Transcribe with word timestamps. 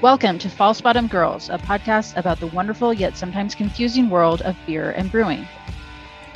Welcome 0.00 0.38
to 0.38 0.48
False 0.48 0.80
Bottom 0.80 1.08
Girls, 1.08 1.48
a 1.48 1.58
podcast 1.58 2.16
about 2.16 2.38
the 2.38 2.46
wonderful 2.46 2.94
yet 2.94 3.16
sometimes 3.16 3.56
confusing 3.56 4.08
world 4.08 4.42
of 4.42 4.56
beer 4.64 4.92
and 4.92 5.10
brewing. 5.10 5.42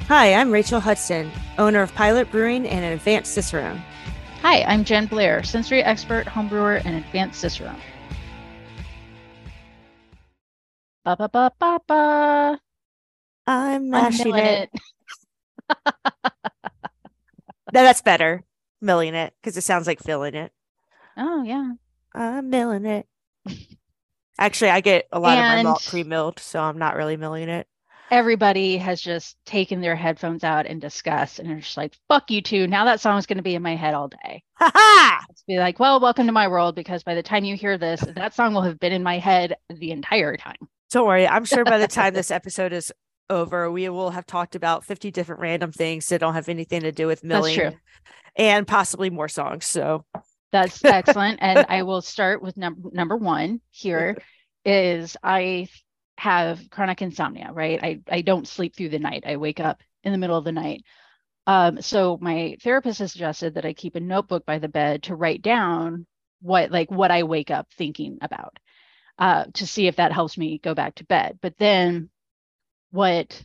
Hi, 0.08 0.34
I'm 0.34 0.50
Rachael 0.50 0.80
Hudson, 0.80 1.30
owner 1.58 1.80
of 1.80 1.94
Pilot 1.94 2.28
Brewing 2.32 2.66
and 2.66 2.84
an 2.84 2.92
advanced 2.92 3.34
Cicerone. 3.34 3.80
Hi, 4.40 4.64
I'm 4.64 4.82
Jen 4.82 5.06
Blair, 5.06 5.44
sensory 5.44 5.80
expert, 5.80 6.26
homebrewer, 6.26 6.84
and 6.84 6.96
advanced 6.96 7.40
Cicerone. 7.40 7.80
Ba 11.04 11.16
ba 11.16 11.28
ba 11.28 11.52
ba 11.60 11.78
ba. 11.86 12.60
I'm 13.46 13.74
I'm 13.74 13.90
mashing 13.90 14.36
it. 14.36 14.70
No, 17.74 17.82
that's 17.82 18.02
better. 18.02 18.42
Milling 18.82 19.14
it 19.14 19.32
because 19.40 19.56
it 19.56 19.62
sounds 19.62 19.86
like 19.86 19.98
filling 19.98 20.34
it. 20.34 20.52
Oh 21.16 21.42
yeah. 21.42 21.72
I'm 22.14 22.50
milling 22.50 22.84
it. 22.84 23.06
Actually, 24.38 24.70
I 24.70 24.80
get 24.80 25.06
a 25.12 25.20
lot 25.20 25.38
of 25.38 25.44
my 25.44 25.62
malt 25.62 25.86
pre-milled, 25.88 26.38
so 26.38 26.60
I'm 26.60 26.78
not 26.78 26.96
really 26.96 27.16
milling 27.16 27.48
it. 27.48 27.66
Everybody 28.10 28.76
has 28.76 29.00
just 29.00 29.36
taken 29.46 29.80
their 29.80 29.96
headphones 29.96 30.44
out 30.44 30.66
and 30.66 30.80
discussed, 30.80 31.38
and 31.38 31.48
they're 31.48 31.60
just 31.60 31.76
like, 31.76 31.94
"Fuck 32.08 32.30
you 32.30 32.42
too." 32.42 32.66
Now 32.66 32.84
that 32.84 33.00
song's 33.00 33.24
going 33.24 33.38
to 33.38 33.42
be 33.42 33.54
in 33.54 33.62
my 33.62 33.76
head 33.76 33.94
all 33.94 34.08
day. 34.08 34.42
Ha 34.58 34.70
ha! 34.74 35.24
Be 35.48 35.58
like, 35.58 35.80
"Well, 35.80 35.98
welcome 35.98 36.26
to 36.26 36.32
my 36.32 36.46
world," 36.48 36.74
because 36.74 37.02
by 37.02 37.14
the 37.14 37.22
time 37.22 37.44
you 37.44 37.56
hear 37.56 37.78
this, 37.78 38.00
that 38.00 38.34
song 38.34 38.54
will 38.54 38.62
have 38.62 38.78
been 38.78 38.92
in 38.92 39.02
my 39.02 39.18
head 39.18 39.56
the 39.70 39.90
entire 39.92 40.36
time. 40.36 40.56
Don't 40.90 41.06
worry. 41.06 41.26
I'm 41.26 41.44
sure 41.44 41.64
by 41.64 41.78
the 41.78 41.88
time 41.88 42.14
this 42.14 42.30
episode 42.30 42.72
is 42.72 42.92
over, 43.30 43.70
we 43.70 43.88
will 43.88 44.10
have 44.10 44.26
talked 44.26 44.54
about 44.54 44.84
50 44.84 45.10
different 45.10 45.40
random 45.40 45.72
things 45.72 46.08
that 46.08 46.20
don't 46.20 46.34
have 46.34 46.48
anything 46.48 46.82
to 46.82 46.92
do 46.92 47.06
with 47.06 47.24
milling 47.24 47.56
That's 47.56 47.70
true. 47.72 47.80
and 48.36 48.66
possibly 48.66 49.08
more 49.10 49.28
songs. 49.28 49.64
So 49.66 50.04
That's 50.52 50.84
excellent. 50.84 51.38
and 51.42 51.66
I 51.68 51.82
will 51.82 52.02
start 52.02 52.42
with 52.42 52.56
number 52.56 52.90
number 52.92 53.16
one 53.16 53.60
here 53.70 54.18
is 54.64 55.16
I 55.22 55.68
have 56.18 56.70
chronic 56.70 57.02
insomnia, 57.02 57.50
right? 57.52 57.80
I, 57.82 58.00
I 58.08 58.20
don't 58.20 58.46
sleep 58.46 58.76
through 58.76 58.90
the 58.90 58.98
night. 58.98 59.24
I 59.26 59.36
wake 59.36 59.60
up 59.60 59.80
in 60.04 60.12
the 60.12 60.18
middle 60.18 60.36
of 60.36 60.44
the 60.44 60.52
night. 60.52 60.84
Um, 61.46 61.80
so 61.80 62.18
my 62.20 62.56
therapist 62.62 63.00
has 63.00 63.12
suggested 63.12 63.54
that 63.54 63.64
I 63.64 63.72
keep 63.72 63.96
a 63.96 64.00
notebook 64.00 64.46
by 64.46 64.58
the 64.58 64.68
bed 64.68 65.04
to 65.04 65.16
write 65.16 65.42
down 65.42 66.06
what 66.40 66.70
like 66.70 66.90
what 66.90 67.10
I 67.10 67.24
wake 67.24 67.50
up 67.50 67.68
thinking 67.76 68.18
about 68.20 68.58
uh, 69.18 69.46
to 69.54 69.66
see 69.66 69.86
if 69.86 69.96
that 69.96 70.12
helps 70.12 70.36
me 70.38 70.58
go 70.58 70.74
back 70.74 70.96
to 70.96 71.04
bed. 71.04 71.38
But 71.40 71.56
then 71.58 72.10
what 72.90 73.42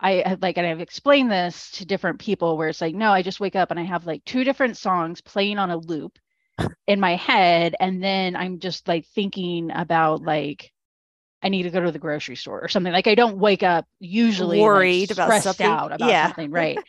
I 0.00 0.36
like, 0.40 0.56
and 0.56 0.66
I've 0.66 0.80
explained 0.80 1.30
this 1.30 1.70
to 1.72 1.84
different 1.84 2.18
people 2.20 2.56
where 2.56 2.68
it's 2.68 2.80
like, 2.80 2.94
no, 2.94 3.12
I 3.12 3.22
just 3.22 3.40
wake 3.40 3.56
up 3.56 3.70
and 3.70 3.78
I 3.78 3.84
have 3.84 4.06
like 4.06 4.24
two 4.24 4.44
different 4.44 4.76
songs 4.78 5.20
playing 5.20 5.58
on 5.58 5.70
a 5.70 5.76
loop 5.76 6.18
in 6.86 7.00
my 7.00 7.16
head. 7.16 7.74
And 7.80 8.02
then 8.02 8.36
I'm 8.36 8.58
just 8.60 8.88
like 8.88 9.06
thinking 9.14 9.70
about 9.72 10.22
like, 10.22 10.72
I 11.42 11.48
need 11.48 11.64
to 11.64 11.70
go 11.70 11.80
to 11.80 11.92
the 11.92 11.98
grocery 11.98 12.36
store 12.36 12.60
or 12.62 12.68
something. 12.68 12.92
Like 12.92 13.06
I 13.06 13.14
don't 13.14 13.38
wake 13.38 13.62
up 13.62 13.86
usually 14.00 14.68
like, 14.68 14.90
Worried 14.90 15.10
about 15.10 15.28
stressed 15.28 15.44
something. 15.44 15.66
out 15.66 15.92
about 15.92 16.08
Yeah. 16.08 16.26
something, 16.26 16.50
right? 16.50 16.82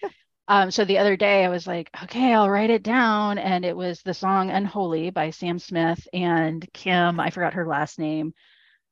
um, 0.47 0.71
so 0.71 0.85
the 0.85 0.97
other 0.97 1.15
day 1.15 1.45
I 1.45 1.49
was 1.49 1.65
like, 1.67 1.89
okay, 2.03 2.33
I'll 2.33 2.49
write 2.49 2.69
it 2.69 2.83
down, 2.83 3.37
and 3.37 3.63
it 3.65 3.75
was 3.75 4.01
the 4.01 4.13
song 4.13 4.49
"Unholy" 4.49 5.09
by 5.11 5.29
Sam 5.29 5.59
Smith 5.59 6.07
and 6.13 6.67
Kim. 6.73 7.19
I 7.19 7.29
forgot 7.29 7.53
her 7.53 7.67
last 7.67 7.99
name, 7.99 8.33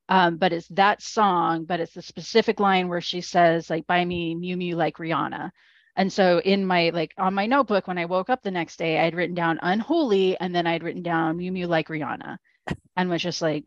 um, 0.10 0.38
but 0.38 0.54
it's 0.54 0.68
that 0.70 1.02
song. 1.02 1.66
But 1.66 1.80
it's 1.82 1.94
the 1.94 2.02
specific 2.02 2.60
line 2.60 2.88
where 2.90 3.02
she 3.02 3.22
says, 3.22 3.70
like, 3.70 3.88
"Buy 3.88 4.04
me 4.06 4.36
Mew 4.36 4.58
Mew 4.58 4.76
like 4.76 4.98
Rihanna." 4.98 5.52
And 6.00 6.12
so 6.12 6.40
in 6.40 6.66
my 6.66 6.90
like 6.92 7.14
on 7.18 7.34
my 7.36 7.46
notebook 7.46 7.86
when 7.88 7.98
I 8.00 8.06
woke 8.06 8.30
up 8.32 8.42
the 8.42 8.52
next 8.52 8.78
day, 8.78 9.00
I'd 9.00 9.14
written 9.16 9.36
down 9.36 9.60
"Unholy" 9.62 10.36
and 10.40 10.56
then 10.56 10.66
I'd 10.66 10.82
written 10.82 11.04
down 11.04 11.38
"Mew 11.38 11.52
Mew 11.52 11.68
like 11.68 11.90
Rihanna," 11.90 12.38
and 12.96 13.10
was 13.10 13.22
just 13.22 13.42
like, 13.42 13.66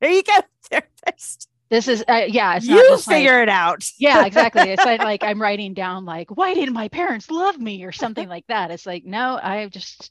there 0.00 0.10
you 0.12 0.22
go, 0.22 0.40
therapist. 0.70 1.48
"This 1.68 1.88
is 1.88 2.04
uh, 2.08 2.26
yeah, 2.28 2.56
it's 2.56 2.66
not 2.68 2.76
You 2.76 2.88
just 2.88 3.08
like- 3.08 3.16
figure 3.16 3.42
it 3.42 3.48
out. 3.48 3.84
yeah 3.98 4.24
exactly 4.24 4.70
it's 4.70 4.84
like, 4.84 5.00
like 5.12 5.24
i'm 5.24 5.42
writing 5.42 5.74
down 5.74 6.04
like 6.04 6.30
why 6.30 6.54
didn't 6.54 6.74
my 6.74 6.86
parents 6.88 7.28
love 7.30 7.58
me 7.58 7.82
or 7.84 7.90
something 7.92 8.28
like 8.28 8.46
that 8.46 8.70
it's 8.70 8.86
like 8.86 9.04
no 9.04 9.38
i 9.42 9.66
just 9.68 10.04
sing 10.04 10.10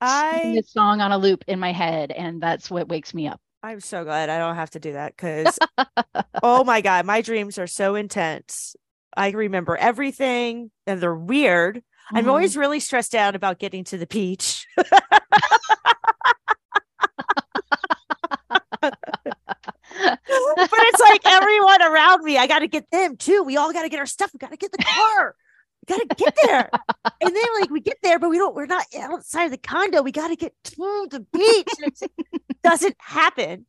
I 0.00 0.52
this 0.56 0.72
song 0.72 1.00
on 1.00 1.12
a 1.12 1.18
loop 1.18 1.44
in 1.46 1.60
my 1.60 1.72
head 1.72 2.10
and 2.10 2.42
that's 2.42 2.70
what 2.70 2.88
wakes 2.88 3.14
me 3.14 3.28
up 3.28 3.40
I'm 3.62 3.80
so 3.80 4.04
glad 4.04 4.30
I 4.30 4.38
don't 4.38 4.54
have 4.56 4.70
to 4.70 4.80
do 4.80 4.92
that 4.92 5.16
because 5.16 5.58
oh 6.42 6.62
my 6.64 6.80
god, 6.80 7.06
my 7.06 7.22
dreams 7.22 7.58
are 7.58 7.66
so 7.66 7.96
intense. 7.96 8.76
I 9.16 9.30
remember 9.30 9.76
everything 9.76 10.70
and 10.86 11.00
they're 11.00 11.14
weird. 11.14 11.82
I'm 12.12 12.24
Mhm. 12.24 12.28
always 12.28 12.56
really 12.56 12.80
stressed 12.80 13.14
out 13.14 13.34
about 13.34 13.58
getting 13.58 13.84
to 13.84 13.98
the 13.98 14.06
beach. 14.06 14.66
but 18.80 18.96
it's 20.00 21.00
like 21.00 21.20
everyone 21.26 21.82
around 21.82 22.22
me, 22.24 22.38
I 22.38 22.46
got 22.46 22.60
to 22.60 22.68
get 22.68 22.90
them 22.90 23.16
too. 23.16 23.42
We 23.44 23.56
all 23.56 23.72
got 23.72 23.82
to 23.82 23.88
get 23.88 23.98
our 23.98 24.06
stuff. 24.06 24.30
We 24.32 24.38
got 24.38 24.50
to 24.50 24.56
get 24.56 24.72
the 24.72 24.78
car. 24.78 25.34
We 25.88 25.94
got 25.96 26.08
to 26.08 26.14
get 26.24 26.36
there. 26.44 26.70
and 27.20 27.34
then 27.36 27.44
like 27.60 27.70
we 27.70 27.80
get 27.80 27.98
there, 28.02 28.18
but 28.18 28.30
we 28.30 28.38
don't, 28.38 28.54
we're 28.54 28.66
not 28.66 28.84
outside 28.98 29.44
of 29.46 29.50
the 29.50 29.58
condo. 29.58 30.02
We 30.02 30.12
got 30.12 30.28
to 30.28 30.36
get 30.36 30.52
to 30.64 31.08
the 31.10 31.20
beach. 31.32 31.68
It 32.48 32.62
doesn't 32.62 32.96
happen. 32.98 33.66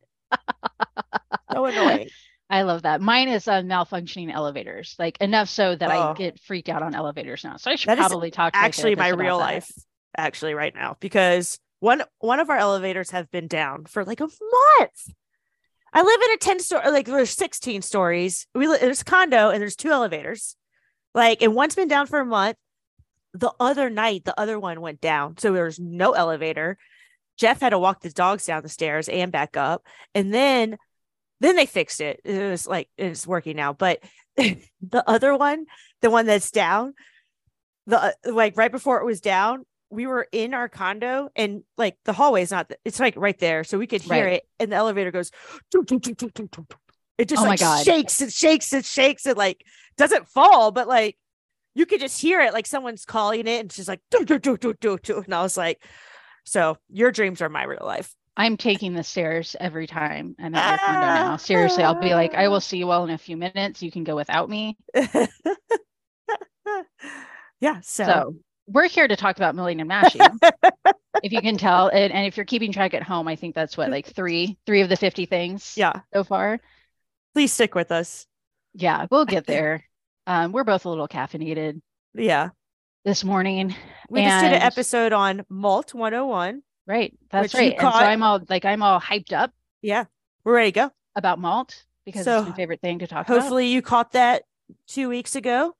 So 1.52 1.64
annoying. 1.64 2.08
I 2.50 2.62
love 2.62 2.82
that. 2.82 3.00
Mine 3.00 3.28
is 3.28 3.46
uh, 3.48 3.62
malfunctioning 3.62 4.32
elevators 4.32 4.94
like 4.98 5.16
enough 5.20 5.48
so 5.48 5.74
that 5.76 5.90
i 5.90 6.10
Oh. 6.10 6.14
get 6.14 6.38
freaked 6.40 6.68
out 6.68 6.82
on 6.82 6.94
elevators 6.94 7.44
now. 7.44 7.56
So 7.56 7.70
i 7.70 7.76
should 7.76 7.88
That 7.88 7.98
probably 7.98 8.30
talk 8.30 8.52
to 8.52 8.58
actually 8.58 8.94
my 8.96 9.08
about 9.08 9.18
real 9.18 9.38
that. 9.38 9.44
life 9.44 9.72
actually 10.16 10.54
right 10.54 10.74
now 10.74 10.96
because 11.00 11.58
one 11.78 12.02
one 12.18 12.40
of 12.40 12.50
our 12.50 12.58
elevators 12.58 13.10
have 13.10 13.30
been 13.30 13.46
down 13.48 13.84
for 13.86 14.04
like 14.04 14.20
a 14.20 14.24
month. 14.24 15.14
I 15.92 16.02
live 16.02 16.20
in 16.22 16.30
a 16.32 16.36
10 16.36 16.60
story 16.60 16.90
like 16.90 17.06
there's 17.06 17.30
16 17.30 17.82
stories. 17.82 18.46
We 18.54 18.68
live 18.68 18.80
there's 18.80 19.00
a 19.02 19.04
condo 19.04 19.50
and 19.50 19.60
there's 19.62 19.76
two 19.76 19.90
elevators. 19.90 20.56
Like 21.14 21.42
and 21.42 21.54
one's 21.54 21.74
been 21.74 21.88
down 21.88 22.06
for 22.06 22.20
a 22.20 22.26
month. 22.26 22.56
The 23.32 23.52
other 23.60 23.88
night 23.90 24.24
the 24.24 24.38
other 24.38 24.58
one 24.58 24.80
went 24.80 25.00
down 25.00 25.36
so 25.38 25.52
there's 25.52 25.78
no 25.80 26.12
elevator. 26.12 26.76
Jeff 27.38 27.60
had 27.60 27.70
to 27.70 27.78
walk 27.78 28.00
the 28.02 28.10
dogs 28.10 28.44
down 28.44 28.62
the 28.62 28.68
stairs 28.68 29.08
and 29.08 29.32
back 29.32 29.56
up. 29.56 29.82
And 30.14 30.34
then 30.34 30.76
then 31.40 31.56
they 31.56 31.66
fixed 31.66 32.00
it 32.00 32.20
it 32.24 32.50
was 32.50 32.66
like 32.66 32.88
it's 32.98 33.26
working 33.26 33.56
now 33.56 33.72
but 33.72 34.02
the 34.36 35.04
other 35.06 35.34
one 35.36 35.66
the 36.02 36.10
one 36.10 36.26
that's 36.26 36.50
down 36.50 36.94
the 37.86 37.98
uh, 38.02 38.10
like 38.26 38.56
right 38.56 38.72
before 38.72 39.00
it 39.00 39.04
was 39.06 39.20
down 39.20 39.64
we 39.90 40.06
were 40.06 40.28
in 40.30 40.54
our 40.54 40.68
condo 40.68 41.28
and 41.34 41.62
like 41.76 41.96
the 42.04 42.12
hallway 42.12 42.42
is 42.42 42.50
not 42.50 42.70
it's 42.84 43.00
like 43.00 43.14
right 43.16 43.38
there 43.38 43.64
so 43.64 43.78
we 43.78 43.86
could 43.86 44.02
hear 44.02 44.24
Right. 44.24 44.34
it 44.34 44.42
and 44.60 44.70
the 44.70 44.76
elevator 44.76 45.10
goes 45.10 45.30
"Tuk, 45.72 45.86
tuk, 45.86 46.02
tuk, 46.02 46.16
tuk, 46.16 46.32
tuk, 46.34 46.50
tuk, 46.50 46.68
tuk." 46.68 46.80
it 47.18 47.28
just 47.28 47.42
Oh 47.42 47.46
like 47.48 47.58
shakes 47.84 48.20
and 48.20 48.32
shakes 48.32 48.72
and 48.72 48.84
shakes 48.84 49.26
and 49.26 49.36
like 49.36 49.64
doesn't 49.96 50.28
fall 50.28 50.70
but 50.70 50.86
like 50.88 51.16
you 51.74 51.86
could 51.86 52.00
just 52.00 52.20
hear 52.20 52.40
it 52.40 52.52
like 52.52 52.66
someone's 52.66 53.04
calling 53.04 53.40
it 53.40 53.60
and 53.60 53.66
it's 53.66 53.76
just 53.76 53.88
like 53.88 54.00
and 54.12 55.34
i 55.34 55.42
was 55.42 55.56
like 55.56 55.82
so 56.44 56.76
your 56.88 57.10
dreams 57.12 57.42
are 57.42 57.48
my 57.48 57.64
real 57.64 57.82
life 57.84 58.14
i'm 58.40 58.56
taking 58.56 58.94
the 58.94 59.02
stairs 59.02 59.54
every 59.60 59.86
time 59.86 60.34
i'm 60.38 60.54
at 60.54 60.70
your 60.70 60.78
condo 60.86 61.06
now 61.06 61.36
seriously 61.36 61.82
i'll 61.84 62.00
be 62.00 62.14
like 62.14 62.34
i 62.34 62.48
will 62.48 62.60
see 62.60 62.78
you 62.78 62.90
all 62.90 63.04
in 63.04 63.10
a 63.10 63.18
few 63.18 63.36
minutes 63.36 63.82
you 63.82 63.90
can 63.90 64.04
go 64.04 64.16
without 64.16 64.48
me 64.48 64.76
yeah 67.60 67.80
so, 67.82 68.04
So 68.04 68.34
we're 68.66 68.88
here 68.88 69.08
to 69.08 69.16
talk 69.16 69.36
about 69.36 69.54
milling 69.56 69.80
and 69.80 69.88
mashing, 69.88 70.20
if 71.24 71.32
you 71.32 71.40
can 71.40 71.56
tell. 71.58 71.88
And, 71.88 72.12
and 72.12 72.24
if 72.26 72.36
you're 72.36 72.46
keeping 72.46 72.70
track 72.72 72.94
at 72.94 73.02
home, 73.02 73.26
I 73.26 73.34
think 73.34 73.52
that's 73.54 73.76
what, 73.76 73.90
like 73.90 74.06
three, 74.06 74.58
three 74.64 74.80
of 74.80 74.88
the 74.88 74.96
50 74.96 75.26
things 75.26 75.74
yeah 75.76 76.00
so 76.14 76.22
far. 76.24 76.60
please 77.34 77.52
stick 77.52 77.74
with 77.74 77.90
us 77.90 78.26
Yeah, 78.74 79.06
we'll 79.10 79.24
get 79.26 79.46
there. 79.54 79.84
Um, 80.26 80.52
we're 80.52 80.64
both 80.64 80.84
a 80.84 80.88
little 80.88 81.08
caffeinated 81.08 81.80
yeah 82.14 82.50
this 83.04 83.24
morning. 83.24 83.74
we 84.08 84.22
just 84.22 84.44
did 84.44 84.52
an 84.52 84.62
episode 84.62 85.12
on 85.12 85.44
malt 85.48 85.92
101 85.94 86.62
Right. 86.90 87.16
That's 87.30 87.54
right. 87.54 87.72
And 87.72 87.80
so 87.80 87.86
I'm 87.88 88.22
all 88.24 88.40
like, 88.48 88.64
I'm 88.64 88.82
all 88.82 89.00
hyped 89.00 89.32
up 89.32 89.52
yeah 89.82 90.04
we're 90.44 90.54
ready 90.56 90.72
to 90.72 90.74
go 90.80 90.90
about 91.16 91.38
malt 91.38 91.84
because 92.04 92.24
So, 92.24 92.40
it's 92.40 92.50
my 92.50 92.56
favorite 92.56 92.80
thing 92.80 92.98
to 92.98 93.06
talk 93.06 93.26
about. 93.28 93.40
hopefully 93.40 93.68
you 93.68 93.80
caught 93.80 94.12
that 94.12 94.42
two 94.88 95.08
weeks 95.08 95.36
ago 95.36 95.74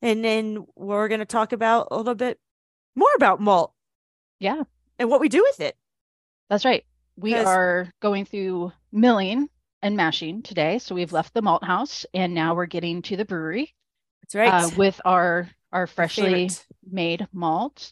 and 0.00 0.24
then 0.24 0.64
we're 0.76 1.08
going 1.08 1.18
to 1.20 1.26
talk 1.26 1.52
about 1.52 1.88
a 1.90 1.96
little 1.96 2.14
bit 2.14 2.38
more 2.94 3.10
about 3.16 3.40
malt 3.40 3.72
Yeah. 4.38 4.62
and 4.98 5.10
what 5.10 5.20
we 5.20 5.28
do 5.28 5.42
with 5.42 5.60
it 5.60 5.76
That's 6.48 6.64
right. 6.64 6.84
We 7.16 7.34
are 7.34 7.90
going 8.00 8.24
through 8.24 8.72
milling 8.92 9.48
and 9.82 9.96
mashing 9.96 10.42
today. 10.42 10.78
So 10.78 10.94
we've 10.94 11.12
left 11.12 11.34
the 11.34 11.42
malt 11.42 11.64
house 11.64 12.06
and 12.14 12.34
now 12.34 12.54
we're 12.54 12.66
getting 12.66 13.02
to 13.02 13.16
the 13.16 13.24
brewery. 13.24 13.74
that's 14.22 14.34
right 14.34 14.52
uh, 14.64 14.70
with 14.76 15.00
our 15.04 15.48
our 15.72 15.86
freshly 15.86 16.48
favorite. 16.48 16.66
made 16.90 17.28
malt. 17.32 17.90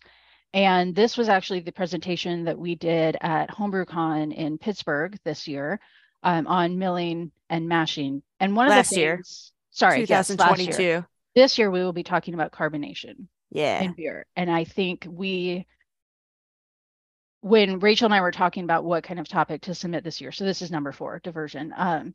And 0.54 0.94
this 0.94 1.16
was 1.16 1.28
actually 1.28 1.60
the 1.60 1.72
presentation 1.72 2.44
that 2.44 2.58
we 2.58 2.74
did 2.74 3.16
at 3.20 3.50
HomebrewCon 3.50 4.34
in 4.34 4.58
Pittsburgh 4.58 5.18
this 5.24 5.48
year 5.48 5.80
um, 6.22 6.46
on 6.46 6.78
milling 6.78 7.32
and 7.48 7.68
mashing. 7.68 8.22
And 8.38 8.54
one 8.54 8.68
Last 8.68 8.90
of 8.90 8.94
the 8.94 9.00
year. 9.00 9.16
things, 9.16 9.52
sorry, 9.70 10.00
yes, 10.00 10.28
last 10.28 10.28
2022 10.28 10.82
year. 10.82 11.08
This 11.34 11.58
year 11.58 11.70
we 11.70 11.80
will 11.80 11.94
be 11.94 12.02
talking 12.02 12.34
about 12.34 12.52
carbonation 12.52 13.28
yeah 13.50 13.82
in 13.82 13.92
beer. 13.92 14.26
And 14.36 14.50
I 14.50 14.64
think 14.64 15.06
we 15.08 15.66
when 17.40 17.80
Rachael 17.80 18.06
and 18.06 18.14
I 18.14 18.20
were 18.20 18.30
talking 18.30 18.64
about 18.64 18.84
what 18.84 19.04
kind 19.04 19.18
of 19.18 19.28
topic 19.28 19.62
to 19.62 19.74
submit 19.74 20.04
this 20.04 20.20
year, 20.20 20.32
so 20.32 20.44
this 20.44 20.62
is 20.62 20.70
number 20.70 20.92
four, 20.92 21.20
diversion. 21.24 21.72
Um, 21.76 22.14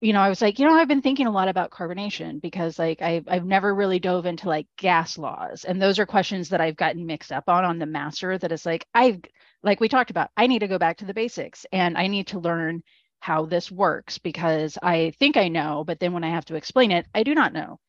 you 0.00 0.12
know, 0.12 0.20
I 0.20 0.28
was 0.28 0.42
like, 0.42 0.58
you 0.58 0.66
know, 0.66 0.74
I've 0.74 0.88
been 0.88 1.00
thinking 1.02 1.26
a 1.26 1.30
lot 1.30 1.48
about 1.48 1.70
carbonation 1.70 2.40
because 2.40 2.78
like 2.78 3.00
I've 3.00 3.24
I've 3.28 3.46
never 3.46 3.74
really 3.74 3.98
dove 3.98 4.26
into 4.26 4.48
like 4.48 4.66
gas 4.76 5.16
laws. 5.16 5.64
And 5.64 5.80
those 5.80 5.98
are 5.98 6.06
questions 6.06 6.50
that 6.50 6.60
I've 6.60 6.76
gotten 6.76 7.06
mixed 7.06 7.32
up 7.32 7.48
on 7.48 7.64
on 7.64 7.78
the 7.78 7.86
master 7.86 8.36
that 8.36 8.52
is 8.52 8.66
like, 8.66 8.86
I've 8.94 9.20
like 9.62 9.80
we 9.80 9.88
talked 9.88 10.10
about, 10.10 10.30
I 10.36 10.46
need 10.48 10.60
to 10.60 10.68
go 10.68 10.78
back 10.78 10.98
to 10.98 11.06
the 11.06 11.14
basics 11.14 11.64
and 11.72 11.96
I 11.96 12.08
need 12.08 12.28
to 12.28 12.38
learn 12.38 12.82
how 13.20 13.46
this 13.46 13.72
works 13.72 14.18
because 14.18 14.76
I 14.82 15.12
think 15.18 15.36
I 15.36 15.48
know, 15.48 15.82
but 15.84 15.98
then 15.98 16.12
when 16.12 16.24
I 16.24 16.30
have 16.30 16.44
to 16.46 16.56
explain 16.56 16.90
it, 16.92 17.06
I 17.14 17.22
do 17.22 17.34
not 17.34 17.54
know. 17.54 17.80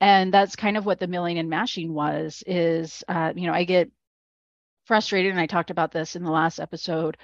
And 0.00 0.32
that's 0.32 0.56
kind 0.56 0.76
of 0.76 0.86
what 0.86 1.00
the 1.00 1.08
milling 1.08 1.38
and 1.38 1.50
mashing 1.50 1.92
was 1.92 2.44
is 2.46 3.02
uh, 3.08 3.32
you 3.34 3.46
know, 3.48 3.54
I 3.54 3.64
get 3.64 3.90
frustrated 4.84 5.32
and 5.32 5.40
I 5.40 5.46
talked 5.46 5.70
about 5.70 5.92
this 5.92 6.16
in 6.16 6.22
the 6.22 6.30
last 6.30 6.60
episode 6.60 7.16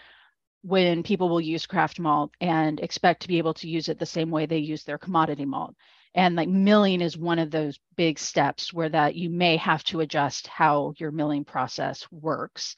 when 0.62 1.02
people 1.02 1.28
will 1.28 1.40
use 1.40 1.66
craft 1.66 1.98
malt 1.98 2.30
and 2.40 2.80
expect 2.80 3.22
to 3.22 3.28
be 3.28 3.38
able 3.38 3.54
to 3.54 3.68
use 3.68 3.88
it 3.88 3.98
the 3.98 4.06
same 4.06 4.30
way 4.30 4.46
they 4.46 4.58
use 4.58 4.84
their 4.84 4.98
commodity 4.98 5.44
malt. 5.44 5.74
And 6.14 6.36
like 6.36 6.48
milling 6.48 7.00
is 7.00 7.16
one 7.16 7.38
of 7.38 7.50
those 7.50 7.78
big 7.96 8.18
steps 8.18 8.72
where 8.72 8.90
that 8.90 9.14
you 9.14 9.30
may 9.30 9.56
have 9.56 9.82
to 9.84 10.00
adjust 10.00 10.46
how 10.46 10.92
your 10.98 11.10
milling 11.10 11.44
process 11.44 12.06
works 12.10 12.76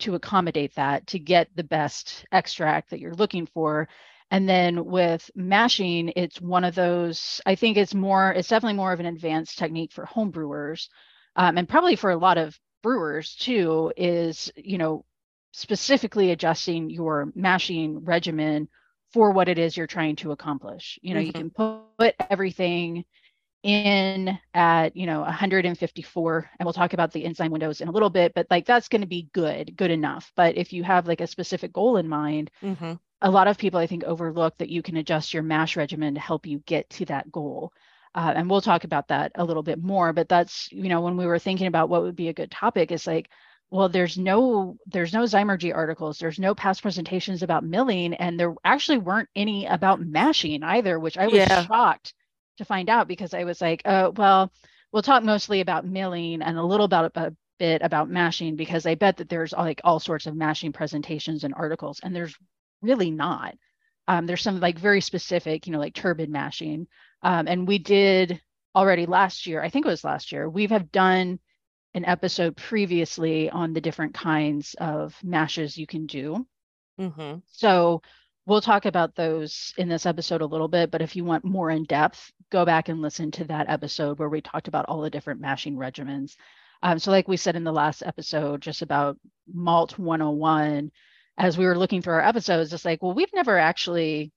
to 0.00 0.14
accommodate 0.14 0.74
that 0.74 1.06
to 1.08 1.18
get 1.18 1.48
the 1.54 1.64
best 1.64 2.24
extract 2.32 2.90
that 2.90 3.00
you're 3.00 3.14
looking 3.14 3.46
for. 3.46 3.88
And 4.30 4.48
then 4.48 4.84
with 4.84 5.30
mashing, 5.34 6.12
it's 6.16 6.40
one 6.40 6.64
of 6.64 6.74
those, 6.74 7.40
I 7.46 7.54
think 7.54 7.76
it's 7.76 7.94
more, 7.94 8.32
it's 8.32 8.48
definitely 8.48 8.76
more 8.76 8.92
of 8.92 9.00
an 9.00 9.06
advanced 9.06 9.58
technique 9.58 9.92
for 9.92 10.04
home 10.06 10.30
brewers 10.30 10.88
um, 11.36 11.56
and 11.56 11.68
probably 11.68 11.96
for 11.96 12.10
a 12.10 12.16
lot 12.16 12.38
of 12.38 12.58
brewers 12.82 13.34
too, 13.36 13.92
is, 13.96 14.50
you 14.56 14.78
know, 14.78 15.04
specifically 15.52 16.30
adjusting 16.30 16.90
your 16.90 17.30
mashing 17.34 18.04
regimen 18.04 18.68
for 19.12 19.30
what 19.30 19.48
it 19.48 19.58
is 19.58 19.76
you're 19.76 19.86
trying 19.86 20.16
to 20.16 20.32
accomplish. 20.32 20.98
You 21.02 21.14
know, 21.14 21.20
mm-hmm. 21.20 21.26
you 21.26 21.50
can 21.50 21.50
put 21.98 22.14
everything 22.30 23.04
in 23.62 24.36
at, 24.54 24.96
you 24.96 25.06
know, 25.06 25.20
154 25.20 26.50
and 26.58 26.66
we'll 26.66 26.72
talk 26.72 26.94
about 26.94 27.12
the 27.12 27.24
enzyme 27.24 27.52
windows 27.52 27.80
in 27.80 27.88
a 27.88 27.92
little 27.92 28.10
bit, 28.10 28.32
but 28.34 28.46
like 28.50 28.66
that's 28.66 28.88
going 28.88 29.02
to 29.02 29.06
be 29.06 29.28
good, 29.32 29.76
good 29.76 29.90
enough. 29.90 30.32
But 30.34 30.56
if 30.56 30.72
you 30.72 30.82
have 30.82 31.06
like 31.06 31.20
a 31.20 31.26
specific 31.26 31.72
goal 31.72 31.98
in 31.98 32.08
mind, 32.08 32.50
mm-hmm. 32.62 32.94
a 33.20 33.30
lot 33.30 33.46
of 33.46 33.58
people 33.58 33.78
I 33.78 33.86
think 33.86 34.04
overlook 34.04 34.58
that 34.58 34.70
you 34.70 34.82
can 34.82 34.96
adjust 34.96 35.32
your 35.32 35.44
mash 35.44 35.76
regimen 35.76 36.14
to 36.14 36.20
help 36.20 36.46
you 36.46 36.58
get 36.66 36.90
to 36.90 37.04
that 37.06 37.30
goal. 37.30 37.72
Uh, 38.14 38.32
and 38.34 38.50
we'll 38.50 38.60
talk 38.60 38.84
about 38.84 39.08
that 39.08 39.32
a 39.36 39.44
little 39.44 39.62
bit 39.62 39.82
more, 39.82 40.12
but 40.12 40.28
that's, 40.28 40.70
you 40.72 40.88
know, 40.88 41.00
when 41.00 41.16
we 41.16 41.24
were 41.24 41.38
thinking 41.38 41.66
about 41.66 41.88
what 41.88 42.02
would 42.02 42.16
be 42.16 42.28
a 42.28 42.34
good 42.34 42.50
topic, 42.50 42.90
it's 42.90 43.06
like, 43.06 43.30
well 43.72 43.88
there's 43.88 44.18
no 44.18 44.76
there's 44.86 45.14
no 45.14 45.22
Zymurgy 45.22 45.74
articles 45.74 46.18
there's 46.18 46.38
no 46.38 46.54
past 46.54 46.82
presentations 46.82 47.42
about 47.42 47.64
milling 47.64 48.14
and 48.14 48.38
there 48.38 48.54
actually 48.64 48.98
weren't 48.98 49.30
any 49.34 49.66
about 49.66 50.00
mashing 50.00 50.62
either 50.62 51.00
which 51.00 51.18
i 51.18 51.26
was 51.26 51.34
yeah. 51.34 51.64
shocked 51.64 52.12
to 52.58 52.64
find 52.64 52.88
out 52.88 53.08
because 53.08 53.34
i 53.34 53.44
was 53.44 53.60
like 53.60 53.82
uh, 53.86 54.12
well 54.14 54.52
we'll 54.92 55.02
talk 55.02 55.24
mostly 55.24 55.60
about 55.60 55.86
milling 55.86 56.42
and 56.42 56.58
a 56.58 56.62
little 56.62 56.84
about 56.84 57.10
a 57.16 57.34
bit 57.58 57.80
about 57.82 58.10
mashing 58.10 58.56
because 58.56 58.86
i 58.86 58.94
bet 58.94 59.16
that 59.16 59.28
there's 59.28 59.52
like 59.52 59.80
all 59.82 59.98
sorts 59.98 60.26
of 60.26 60.36
mashing 60.36 60.72
presentations 60.72 61.42
and 61.42 61.54
articles 61.54 61.98
and 62.02 62.14
there's 62.14 62.36
really 62.82 63.10
not 63.10 63.54
um, 64.08 64.26
there's 64.26 64.42
some 64.42 64.60
like 64.60 64.78
very 64.78 65.00
specific 65.00 65.66
you 65.66 65.72
know 65.72 65.78
like 65.78 65.94
turbid 65.94 66.28
mashing 66.28 66.86
um, 67.22 67.48
and 67.48 67.66
we 67.66 67.78
did 67.78 68.40
already 68.76 69.06
last 69.06 69.46
year 69.46 69.62
i 69.62 69.70
think 69.70 69.86
it 69.86 69.88
was 69.88 70.04
last 70.04 70.30
year 70.30 70.48
we 70.48 70.66
have 70.66 70.92
done 70.92 71.38
an 71.94 72.04
episode 72.04 72.56
previously 72.56 73.50
on 73.50 73.72
the 73.72 73.80
different 73.80 74.14
kinds 74.14 74.74
of 74.74 75.16
mashes 75.22 75.76
you 75.76 75.86
can 75.86 76.06
do. 76.06 76.46
Mm-hmm. 76.98 77.38
So 77.50 78.02
we'll 78.46 78.60
talk 78.60 78.86
about 78.86 79.14
those 79.14 79.74
in 79.76 79.88
this 79.88 80.06
episode 80.06 80.40
a 80.40 80.46
little 80.46 80.68
bit, 80.68 80.90
but 80.90 81.02
if 81.02 81.16
you 81.16 81.24
want 81.24 81.44
more 81.44 81.70
in 81.70 81.84
depth, 81.84 82.32
go 82.50 82.64
back 82.64 82.88
and 82.88 83.00
listen 83.00 83.30
to 83.32 83.44
that 83.44 83.68
episode 83.68 84.18
where 84.18 84.28
we 84.28 84.40
talked 84.40 84.68
about 84.68 84.86
all 84.86 85.00
the 85.00 85.10
different 85.10 85.40
mashing 85.40 85.76
regimens. 85.76 86.36
Um, 86.82 86.98
so, 86.98 87.10
like 87.10 87.28
we 87.28 87.36
said 87.36 87.56
in 87.56 87.64
the 87.64 87.72
last 87.72 88.02
episode, 88.04 88.60
just 88.60 88.82
about 88.82 89.16
Malt 89.52 89.98
101, 89.98 90.90
as 91.38 91.56
we 91.56 91.64
were 91.64 91.78
looking 91.78 92.02
through 92.02 92.14
our 92.14 92.26
episodes, 92.26 92.72
it's 92.72 92.84
like, 92.84 93.02
well, 93.02 93.14
we've 93.14 93.32
never 93.32 93.56
actually 93.58 94.32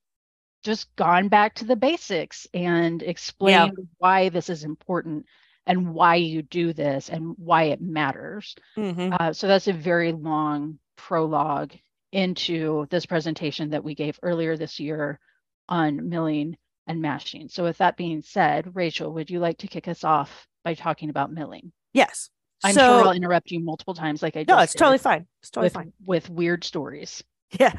just 0.64 0.96
gone 0.96 1.28
back 1.28 1.56
to 1.56 1.66
the 1.66 1.76
basics 1.76 2.48
and 2.54 3.02
explained 3.02 3.74
yeah. 3.78 3.84
why 3.98 4.30
this 4.30 4.50
is 4.50 4.64
important 4.64 5.26
and 5.68 5.94
why 5.94 6.16
you 6.16 6.42
do 6.42 6.74
this 6.74 7.10
and 7.10 7.34
why 7.38 7.64
it 7.64 7.82
matters. 7.82 8.56
Mm-hmm. 8.78 9.14
Uh, 9.20 9.34
so 9.34 9.48
that's 9.48 9.68
a 9.68 9.74
very 9.74 10.12
long 10.12 10.80
prologue 10.96 11.74
into 12.12 12.88
this 12.90 13.06
presentation 13.06 13.72
that 13.72 13.84
we 13.84 13.96
gave 13.96 14.20
earlier 14.22 14.56
this 14.56 14.80
year 14.80 15.20
on 15.68 16.10
milling 16.10 16.58
and 16.88 17.02
mashing. 17.02 17.50
So 17.50 17.64
with 17.64 17.80
that 17.80 17.98
being 17.98 18.22
said, 18.22 18.76
Rachael, 18.76 19.14
would 19.14 19.30
you 19.30 19.40
like 19.40 19.58
to 19.60 19.68
kick 19.68 19.88
us 19.88 20.04
off 20.04 20.48
by 20.64 20.76
talking 20.76 21.10
about 21.10 21.32
milling? 21.32 21.72
Yes. 21.94 22.30
I'm 22.64 22.74
so, 22.74 22.80
sure 22.80 23.08
I'll 23.08 23.12
interrupt 23.12 23.52
you 23.52 23.60
multiple 23.60 23.94
times 23.94 24.22
like 24.22 24.38
I 24.38 24.46
No, 24.48 24.60
it's 24.60 24.74
totally 24.74 24.98
fine. 24.98 25.28
It's 25.42 25.50
totally 25.50 25.66
with, 25.66 25.74
fine. 25.74 25.94
With 26.06 26.30
weird 26.30 26.64
stories. 26.64 27.24
Yeah. 27.60 27.74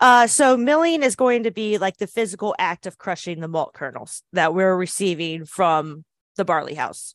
Uh, 0.00 0.26
so 0.26 0.56
milling 0.56 1.02
is 1.02 1.16
going 1.16 1.44
to 1.44 1.50
be 1.50 1.78
like 1.78 1.96
the 1.98 2.06
physical 2.06 2.54
act 2.58 2.86
of 2.86 2.98
crushing 2.98 3.40
the 3.40 3.48
malt 3.48 3.72
kernels 3.72 4.22
that 4.32 4.54
we're 4.54 4.76
receiving 4.76 5.44
from 5.44 6.04
the 6.36 6.44
barley 6.44 6.74
house 6.74 7.14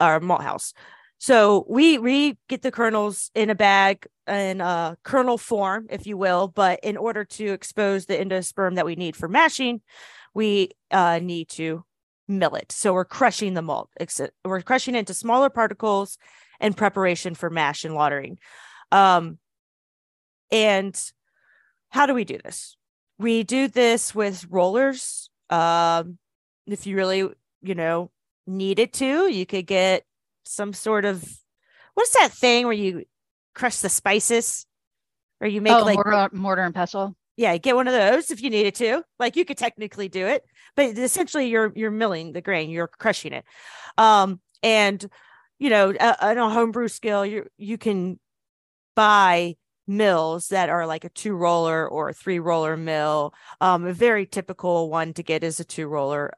or 0.00 0.20
malt 0.20 0.42
house. 0.42 0.72
So 1.18 1.64
we 1.68 1.98
we 1.98 2.36
get 2.48 2.62
the 2.62 2.72
kernels 2.72 3.30
in 3.34 3.48
a 3.48 3.54
bag 3.54 4.06
in 4.26 4.60
a 4.60 4.96
kernel 5.04 5.38
form, 5.38 5.86
if 5.90 6.06
you 6.06 6.16
will. 6.16 6.48
But 6.48 6.80
in 6.82 6.96
order 6.96 7.24
to 7.24 7.52
expose 7.52 8.06
the 8.06 8.16
endosperm 8.16 8.74
that 8.74 8.86
we 8.86 8.96
need 8.96 9.16
for 9.16 9.28
mashing, 9.28 9.82
we 10.34 10.70
uh, 10.90 11.20
need 11.22 11.48
to 11.50 11.84
mill 12.28 12.54
it. 12.54 12.72
So 12.72 12.92
we're 12.92 13.04
crushing 13.04 13.54
the 13.54 13.62
malt. 13.62 13.90
We're 14.44 14.62
crushing 14.62 14.94
it 14.94 15.00
into 15.00 15.14
smaller 15.14 15.50
particles 15.50 16.18
in 16.60 16.74
preparation 16.74 17.34
for 17.34 17.50
mash 17.50 17.84
and 17.84 17.94
lautering. 17.94 18.38
Um, 18.90 19.38
and 20.50 21.00
how 21.90 22.06
do 22.06 22.14
we 22.14 22.24
do 22.24 22.38
this? 22.42 22.76
We 23.18 23.42
do 23.42 23.68
this 23.68 24.14
with 24.14 24.46
rollers. 24.50 25.28
Um, 25.50 26.18
if 26.66 26.86
you 26.86 26.96
really, 26.96 27.28
you 27.62 27.74
know, 27.74 28.10
needed 28.46 28.92
to, 28.94 29.28
you 29.28 29.46
could 29.46 29.66
get 29.66 30.04
some 30.44 30.72
sort 30.72 31.04
of 31.04 31.24
what's 31.94 32.14
that 32.14 32.32
thing 32.32 32.64
where 32.64 32.74
you 32.74 33.04
crush 33.54 33.78
the 33.78 33.88
spices 33.88 34.66
or 35.40 35.46
you 35.46 35.60
make 35.60 35.72
oh, 35.72 35.84
like 35.84 35.96
mortar, 35.96 36.28
mortar 36.32 36.62
and 36.62 36.74
pestle. 36.74 37.16
Yeah, 37.36 37.56
get 37.56 37.74
one 37.74 37.88
of 37.88 37.94
those 37.94 38.30
if 38.30 38.42
you 38.42 38.50
needed 38.50 38.74
to. 38.76 39.02
Like 39.18 39.36
you 39.36 39.44
could 39.44 39.58
technically 39.58 40.08
do 40.08 40.26
it, 40.26 40.44
but 40.76 40.96
essentially 40.98 41.48
you're 41.48 41.72
you're 41.74 41.90
milling 41.90 42.32
the 42.32 42.42
grain, 42.42 42.70
you're 42.70 42.88
crushing 42.88 43.32
it. 43.32 43.44
Um, 43.98 44.40
and 44.62 45.04
you 45.58 45.70
know, 45.70 45.90
on 45.90 46.38
a 46.38 46.50
homebrew 46.50 46.88
scale, 46.88 47.24
you 47.24 47.46
you 47.56 47.78
can 47.78 48.18
buy 48.94 49.56
mills 49.86 50.48
that 50.48 50.68
are 50.68 50.86
like 50.86 51.04
a 51.04 51.08
two 51.08 51.34
roller 51.34 51.88
or 51.88 52.10
a 52.10 52.14
three 52.14 52.38
roller 52.38 52.76
mill. 52.76 53.34
Um, 53.60 53.84
a 53.84 53.92
very 53.92 54.26
typical 54.26 54.90
one 54.90 55.12
to 55.14 55.22
get 55.22 55.42
is 55.42 55.60
a 55.60 55.64
two 55.64 55.86
roller. 55.86 56.32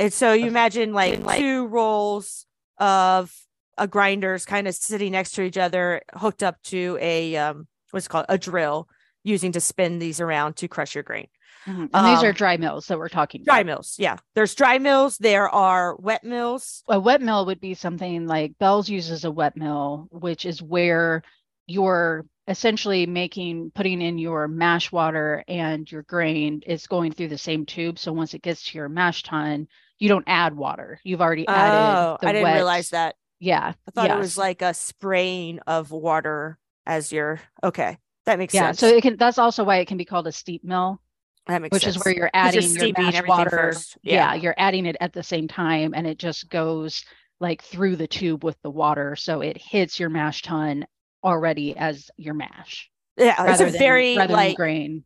And 0.00 0.12
so 0.12 0.32
you 0.32 0.46
imagine 0.46 0.94
like, 0.94 1.22
like 1.22 1.40
two 1.40 1.66
rolls 1.66 2.46
of 2.78 3.30
a 3.76 3.86
grinders 3.86 4.46
kind 4.46 4.66
of 4.66 4.74
sitting 4.74 5.12
next 5.12 5.32
to 5.32 5.42
each 5.42 5.58
other, 5.58 6.00
hooked 6.14 6.42
up 6.42 6.60
to 6.64 6.96
a 7.02 7.36
um, 7.36 7.68
what's 7.90 8.08
called 8.08 8.24
a 8.30 8.38
drill, 8.38 8.88
using 9.24 9.52
to 9.52 9.60
spin 9.60 9.98
these 9.98 10.18
around 10.18 10.56
to 10.56 10.68
crush 10.68 10.94
your 10.94 11.04
grain. 11.04 11.26
Mm-hmm. 11.66 11.82
And 11.82 11.94
um, 11.94 12.14
these 12.14 12.24
are 12.24 12.30
um, 12.30 12.34
dry 12.34 12.56
mills 12.56 12.86
that 12.86 12.98
we're 12.98 13.10
talking 13.10 13.44
dry 13.44 13.58
about. 13.58 13.66
mills, 13.66 13.96
yeah. 13.98 14.16
There's 14.34 14.54
dry 14.54 14.78
mills. 14.78 15.18
There 15.18 15.50
are 15.50 15.94
wet 15.96 16.24
mills. 16.24 16.82
A 16.88 16.98
wet 16.98 17.20
mill 17.20 17.44
would 17.44 17.60
be 17.60 17.74
something 17.74 18.26
like 18.26 18.58
Bell's 18.58 18.88
uses 18.88 19.26
a 19.26 19.30
wet 19.30 19.54
mill, 19.54 20.08
which 20.10 20.46
is 20.46 20.62
where 20.62 21.22
you're 21.66 22.24
essentially 22.48 23.04
making 23.04 23.70
putting 23.74 24.00
in 24.00 24.16
your 24.16 24.48
mash 24.48 24.90
water 24.90 25.44
and 25.46 25.90
your 25.92 26.02
grain 26.02 26.62
is 26.66 26.86
going 26.86 27.12
through 27.12 27.28
the 27.28 27.38
same 27.38 27.66
tube. 27.66 27.98
So 27.98 28.14
once 28.14 28.32
it 28.32 28.40
gets 28.42 28.64
to 28.64 28.78
your 28.78 28.88
mash 28.88 29.22
tun, 29.22 29.68
you 30.00 30.08
don't 30.08 30.24
add 30.26 30.56
water. 30.56 30.98
You've 31.04 31.20
already 31.20 31.46
added. 31.46 32.18
Oh, 32.24 32.26
I 32.26 32.32
didn't 32.32 32.44
wet. 32.44 32.54
realize 32.56 32.90
that. 32.90 33.14
Yeah, 33.38 33.74
I 33.86 33.90
thought 33.92 34.08
yes. 34.08 34.16
it 34.16 34.18
was 34.18 34.36
like 34.36 34.62
a 34.62 34.74
spraying 34.74 35.60
of 35.66 35.92
water 35.92 36.58
as 36.86 37.12
your 37.12 37.40
okay. 37.62 37.98
That 38.26 38.38
makes 38.38 38.52
yeah, 38.52 38.68
sense. 38.68 38.80
so 38.80 38.88
it 38.88 39.02
can. 39.02 39.16
That's 39.16 39.38
also 39.38 39.62
why 39.62 39.76
it 39.76 39.86
can 39.86 39.96
be 39.96 40.04
called 40.04 40.26
a 40.26 40.32
steep 40.32 40.64
mill. 40.64 41.00
That 41.46 41.62
makes 41.62 41.72
which 41.72 41.84
sense. 41.84 41.96
is 41.96 42.04
where 42.04 42.14
you're 42.14 42.30
adding 42.34 42.62
you're 42.62 42.86
your 42.86 42.92
mash 42.98 43.22
water. 43.26 43.74
Yeah. 44.02 44.14
yeah, 44.14 44.34
you're 44.34 44.54
adding 44.58 44.86
it 44.86 44.96
at 45.00 45.12
the 45.12 45.22
same 45.22 45.48
time, 45.48 45.94
and 45.94 46.06
it 46.06 46.18
just 46.18 46.50
goes 46.50 47.04
like 47.40 47.62
through 47.62 47.96
the 47.96 48.06
tube 48.06 48.44
with 48.44 48.60
the 48.62 48.70
water, 48.70 49.16
so 49.16 49.40
it 49.40 49.56
hits 49.56 49.98
your 49.98 50.10
mash 50.10 50.42
tun 50.42 50.86
already 51.24 51.76
as 51.76 52.10
your 52.16 52.34
mash. 52.34 52.90
Yeah, 53.16 53.50
it's 53.50 53.60
a 53.60 53.78
very 53.78 54.16
like 54.16 54.56
grain 54.56 55.04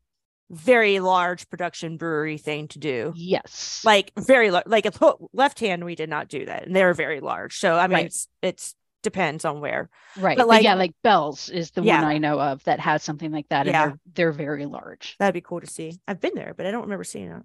very 0.50 1.00
large 1.00 1.48
production 1.48 1.96
brewery 1.96 2.38
thing 2.38 2.68
to 2.68 2.78
do. 2.78 3.12
Yes. 3.16 3.82
Like 3.84 4.12
very 4.18 4.50
large, 4.50 4.66
like 4.66 4.86
a 4.86 5.14
left 5.32 5.60
hand, 5.60 5.84
we 5.84 5.94
did 5.94 6.10
not 6.10 6.28
do 6.28 6.46
that. 6.46 6.66
And 6.66 6.76
they're 6.76 6.94
very 6.94 7.20
large. 7.20 7.56
So, 7.58 7.76
I 7.76 7.86
mean, 7.86 7.94
right. 7.94 8.06
it's, 8.06 8.28
it's 8.42 8.74
depends 9.02 9.44
on 9.44 9.60
where. 9.60 9.90
Right. 10.16 10.36
But, 10.36 10.44
But, 10.44 10.48
like- 10.48 10.64
yeah, 10.64 10.74
like 10.74 10.94
Bell's 11.02 11.48
is 11.48 11.70
the 11.70 11.82
Yeah. 11.82 12.02
one 12.02 12.10
I 12.10 12.18
know 12.18 12.40
of 12.40 12.62
that 12.64 12.80
has 12.80 13.02
something 13.02 13.32
like 13.32 13.48
that. 13.48 13.66
Yeah. 13.66 13.82
And 13.84 13.92
they're, 13.92 14.00
they're 14.14 14.32
very 14.32 14.66
large. 14.66 15.16
That'd 15.18 15.34
be 15.34 15.40
cool 15.40 15.60
to 15.60 15.66
see. 15.66 15.98
I've 16.06 16.20
been 16.20 16.34
there, 16.34 16.54
but 16.56 16.66
I 16.66 16.70
don't 16.70 16.82
remember 16.82 17.04
seeing 17.04 17.30
it. 17.30 17.42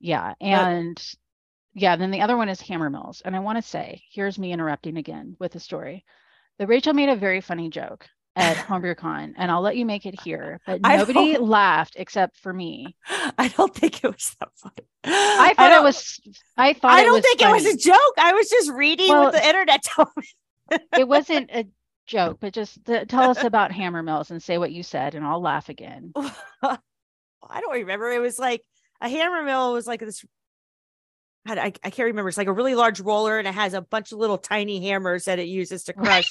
Yeah. 0.00 0.34
And 0.40 1.02
yeah, 1.74 1.96
then 1.96 2.10
the 2.10 2.22
other 2.22 2.36
one 2.36 2.48
is 2.48 2.60
Hammer 2.60 2.90
Mills. 2.90 3.22
And 3.24 3.36
I 3.36 3.40
want 3.40 3.58
to 3.58 3.62
say, 3.62 4.02
here's 4.12 4.38
me 4.38 4.52
interrupting 4.52 4.96
again 4.96 5.36
with 5.38 5.54
a 5.54 5.60
story. 5.60 6.04
That 6.58 6.68
Rachel 6.68 6.92
made 6.92 7.08
a 7.08 7.16
very 7.16 7.40
funny 7.40 7.70
joke 7.70 8.06
at 8.36 8.56
HomebrewCon, 8.68 9.34
and 9.36 9.50
I'll 9.50 9.60
let 9.60 9.76
you 9.76 9.84
make 9.84 10.06
it 10.06 10.20
here. 10.20 10.60
But 10.66 10.82
nobody 10.82 11.36
laughed 11.38 11.94
except 11.96 12.38
for 12.38 12.52
me. 12.52 12.96
I 13.38 13.48
don't 13.48 13.74
think 13.74 14.04
it 14.04 14.08
was 14.08 14.36
that 14.40 14.48
funny. 14.56 14.74
I 15.04 15.54
thought 15.56 15.72
it 15.72 15.82
was. 15.82 16.20
I 16.56 16.72
thought 16.72 16.92
I 16.92 17.02
don't 17.04 17.22
think 17.22 17.42
it 17.42 17.50
was 17.50 17.66
a 17.66 17.76
joke. 17.76 18.14
I 18.18 18.32
was 18.32 18.48
just 18.48 18.70
reading 18.70 19.08
Well- 19.08 19.24
what 19.24 19.32
the 19.32 19.46
internet 19.46 19.82
told 19.96 20.08
me. 20.16 20.78
it 20.96 21.08
wasn't 21.08 21.50
a 21.52 21.66
joke, 22.06 22.38
but 22.40 22.52
just 22.52 22.84
t- 22.84 23.04
tell 23.06 23.30
us 23.30 23.42
about 23.42 23.72
Hammer 23.72 24.02
Mills 24.02 24.30
and 24.30 24.42
say 24.42 24.58
what 24.58 24.72
you 24.72 24.82
said, 24.82 25.14
and 25.14 25.24
I'll 25.24 25.40
laugh 25.42 25.68
again. 25.68 26.12
I 27.50 27.60
don't 27.60 27.72
remember. 27.72 28.10
It 28.10 28.20
was 28.20 28.38
like 28.38 28.62
a 29.00 29.08
hammer 29.08 29.42
mill 29.42 29.72
was 29.72 29.86
like 29.86 30.00
this. 30.00 30.24
I, 31.46 31.72
I 31.82 31.90
can't 31.90 32.06
remember. 32.06 32.28
It's 32.28 32.36
like 32.38 32.48
a 32.48 32.52
really 32.52 32.74
large 32.74 33.00
roller 33.00 33.38
and 33.38 33.48
it 33.48 33.54
has 33.54 33.72
a 33.72 33.80
bunch 33.80 34.12
of 34.12 34.18
little 34.18 34.36
tiny 34.38 34.86
hammers 34.86 35.24
that 35.24 35.38
it 35.38 35.48
uses 35.48 35.84
to 35.84 35.94
crush 35.94 36.30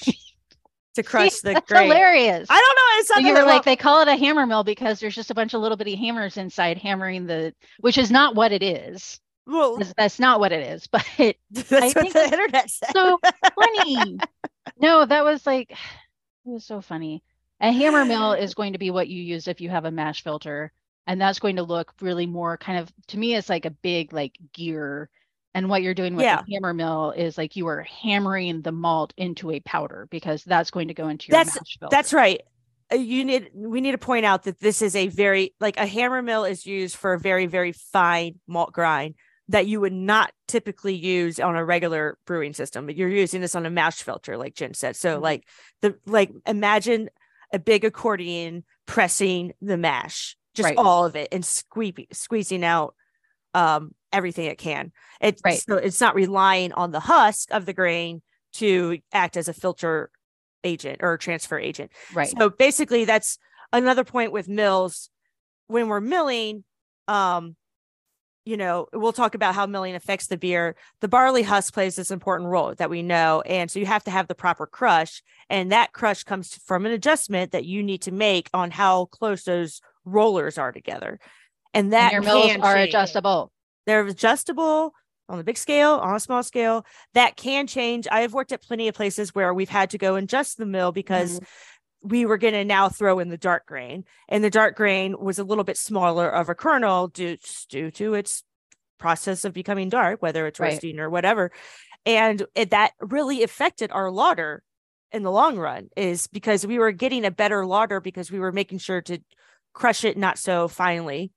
to 0.96 1.03
crush 1.03 1.39
the 1.39 1.53
that's 1.53 1.72
hilarious. 1.72 2.48
I 2.50 2.55
don't 2.55 2.75
know. 2.75 3.00
It's 3.00 3.08
So 3.08 3.13
something 3.15 3.27
you 3.27 3.34
were 3.34 3.46
like, 3.48 3.63
they 3.63 3.75
call 3.75 4.01
it 4.01 4.08
a 4.08 4.15
hammer 4.15 4.46
mill 4.46 4.63
because 4.63 5.00
there's 5.00 5.15
just 5.15 5.31
a 5.31 5.36
bunch 5.36 5.53
of 5.53 5.62
little 5.62 5.77
bitty 5.77 5.96
hammers 5.96 6.38
inside 6.38 6.77
hammering 6.77 7.25
the, 7.27 7.53
which 7.79 7.98
is 7.98 8.10
not 8.12 8.36
what 8.36 8.51
it 8.51 8.63
is. 8.63 9.19
well, 9.46 9.77
That's- 9.77 10.19
not 10.19 10.39
what 10.39 10.51
it 10.51 10.62
is, 10.67 10.88
but 10.91 11.05
that's 11.51 11.72
I 11.72 11.79
what 11.88 11.93
think 11.93 12.13
the 12.13 12.24
internet 12.25 12.69
said. 12.69 12.89
so 12.93 13.19
funny. 13.55 14.19
No, 14.81 15.05
that 15.05 15.25
was 15.25 15.46
like, 15.46 15.72
it 16.46 16.50
was 16.50 16.63
so 16.65 16.79
funny. 16.81 17.24
A 17.60 17.72
hammer 17.72 18.05
mill 18.05 18.34
is 18.34 18.53
going 18.53 18.74
to 18.74 18.79
be 18.79 18.91
what 18.91 19.10
you 19.10 19.22
use 19.22 19.48
if 19.48 19.60
you 19.60 19.69
have 19.69 19.84
a 19.86 19.91
mash 19.91 20.24
filter, 20.24 20.72
and 21.08 21.19
that's 21.19 21.39
going 21.39 21.58
to 21.58 21.63
look 21.63 21.93
really 22.01 22.25
more 22.27 22.55
kind 22.58 22.79
of 22.79 22.89
to 23.08 23.17
me, 23.17 23.36
it's 23.36 23.50
like 23.50 23.65
a 23.65 23.72
big 23.72 24.13
like 24.13 24.38
gear. 24.53 25.10
And 25.56 25.70
what 25.70 25.82
you're 25.82 25.94
doing 25.96 26.15
with 26.15 26.24
Yeah. 26.24 26.41
the 26.48 26.53
hammer 26.53 26.74
mill 26.74 27.12
is 27.12 27.38
like 27.38 27.56
you 27.56 27.68
are 27.68 27.82
hammering 27.82 28.62
the 28.62 28.72
malt 28.72 29.13
into 29.18 29.51
a 29.51 29.60
powder 29.62 30.08
because 30.12 30.44
that's 30.44 30.70
going 30.72 30.89
to 30.89 30.94
go 30.94 31.08
into 31.08 31.27
your 31.27 31.38
That's- 31.39 31.56
mash 31.56 31.77
filter. 31.79 31.91
That's 31.96 32.13
right. 32.13 32.41
Uh, 32.91 32.96
You 32.98 33.25
need 33.25 33.50
we 33.53 33.82
need 33.82 33.91
to 33.94 33.98
point 33.98 34.25
out 34.25 34.44
that 34.44 34.60
this 34.60 34.82
is 34.82 34.96
a 34.96 35.08
very 35.08 35.53
like 35.60 35.77
a 35.77 35.86
hammer 35.88 36.22
mill 36.22 36.44
is 36.46 36.65
used 36.65 36.96
for 36.96 37.13
a 37.13 37.20
very 37.20 37.46
very 37.48 37.72
fine 37.72 38.39
malt 38.48 38.74
grind 38.74 39.15
that 39.48 39.65
you 39.65 39.82
would 39.82 39.94
not 39.94 40.32
typically 40.48 40.94
use 40.94 41.39
on 41.39 41.56
a 41.56 41.65
regular 41.65 42.20
brewing 42.27 42.53
system. 42.53 42.86
But 42.86 42.96
you're 42.96 43.10
using 43.10 43.41
this 43.41 43.56
on 43.56 43.65
a 43.65 43.70
mash 43.72 44.03
filter, 44.03 44.38
like 44.38 44.53
Jen 44.53 44.75
said. 44.75 44.96
So 44.96 45.18
Mhm. 45.18 45.24
like 45.24 45.48
the 45.82 45.98
like 46.06 46.32
imagine 46.46 47.10
a 47.51 47.58
big 47.58 47.84
accordion 47.84 48.63
pressing 48.86 49.53
the 49.62 49.77
mash, 49.77 50.38
just 50.53 50.65
Right. 50.70 50.77
all 50.77 51.06
of 51.06 51.15
it, 51.15 51.29
and 51.32 51.44
squeezing 51.44 52.06
squeezing 52.12 52.63
out 52.63 52.94
um 53.56 53.96
everything 54.12 54.46
it 54.46 54.58
can. 54.58 54.92
It's 55.22 55.42
Right. 55.44 55.60
so 55.60 55.75
it's 55.75 56.01
not 56.01 56.16
relying 56.16 56.72
on 56.74 56.92
the 56.92 57.00
husk 57.00 57.51
of 57.51 57.66
the 57.66 57.74
grain 57.74 58.22
to 58.54 59.00
act 59.13 59.38
as 59.38 59.48
a 59.48 59.54
filter 59.54 60.10
agent 60.63 61.00
or 61.01 61.18
transfer 61.18 61.58
agent. 61.60 61.92
right. 62.13 62.34
So 62.38 62.50
basically, 62.50 63.06
that's 63.06 63.38
another 63.72 64.04
point 64.04 64.32
with 64.32 64.48
mills. 64.50 65.10
When 65.68 65.88
we're 65.88 66.01
milling, 66.01 66.63
um, 67.08 67.56
you 68.46 68.58
know, 68.58 68.88
we'll 68.94 69.13
talk 69.13 69.36
about 69.36 69.54
how 69.54 69.68
milling 69.68 69.94
affects 69.94 70.28
the 70.28 70.38
beer. 70.38 70.75
The 71.01 71.08
barley 71.08 71.44
husk 71.44 71.74
plays 71.74 71.96
this 71.96 72.10
important 72.10 72.50
role 72.50 72.74
that 72.75 72.89
we 72.89 73.04
know, 73.04 73.42
and 73.42 73.70
so 73.70 73.80
you 73.80 73.86
have 73.86 74.04
to 74.06 74.12
have 74.12 74.28
the 74.28 74.34
proper 74.34 74.66
crush, 74.66 75.22
and 75.50 75.72
that 75.72 75.94
crush 75.94 76.24
comes 76.24 76.56
from 76.56 76.86
an 76.88 76.92
adjustment 76.92 77.51
that 77.51 77.66
you 77.66 77.84
need 77.84 78.01
to 78.04 78.12
make 78.12 78.50
on 78.54 78.72
how 78.72 79.06
close 79.06 79.44
those 79.44 79.82
rollers 80.06 80.58
are 80.58 80.72
together, 80.72 81.20
and 81.75 81.86
And 81.86 81.94
that 81.94 82.12
your 82.12 82.22
mills 82.22 82.56
are 82.62 82.75
change. 82.75 82.89
adjustable. 82.89 83.51
They're 83.86 84.05
adjustable 84.05 84.93
on 85.27 85.38
the 85.38 85.43
big 85.43 85.57
scale, 85.57 85.93
on 85.93 86.15
a 86.15 86.19
small 86.19 86.43
scale. 86.43 86.86
That 87.13 87.38
can 87.38 87.67
change. 87.67 88.07
I 88.12 88.21
have 88.21 88.33
worked 88.33 88.51
at 88.51 88.63
plenty 88.63 88.88
of 88.88 88.95
places 88.95 89.33
where 89.33 89.53
we've 89.53 89.69
had 89.69 89.91
to 89.91 89.98
go 89.98 90.15
and 90.15 90.25
adjust 90.25 90.57
the 90.57 90.65
mill 90.65 90.91
because 90.91 91.39
mm-hmm. 91.39 92.07
we 92.09 92.25
were 92.25 92.38
going 92.38 92.55
to 92.55 92.65
now 92.65 92.89
throw 92.89 93.19
in 93.19 93.29
the 93.29 93.38
dark 93.38 93.65
grain, 93.65 94.05
and 94.27 94.43
the 94.43 94.50
dark 94.50 94.75
grain 94.75 95.15
was 95.19 95.39
a 95.39 95.43
little 95.43 95.63
bit 95.63 95.77
smaller 95.77 96.27
of 96.29 96.50
a 96.50 96.55
kernel 96.55 97.07
due 97.07 97.38
due 97.69 97.91
to 97.91 98.15
its 98.15 98.43
process 98.98 99.45
of 99.45 99.53
becoming 99.53 99.88
dark, 99.89 100.21
whether 100.21 100.45
it's 100.45 100.59
Right. 100.59 100.74
roasting 100.74 101.00
or 101.00 101.09
whatever, 101.09 101.51
and 102.05 102.43
it, 102.55 102.71
that 102.71 102.93
really 103.00 103.43
affected 103.43 103.91
our 103.91 104.12
lauter 104.12 104.63
in 105.12 105.24
the 105.24 105.31
long 105.31 105.57
run. 105.57 105.89
Is 105.95 106.27
because 106.27 106.65
we 106.65 106.79
were 106.79 106.91
getting 106.91 107.24
a 107.24 107.31
better 107.31 107.65
lauter 107.65 108.01
because 108.01 108.31
we 108.31 108.39
were 108.39 108.51
making 108.51 108.79
sure 108.79 109.01
to 109.03 109.19
crush 109.74 110.03
it 110.03 110.17
not 110.17 110.38
so 110.39 110.67
finely, 110.67 111.31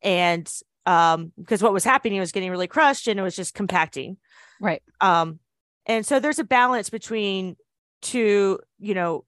and 0.00 0.50
um 0.86 1.32
because 1.38 1.62
what 1.62 1.72
was 1.72 1.84
happening 1.84 2.18
was 2.20 2.32
getting 2.32 2.50
really 2.50 2.66
crushed 2.66 3.06
and 3.08 3.18
it 3.20 3.22
was 3.22 3.36
just 3.36 3.54
compacting 3.54 4.16
Right. 4.60 4.82
um 5.00 5.38
and 5.86 6.04
so 6.06 6.20
there's 6.20 6.38
a 6.38 6.44
balance 6.44 6.90
between 6.90 7.56
two 8.02 8.58
you 8.78 8.94
know 8.94 9.24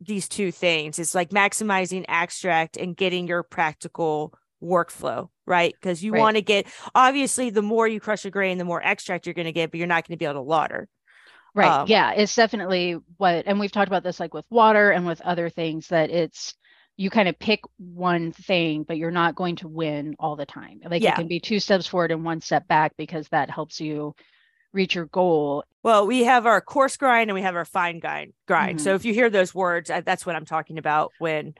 these 0.00 0.28
two 0.28 0.50
things 0.52 0.98
it's 0.98 1.14
like 1.14 1.30
maximizing 1.30 2.04
extract 2.08 2.76
and 2.76 2.96
getting 2.96 3.26
your 3.26 3.42
practical 3.42 4.32
workflow 4.62 5.28
right 5.46 5.74
because 5.74 6.02
you 6.02 6.12
Right. 6.12 6.20
want 6.20 6.36
to 6.36 6.42
get 6.42 6.66
obviously 6.94 7.50
the 7.50 7.62
more 7.62 7.86
you 7.86 8.00
crush 8.00 8.24
a 8.24 8.30
grain 8.30 8.58
the 8.58 8.64
more 8.64 8.82
extract 8.82 9.26
you're 9.26 9.34
going 9.34 9.46
to 9.46 9.52
get 9.52 9.70
but 9.70 9.78
you're 9.78 9.86
not 9.86 10.06
going 10.06 10.16
to 10.16 10.18
be 10.18 10.24
able 10.24 10.42
to 10.42 10.48
lauter 10.48 10.88
Right. 11.54 11.80
Um, 11.80 11.88
yeah. 11.88 12.12
It's 12.12 12.36
definitely 12.36 12.98
what, 13.16 13.44
and 13.46 13.58
we've 13.58 13.72
talked 13.72 13.88
about 13.88 14.04
this 14.04 14.20
like 14.20 14.32
with 14.34 14.44
water 14.48 14.90
and 14.90 15.06
with 15.06 15.20
other 15.22 15.48
things 15.48 15.88
that 15.88 16.10
it's, 16.10 16.54
you 16.98 17.08
kind 17.10 17.28
of 17.28 17.38
pick 17.38 17.60
one 17.78 18.32
thing, 18.32 18.82
but 18.82 18.98
you're 18.98 19.10
not 19.10 19.34
going 19.36 19.56
to 19.56 19.68
win 19.68 20.16
all 20.18 20.36
the 20.36 20.44
time. 20.44 20.80
Like 20.84 21.00
Yeah. 21.02 21.12
it 21.12 21.14
can 21.16 21.28
be 21.28 21.40
two 21.40 21.60
steps 21.60 21.86
forward 21.86 22.10
and 22.10 22.24
one 22.24 22.40
step 22.42 22.68
back 22.68 22.92
because 22.98 23.28
that 23.28 23.48
helps 23.50 23.80
you 23.80 24.14
reach 24.74 24.94
your 24.94 25.06
goal. 25.06 25.64
well 25.82 26.06
we 26.06 26.24
have 26.24 26.44
our 26.44 26.60
coarse 26.60 26.98
grind 26.98 27.30
and 27.30 27.34
we 27.34 27.40
have 27.40 27.56
our 27.56 27.64
fine 27.64 28.00
grind 28.00 28.34
grind 28.46 28.78
Mhm. 28.78 28.82
so 28.82 28.94
if 28.94 29.06
you 29.06 29.14
hear 29.14 29.30
those 29.30 29.54
words 29.54 29.90
that's 30.04 30.26
what 30.26 30.36
i'm 30.36 30.44
talking 30.44 30.76
about 30.76 31.10
when 31.18 31.54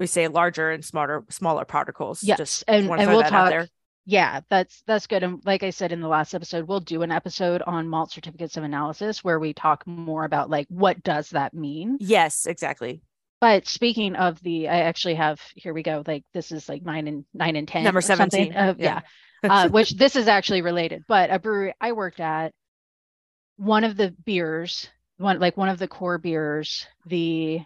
we 0.00 0.06
say 0.08 0.26
larger 0.26 0.70
and 0.72 0.84
smarter 0.84 1.22
smaller 1.30 1.64
particles 1.64 2.24
Yes. 2.24 2.38
just 2.38 2.64
and 2.66 2.90
and 2.90 3.08
we'll 3.10 3.22
talk. 3.22 3.50
there. 3.50 3.68
Yeah, 4.06 4.40
that's 4.48 4.82
that's 4.86 5.06
good. 5.06 5.22
And 5.22 5.40
like 5.44 5.62
I 5.62 5.70
said 5.70 5.92
in 5.92 6.00
the 6.00 6.08
last 6.08 6.34
episode, 6.34 6.66
we'll 6.66 6.80
do 6.80 7.02
an 7.02 7.12
episode 7.12 7.62
on 7.62 7.86
malt 7.86 8.10
certificates 8.10 8.56
of 8.56 8.64
analysis 8.64 9.22
where 9.22 9.38
we 9.38 9.52
talk 9.52 9.86
more 9.86 10.24
about 10.24 10.50
like 10.50 10.66
what 10.68 11.02
does 11.04 11.30
that 11.30 11.54
mean. 11.54 11.98
Yes, 12.00 12.46
exactly. 12.46 13.02
But 13.40 13.66
speaking 13.66 14.16
of 14.16 14.40
the, 14.42 14.68
I 14.68 14.80
actually 14.80 15.14
have 15.14 15.40
here 15.54 15.72
we 15.72 15.82
go. 15.82 16.02
Like 16.06 16.24
this 16.34 16.52
is 16.52 16.68
like 16.68 16.82
nine 16.82 17.08
and 17.08 17.24
nine 17.32 17.56
and 17.56 17.66
ten. 17.66 17.84
Number 17.84 18.00
17, 18.00 18.52
Uh, 18.54 18.74
yeah. 18.78 19.00
yeah. 19.42 19.50
uh, 19.50 19.68
which 19.68 19.92
this 19.92 20.14
is 20.16 20.28
actually 20.28 20.62
related. 20.62 21.04
But 21.08 21.30
a 21.30 21.38
brewery 21.38 21.74
I 21.80 21.92
worked 21.92 22.20
at, 22.20 22.52
one 23.56 23.84
of 23.84 23.96
the 23.96 24.14
beers, 24.24 24.88
one 25.16 25.38
like 25.38 25.56
one 25.56 25.68
of 25.70 25.78
the 25.78 25.88
core 25.88 26.18
beers, 26.18 26.86
the 27.06 27.60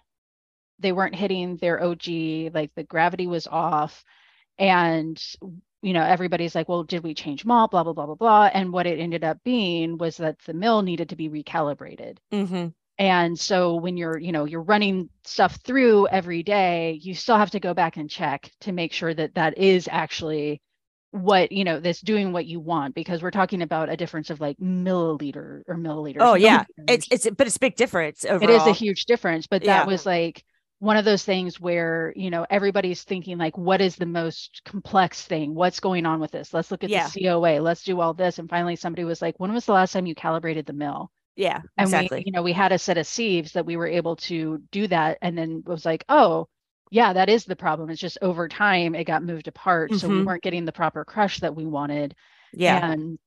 they 0.79 0.93
weren't 0.93 1.15
hitting 1.15 1.57
their 1.57 1.83
OG, 1.83 2.07
like 2.53 2.71
the 2.75 2.85
gravity 2.89 3.27
was 3.27 3.47
off, 3.47 4.05
and 4.59 5.21
you 5.83 5.93
know 5.93 6.03
everybody's 6.03 6.55
like, 6.55 6.69
well, 6.69 6.85
did 6.85 7.03
we 7.03 7.15
change 7.15 7.45
malt? 7.45 7.71
Blah 7.73 7.85
blah 7.85 7.93
blah 7.93 8.07
blah 8.07 8.15
blah. 8.15 8.51
And 8.53 8.73
what 8.73 8.87
it 8.87 8.99
ended 9.01 9.25
up 9.25 9.39
being 9.45 9.99
was 9.99 10.17
that 10.19 10.39
the 10.47 10.55
mill 10.55 10.83
needed 10.83 11.09
to 11.11 11.17
be 11.17 11.29
recalibrated. 11.29 12.19
hmm 12.31 12.69
And 12.99 13.39
so 13.39 13.75
when 13.77 13.97
you're, 13.97 14.19
you 14.19 14.33
know, 14.33 14.45
you're 14.45 14.63
running 14.63 15.09
stuff 15.25 15.57
through 15.65 16.07
every 16.09 16.43
day, 16.43 16.99
you 17.03 17.15
still 17.15 17.37
have 17.37 17.51
to 17.51 17.61
go 17.61 17.75
back 17.75 17.97
and 17.97 18.09
check 18.09 18.51
to 18.61 18.73
make 18.73 18.93
sure 18.93 19.13
that 19.13 19.35
that 19.35 19.59
is 19.59 19.89
actually 19.91 20.63
what, 21.11 21.53
you 21.53 21.65
know, 21.65 21.81
that's 21.81 22.01
doing 22.01 22.33
what 22.33 22.47
you 22.47 22.61
want 22.61 22.95
because 22.95 23.23
we're 23.23 23.31
talking 23.33 23.63
about 23.63 23.89
a 23.91 23.97
difference 23.97 24.31
of 24.31 24.41
like 24.41 24.57
milliliter 24.59 25.63
or 25.67 25.77
milliliters. 25.77 26.21
Oh 26.21 26.35
yeah, 26.35 26.65
it's 26.87 27.07
it's 27.11 27.29
but 27.31 27.47
it's 27.47 27.57
a 27.57 27.61
big 27.61 27.77
difference 27.77 28.25
overall. 28.25 28.41
it 28.41 28.51
is 28.51 28.67
a 28.67 28.73
huge 28.73 29.07
difference, 29.07 29.47
but 29.47 29.65
Yeah. 29.65 29.75
that 29.75 29.87
was 29.87 30.07
like 30.07 30.45
one 30.79 30.97
of 30.97 31.05
those 31.05 31.25
things 31.25 31.61
where, 31.61 32.13
you 32.17 32.31
know, 32.31 32.47
everybody's 32.51 33.03
thinking 33.05 33.39
like 33.39 33.57
what 33.57 33.81
is 33.81 33.97
the 33.97 34.07
most 34.07 34.61
complex 34.65 35.23
thing? 35.27 35.55
What's 35.55 35.81
going 35.81 36.05
on 36.07 36.21
with 36.21 36.31
this? 36.33 36.53
Let's 36.53 36.71
look 36.71 36.85
at 36.85 36.93
Yeah. 36.93 37.05
the 37.07 37.11
COA. 37.11 37.61
Let's 37.61 37.83
do 37.85 38.01
all 38.01 38.15
this 38.15 38.39
and 38.39 38.49
finally 38.51 38.77
somebody 38.77 39.05
was 39.05 39.23
like, 39.23 39.39
when 39.39 39.53
was 39.53 39.67
the 39.67 39.73
last 39.73 39.93
time 39.93 40.07
you 40.07 40.15
calibrated 40.15 40.67
the 40.67 40.73
mill? 40.73 41.11
Yeah, 41.37 41.63
and 41.79 41.91
exactly. 41.91 41.93
we 41.93 42.23
you 42.25 42.33
know 42.33 42.43
we 42.43 42.53
had 42.53 42.73
a 42.73 42.79
set 42.79 42.99
of 42.99 43.07
sieves 43.07 43.53
that 43.53 43.67
we 43.67 43.77
were 43.77 43.87
able 43.87 44.17
to 44.17 44.59
do 44.71 44.87
that 44.89 45.19
and 45.23 45.37
then 45.37 45.63
was 45.67 45.85
like 45.85 46.05
oh 46.09 46.49
yeah 46.91 47.13
that 47.13 47.29
is 47.29 47.45
the 47.45 47.57
problem 47.57 47.91
it's 47.91 48.01
just 48.01 48.19
over 48.23 48.49
time 48.49 48.95
it 48.95 49.05
got 49.05 49.23
moved 49.25 49.49
apart 49.49 49.95
so 49.95 50.09
we 50.09 50.21
Mhm. 50.21 50.23
weren't 50.23 50.43
getting 50.43 50.65
the 50.65 50.73
proper 50.73 51.05
crush 51.05 51.41
that 51.41 51.55
we 51.57 51.67
wanted 51.67 52.15
yeah, 52.53 52.83
and 52.83 53.19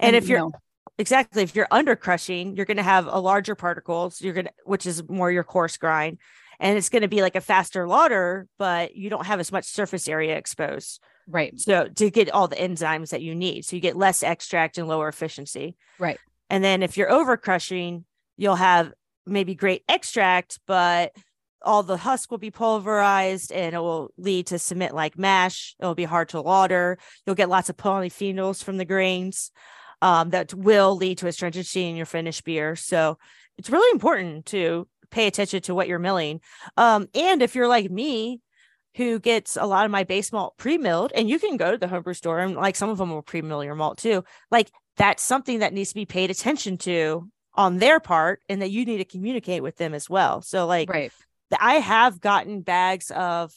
and 0.00 0.16
if 0.16 0.28
you 0.28 0.30
you're 0.30 0.42
know, 0.42 0.52
exactly 0.98 1.42
if 1.42 1.56
you're 1.56 1.68
under 1.70 1.96
crushing, 1.96 2.56
you're 2.56 2.66
going 2.66 2.76
to 2.78 2.82
have 2.82 3.06
a 3.06 3.18
larger 3.20 3.54
particles. 3.54 4.20
You're 4.20 4.34
going 4.34 4.46
to 4.46 4.52
which 4.64 4.86
is 4.86 5.08
more 5.08 5.30
your 5.32 5.44
coarse 5.44 5.76
grind, 5.76 6.18
and 6.60 6.78
it's 6.78 6.88
going 6.90 7.02
to 7.02 7.08
be 7.08 7.22
like 7.22 7.36
a 7.36 7.40
faster 7.40 7.88
lauter, 7.88 8.48
but 8.58 8.96
you 8.96 9.10
don't 9.10 9.26
have 9.26 9.40
as 9.40 9.52
much 9.52 9.64
surface 9.66 10.08
area 10.08 10.36
exposed. 10.36 11.00
right 11.26 11.54
So 11.56 11.88
to 11.88 12.10
get 12.10 12.30
all 12.30 12.48
the 12.48 12.56
enzymes 12.56 13.10
that 13.10 13.22
you 13.22 13.34
need, 13.34 13.64
so 13.64 13.76
you 13.76 13.82
get 13.82 13.96
less 13.96 14.22
extract 14.22 14.78
and 14.78 14.88
lower 14.88 15.08
efficiency. 15.08 15.76
Right. 15.98 16.20
And 16.50 16.62
then 16.62 16.82
if 16.82 16.96
you're 16.96 17.10
over 17.10 17.36
crushing, 17.36 18.04
you'll 18.36 18.56
have 18.56 18.92
maybe 19.26 19.54
great 19.54 19.82
extract, 19.88 20.58
but 20.66 21.12
all 21.62 21.82
the 21.82 21.96
husk 21.96 22.30
will 22.30 22.38
be 22.38 22.50
pulverized 22.50 23.50
and 23.50 23.74
it 23.74 23.78
will 23.78 24.10
lead 24.18 24.46
to 24.48 24.58
cement 24.58 24.94
like 24.94 25.18
mash. 25.18 25.74
It'll 25.80 25.94
be 25.94 26.04
hard 26.04 26.28
to 26.30 26.40
lauter. 26.40 26.98
You'll 27.26 27.34
get 27.36 27.48
lots 27.48 27.70
of 27.70 27.76
polyphenols 27.76 28.62
from 28.62 28.76
the 28.76 28.84
grains 28.84 29.50
um, 30.02 30.30
that 30.30 30.52
will 30.52 30.94
lead 30.96 31.18
to 31.18 31.26
astringency 31.26 31.88
in 31.88 31.96
your 31.96 32.06
finished 32.06 32.44
beer. 32.44 32.76
So 32.76 33.18
it's 33.56 33.70
really 33.70 33.90
important 33.92 34.46
to 34.46 34.86
pay 35.10 35.26
attention 35.26 35.62
to 35.62 35.74
what 35.74 35.88
you're 35.88 35.98
milling. 35.98 36.40
Um, 36.76 37.08
and 37.14 37.40
if 37.40 37.54
you're 37.54 37.68
like 37.68 37.90
me, 37.90 38.40
who 38.96 39.18
gets 39.18 39.56
a 39.56 39.66
lot 39.66 39.84
of 39.84 39.90
my 39.90 40.04
base 40.04 40.30
malt 40.32 40.56
pre-milled, 40.56 41.12
and 41.14 41.28
you 41.28 41.38
can 41.38 41.56
go 41.56 41.72
to 41.72 41.78
the 41.78 41.88
homebrew 41.88 42.14
store 42.14 42.38
and 42.38 42.54
like 42.54 42.76
some 42.76 42.90
of 42.90 42.98
them 42.98 43.10
will 43.10 43.22
pre-mill 43.22 43.64
your 43.64 43.74
malt 43.74 43.98
too. 43.98 44.24
Like 44.50 44.70
that's 44.96 45.22
something 45.22 45.60
that 45.60 45.72
needs 45.72 45.90
to 45.90 45.94
be 45.94 46.06
paid 46.06 46.30
attention 46.30 46.78
to 46.78 47.28
on 47.54 47.78
their 47.78 48.00
part, 48.00 48.40
and 48.48 48.60
that 48.62 48.70
you 48.70 48.84
need 48.84 48.98
to 48.98 49.04
communicate 49.04 49.62
with 49.62 49.76
them 49.76 49.94
as 49.94 50.10
well. 50.10 50.42
So 50.42 50.66
like 50.66 50.90
right. 50.90 51.12
I 51.60 51.74
have 51.74 52.20
gotten 52.20 52.62
bags 52.62 53.10
of 53.10 53.52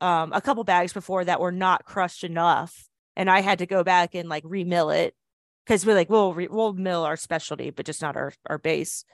um 0.00 0.32
a 0.32 0.40
couple 0.40 0.62
bags 0.64 0.92
before 0.92 1.24
that 1.24 1.40
were 1.40 1.52
not 1.52 1.84
crushed 1.84 2.24
enough, 2.24 2.88
and 3.16 3.30
I 3.30 3.40
had 3.40 3.58
to 3.58 3.66
go 3.66 3.82
back 3.82 4.14
and 4.14 4.28
like 4.28 4.44
remill 4.46 4.90
it 4.90 5.14
because 5.64 5.84
we're 5.84 5.94
like 5.94 6.10
we'll 6.10 6.34
re- 6.34 6.48
we'll 6.48 6.72
mill 6.72 7.04
our 7.04 7.16
specialty, 7.16 7.70
but 7.70 7.86
just 7.86 8.02
not 8.02 8.16
our 8.16 8.32
our 8.46 8.58
base. 8.58 9.04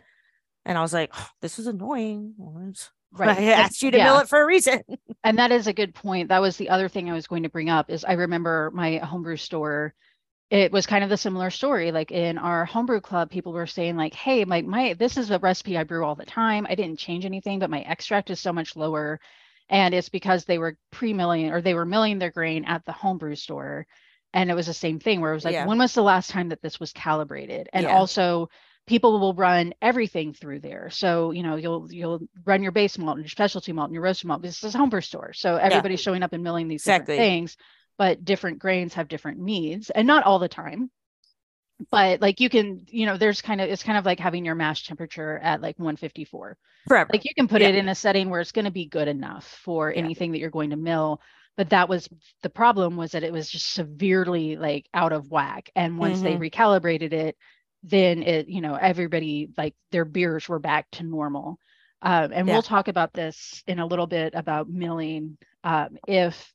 And 0.65 0.79
I 0.79 0.83
was 0.83 0.93
like, 0.93 1.11
oh, 1.13 1.29
this 1.41 1.59
is 1.59 1.67
annoying. 1.67 2.35
Right. 3.15 3.39
I 3.39 3.43
asked 3.53 3.83
you 3.83 3.91
to 3.91 3.99
yeah. 3.99 4.05
mill 4.05 4.21
it 4.21 4.29
for 4.31 4.41
a 4.41 4.47
reason. 4.47 4.81
and 5.25 5.39
that 5.39 5.53
is 5.53 5.67
a 5.67 5.75
good 5.75 5.95
point. 5.95 6.31
That 6.31 6.41
was 6.41 6.57
the 6.57 6.71
other 6.71 6.89
thing 6.89 7.11
I 7.11 7.13
was 7.13 7.27
going 7.27 7.43
to 7.43 7.51
bring 7.51 7.69
up 7.69 7.91
is 7.91 8.07
I 8.07 8.15
remember 8.15 8.71
my 8.73 8.97
homebrew 8.97 9.37
store. 9.37 9.93
It 10.53 10.71
was 10.71 10.87
kind 10.87 11.03
of 11.03 11.09
the 11.09 11.17
similar 11.17 11.49
story. 11.49 11.93
Like 11.93 12.11
in 12.11 12.37
our 12.37 12.67
homebrew 12.67 13.01
club, 13.01 13.31
people 13.31 13.55
were 13.55 13.67
saying, 13.67 13.97
like, 13.97 14.13
hey, 14.13 14.45
my 14.45 14.61
my 14.61 14.93
this 14.93 15.17
is 15.17 15.31
a 15.31 15.39
recipe 15.39 15.79
I 15.79 15.85
brew 15.85 16.05
all 16.05 16.15
the 16.15 16.27
time. 16.27 16.67
I 16.69 16.75
didn't 16.75 16.99
change 16.99 17.25
anything, 17.25 17.59
but 17.59 17.71
my 17.71 17.81
extract 17.81 18.29
is 18.29 18.39
so 18.39 18.53
much 18.53 18.77
lower. 18.77 19.19
And 19.71 19.95
it's 19.95 20.11
because 20.11 20.45
they 20.45 20.59
were 20.59 20.77
pre-milling 20.91 21.51
or 21.51 21.63
they 21.63 21.73
were 21.73 21.87
milling 21.87 22.19
their 22.19 22.31
grain 22.31 22.67
at 22.67 22.85
the 22.85 22.93
homebrew 22.93 23.35
store. 23.35 23.87
And 24.35 24.51
it 24.51 24.55
was 24.55 24.67
the 24.67 24.75
same 24.75 25.01
thing 25.01 25.23
where 25.23 25.31
it 25.31 25.37
was 25.37 25.47
like, 25.47 25.55
yeah. 25.55 25.67
when 25.67 25.79
was 25.79 25.95
the 25.95 26.03
last 26.03 26.29
time 26.29 26.51
that 26.51 26.61
this 26.61 26.79
was 26.79 26.93
calibrated? 26.93 27.71
And 27.73 27.85
yeah. 27.85 27.97
also 27.97 28.51
people 28.87 29.19
will 29.21 29.33
run 29.33 29.73
everything 29.81 30.35
through 30.35 30.61
there. 30.61 30.91
So, 30.91 31.31
you 31.31 31.43
know, 31.43 31.57
you'll 31.57 31.91
you'll 31.91 32.21
run 32.45 32.63
your 32.63 32.73
base 32.73 32.99
malt 32.99 33.17
and 33.17 33.25
your 33.25 33.31
specialty 33.31 33.73
malt 33.73 33.89
and 33.89 33.95
your 33.95 34.03
roasted 34.03 34.29
malt. 34.29 34.43
This 34.43 34.63
is 34.63 34.75
a 34.75 34.79
homebrew 34.79 35.01
store. 35.01 35.33
So 35.33 35.57
everybody's 35.57 36.01
yeah. 36.01 36.05
showing 36.05 36.23
up 36.23 36.35
and 36.35 36.45
milling 36.45 36.69
these 36.69 36.83
exactly. 36.83 37.15
different 37.15 37.31
things, 37.31 37.57
but 38.03 38.25
different 38.25 38.59
grains 38.59 38.95
have 38.95 39.07
different 39.07 39.39
needs 39.39 39.89
and 39.89 40.09
not 40.09 40.25
all 40.25 40.41
the 40.41 40.49
time. 40.49 40.91
But 41.93 42.21
like 42.21 42.41
you 42.41 42.51
can, 42.51 42.85
you 42.89 43.07
know, 43.07 43.17
there's 43.17 43.41
kind 43.41 43.61
of 43.61 43.69
it's 43.69 43.85
kind 43.85 43.97
of 43.97 44.05
like 44.05 44.19
having 44.19 44.45
your 44.45 44.57
mash 44.57 44.89
temperature 44.89 45.39
at 45.39 45.63
like 45.63 45.79
154. 45.79 46.59
Forever. 46.89 47.11
Like 47.13 47.25
you 47.25 47.31
can 47.37 47.47
put 47.47 47.63
yeah. 47.63 47.69
it 47.69 47.77
in 47.77 47.89
a 47.89 47.95
setting 47.95 48.29
where 48.29 48.41
it's 48.41 48.51
going 48.51 48.65
to 48.65 48.73
be 48.73 48.87
good 48.87 49.07
enough 49.07 49.47
for 49.63 49.93
yeah. 49.93 49.99
anything 49.99 50.33
that 50.33 50.41
you're 50.41 50.51
going 50.51 50.71
to 50.71 50.77
mill 50.77 51.21
but 51.57 51.71
that 51.71 51.89
was 51.89 52.09
the 52.43 52.51
problem 52.51 52.97
was 52.97 53.13
that 53.13 53.23
it 53.23 53.33
was 53.33 53.49
just 53.49 53.73
severely 53.73 54.57
like 54.57 54.89
out 54.93 55.13
of 55.13 55.31
whack 55.31 55.71
and 55.77 55.97
once 55.97 56.19
mm-hmm. 56.19 56.41
they 56.41 56.51
recalibrated 56.51 57.13
it 57.13 57.37
then 57.85 58.25
it 58.25 58.49
you 58.49 58.63
know 58.63 58.75
everybody 58.75 59.51
like 59.57 59.77
their 59.93 60.05
beers 60.05 60.49
were 60.49 60.59
back 60.59 60.91
to 60.91 61.05
normal 61.05 61.57
um, 62.01 62.33
and 62.33 62.49
yeah. 62.49 62.55
we'll 62.55 62.63
talk 62.63 62.89
about 62.89 63.13
this 63.13 63.63
in 63.69 63.79
a 63.79 63.87
little 63.87 64.09
bit 64.09 64.35
about 64.35 64.69
milling 64.69 65.37
um, 65.63 65.99
if 66.09 66.53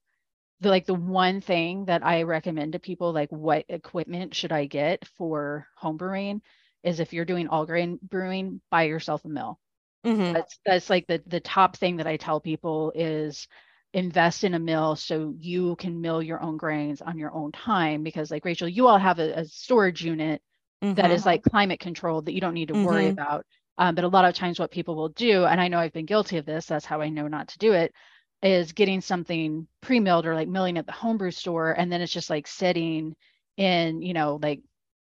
the 0.61 0.69
like 0.69 0.85
the 0.85 0.93
one 0.93 1.41
thing 1.41 1.85
that 1.85 2.05
i 2.05 2.23
recommend 2.23 2.73
to 2.73 2.79
people 2.79 3.13
like 3.13 3.31
what 3.31 3.65
equipment 3.69 4.35
should 4.35 4.51
i 4.51 4.65
get 4.65 5.05
for 5.17 5.67
home 5.75 5.97
brewing 5.97 6.41
is 6.83 6.99
if 6.99 7.13
you're 7.13 7.25
doing 7.25 7.47
all 7.47 7.65
grain 7.65 7.99
brewing 8.01 8.61
buy 8.71 8.83
yourself 8.83 9.23
a 9.25 9.29
mill 9.29 9.59
mm-hmm. 10.05 10.33
that's 10.33 10.59
that's 10.65 10.89
like 10.89 11.05
the 11.07 11.21
the 11.27 11.39
top 11.39 11.77
thing 11.77 11.97
that 11.97 12.07
i 12.07 12.17
tell 12.17 12.39
people 12.39 12.91
is 12.95 13.47
invest 13.93 14.43
in 14.43 14.53
a 14.53 14.59
mill 14.59 14.95
so 14.95 15.33
you 15.39 15.75
can 15.77 16.01
mill 16.01 16.21
your 16.21 16.41
own 16.41 16.57
grains 16.57 17.01
on 17.01 17.17
your 17.17 17.33
own 17.33 17.51
time 17.51 18.03
because 18.03 18.29
like 18.29 18.45
rachael 18.45 18.67
you 18.67 18.87
all 18.87 18.97
have 18.97 19.19
a, 19.19 19.39
a 19.39 19.45
storage 19.45 20.03
unit 20.03 20.41
mm-hmm. 20.83 20.93
that 20.95 21.11
is 21.11 21.21
mm-hmm. 21.21 21.29
like 21.29 21.43
climate 21.43 21.79
controlled 21.79 22.25
that 22.25 22.33
you 22.33 22.41
don't 22.41 22.53
need 22.53 22.69
to 22.69 22.85
worry 22.85 23.03
mm-hmm. 23.03 23.13
about. 23.13 23.45
Um, 23.77 23.93
but 23.93 24.03
a 24.03 24.09
lot 24.09 24.25
of 24.25 24.33
times, 24.33 24.59
what 24.59 24.71
people 24.71 24.95
will 24.95 25.09
do, 25.09 25.45
and 25.45 25.61
I 25.61 25.67
know 25.67 25.77
I've 25.77 25.93
been 25.93 26.07
guilty 26.07 26.37
of 26.37 26.45
this, 26.45 26.65
that's 26.65 26.85
how 26.85 26.99
I 26.99 27.09
know 27.09 27.27
not 27.27 27.49
to 27.49 27.59
do 27.59 27.73
it, 27.73 27.93
is 28.41 28.71
getting 28.73 29.01
something 29.01 29.67
pre 29.81 29.99
milled 29.99 30.25
or 30.25 30.35
like 30.35 30.47
milling 30.47 30.77
at 30.77 30.85
the 30.85 30.91
homebrew 30.91 31.31
store. 31.31 31.71
And 31.71 31.91
then 31.91 32.01
it's 32.01 32.11
just 32.11 32.29
like 32.29 32.47
sitting 32.47 33.15
in, 33.57 34.01
you 34.01 34.13
know, 34.13 34.39
like, 34.41 34.61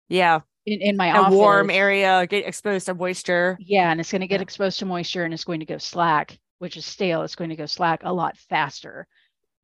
yeah, 0.08 0.40
in, 0.66 0.80
in 0.80 0.96
my 0.96 1.08
a 1.08 1.20
office. 1.20 1.34
warm 1.34 1.70
area, 1.70 2.26
get 2.26 2.46
exposed 2.46 2.86
to 2.86 2.94
moisture. 2.94 3.56
Yeah. 3.60 3.90
And 3.90 4.00
it's 4.00 4.10
going 4.10 4.20
to 4.22 4.26
get 4.26 4.40
yeah. 4.40 4.44
exposed 4.44 4.78
to 4.80 4.86
moisture 4.86 5.24
and 5.24 5.32
it's 5.32 5.44
going 5.44 5.60
to 5.60 5.66
go 5.66 5.78
slack, 5.78 6.38
which 6.58 6.76
is 6.76 6.84
stale. 6.84 7.22
It's 7.22 7.36
going 7.36 7.50
to 7.50 7.56
go 7.56 7.66
slack 7.66 8.00
a 8.02 8.12
lot 8.12 8.36
faster. 8.36 9.06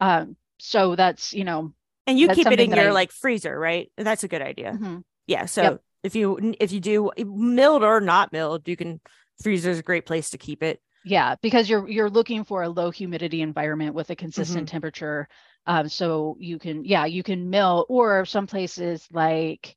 Um, 0.01 0.37
so 0.59 0.97
that's, 0.97 1.33
you 1.33 1.45
know, 1.45 1.73
and 2.07 2.19
you 2.19 2.29
keep 2.29 2.47
it 2.47 2.61
in 2.61 2.71
your 2.71 2.89
I, 2.89 2.93
like 2.93 3.11
freezer, 3.11 3.59
right? 3.59 3.91
That's 3.97 4.23
a 4.23 4.29
good 4.29 4.43
idea. 4.43 4.73
Mm-hmm. 4.73 4.99
Yeah. 5.27 5.47
So 5.47 5.63
yep 5.63 5.81
if 6.07 6.15
you 6.15 6.55
if 6.61 6.73
you 6.73 6.81
do 6.81 7.11
milled 7.19 7.83
or 7.83 8.01
not 8.01 8.33
milled, 8.33 8.69
you 8.69 8.77
can 8.77 9.01
freezer 9.43 9.71
is 9.71 9.79
a 9.81 9.83
great 9.83 10.07
place 10.07 10.31
to 10.31 10.39
keep 10.39 10.63
it. 10.63 10.81
Yeah, 11.09 11.37
because 11.41 11.71
you're 11.71 11.89
you're 11.89 12.11
looking 12.11 12.43
for 12.43 12.65
a 12.65 12.69
low 12.69 12.91
humidity 12.91 13.41
environment 13.41 13.95
with 13.95 14.11
a 14.11 14.17
consistent 14.17 14.67
mm-hmm. 14.67 14.73
temperature. 14.73 15.29
Um, 15.65 15.89
so 15.89 16.37
you 16.41 16.59
can 16.59 16.85
yeah 16.85 17.07
you 17.07 17.23
can 17.23 17.49
mill 17.49 17.87
or 17.89 18.25
some 18.25 18.49
places 18.49 19.07
like 19.13 19.77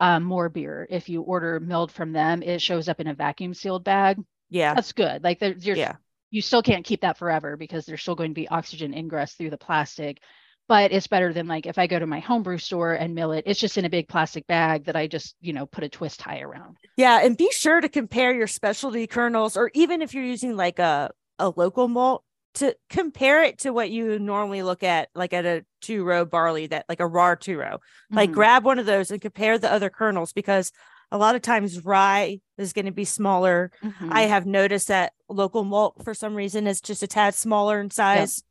um, 0.00 0.28
MoreBeer 0.28 0.86
if 0.90 1.08
you 1.08 1.22
order 1.22 1.60
milled 1.60 1.92
from 1.92 2.12
them 2.12 2.42
it 2.42 2.60
shows 2.60 2.88
up 2.88 3.00
in 3.00 3.06
a 3.06 3.14
vacuum 3.14 3.54
sealed 3.54 3.84
bag 3.84 4.18
yeah 4.50 4.74
that's 4.74 4.92
good 4.92 5.22
like 5.24 5.38
there's 5.38 5.64
yeah 5.64 5.96
you 6.30 6.42
still 6.42 6.62
can't 6.62 6.84
keep 6.84 7.02
that 7.02 7.18
forever 7.18 7.56
because 7.56 7.86
there's 7.86 8.02
still 8.02 8.14
going 8.14 8.30
to 8.30 8.34
be 8.34 8.48
oxygen 8.48 8.94
ingress 8.94 9.34
through 9.34 9.50
the 9.50 9.58
plastic 9.58 10.20
but 10.68 10.92
it's 10.92 11.06
better 11.06 11.32
than 11.32 11.46
like 11.46 11.66
if 11.66 11.78
I 11.78 11.86
go 11.86 11.98
to 11.98 12.06
my 12.06 12.20
homebrew 12.20 12.58
store 12.58 12.92
and 12.92 13.14
mill 13.14 13.32
it, 13.32 13.44
it's 13.46 13.60
just 13.60 13.78
in 13.78 13.84
a 13.84 13.90
big 13.90 14.08
plastic 14.08 14.46
bag 14.46 14.84
that 14.84 14.96
I 14.96 15.06
just, 15.06 15.36
you 15.40 15.52
know, 15.52 15.66
put 15.66 15.84
a 15.84 15.88
twist 15.88 16.20
tie 16.20 16.40
around. 16.40 16.76
Yeah. 16.96 17.20
And 17.22 17.36
be 17.36 17.50
sure 17.52 17.80
to 17.80 17.88
compare 17.88 18.34
your 18.34 18.46
specialty 18.46 19.06
kernels, 19.06 19.56
or 19.56 19.70
even 19.74 20.02
if 20.02 20.12
you're 20.14 20.24
using 20.24 20.56
like 20.56 20.78
a, 20.78 21.10
a 21.38 21.50
local 21.50 21.88
malt, 21.88 22.22
to 22.54 22.74
compare 22.88 23.42
it 23.42 23.58
to 23.58 23.70
what 23.70 23.90
you 23.90 24.18
normally 24.18 24.62
look 24.62 24.82
at, 24.82 25.10
like 25.14 25.34
at 25.34 25.44
a 25.44 25.62
two 25.82 26.02
row 26.04 26.24
barley, 26.24 26.66
that 26.66 26.86
like 26.88 27.00
a 27.00 27.06
raw 27.06 27.34
two 27.34 27.58
row. 27.58 27.78
Like 28.10 28.30
mm-hmm. 28.30 28.34
grab 28.34 28.64
one 28.64 28.78
of 28.78 28.86
those 28.86 29.10
and 29.10 29.20
compare 29.20 29.58
the 29.58 29.70
other 29.70 29.90
kernels 29.90 30.32
because 30.32 30.72
a 31.12 31.18
lot 31.18 31.36
of 31.36 31.42
times 31.42 31.84
rye 31.84 32.40
is 32.56 32.72
going 32.72 32.86
to 32.86 32.92
be 32.92 33.04
smaller. 33.04 33.70
Mm-hmm. 33.84 34.10
I 34.10 34.22
have 34.22 34.46
noticed 34.46 34.88
that 34.88 35.12
local 35.28 35.64
malt 35.64 36.02
for 36.02 36.14
some 36.14 36.34
reason 36.34 36.66
is 36.66 36.80
just 36.80 37.02
a 37.02 37.06
tad 37.06 37.34
smaller 37.34 37.78
in 37.78 37.90
size. 37.90 38.42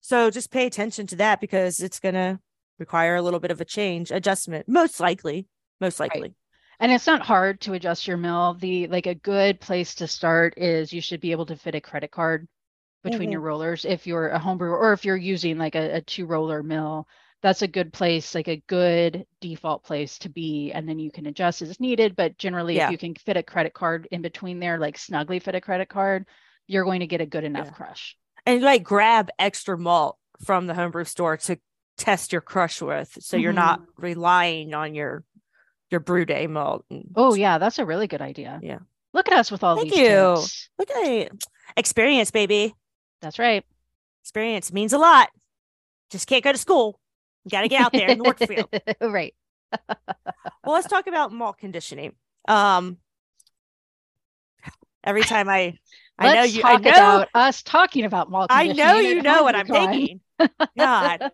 So 0.00 0.30
just 0.30 0.50
pay 0.50 0.66
attention 0.66 1.06
to 1.08 1.16
that 1.16 1.40
because 1.40 1.80
it's 1.80 2.00
going 2.00 2.14
to 2.14 2.40
require 2.78 3.16
a 3.16 3.22
little 3.22 3.40
bit 3.40 3.50
of 3.50 3.60
a 3.60 3.64
change, 3.64 4.10
adjustment, 4.10 4.66
most 4.68 4.98
likely, 4.98 5.46
most 5.80 6.00
likely. 6.00 6.22
Right. 6.22 6.34
And 6.80 6.90
it's 6.90 7.06
not 7.06 7.20
hard 7.20 7.60
to 7.62 7.74
adjust 7.74 8.08
your 8.08 8.16
mill. 8.16 8.56
The 8.58 8.86
like 8.88 9.06
a 9.06 9.14
good 9.14 9.60
place 9.60 9.96
to 9.96 10.08
start 10.08 10.54
is 10.56 10.92
you 10.92 11.02
should 11.02 11.20
be 11.20 11.32
able 11.32 11.46
to 11.46 11.56
fit 11.56 11.74
a 11.74 11.80
credit 11.80 12.10
card 12.10 12.48
between 13.04 13.24
mm-hmm. 13.24 13.32
your 13.32 13.40
rollers 13.42 13.84
if 13.84 14.06
you're 14.06 14.28
a 14.28 14.40
homebrewer 14.40 14.72
or 14.72 14.94
if 14.94 15.04
you're 15.04 15.16
using 15.16 15.58
like 15.58 15.74
a, 15.74 15.96
a 15.96 16.00
two 16.00 16.24
roller 16.24 16.62
mill. 16.62 17.06
That's 17.42 17.62
a 17.62 17.68
good 17.68 17.92
place, 17.92 18.34
like 18.34 18.48
a 18.48 18.62
good 18.66 19.26
default 19.40 19.84
place 19.84 20.18
to 20.20 20.28
be. 20.28 20.72
And 20.72 20.88
then 20.88 20.98
you 20.98 21.10
can 21.10 21.26
adjust 21.26 21.62
as 21.62 21.80
needed. 21.80 22.16
But 22.16 22.38
generally, 22.38 22.76
yeah. 22.76 22.86
if 22.86 22.92
you 22.92 22.98
can 22.98 23.14
fit 23.14 23.36
a 23.36 23.42
credit 23.42 23.74
card 23.74 24.08
in 24.10 24.22
between 24.22 24.58
there, 24.58 24.78
like 24.78 24.98
snugly 24.98 25.38
fit 25.38 25.54
a 25.54 25.60
credit 25.60 25.88
card, 25.88 26.26
you're 26.66 26.84
going 26.84 27.00
to 27.00 27.06
get 27.06 27.22
a 27.22 27.26
good 27.26 27.44
enough 27.44 27.66
yeah. 27.66 27.72
crush 27.72 28.16
and 28.46 28.62
like 28.62 28.82
grab 28.82 29.30
extra 29.38 29.78
malt 29.78 30.16
from 30.44 30.66
the 30.66 30.74
homebrew 30.74 31.04
store 31.04 31.36
to 31.36 31.58
test 31.96 32.32
your 32.32 32.40
crush 32.40 32.80
with 32.80 33.16
so 33.20 33.36
mm-hmm. 33.36 33.44
you're 33.44 33.52
not 33.52 33.80
mm-hmm. 33.80 34.02
relying 34.02 34.74
on 34.74 34.94
your 34.94 35.22
your 35.90 36.00
brew 36.00 36.24
day 36.24 36.46
malt 36.46 36.84
oh 37.16 37.34
yeah 37.34 37.58
that's 37.58 37.78
a 37.78 37.84
really 37.84 38.06
good 38.06 38.22
idea. 38.22 38.58
Yeah. 38.62 38.78
Look 39.12 39.26
at 39.26 39.34
us 39.34 39.50
with 39.50 39.64
all 39.64 39.76
Thank 39.76 39.90
these 39.90 39.98
you. 39.98 40.06
tips. 40.06 40.70
look 40.78 40.90
at 40.90 41.04
it. 41.04 41.32
Experience 41.76 42.30
baby. 42.30 42.74
That's 43.20 43.38
right. 43.38 43.64
Experience 44.22 44.72
means 44.72 44.92
a 44.92 44.98
lot. 44.98 45.30
Just 46.10 46.28
can't 46.28 46.44
go 46.44 46.52
to 46.52 46.58
school. 46.58 46.98
You 47.44 47.50
got 47.50 47.62
to 47.62 47.68
get 47.68 47.80
out 47.80 47.92
there 47.92 48.08
in 48.08 48.18
the 48.18 48.24
work 48.24 48.38
field. 48.46 48.68
Right. 49.00 49.34
Well 50.62 50.74
let's 50.74 50.88
talk 50.88 51.06
about 51.06 51.32
malt 51.32 51.58
conditioning. 51.58 52.12
Um 52.46 52.98
every 55.02 55.22
time 55.22 55.48
i 55.48 55.74
Let's 56.20 56.32
I 56.32 56.34
know 56.34 56.42
you. 56.44 56.62
Talk 56.62 56.70
I 56.86 56.90
know, 56.90 56.90
about 56.90 57.28
us 57.34 57.62
talking 57.62 58.04
about 58.04 58.30
malt. 58.30 58.48
I 58.50 58.68
know 58.68 58.96
you 58.96 59.22
know 59.22 59.42
what 59.42 59.54
I'm 59.54 59.66
thinking. 59.66 60.20
God, 60.78 61.30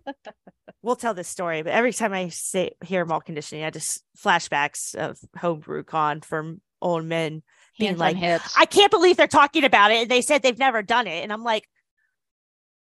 we'll 0.82 0.96
tell 0.96 1.14
this 1.14 1.28
story, 1.28 1.62
but 1.62 1.72
every 1.72 1.92
time 1.92 2.12
I 2.12 2.28
say 2.28 2.72
hear 2.84 3.04
malt 3.04 3.24
conditioning, 3.24 3.64
I 3.64 3.70
just 3.70 4.04
flashbacks 4.18 4.94
of 4.94 5.18
homebrew 5.36 5.82
con 5.82 6.20
from 6.20 6.60
old 6.80 7.04
men 7.04 7.42
being 7.78 7.98
like, 7.98 8.16
"I 8.56 8.64
can't 8.64 8.90
believe 8.90 9.16
they're 9.16 9.26
talking 9.26 9.64
about 9.64 9.90
it." 9.90 10.02
And 10.02 10.10
they 10.10 10.22
said 10.22 10.42
they've 10.42 10.58
never 10.58 10.82
done 10.82 11.08
it, 11.08 11.22
and 11.22 11.32
I'm 11.32 11.42
like, 11.42 11.68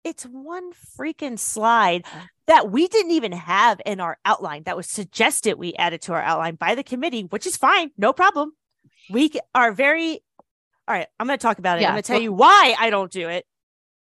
"It's 0.05 0.25
one 0.25 0.73
freaking 0.99 1.39
slide 1.39 2.05
that 2.47 2.71
we 2.71 2.89
didn't 2.89 3.13
even 3.13 3.33
have 3.33 3.81
in 3.87 4.01
our 4.01 4.19
outline 4.25 4.65
that 4.65 4.77
was 4.77 4.89
suggested 4.89 5.59
we 5.59 5.75
added 5.75 6.03
to 6.03 6.13
our 6.13 6.23
outline 6.23 6.57
by 6.57 6.75
the 6.75 6.85
committee, 6.85 7.23
which 7.23 7.47
is 7.47 7.57
fine, 7.57 7.93
no 7.97 8.13
problem." 8.13 8.53
we 9.11 9.31
are 9.55 9.73
very 9.73 10.21
all 10.89 10.95
right. 10.95 11.07
I'm 11.21 11.27
going 11.27 11.39
to 11.39 11.43
talk 11.43 11.59
about 11.59 11.79
it. 11.79 11.83
Yeah, 11.83 11.89
I'm 11.89 11.95
going 11.95 12.03
to 12.03 12.07
tell 12.07 12.17
well- 12.17 12.23
you 12.23 12.33
why 12.33 12.75
I 12.79 12.91
don't 12.91 13.13
do 13.13 13.29
it 13.29 13.45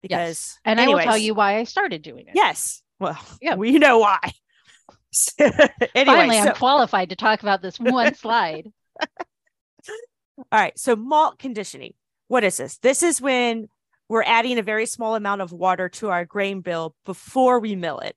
because, 0.02 0.18
Yes. 0.18 0.58
And 0.64 0.80
I 0.80 0.86
will 0.86 1.00
tell 1.00 1.18
you 1.18 1.34
why 1.34 1.58
I 1.58 1.64
started 1.64 2.02
doing 2.02 2.26
it. 2.28 2.32
Yes. 2.34 2.82
Well, 3.00 3.18
Yeah. 3.42 3.56
we 3.56 3.78
know 3.78 3.98
why. 3.98 4.18
anyway, 5.40 5.68
Finally, 5.94 6.40
so, 6.42 6.48
I'm 6.48 6.54
qualified 6.54 7.08
to 7.10 7.16
talk 7.16 7.42
about 7.42 7.60
this 7.62 7.80
one 7.80 8.14
slide. 8.22 8.70
all 9.00 10.44
right. 10.52 10.78
So 10.78 10.94
malt 10.94 11.38
conditioning. 11.38 11.94
What 12.28 12.44
is 12.44 12.56
this? 12.56 12.78
This 12.78 13.02
is 13.02 13.20
when 13.20 13.68
we're 14.08 14.22
adding 14.22 14.58
a 14.58 14.62
very 14.62 14.86
small 14.86 15.14
amount 15.14 15.40
of 15.40 15.52
water 15.52 15.88
to 15.88 16.10
our 16.10 16.24
grain 16.24 16.60
bill 16.60 16.94
before 17.04 17.58
we 17.58 17.74
mill 17.74 17.98
it. 18.00 18.16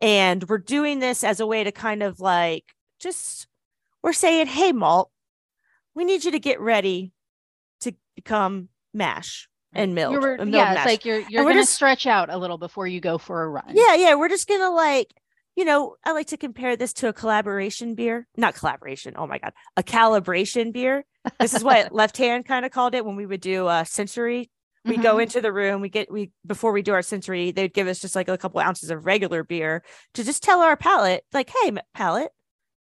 And 0.00 0.46
we're 0.48 0.58
doing 0.58 0.98
this 1.00 1.24
as 1.24 1.40
a 1.40 1.46
way 1.46 1.64
to 1.64 1.72
kind 1.72 2.02
of 2.02 2.20
like 2.20 2.64
just 3.00 3.46
we're 4.02 4.12
saying, 4.12 4.46
hey, 4.46 4.72
malt, 4.72 5.10
we 5.94 6.04
need 6.04 6.24
you 6.24 6.30
to 6.32 6.38
get 6.38 6.60
ready 6.60 7.12
become 8.16 8.68
mash 8.92 9.48
and 9.72 9.94
milled. 9.94 10.14
You 10.14 10.20
were, 10.20 10.34
uh, 10.34 10.44
milled 10.44 10.54
yeah, 10.54 10.74
it's 10.74 10.84
like 10.86 11.04
you're 11.04 11.20
you're 11.28 11.44
gonna 11.44 11.60
just- 11.60 11.74
stretch 11.74 12.06
out 12.06 12.28
a 12.30 12.36
little 12.38 12.58
before 12.58 12.86
you 12.86 13.00
go 13.00 13.18
for 13.18 13.42
a 13.44 13.48
run. 13.48 13.72
Yeah, 13.74 13.94
yeah. 13.94 14.14
We're 14.14 14.28
just 14.28 14.48
gonna 14.48 14.70
like, 14.70 15.12
you 15.54 15.64
know, 15.64 15.96
I 16.04 16.12
like 16.12 16.28
to 16.28 16.36
compare 16.36 16.76
this 16.76 16.92
to 16.94 17.08
a 17.08 17.12
collaboration 17.12 17.94
beer. 17.94 18.26
Not 18.36 18.54
collaboration. 18.54 19.14
Oh 19.16 19.26
my 19.26 19.38
god, 19.38 19.52
a 19.76 19.82
calibration 19.82 20.72
beer. 20.72 21.04
This 21.38 21.54
is 21.54 21.62
what 21.62 21.92
left 21.94 22.16
hand 22.16 22.46
kind 22.46 22.64
of 22.64 22.72
called 22.72 22.94
it 22.94 23.04
when 23.04 23.16
we 23.16 23.26
would 23.26 23.40
do 23.40 23.68
a 23.68 23.84
sensory. 23.86 24.50
We 24.84 24.96
go 24.98 25.16
Mhm. 25.16 25.22
into 25.24 25.40
the 25.40 25.52
room. 25.52 25.80
We 25.80 25.88
get 25.88 26.10
we 26.12 26.30
before 26.46 26.70
we 26.72 26.80
do 26.82 26.92
our 26.94 27.02
sensory. 27.02 27.50
They'd 27.50 27.74
give 27.74 27.88
us 27.88 27.98
just 27.98 28.14
like 28.14 28.28
a 28.28 28.38
couple 28.38 28.60
ounces 28.60 28.88
of 28.90 29.04
regular 29.04 29.42
beer 29.42 29.82
to 30.14 30.22
just 30.22 30.44
tell 30.44 30.60
our 30.60 30.76
palate, 30.76 31.24
like, 31.32 31.50
hey, 31.62 31.72
palate, 31.92 32.30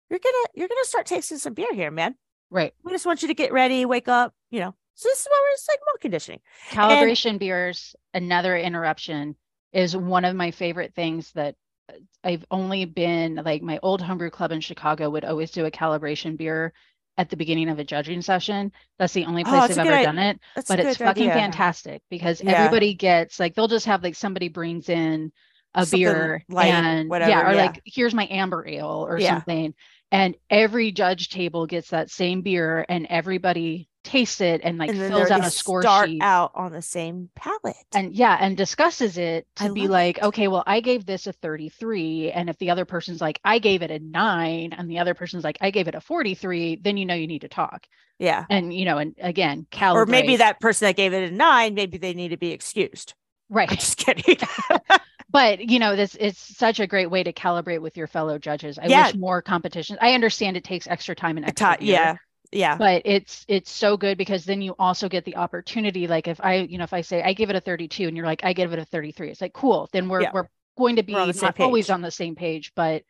you're 0.10 0.20
gonna 0.24 0.48
you're 0.54 0.70
gonna 0.70 0.86
start 0.86 1.06
tasting 1.06 1.38
some 1.40 1.54
beer 1.54 1.74
here, 1.74 1.92
man. 1.92 2.16
right. 2.50 2.74
We 2.84 2.92
just 2.94 3.06
want 3.06 3.22
you 3.22 3.28
to 3.28 3.34
get 3.36 3.52
ready, 3.52 3.86
wake 3.86 4.08
up. 4.08 4.34
You 4.50 4.62
know. 4.62 4.76
So 5.00 5.08
this 5.08 5.22
is 5.22 5.28
what 5.30 5.42
we're 5.42 5.54
it's 5.54 5.68
like 5.70 5.80
malt 5.86 6.02
conditioning. 6.02 6.40
Calibration 6.72 7.40
beers, 7.40 7.96
another 8.14 8.58
interruption, 8.58 9.38
is 9.72 9.96
one 9.96 10.26
of 10.26 10.36
my 10.36 10.52
favorite 10.52 10.94
things 10.94 11.32
that 11.36 11.56
uh, 11.88 11.94
I've 12.22 12.44
only 12.52 12.84
been 12.84 13.36
like 13.36 13.62
my 13.62 13.80
old 13.82 14.02
homebrew 14.02 14.30
club 14.30 14.52
in 14.52 14.60
Chicago 14.60 15.10
would 15.10 15.24
always 15.24 15.52
do 15.52 15.64
a 15.66 15.72
calibration 15.72 16.36
beer 16.36 16.74
at 17.18 17.30
the 17.30 17.38
beginning 17.38 17.70
of 17.70 17.80
a 17.80 17.86
judging 17.86 18.22
session. 18.22 18.74
That's 18.98 19.14
the 19.14 19.24
only 19.24 19.44
Oh, 19.46 19.50
place 19.52 19.70
a 19.78 19.82
I've 19.82 19.88
ever 19.88 19.96
i- 20.00 20.04
done 20.04 20.20
it. 20.20 20.38
That's 20.54 20.68
But 20.68 20.82
it's 20.82 20.98
fucking 20.98 21.30
idea. 21.30 21.34
fantastic 21.34 22.02
because 22.10 22.44
Yeah. 22.44 22.52
everybody 22.52 22.94
gets 22.94 23.40
like 23.40 23.56
they'll 23.56 23.70
just 23.70 23.86
have 23.86 24.04
like 24.04 24.16
somebody 24.16 24.50
brings 24.50 24.90
in 24.90 25.32
a 25.76 25.86
Something 25.86 26.00
beer 26.00 26.44
light, 26.50 26.74
and 26.74 27.10
yeah, 27.10 27.48
or 27.48 27.54
yeah. 27.54 27.62
like 27.68 27.82
here's 27.86 28.14
my 28.14 28.28
amber 28.30 28.68
ale 28.68 29.06
or 29.08 29.18
Yeah. 29.18 29.36
something. 29.36 29.74
And 30.12 30.36
every 30.50 30.92
judge 30.92 31.30
table 31.30 31.68
gets 31.68 31.90
that 31.92 32.10
same 32.10 32.42
beer 32.42 32.86
and 32.90 33.06
everybody 33.10 33.90
tastes 34.04 34.40
it 34.42 34.62
and 34.64 34.78
like 34.78 34.90
and 34.90 34.98
fills 34.98 35.30
out 35.30 35.46
a 35.46 35.52
score 35.52 35.82
start 35.82 36.10
sheet 36.10 36.22
out 36.22 36.52
on 36.56 36.72
the 36.72 36.82
same 36.82 37.30
palette. 37.36 37.76
and 37.94 38.14
yeah 38.14 38.38
and 38.40 38.56
discusses 38.56 39.18
it 39.18 39.46
I 39.60 39.68
to 39.68 39.74
be 39.74 39.90
like 39.90 40.20
it. 40.20 40.24
okay 40.24 40.48
well 40.48 40.64
i 40.66 40.80
gave 40.80 41.06
this 41.06 41.28
a 41.28 41.34
33 41.34 42.32
and 42.32 42.50
if 42.50 42.58
the 42.60 42.70
other 42.72 42.86
person's 42.86 43.20
like 43.20 43.42
i 43.44 43.60
gave 43.60 43.82
it 43.82 43.92
a 43.92 44.00
9 44.00 44.72
and 44.72 44.90
the 44.90 45.00
other 45.00 45.14
person's 45.14 45.44
like 45.44 45.58
i 45.60 45.70
gave 45.70 45.90
it 45.90 45.96
a 45.96 46.02
43 46.02 46.80
then 46.82 46.96
you 46.96 47.06
know 47.06 47.14
you 47.14 47.28
need 47.28 47.42
to 47.42 47.50
talk 47.50 47.88
yeah. 48.20 48.46
and 48.50 48.74
you 48.74 48.86
know 48.86 48.98
and 48.98 49.16
again 49.20 49.66
calibrate 49.72 49.96
Or 49.96 50.06
maybe 50.06 50.36
that 50.38 50.60
person 50.60 50.86
that 50.88 50.96
gave 50.96 51.14
it 51.14 51.32
a 51.32 51.34
nine, 51.34 51.74
maybe 51.74 51.98
they 51.98 52.14
need 52.14 52.30
to 52.30 52.38
be 52.38 52.52
excused. 52.52 53.14
right 53.50 53.70
I'm 53.70 53.74
right 53.74 53.80
just 53.80 53.98
kidding. 53.98 54.38
but 55.30 55.70
you 55.70 55.80
know 55.80 55.96
this 55.96 56.16
it's 56.20 56.40
such 56.58 56.80
a 56.80 56.88
great 56.88 57.10
way 57.10 57.24
to 57.24 57.34
calibrate 57.34 57.82
with 57.82 57.96
your 57.98 58.08
fellow 58.08 58.38
judges 58.38 58.78
i 58.80 58.86
Yeah. 58.88 59.08
wish 59.08 59.16
more 59.16 59.42
competition 59.42 59.98
i 60.02 60.14
understand 60.14 60.58
it 60.58 60.64
takes 60.64 60.88
extra 60.88 61.16
time 61.16 61.38
and 61.38 61.46
extra 61.46 61.78
yeah. 61.82 62.16
Yeah. 62.52 62.78
but 62.78 63.04
it's 63.06 63.46
it's 63.48 63.72
so 63.72 63.96
good 63.96 64.18
because 64.18 64.44
then 64.46 64.62
you 64.62 64.76
also 64.80 65.08
get 65.08 65.24
the 65.26 65.36
opportunity 65.36 66.08
like 66.08 66.28
if 66.28 66.40
i 66.42 66.56
you 66.56 66.78
know 66.78 66.84
if 66.84 66.94
i 66.94 67.02
say 67.02 67.22
i 67.22 67.34
give 67.34 67.50
it 67.50 67.56
a 67.56 67.62
32 67.62 68.08
and 68.08 68.18
you're 68.18 68.26
like 68.26 68.44
i 68.44 68.54
give 68.54 68.74
it 68.74 68.80
a 68.80 68.86
33 68.86 69.30
it's 69.30 69.42
like 69.42 69.54
cool 69.54 69.88
then 69.94 70.10
we're 70.10 70.22
Yeah. 70.22 70.32
we're 70.34 70.50
going 70.78 70.96
to 70.96 71.04
be 71.04 71.14
on 71.14 71.32
not 71.42 71.60
always 71.60 71.90
on 71.90 72.02
the 72.02 72.10
same 72.12 72.36
page 72.36 72.72
but 72.76 73.04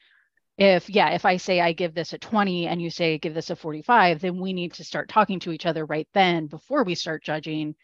if 0.58 0.90
yeah 0.90 1.12
if 1.12 1.24
i 1.24 1.38
say 1.38 1.62
i 1.62 1.72
give 1.72 1.94
this 1.94 2.12
a 2.12 2.18
20 2.18 2.68
and 2.68 2.82
you 2.82 2.90
say 2.90 3.18
give 3.18 3.34
this 3.34 3.50
a 3.50 3.56
45 3.56 4.20
then 4.20 4.40
we 4.42 4.52
need 4.52 4.74
to 4.74 4.84
start 4.84 5.08
talking 5.08 5.40
to 5.40 5.52
each 5.54 5.66
other 5.66 5.86
right 5.86 6.08
then 6.14 6.48
before 6.48 6.84
we 6.84 6.96
start 6.96 7.24
judging 7.24 7.76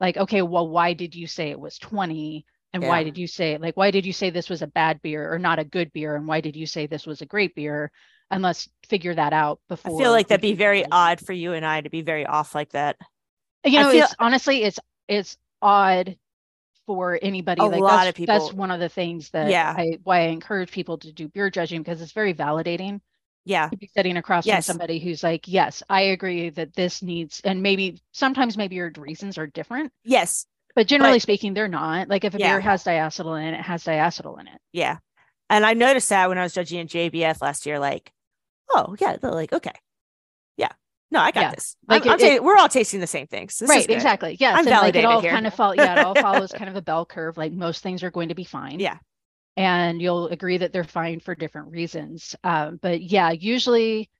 like 0.00 0.16
okay 0.16 0.42
well 0.42 0.66
why 0.66 0.94
did 0.94 1.14
you 1.14 1.28
say 1.28 1.50
it 1.50 1.60
was 1.60 1.78
20 1.78 2.44
and 2.74 2.82
why 2.82 3.02
did 3.04 3.16
you 3.16 3.26
say 3.26 3.56
like 3.56 3.76
why 3.76 3.90
did 3.90 4.04
you 4.04 4.12
say 4.12 4.28
this 4.30 4.50
was 4.50 4.60
a 4.62 4.66
bad 4.66 5.00
beer 5.00 5.32
or 5.32 5.38
not 5.38 5.58
a 5.58 5.64
good 5.64 5.92
beer 5.92 6.14
and 6.16 6.26
why 6.26 6.40
did 6.40 6.56
you 6.56 6.66
say 6.66 6.86
this 6.86 7.06
was 7.06 7.22
a 7.22 7.26
great 7.26 7.54
beer 7.54 7.90
and 8.30 8.42
let's 8.42 8.68
figure 8.88 9.14
that 9.14 9.32
out 9.32 9.60
before 9.68 9.98
I 9.98 10.02
feel 10.02 10.10
like 10.10 10.28
that'd 10.28 10.42
be 10.42 10.54
very 10.54 10.84
odd 10.90 11.20
for 11.20 11.32
you 11.32 11.52
and 11.52 11.64
I 11.64 11.80
to 11.80 11.88
be 11.90 12.02
very 12.02 12.26
off 12.26 12.54
like 12.54 12.70
that. 12.72 12.96
you 13.64 13.80
know 13.80 13.90
feel- 13.90 14.04
it's 14.04 14.14
honestly 14.18 14.62
it's 14.64 14.78
it's 15.08 15.36
odd 15.62 16.16
for 16.86 17.18
anybody 17.22 17.62
A 17.62 17.64
like 17.64 17.80
lot 17.80 18.04
that's, 18.04 18.18
of 18.20 18.26
that's 18.26 18.52
one 18.52 18.70
of 18.70 18.78
the 18.80 18.90
things 18.90 19.30
that 19.30 19.48
Yeah. 19.48 19.72
i 19.76 19.98
why 20.02 20.18
i 20.18 20.26
encourage 20.26 20.70
people 20.70 20.98
to 20.98 21.12
do 21.12 21.28
beer 21.28 21.48
judging 21.48 21.80
because 21.82 22.02
it's 22.02 22.12
very 22.12 22.34
validating 22.34 23.00
Yeah. 23.46 23.68
to 23.70 23.76
be 23.76 23.88
sitting 23.96 24.16
across 24.18 24.44
Yes. 24.44 24.66
from 24.66 24.72
somebody 24.74 24.98
who's 24.98 25.22
like 25.22 25.48
yes 25.48 25.82
i 25.88 26.02
agree 26.02 26.50
that 26.50 26.74
this 26.74 27.02
needs 27.02 27.40
and 27.44 27.62
maybe 27.62 28.02
sometimes 28.12 28.58
maybe 28.58 28.76
your 28.76 28.92
reasons 28.98 29.38
are 29.38 29.46
different 29.46 29.92
Yes. 30.04 30.44
But 30.74 30.86
generally 30.88 31.14
But- 31.16 31.22
speaking 31.22 31.54
they're 31.54 31.68
not 31.68 32.08
like 32.08 32.24
if 32.24 32.34
a 32.34 32.38
Yeah. 32.38 32.52
beer 32.52 32.60
has 32.60 32.84
diacetyl 32.84 33.40
in 33.40 33.54
it 33.54 33.58
it 33.58 33.62
has 33.62 33.84
diacetyl 33.84 34.40
in 34.40 34.48
it 34.48 34.60
Yeah. 34.72 34.98
And 35.50 35.64
I 35.66 35.74
noticed 35.74 36.08
that 36.08 36.28
when 36.28 36.38
I 36.38 36.42
was 36.42 36.54
judging 36.54 36.80
in 36.80 36.86
GABF 36.88 37.42
last 37.42 37.66
year, 37.66 37.78
like, 37.78 38.10
oh 38.70 38.96
yeah, 38.98 39.16
they're 39.16 39.30
like, 39.30 39.52
okay. 39.52 39.72
Yeah. 40.56 40.70
No, 41.10 41.20
I 41.20 41.30
got 41.32 41.40
Yeah. 41.42 41.50
this. 41.50 41.76
Like 41.86 42.06
it- 42.06 42.20
it- 42.20 42.38
ta- 42.38 42.42
we're 42.44 42.56
all 42.56 42.68
tasting 42.68 43.00
the 43.00 43.06
same 43.06 43.26
things. 43.26 43.58
This 43.58 43.68
right 43.68 43.88
exactly 43.88 44.36
yes 44.40 44.54
I'm 44.54 44.60
and 44.60 44.66
like 44.66 44.72
it 44.72 44.80
validated 44.80 45.04
all 45.04 45.20
here. 45.20 45.30
kind 45.32 45.46
of 45.46 45.54
follow 45.54 45.74
yeah 45.74 46.00
it 46.00 46.04
all 46.04 46.14
follows 46.20 46.52
kind 46.52 46.68
of 46.70 46.76
a 46.76 46.82
bell 46.82 47.04
curve 47.06 47.36
like 47.36 47.52
most 47.52 47.82
things 47.82 48.02
are 48.02 48.10
going 48.10 48.30
to 48.30 48.34
be 48.34 48.44
fine 48.44 48.80
Yeah. 48.80 48.98
and 49.56 50.00
you'll 50.02 50.28
agree 50.28 50.58
that 50.58 50.72
they're 50.72 50.82
fine 50.82 51.20
for 51.20 51.34
different 51.34 51.70
reasons 51.70 52.34
um, 52.42 52.78
but 52.82 53.00
yeah 53.02 53.30
usually 53.30 54.10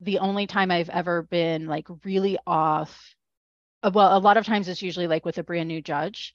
the 0.00 0.20
only 0.20 0.46
time 0.46 0.70
i've 0.70 0.88
ever 0.90 1.22
been 1.22 1.66
like 1.66 1.86
really 2.04 2.38
off 2.46 3.14
well 3.92 4.16
a 4.16 4.20
lot 4.20 4.36
of 4.36 4.46
times 4.46 4.68
it's 4.68 4.82
usually 4.82 5.06
like 5.06 5.24
with 5.24 5.38
a 5.38 5.42
brand 5.42 5.68
new 5.68 5.80
judge 5.82 6.34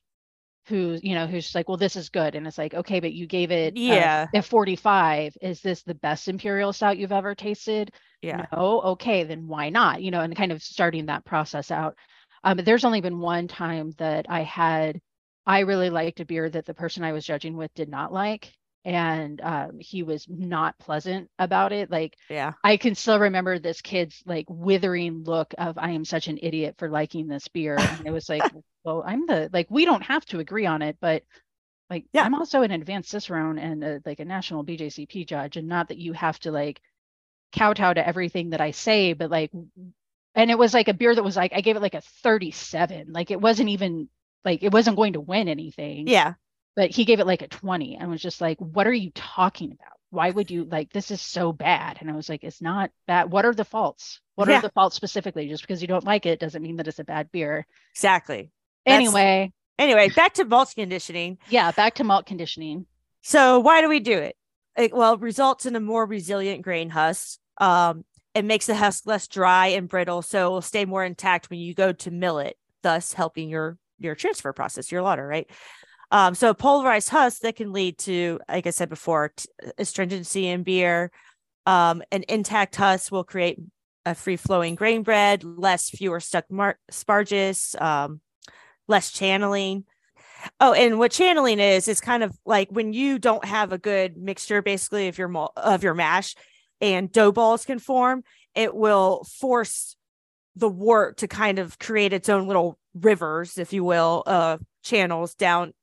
who 0.68 1.00
you 1.02 1.16
know 1.16 1.28
who's 1.28 1.56
like 1.56 1.68
well 1.68 1.78
this 1.78 1.96
is 1.96 2.10
good 2.10 2.36
and 2.36 2.48
it's 2.48 2.58
like 2.58 2.74
okay 2.74 3.00
but 3.00 3.14
you 3.14 3.28
gave 3.28 3.52
it 3.52 3.78
uh, 3.88 4.08
Yeah. 4.08 4.28
a 4.34 4.42
45 4.42 5.38
is 5.42 5.62
this 5.62 5.84
the 5.84 5.96
best 5.96 6.28
imperial 6.28 6.74
stout 6.74 6.98
you've 6.98 7.12
ever 7.14 7.36
tasted 7.36 7.92
Yeah. 8.22 8.48
no 8.54 8.82
okay 8.84 9.24
then 9.24 9.48
why 9.48 9.70
not 9.70 10.02
you 10.02 10.12
know 10.12 10.22
and 10.22 10.36
kind 10.36 10.52
of 10.52 10.62
starting 10.64 11.08
that 11.08 11.26
process 11.26 11.72
out 11.72 11.96
um, 12.44 12.58
but 12.58 12.66
there's 12.66 12.86
only 12.86 13.02
been 13.02 13.20
one 13.20 13.48
time 13.48 13.92
that 13.98 14.26
i 14.30 14.42
had 14.42 15.00
i 15.46 15.60
really 15.62 15.90
liked 15.90 16.20
a 16.20 16.26
beer 16.26 16.50
that 16.50 16.66
the 16.66 16.74
person 16.74 17.04
i 17.04 17.14
was 17.14 17.26
judging 17.26 17.56
with 17.58 17.74
did 17.74 17.90
not 17.90 18.12
like 18.14 18.54
and 18.86 19.42
um, 19.42 19.80
he 19.80 20.04
was 20.04 20.26
not 20.30 20.78
pleasant 20.80 21.30
about 21.40 21.72
it 21.74 21.92
like 21.92 22.16
Yeah. 22.30 22.54
i 22.64 22.78
can 22.78 22.96
still 22.96 23.20
remember 23.20 23.60
this 23.60 23.82
kid's 23.82 24.24
like 24.26 24.46
withering 24.50 25.24
look 25.24 25.54
of 25.58 25.78
i 25.78 25.92
am 25.92 26.06
such 26.06 26.28
an 26.28 26.40
idiot 26.42 26.76
for 26.78 26.90
liking 26.90 27.28
this 27.28 27.48
beer 27.50 27.84
and 27.86 28.06
it 28.06 28.12
was 28.12 28.30
like 28.30 28.48
well 28.84 29.04
i'm 29.06 29.26
the 29.28 29.50
like 29.54 29.68
we 29.70 29.86
don't 29.86 30.04
have 30.04 30.26
to 30.26 30.40
agree 30.40 30.66
on 30.66 30.82
it 30.82 30.98
but 31.02 31.24
like 31.90 32.06
Yeah. 32.14 32.24
i'm 32.24 32.36
also 32.36 32.64
an 32.64 32.72
advanced 32.72 33.10
cicerone 33.12 33.60
and 33.60 33.84
a, 33.84 34.02
like 34.06 34.20
a 34.20 34.26
national 34.26 34.64
bjcp 34.66 35.26
judge 35.28 35.58
and 35.58 35.68
not 35.68 35.90
that 35.90 35.98
you 36.00 36.14
have 36.14 36.40
to 36.40 36.52
like 36.52 36.82
kowtow 37.54 37.94
to 37.94 38.06
everything 38.08 38.52
that 38.52 38.62
I 38.62 38.72
say, 38.72 39.14
but 39.14 39.32
like, 39.32 39.52
and 40.36 40.52
it 40.52 40.58
was 40.58 40.74
like 40.74 40.88
a 40.88 40.94
beer 40.94 41.14
that 41.16 41.24
was 41.24 41.36
like, 41.36 41.54
I 41.54 41.62
gave 41.62 41.76
it 41.76 41.82
like 41.82 41.96
a 41.96 42.02
37. 42.02 43.12
Like 43.12 43.32
it 43.32 43.42
wasn't 43.42 43.70
even 43.70 44.10
like, 44.46 44.64
it 44.64 44.72
wasn't 44.74 44.98
going 44.98 45.14
to 45.14 45.22
win 45.22 45.48
anything, 45.48 46.14
Yeah. 46.14 46.36
But 46.78 46.92
he 46.92 47.04
gave 47.04 47.20
it 47.20 47.28
like 47.28 47.42
a 47.42 47.48
20 47.50 47.98
and 47.98 48.10
was 48.10 48.22
just 48.22 48.40
like, 48.40 48.58
what 48.60 48.88
are 48.88 48.94
you 48.94 49.12
talking 49.14 49.74
about? 49.74 49.98
Why 50.12 50.30
would 50.30 50.50
you 50.50 50.64
like, 50.64 50.94
this 50.94 51.12
is 51.12 51.22
so 51.22 51.52
bad. 51.52 51.98
And 52.00 52.10
I 52.10 52.16
was 52.16 52.30
like, 52.30 52.44
it's 52.46 52.62
not 52.62 52.92
bad. 53.08 53.30
What 53.32 53.44
are 53.46 53.54
the 53.54 53.66
faults? 53.66 54.22
What 54.36 54.48
Yeah. 54.48 54.60
are 54.60 54.62
the 54.62 54.70
faults 54.70 54.96
specifically? 54.96 55.50
Just 55.50 55.64
because 55.64 55.82
you 55.82 55.88
don't 55.90 56.06
like 56.06 56.26
it 56.26 56.40
doesn't 56.40 56.62
mean 56.62 56.78
that 56.78 56.88
it's 56.88 57.00
a 57.00 57.04
bad 57.04 57.30
beer. 57.32 57.66
Exactly. 57.94 58.52
That's- 58.86 59.02
Anyway, 59.02 59.52
Anyway, 59.80 60.10
back 60.10 60.36
to 60.36 60.46
malt 60.46 60.72
conditioning. 60.76 61.38
yeah, 61.50 61.72
back 61.72 61.96
to 61.96 62.04
malt 62.06 62.26
conditioning. 62.26 62.86
So 63.22 63.60
why 63.60 63.82
do 63.82 63.90
we 63.90 64.00
do 64.00 64.18
it? 64.18 64.36
It 64.78 64.94
well 64.94 65.16
it 65.16 65.20
results 65.20 65.66
in 65.66 65.76
a 65.76 65.80
more 65.80 66.06
resilient 66.06 66.62
grain 66.62 66.90
husk. 66.90 67.40
Um, 67.60 68.06
it 68.36 68.46
makes 68.46 68.68
the 68.68 68.76
husk 68.76 69.06
less 69.08 69.28
dry 69.28 69.68
and 69.68 69.90
brittle, 69.90 70.22
so 70.22 70.48
it 70.48 70.50
will 70.52 70.62
stay 70.62 70.86
more 70.86 71.04
intact 71.04 71.50
when 71.50 71.60
you 71.60 71.74
go 71.74 71.92
to 71.92 72.12
mill 72.12 72.38
it, 72.40 72.56
thus 72.84 73.14
helping 73.14 73.50
your 73.50 73.78
your 74.00 74.14
transfer 74.16 74.54
process, 74.54 74.92
your 74.92 75.02
lauter, 75.02 75.26
right? 75.28 75.50
Um, 76.12 76.36
so 76.36 76.50
a 76.50 76.56
pulverized 76.56 77.10
husk 77.10 77.42
that 77.42 77.56
can 77.56 77.74
lead 77.74 77.98
to, 78.00 78.40
like 78.48 78.68
I 78.68 78.70
said 78.70 78.90
before, 78.90 79.34
t- 79.36 79.50
astringency 79.78 80.48
in 80.48 80.64
beer. 80.64 81.12
Um, 81.66 82.02
an 82.12 82.24
intact 82.30 82.76
husk 82.78 83.12
will 83.12 83.26
create 83.26 83.60
a 84.06 84.16
free 84.16 84.38
flowing 84.38 84.76
grain 84.76 85.04
bread, 85.04 85.44
less 85.44 85.90
fewer 85.90 86.22
stuck 86.22 86.50
mar- 86.50 86.80
sparges, 86.90 87.76
um, 87.80 88.22
less 88.88 89.12
channeling. 89.12 89.84
Oh, 90.62 90.74
and 90.74 90.98
what 90.98 91.12
channeling 91.12 91.60
is 91.60 91.88
is 91.88 92.00
kind 92.00 92.24
of 92.24 92.38
like 92.46 92.70
when 92.72 92.94
you 92.94 93.20
don't 93.20 93.44
have 93.44 93.74
a 93.74 93.78
good 93.78 94.16
mixture, 94.16 94.62
basically, 94.62 95.10
of 95.10 95.18
your 95.18 95.28
malt 95.28 95.52
of 95.58 95.84
your 95.84 95.94
mash, 95.94 96.36
and 96.80 97.12
dough 97.12 97.34
balls 97.34 97.66
can 97.66 97.80
form. 97.80 98.24
It 98.56 98.74
will 98.74 99.26
force 99.40 99.98
the 100.56 100.70
wort 100.70 101.18
to 101.18 101.28
kind 101.28 101.60
of 101.60 101.78
create 101.80 102.14
its 102.14 102.30
own 102.30 102.48
little 102.48 102.80
rivers, 102.94 103.58
if 103.58 103.74
you 103.74 103.84
will, 103.84 104.24
uh, 104.26 104.58
channels 104.84 105.36
down, 105.36 105.74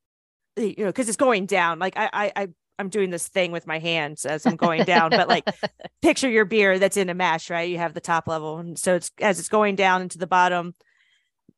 you 0.56 0.74
know, 0.78 0.86
because 0.86 1.08
it's 1.08 1.16
going 1.16 1.46
down. 1.46 1.78
Like 1.78 1.96
I, 1.96 2.10
I, 2.12 2.32
I, 2.36 2.48
I'm 2.78 2.88
doing 2.88 3.10
this 3.10 3.28
thing 3.28 3.52
with 3.52 3.66
my 3.66 3.78
hands 3.78 4.26
as 4.26 4.46
I'm 4.46 4.56
going 4.56 4.84
down, 4.84 5.10
but 5.10 5.28
like 5.28 5.44
picture 6.02 6.28
your 6.28 6.44
beer 6.44 6.78
that's 6.78 6.96
in 6.96 7.08
a 7.08 7.14
mash, 7.14 7.50
right? 7.50 7.68
You 7.68 7.78
have 7.78 7.94
the 7.94 8.00
top 8.00 8.26
level, 8.26 8.58
and 8.58 8.78
so 8.78 8.96
it's 8.96 9.10
as 9.20 9.38
it's 9.38 9.48
going 9.48 9.76
down 9.76 10.02
into 10.02 10.18
the 10.18 10.26
bottom, 10.26 10.74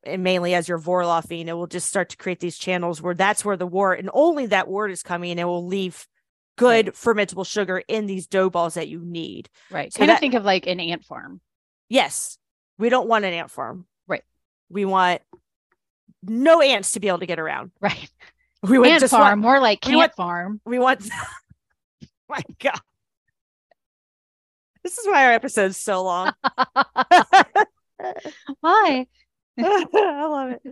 and 0.04 0.22
mainly 0.22 0.54
as 0.54 0.68
you're 0.68 0.78
vorlaufing, 0.78 1.46
it 1.46 1.54
will 1.54 1.66
just 1.66 1.88
start 1.88 2.10
to 2.10 2.16
create 2.16 2.40
these 2.40 2.58
channels 2.58 3.00
where 3.00 3.14
that's 3.14 3.44
where 3.44 3.56
the 3.56 3.66
wort 3.66 3.98
and 3.98 4.10
only 4.12 4.46
that 4.46 4.68
wort 4.68 4.90
is 4.90 5.02
coming, 5.02 5.30
and 5.30 5.40
it 5.40 5.44
will 5.44 5.66
leave 5.66 6.06
good 6.56 6.86
right. 6.86 6.94
fermentable 6.94 7.46
sugar 7.46 7.82
in 7.86 8.06
these 8.06 8.26
dough 8.26 8.50
balls 8.50 8.74
that 8.74 8.88
you 8.88 9.00
need. 9.00 9.48
Right. 9.70 9.92
So 9.92 9.98
kind 9.98 10.10
of 10.10 10.18
think 10.18 10.34
of 10.34 10.44
like 10.44 10.66
an 10.66 10.80
ant 10.80 11.04
farm. 11.04 11.40
Yes. 11.88 12.38
We 12.78 12.88
don't 12.88 13.08
want 13.08 13.24
an 13.24 13.32
ant 13.32 13.50
farm. 13.50 13.86
Right. 14.06 14.22
We 14.68 14.84
want 14.84 15.22
no 16.22 16.60
ants 16.60 16.92
to 16.92 17.00
be 17.00 17.08
able 17.08 17.20
to 17.20 17.26
get 17.26 17.38
around. 17.38 17.70
Right. 17.80 18.10
We 18.68 18.78
want 18.78 19.00
to 19.00 19.08
farm, 19.08 19.40
more 19.40 19.60
like 19.60 19.80
camp 19.80 19.96
want, 19.96 20.14
farm. 20.14 20.60
We 20.64 20.78
want 20.78 21.08
my 22.28 22.42
God. 22.60 22.80
This 24.82 24.98
is 24.98 25.06
why 25.06 25.26
our 25.26 25.32
episode's 25.32 25.76
so 25.76 26.02
long. 26.02 26.32
why? 28.60 29.06
I 29.58 30.26
love 30.26 30.50
it. 30.50 30.62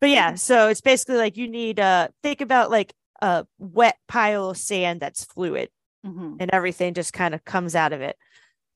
But 0.00 0.10
yeah, 0.10 0.34
so 0.34 0.68
it's 0.68 0.80
basically 0.80 1.16
like 1.16 1.36
you 1.36 1.48
need 1.48 1.80
uh 1.80 2.08
think 2.22 2.40
about 2.40 2.70
like 2.70 2.92
a 3.22 3.46
wet 3.58 3.96
pile 4.08 4.50
of 4.50 4.58
sand 4.58 5.00
that's 5.00 5.24
fluid 5.24 5.70
mm-hmm. 6.04 6.36
and 6.40 6.50
everything 6.52 6.94
just 6.94 7.12
kind 7.12 7.34
of 7.34 7.44
comes 7.44 7.74
out 7.74 7.92
of 7.92 8.00
it. 8.00 8.16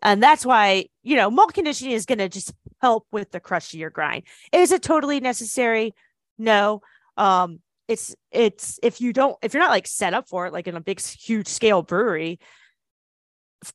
And 0.03 0.23
that's 0.23 0.47
why, 0.47 0.87
you 1.03 1.17
know, 1.17 1.31
malt 1.31 1.53
conditioning 1.53 1.93
is 1.93 2.07
going 2.07 2.19
to 2.19 2.29
just 2.29 2.55
help 2.81 3.07
with 3.13 3.31
the 3.33 3.41
crush 3.41 3.75
of 3.75 3.81
your 3.81 3.91
grind. 3.91 4.23
Is 4.51 4.73
it 4.73 4.83
totally 4.83 5.21
necessary? 5.21 5.95
No. 6.39 6.81
Um, 7.19 7.61
it's 7.91 8.15
it's 8.31 8.79
if 8.83 9.01
you 9.01 9.13
don't 9.13 9.37
if 9.43 9.53
you're 9.53 9.63
not 9.63 9.71
like 9.71 9.87
set 9.87 10.15
up 10.15 10.29
for 10.29 10.47
it 10.47 10.53
like 10.53 10.67
in 10.67 10.77
a 10.77 10.81
big 10.81 11.01
huge 11.01 11.49
scale 11.49 11.83
brewery 11.83 12.39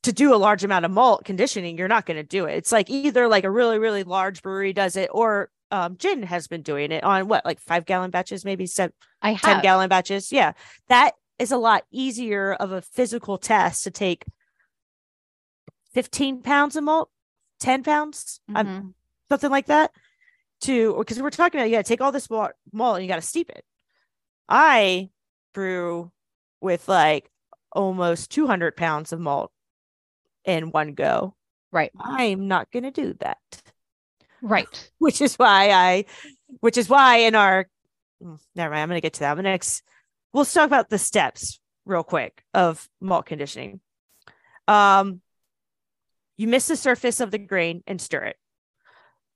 to 0.02 0.12
do 0.12 0.34
a 0.34 0.36
large 0.36 0.64
amount 0.64 0.84
of 0.84 0.90
malt 0.90 1.24
conditioning 1.24 1.78
you're 1.78 1.86
not 1.86 2.06
going 2.06 2.16
to 2.16 2.24
do 2.24 2.46
it 2.46 2.56
it's 2.56 2.72
like 2.72 2.90
either 2.90 3.28
like 3.28 3.44
a 3.44 3.50
really 3.50 3.78
really 3.78 4.02
large 4.02 4.42
brewery 4.42 4.72
does 4.72 4.96
it 4.96 5.08
or 5.12 5.50
um, 5.70 5.96
Jen 5.96 6.22
has 6.22 6.46
been 6.46 6.62
doing 6.62 6.92
it 6.92 7.02
on 7.02 7.28
what 7.28 7.44
like 7.44 7.60
five 7.60 7.86
gallon 7.86 8.10
batches, 8.10 8.44
maybe 8.44 8.66
seven, 8.66 8.92
I 9.20 9.32
have. 9.32 9.40
10 9.40 9.62
gallon 9.62 9.88
batches. 9.88 10.30
Yeah. 10.30 10.52
That 10.88 11.14
is 11.38 11.52
a 11.52 11.56
lot 11.56 11.84
easier 11.90 12.52
of 12.54 12.72
a 12.72 12.82
physical 12.82 13.38
test 13.38 13.84
to 13.84 13.90
take 13.90 14.24
15 15.94 16.42
pounds 16.42 16.76
of 16.76 16.84
malt, 16.84 17.10
10 17.60 17.82
pounds, 17.82 18.40
mm-hmm. 18.50 18.88
something 19.28 19.50
like 19.50 19.66
that. 19.66 19.90
To 20.62 20.96
because 20.98 21.20
we're 21.20 21.28
talking 21.28 21.60
about 21.60 21.68
you 21.68 21.76
got 21.76 21.84
to 21.84 21.88
take 21.88 22.00
all 22.00 22.12
this 22.12 22.30
malt, 22.30 22.52
malt 22.72 22.96
and 22.96 23.04
you 23.04 23.08
got 23.08 23.16
to 23.16 23.22
steep 23.22 23.50
it. 23.50 23.62
I 24.48 25.10
brew 25.54 26.10
with 26.60 26.88
like 26.88 27.30
almost 27.72 28.30
200 28.30 28.76
pounds 28.76 29.12
of 29.12 29.20
malt 29.20 29.50
in 30.44 30.70
one 30.70 30.94
go. 30.94 31.34
Right. 31.72 31.90
I'm 31.98 32.48
not 32.48 32.70
going 32.70 32.84
to 32.84 32.90
do 32.90 33.14
that. 33.20 33.38
Right. 34.40 34.90
which 34.98 35.20
is 35.20 35.36
why 35.36 35.70
I, 35.70 36.04
which 36.60 36.78
is 36.78 36.88
why 36.88 37.18
in 37.18 37.34
our, 37.34 37.68
mm, 38.22 38.38
never 38.54 38.70
mind, 38.70 38.82
I'm 38.82 38.88
going 38.88 38.98
to 38.98 39.02
get 39.02 39.14
to 39.14 39.20
that. 39.20 39.34
The 39.34 39.42
next, 39.42 39.82
we'll 40.32 40.44
talk 40.44 40.66
about 40.66 40.88
the 40.88 40.98
steps 40.98 41.60
real 41.84 42.02
quick 42.02 42.42
of 42.54 42.88
malt 43.00 43.26
conditioning. 43.26 43.80
Um, 44.68 45.20
you 46.36 46.48
miss 46.48 46.66
the 46.68 46.76
surface 46.76 47.20
of 47.20 47.30
the 47.30 47.38
grain 47.38 47.82
and 47.86 48.00
stir 48.00 48.24
it. 48.24 48.36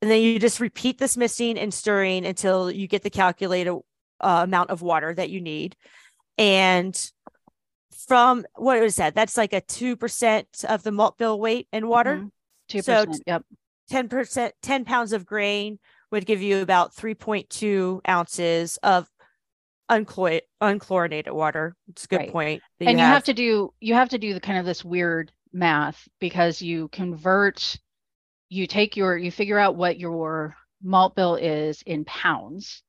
And 0.03 0.11
then 0.11 0.23
you 0.23 0.38
just 0.38 0.61
repeat 0.61 0.99
this 0.99 1.16
missing 1.16 1.59
and 1.59 1.75
stirring 1.75 2.25
until 2.25 2.70
you 2.70 2.87
get 2.87 3.03
the 3.03 3.11
calculated 3.11 3.79
uh, 4.20 4.42
amount 4.44 4.70
of 4.70 4.83
water 4.83 5.14
that 5.14 5.30
you 5.30 5.40
need. 5.40 5.76
And 6.38 6.98
from 8.06 8.44
what 8.56 8.80
was 8.80 8.96
that? 8.96 9.14
That's 9.14 9.37
like 9.37 9.52
a 9.52 9.61
2% 9.61 10.64
of 10.64 10.83
the 10.83 10.92
malt 10.92 11.18
bill 11.18 11.38
weight 11.38 11.68
in 11.72 11.88
water. 11.88 12.16
Mm-hmm. 12.16 12.78
2%. 12.78 12.85
So, 12.85 13.20
yep. 13.26 13.44
10%, 13.90 14.52
10 14.62 14.85
pounds 14.85 15.12
of 15.12 15.26
grain 15.26 15.78
would 16.11 16.26
give 16.26 16.42
you 16.42 16.61
about 16.61 16.94
3.2 16.94 18.00
ounces 18.09 18.78
of 18.83 19.09
unchlor- 19.90 20.42
unchlorinated 20.62 21.33
water. 21.33 21.74
It's 21.88 22.04
a 22.04 22.09
good 22.09 22.16
right. 22.16 22.33
point. 22.33 22.62
And 22.80 22.98
you 22.98 23.04
have. 23.04 23.14
have 23.14 23.24
to 23.24 23.35
do, 23.35 23.72
you 23.80 23.94
have 23.94 24.11
to 24.11 24.18
do 24.18 24.35
the 24.35 24.40
kind 24.40 24.59
of 24.59 24.64
this 24.64 24.85
weird 24.85 25.33
math 25.52 26.09
because 26.20 26.62
you 26.62 26.88
convert, 26.88 27.76
you 28.48 28.66
take 28.66 28.96
your, 28.96 29.16
you 29.16 29.30
figure 29.30 29.59
out 29.59 29.76
what 29.76 29.98
your 29.98 30.54
malt 30.83 31.14
bill 31.14 31.35
is 31.35 31.83
in 31.83 32.04
pounds. 32.04 32.83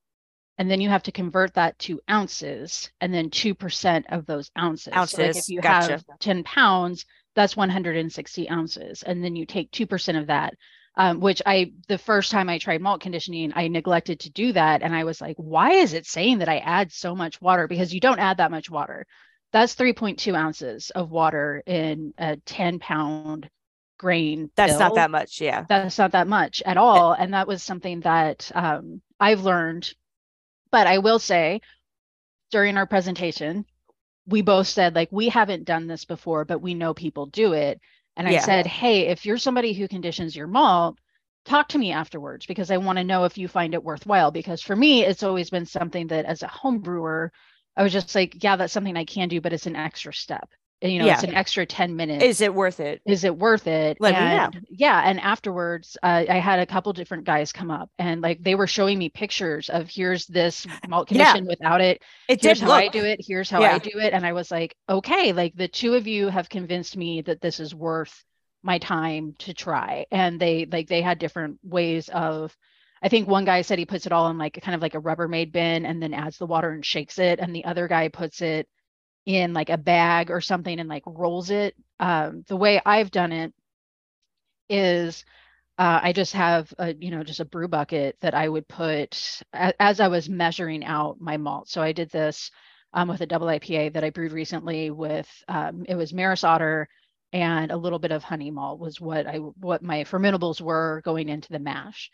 And 0.57 0.69
then 0.69 0.81
you 0.81 0.89
have 0.89 1.03
to 1.03 1.11
convert 1.11 1.55
that 1.55 1.79
to 1.79 2.01
ounces 2.09 2.91
and 2.99 3.13
then 3.13 3.29
2% 3.29 4.03
of 4.09 4.25
those 4.25 4.51
ounces. 4.57 4.93
Ounces. 4.93 5.15
So 5.15 5.21
like 5.23 5.35
if 5.35 5.49
you 5.49 5.61
gotcha. 5.61 5.91
have 5.93 6.05
10 6.19 6.43
pounds, 6.43 7.05
that's 7.35 7.55
160 7.55 8.49
ounces. 8.49 9.03
And 9.03 9.23
then 9.23 9.35
you 9.35 9.45
take 9.45 9.71
2% 9.71 10.19
of 10.19 10.27
that 10.27 10.53
um, 10.95 11.21
which 11.21 11.41
I, 11.45 11.71
the 11.87 11.97
first 11.97 12.31
time 12.31 12.49
I 12.49 12.57
tried 12.57 12.81
malt 12.81 13.01
conditioning, 13.01 13.53
I 13.55 13.67
neglected 13.69 14.21
to 14.21 14.29
do 14.29 14.53
that. 14.53 14.81
And 14.81 14.93
I 14.93 15.05
was 15.05 15.21
like, 15.21 15.37
why 15.37 15.71
is 15.71 15.93
it 15.93 16.05
saying 16.05 16.39
that 16.39 16.49
I 16.49 16.57
add 16.57 16.91
so 16.91 17.15
much 17.15 17.41
water? 17.41 17.67
Because 17.67 17.93
you 17.93 17.99
don't 17.99 18.19
add 18.19 18.37
that 18.37 18.51
much 18.51 18.69
water. 18.69 19.05
That's 19.53 19.75
3.2 19.75 20.35
ounces 20.35 20.89
of 20.89 21.11
water 21.11 21.63
in 21.65 22.13
a 22.17 22.37
10 22.37 22.79
pound 22.79 23.49
grain. 23.97 24.49
That's 24.55 24.79
not 24.79 24.95
that 24.95 25.11
much. 25.11 25.39
Yeah. 25.39 25.65
That's 25.67 25.97
not 25.97 26.11
that 26.11 26.27
much 26.27 26.61
at 26.65 26.77
all. 26.77 27.13
And 27.13 27.33
that 27.33 27.47
was 27.47 27.63
something 27.63 28.01
that 28.01 28.51
um, 28.53 29.01
I've 29.19 29.43
learned. 29.43 29.93
But 30.71 30.87
I 30.87 30.99
will 30.99 31.19
say, 31.19 31.61
during 32.51 32.77
our 32.77 32.85
presentation, 32.85 33.65
we 34.27 34.41
both 34.41 34.67
said, 34.67 34.95
like, 34.95 35.09
we 35.11 35.29
haven't 35.29 35.65
done 35.65 35.87
this 35.87 36.05
before, 36.05 36.45
but 36.45 36.61
we 36.61 36.73
know 36.73 36.93
people 36.93 37.25
do 37.25 37.53
it. 37.53 37.79
And 38.17 38.27
I 38.27 38.37
said, 38.39 38.67
Hey, 38.67 39.07
if 39.07 39.25
you're 39.25 39.37
somebody 39.37 39.73
who 39.73 39.87
conditions 39.87 40.35
your 40.35 40.47
malt, 40.47 40.97
talk 41.45 41.69
to 41.69 41.77
me 41.77 41.91
afterwards 41.91 42.45
because 42.45 42.69
I 42.69 42.77
want 42.77 42.97
to 42.97 43.03
know 43.03 43.23
if 43.23 43.37
you 43.37 43.47
find 43.47 43.73
it 43.73 43.83
worthwhile. 43.83 44.31
Because 44.31 44.61
for 44.61 44.75
me, 44.75 45.03
it's 45.03 45.23
always 45.23 45.49
been 45.49 45.65
something 45.65 46.07
that 46.07 46.25
as 46.25 46.43
a 46.43 46.47
home 46.47 46.79
brewer, 46.79 47.31
I 47.75 47.83
was 47.83 47.93
just 47.93 48.13
like, 48.13 48.43
yeah, 48.43 48.57
that's 48.57 48.73
something 48.73 48.97
I 48.97 49.05
can 49.05 49.29
do, 49.29 49.41
but 49.41 49.53
it's 49.53 49.65
an 49.65 49.75
extra 49.75 50.13
step 50.13 50.49
you 50.81 50.99
know, 50.99 51.05
yeah. 51.05 51.13
it's 51.13 51.23
an 51.23 51.35
extra 51.35 51.65
10 51.65 51.95
minutes. 51.95 52.23
Is 52.23 52.41
it 52.41 52.53
worth 52.53 52.79
it? 52.79 53.01
Is 53.05 53.23
it 53.23 53.37
worth 53.37 53.67
it? 53.67 53.97
Let 53.99 54.15
and, 54.15 54.53
me 54.53 54.59
know. 54.59 54.65
Yeah. 54.69 55.01
And 55.05 55.19
afterwards, 55.19 55.97
uh, 56.01 56.25
I 56.27 56.39
had 56.39 56.59
a 56.59 56.65
couple 56.65 56.91
different 56.93 57.23
guys 57.23 57.51
come 57.51 57.69
up 57.69 57.89
and 57.99 58.21
like 58.21 58.43
they 58.43 58.55
were 58.55 58.67
showing 58.67 58.97
me 58.97 59.09
pictures 59.09 59.69
of 59.69 59.89
here's 59.89 60.25
this 60.25 60.65
malt 60.87 61.07
condition 61.07 61.45
yeah. 61.45 61.49
without 61.49 61.81
it. 61.81 62.01
It 62.27 62.41
here's 62.41 62.61
how 62.61 62.67
look. 62.67 62.83
I 62.83 62.87
do 62.87 63.03
it. 63.05 63.23
Here's 63.25 63.49
how 63.49 63.61
yeah. 63.61 63.75
I 63.75 63.77
do 63.77 63.99
it. 63.99 64.13
And 64.13 64.25
I 64.25 64.33
was 64.33 64.49
like, 64.49 64.75
okay, 64.89 65.33
like 65.33 65.55
the 65.55 65.67
two 65.67 65.93
of 65.93 66.07
you 66.07 66.29
have 66.29 66.49
convinced 66.49 66.97
me 66.97 67.21
that 67.21 67.41
this 67.41 67.59
is 67.59 67.75
worth 67.75 68.23
my 68.63 68.79
time 68.79 69.35
to 69.39 69.53
try. 69.53 70.05
And 70.11 70.39
they 70.39 70.65
like 70.65 70.87
they 70.87 71.01
had 71.01 71.19
different 71.19 71.59
ways 71.63 72.09
of 72.09 72.55
I 73.03 73.09
think 73.09 73.27
one 73.27 73.45
guy 73.45 73.61
said 73.61 73.79
he 73.79 73.85
puts 73.85 74.05
it 74.05 74.11
all 74.11 74.29
in 74.29 74.37
like 74.37 74.59
kind 74.61 74.75
of 74.75 74.81
like 74.81 74.95
a 74.95 75.01
Rubbermaid 75.01 75.51
bin 75.51 75.85
and 75.85 76.01
then 76.01 76.13
adds 76.13 76.37
the 76.37 76.45
water 76.45 76.71
and 76.71 76.85
shakes 76.85 77.19
it. 77.19 77.39
And 77.39 77.55
the 77.55 77.65
other 77.65 77.87
guy 77.87 78.07
puts 78.09 78.41
it 78.41 78.67
in 79.25 79.53
like 79.53 79.69
a 79.69 79.77
bag 79.77 80.31
or 80.31 80.41
something 80.41 80.79
and 80.79 80.89
like 80.89 81.03
rolls 81.05 81.49
it. 81.49 81.75
Um, 81.99 82.43
the 82.47 82.57
way 82.57 82.81
I've 82.85 83.11
done 83.11 83.31
it 83.31 83.53
is 84.69 85.25
uh, 85.77 85.99
I 86.03 86.13
just 86.13 86.33
have 86.33 86.73
a, 86.77 86.93
you 86.93 87.11
know, 87.11 87.23
just 87.23 87.39
a 87.39 87.45
brew 87.45 87.67
bucket 87.67 88.17
that 88.21 88.33
I 88.33 88.47
would 88.47 88.67
put 88.67 89.41
a, 89.53 89.73
as 89.81 89.99
I 89.99 90.07
was 90.07 90.29
measuring 90.29 90.83
out 90.83 91.19
my 91.19 91.37
malt. 91.37 91.69
So 91.69 91.81
I 91.81 91.91
did 91.91 92.09
this 92.09 92.51
um, 92.93 93.07
with 93.07 93.21
a 93.21 93.25
double 93.25 93.47
IPA 93.47 93.93
that 93.93 94.03
I 94.03 94.09
brewed 94.09 94.31
recently 94.31 94.91
with, 94.91 95.27
um, 95.47 95.85
it 95.87 95.95
was 95.95 96.13
Maris 96.13 96.43
Otter 96.43 96.87
and 97.33 97.71
a 97.71 97.77
little 97.77 97.99
bit 97.99 98.11
of 98.11 98.23
honey 98.23 98.51
malt 98.51 98.79
was 98.79 98.99
what 98.99 99.25
I, 99.25 99.37
what 99.37 99.81
my 99.81 100.03
fermentables 100.03 100.61
were 100.61 101.01
going 101.05 101.29
into 101.29 101.49
the 101.49 101.59
mash. 101.59 102.11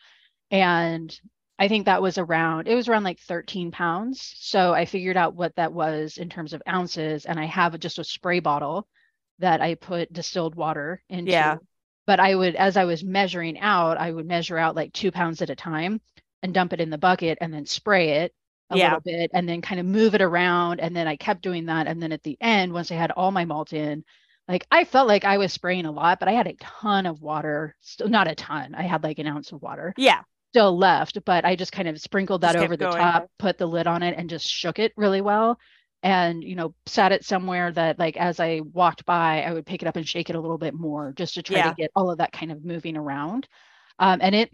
And 0.52 1.20
I 1.60 1.68
think 1.68 1.86
that 1.86 2.02
was 2.02 2.18
around, 2.18 2.68
it 2.68 2.76
was 2.76 2.88
around 2.88 3.04
like 3.04 3.20
13 3.20 3.72
pounds. 3.72 4.34
So 4.38 4.74
I 4.74 4.86
figured 4.86 5.18
out 5.18 5.36
what 5.36 5.56
that 5.56 5.74
was 5.74 6.18
in 6.18 6.30
terms 6.30 6.54
of 6.54 6.62
ounces. 6.70 7.26
And 7.26 7.40
I 7.40 7.46
have 7.46 7.80
just 7.80 7.98
a 8.00 8.04
spray 8.04 8.40
bottle 8.40 8.88
that 9.40 9.62
I 9.62 9.76
put 9.76 10.14
distilled 10.14 10.56
water 10.56 11.02
into. 11.10 11.32
Yeah. 11.32 11.58
But 12.06 12.20
I 12.20 12.36
would, 12.36 12.56
as 12.56 12.78
I 12.78 12.86
was 12.86 13.04
measuring 13.04 13.60
out, 13.60 13.98
I 13.98 14.12
would 14.12 14.28
measure 14.28 14.58
out 14.58 14.76
like 14.76 14.94
two 14.94 15.12
pounds 15.12 15.42
at 15.42 15.50
a 15.50 15.56
time 15.56 16.00
and 16.44 16.54
dump 16.54 16.74
it 16.74 16.80
in 16.80 16.92
the 16.92 16.98
bucket 16.98 17.40
and 17.42 17.52
then 17.52 17.66
spray 17.66 18.22
it 18.22 18.34
a 18.70 18.78
yeah. 18.78 18.86
little 18.86 19.02
bit 19.02 19.32
and 19.34 19.50
then 19.50 19.62
kind 19.62 19.80
of 19.80 19.86
move 19.88 20.14
it 20.14 20.22
around. 20.22 20.80
And 20.80 20.96
then 20.96 21.08
I 21.08 21.16
kept 21.16 21.42
doing 21.42 21.66
that. 21.66 21.88
And 21.88 22.02
then 22.02 22.12
at 22.12 22.24
the 22.24 22.38
end, 22.40 22.72
once 22.72 22.92
I 22.92 22.96
had 22.96 23.12
all 23.12 23.32
my 23.32 23.46
malt 23.46 23.74
in, 23.74 24.06
like 24.48 24.66
I 24.72 24.86
felt 24.86 25.08
like 25.08 25.26
I 25.26 25.40
was 25.40 25.52
spraying 25.52 25.86
a 25.86 25.92
lot, 25.92 26.20
but 26.20 26.30
I 26.30 26.34
had 26.34 26.48
a 26.48 26.54
ton 26.54 27.08
of 27.08 27.22
water. 27.22 27.76
Still 27.82 28.10
not 28.10 28.30
a 28.30 28.36
ton. 28.36 28.76
I 28.76 28.84
had 28.84 29.04
like 29.04 29.18
an 29.20 29.28
ounce 29.28 29.52
of 29.52 29.62
water. 29.64 29.96
Yeah 29.98 30.22
still 30.52 30.78
left, 30.78 31.24
but 31.26 31.46
I 31.46 31.56
just 31.56 31.72
kind 31.72 31.88
of 31.88 32.00
sprinkled 32.00 32.42
that 32.42 32.56
over 32.56 32.78
the 32.78 32.86
going. 32.86 32.98
top, 32.98 33.30
put 33.38 33.58
the 33.58 33.66
lid 33.66 33.88
on 33.88 34.04
it, 34.04 34.16
and 34.18 34.30
just 34.30 34.48
shook 34.48 34.80
it 34.80 34.94
really 34.96 35.22
well. 35.22 35.60
And, 36.04 36.44
you 36.44 36.56
know, 36.56 36.74
sat 36.86 37.12
it 37.12 37.26
somewhere 37.26 37.72
that, 37.72 37.98
like, 37.98 38.18
as 38.18 38.40
I 38.40 38.62
walked 38.62 39.06
by, 39.06 39.42
I 39.42 39.52
would 39.52 39.66
pick 39.66 39.82
it 39.82 39.88
up 39.88 39.96
and 39.96 40.08
shake 40.08 40.30
it 40.30 40.36
a 40.36 40.40
little 40.40 40.60
bit 40.60 40.74
more 40.74 41.12
just 41.16 41.34
to 41.36 41.44
try 41.44 41.58
yeah. 41.58 41.70
to 41.70 41.76
get 41.76 41.92
all 41.96 42.12
of 42.12 42.20
that 42.20 42.32
kind 42.32 42.52
of 42.52 42.64
moving 42.64 42.96
around. 42.96 43.48
Um, 44.00 44.20
and 44.22 44.36
it 44.36 44.52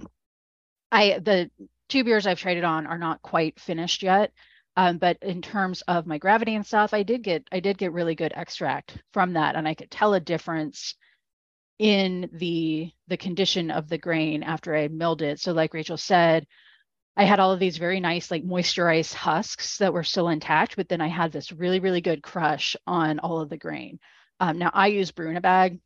I 0.92 1.20
the 1.20 1.52
two 1.90 2.04
beers 2.04 2.26
I've 2.28 2.40
traded 2.40 2.64
on 2.64 2.88
are 2.88 2.98
not 2.98 3.22
quite 3.22 3.60
finished 3.60 4.04
yet. 4.04 4.32
Um, 4.76 4.98
but 4.98 5.18
in 5.22 5.42
terms 5.42 5.84
of 5.88 6.08
my 6.08 6.18
gravity 6.18 6.56
and 6.56 6.66
stuff, 6.66 6.94
I 6.94 7.04
did 7.04 7.22
get 7.22 7.48
I 7.52 7.60
did 7.60 7.78
get 7.78 7.94
really 7.94 8.16
good 8.16 8.34
extract 8.36 8.98
from 9.12 9.34
that, 9.34 9.56
and 9.56 9.68
I 9.68 9.76
could 9.76 9.92
tell 9.92 10.14
a 10.14 10.20
difference 10.20 10.96
in 11.80 12.30
the 12.34 12.92
the 13.08 13.18
condition 13.18 13.72
of 13.72 13.90
the 13.90 13.98
grain 13.98 14.44
after 14.44 14.76
I 14.76 14.88
milled 14.88 15.22
it. 15.22 15.40
So, 15.40 15.52
like 15.54 15.74
Rachel 15.74 15.98
said, 15.98 16.48
I 17.18 17.26
had 17.26 17.40
all 17.40 17.52
of 17.52 17.60
these 17.60 17.78
very 17.78 18.00
nice, 18.00 18.32
like 18.32 18.44
moisturized 18.44 19.14
husks 19.14 19.78
that 19.80 19.94
were 19.94 20.04
still 20.04 20.30
intact, 20.30 20.76
but 20.78 20.90
then 20.90 21.02
I 21.02 21.08
had 21.08 21.32
this 21.32 21.52
really, 21.52 21.80
really 21.80 22.02
good 22.02 22.24
crush 22.24 22.76
on 22.88 23.20
all 23.20 23.42
of 23.42 23.50
the 23.50 23.58
grain. 23.58 24.00
Um, 24.40 24.60
now 24.60 24.72
I 24.74 24.88
use 24.88 25.12
brew 25.12 25.30
in 25.30 25.38
a 25.38 25.42
bag. 25.42 25.80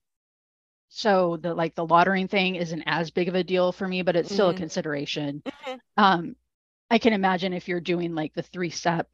So 0.89 1.37
the 1.37 1.53
like 1.53 1.75
the 1.75 1.85
lautering 1.87 2.29
thing 2.29 2.55
isn't 2.55 2.83
as 2.85 3.11
big 3.11 3.29
of 3.29 3.35
a 3.35 3.43
deal 3.43 3.71
for 3.71 3.87
me, 3.87 4.01
but 4.01 4.15
it's 4.17 4.31
still 4.31 4.47
Mhm. 4.47 4.51
a 4.51 4.55
consideration. 4.55 5.43
Mhm. 5.45 5.79
Um, 5.97 6.35
I 6.91 6.99
can 6.99 7.13
imagine 7.13 7.53
if 7.53 7.67
you're 7.69 7.81
doing 7.81 8.15
like 8.15 8.33
the 8.33 8.43
three 8.43 8.69
step 8.71 9.09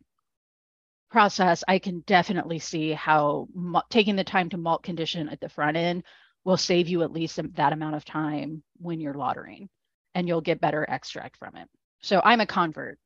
process, 1.10 1.64
I 1.68 1.80
can 1.80 2.02
definitely 2.02 2.60
see 2.60 2.92
how 2.92 3.48
taking 3.90 4.16
the 4.16 4.24
time 4.24 4.50
to 4.50 4.58
malt 4.58 4.84
condition 4.84 5.30
at 5.30 5.40
the 5.40 5.50
front 5.50 5.78
end 5.78 6.04
will 6.46 6.58
save 6.58 6.88
you 6.90 7.04
at 7.04 7.12
least 7.12 7.40
that 7.56 7.74
amount 7.74 7.96
of 7.96 8.06
time 8.06 8.64
when 8.78 9.00
you're 9.00 9.14
lautering 9.14 9.68
and 10.14 10.28
you'll 10.28 10.42
get 10.42 10.62
better 10.62 10.86
extract 10.90 11.38
from 11.38 11.56
it. 11.56 11.68
So 12.02 12.22
I'm 12.24 12.42
a 12.42 12.46
convert. 12.46 13.00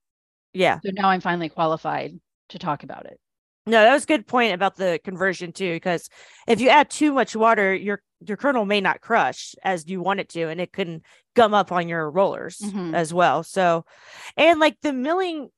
Yeah. 0.53 0.79
So 0.83 0.91
now 0.91 1.09
I'm 1.09 1.21
finally 1.21 1.49
qualified 1.49 2.19
to 2.49 2.59
talk 2.59 2.83
about 2.83 3.05
it. 3.05 3.19
No, 3.65 3.83
that 3.83 3.93
was 3.93 4.03
a 4.03 4.07
good 4.07 4.25
point 4.25 4.53
about 4.53 4.77
the 4.77 4.99
conversion 5.03 5.51
too, 5.51 5.73
because 5.73 6.09
if 6.47 6.61
you 6.61 6.69
add 6.69 6.89
too 6.89 7.11
much 7.13 7.35
water, 7.35 7.75
your 7.75 8.01
your 8.25 8.37
kernel 8.37 8.65
may 8.65 8.81
not 8.81 9.01
crush 9.01 9.53
as 9.61 9.87
you 9.87 10.01
want 10.01 10.19
it 10.19 10.29
to, 10.29 10.47
and 10.47 10.59
it 10.59 10.73
can 10.73 11.01
gum 11.35 11.53
up 11.53 11.71
on 11.71 11.87
your 11.87 12.09
rollers 12.09 12.57
Mhm. 12.57 12.95
as 12.95 13.13
well. 13.13 13.43
So, 13.43 13.85
and 14.35 14.59
like 14.59 14.77
the 14.81 14.91
milling, 14.91 15.49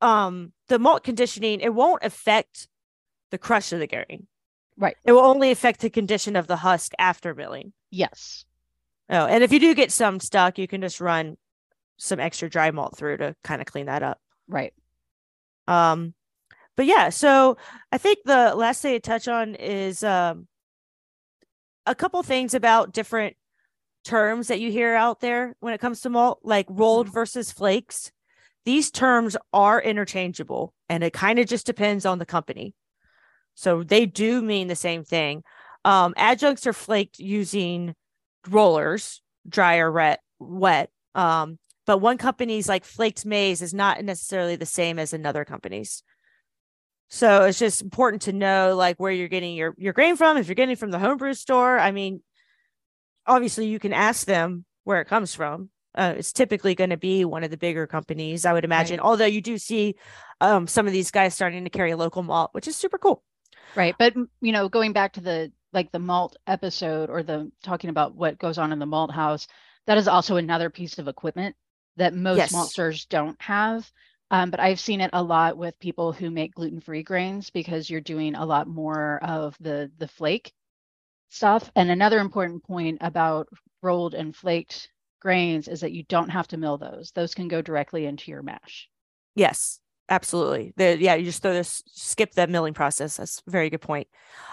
um, 0.00 0.52
the 0.68 0.78
malt 0.78 1.04
conditioning, 1.04 1.60
it 1.60 1.74
won't 1.74 2.02
affect 2.04 2.68
the 3.30 3.36
crush 3.36 3.72
of 3.72 3.80
the 3.80 3.86
grain. 3.86 4.28
Right. 4.78 4.96
It 5.04 5.12
will 5.12 5.20
only 5.20 5.50
affect 5.50 5.80
the 5.80 5.90
condition 5.90 6.36
of 6.36 6.46
the 6.46 6.56
husk 6.56 6.92
after 6.98 7.34
milling. 7.34 7.72
Yes. 7.90 8.44
Oh, 9.08 9.26
and 9.26 9.42
if 9.42 9.52
you 9.52 9.60
do 9.60 9.74
get 9.74 9.92
some 9.92 10.20
stuck, 10.20 10.58
you 10.58 10.68
can 10.68 10.80
just 10.80 11.00
run 11.00 11.36
some 11.96 12.20
extra 12.20 12.50
dry 12.50 12.70
malt 12.70 12.96
through 12.96 13.18
to 13.18 13.34
kind 13.42 13.60
of 13.60 13.66
clean 13.66 13.86
that 13.86 14.02
up. 14.02 14.20
Right. 14.48 14.74
Um, 15.66 16.14
but 16.76 16.86
yeah, 16.86 17.08
so 17.08 17.56
I 17.90 17.98
think 17.98 18.18
the 18.24 18.54
last 18.54 18.82
thing 18.82 18.94
to 18.94 19.00
touch 19.00 19.28
on 19.28 19.54
is 19.54 20.04
um 20.04 20.46
a 21.86 21.94
couple 21.94 22.22
things 22.22 22.52
about 22.52 22.92
different 22.92 23.36
terms 24.04 24.48
that 24.48 24.60
you 24.60 24.70
hear 24.70 24.94
out 24.94 25.20
there 25.20 25.54
when 25.60 25.72
it 25.72 25.80
comes 25.80 26.00
to 26.00 26.10
malt, 26.10 26.40
like 26.42 26.66
rolled 26.68 27.12
versus 27.12 27.50
flakes. 27.50 28.10
These 28.64 28.90
terms 28.90 29.36
are 29.52 29.80
interchangeable 29.80 30.74
and 30.88 31.04
it 31.04 31.12
kind 31.12 31.38
of 31.38 31.46
just 31.46 31.66
depends 31.66 32.04
on 32.04 32.18
the 32.18 32.26
company. 32.26 32.74
So 33.56 33.82
they 33.82 34.06
do 34.06 34.40
mean 34.42 34.68
the 34.68 34.76
same 34.76 35.02
thing. 35.02 35.42
Um, 35.84 36.14
adjuncts 36.16 36.66
are 36.66 36.72
flaked 36.72 37.18
using 37.18 37.94
rollers, 38.48 39.22
dry 39.48 39.78
or 39.78 39.90
wet, 39.90 40.20
wet. 40.38 40.90
Um, 41.14 41.58
but 41.86 41.98
one 41.98 42.18
company's 42.18 42.68
like 42.68 42.84
flaked 42.84 43.24
maize 43.24 43.62
is 43.62 43.72
not 43.72 44.04
necessarily 44.04 44.56
the 44.56 44.66
same 44.66 44.98
as 44.98 45.12
another 45.12 45.44
company's. 45.44 46.02
So 47.08 47.44
it's 47.44 47.58
just 47.58 47.82
important 47.82 48.22
to 48.22 48.32
know 48.32 48.74
like 48.76 48.98
where 48.98 49.12
you're 49.12 49.28
getting 49.28 49.54
your 49.54 49.74
your 49.78 49.92
grain 49.92 50.16
from. 50.16 50.36
If 50.36 50.48
you're 50.48 50.56
getting 50.56 50.72
it 50.72 50.78
from 50.78 50.90
the 50.90 50.98
homebrew 50.98 51.34
store, 51.34 51.78
I 51.78 51.92
mean, 51.92 52.22
obviously 53.26 53.68
you 53.68 53.78
can 53.78 53.92
ask 53.92 54.26
them 54.26 54.64
where 54.84 55.00
it 55.00 55.08
comes 55.08 55.34
from. 55.34 55.70
Uh, 55.94 56.14
it's 56.18 56.32
typically 56.32 56.74
going 56.74 56.90
to 56.90 56.98
be 56.98 57.24
one 57.24 57.42
of 57.42 57.50
the 57.50 57.56
bigger 57.56 57.86
companies, 57.86 58.44
I 58.44 58.52
would 58.52 58.64
imagine. 58.64 59.00
Although 59.00 59.24
you 59.24 59.40
do 59.40 59.56
see 59.56 59.94
um, 60.42 60.66
some 60.66 60.86
of 60.86 60.92
these 60.92 61.10
guys 61.10 61.34
starting 61.34 61.64
to 61.64 61.70
carry 61.70 61.94
local 61.94 62.22
malt, 62.22 62.50
which 62.52 62.68
is 62.68 62.76
super 62.76 62.98
cool. 62.98 63.22
Right. 63.76 63.94
But 63.98 64.14
you 64.40 64.52
know, 64.52 64.68
going 64.68 64.92
back 64.92 65.12
to 65.14 65.20
the 65.20 65.52
like 65.72 65.92
the 65.92 65.98
malt 66.00 66.36
episode 66.46 67.10
or 67.10 67.22
the 67.22 67.52
talking 67.62 67.90
about 67.90 68.14
what 68.16 68.38
goes 68.38 68.58
on 68.58 68.72
in 68.72 68.78
the 68.80 68.86
malt 68.86 69.12
house, 69.12 69.46
that 69.86 69.98
is 69.98 70.08
also 70.08 70.36
another 70.36 70.70
piece 70.70 70.98
of 70.98 71.08
equipment 71.08 71.54
that 71.96 72.14
most 72.14 72.50
Yes. 72.50 72.52
maltsters 72.52 73.08
don't 73.08 73.40
have. 73.42 73.90
Um, 74.30 74.50
but 74.50 74.60
I've 74.60 74.80
seen 74.80 75.00
it 75.00 75.10
a 75.12 75.22
lot 75.22 75.56
with 75.58 75.78
people 75.78 76.12
who 76.12 76.30
make 76.30 76.54
gluten-free 76.54 77.04
grains 77.04 77.50
because 77.50 77.88
you're 77.88 78.00
doing 78.00 78.34
a 78.34 78.44
lot 78.46 78.66
more 78.66 79.20
of 79.22 79.56
the 79.60 79.92
the 79.98 80.08
flake 80.08 80.52
stuff. 81.30 81.70
And 81.76 81.90
another 81.90 82.18
important 82.20 82.64
point 82.64 82.98
about 83.02 83.48
rolled 83.82 84.14
and 84.14 84.34
flaked 84.36 84.90
grains 85.20 85.68
is 85.68 85.80
that 85.82 85.92
you 85.92 86.04
don't 86.04 86.30
have 86.30 86.48
to 86.48 86.56
mill 86.58 86.78
those. 86.78 87.12
Those 87.12 87.34
can 87.34 87.48
go 87.48 87.62
directly 87.62 88.06
into 88.06 88.30
your 88.32 88.42
mash. 88.42 88.90
Yes, 89.36 89.80
absolutely. 90.08 90.72
The, 90.76 90.98
yeah, 90.98 91.14
you 91.14 91.24
just 91.24 91.42
throw 91.42 91.52
this, 91.52 91.82
skip 91.86 92.32
that 92.32 92.50
milling 92.50 92.74
process. 92.74 93.16
That's 93.16 93.42
a 93.46 93.50
very 93.50 93.70
good 93.70 93.80
point. 93.80 94.08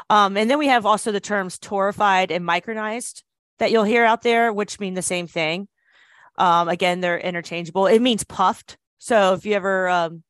Um, 0.10 0.38
and 0.38 0.50
then 0.50 0.60
we 0.60 0.68
have 0.68 0.86
also 0.86 1.12
the 1.12 1.20
terms 1.20 1.58
torrefied 1.60 2.32
and 2.32 2.46
micronized 2.46 3.24
that 3.60 3.72
you'll 3.72 3.84
hear 3.84 4.06
out 4.06 4.22
there, 4.22 4.52
which 4.52 4.80
mean 4.80 4.94
the 4.94 5.02
same 5.02 5.28
thing. 5.28 5.68
Um, 6.38 6.68
again, 6.68 7.02
they're 7.02 7.20
interchangeable. 7.20 7.88
It 7.88 8.02
means 8.02 8.24
puffed. 8.24 8.78
So 8.98 9.34
if 9.34 9.46
you 9.46 9.54
ever 9.54 9.90
um, 9.90 10.24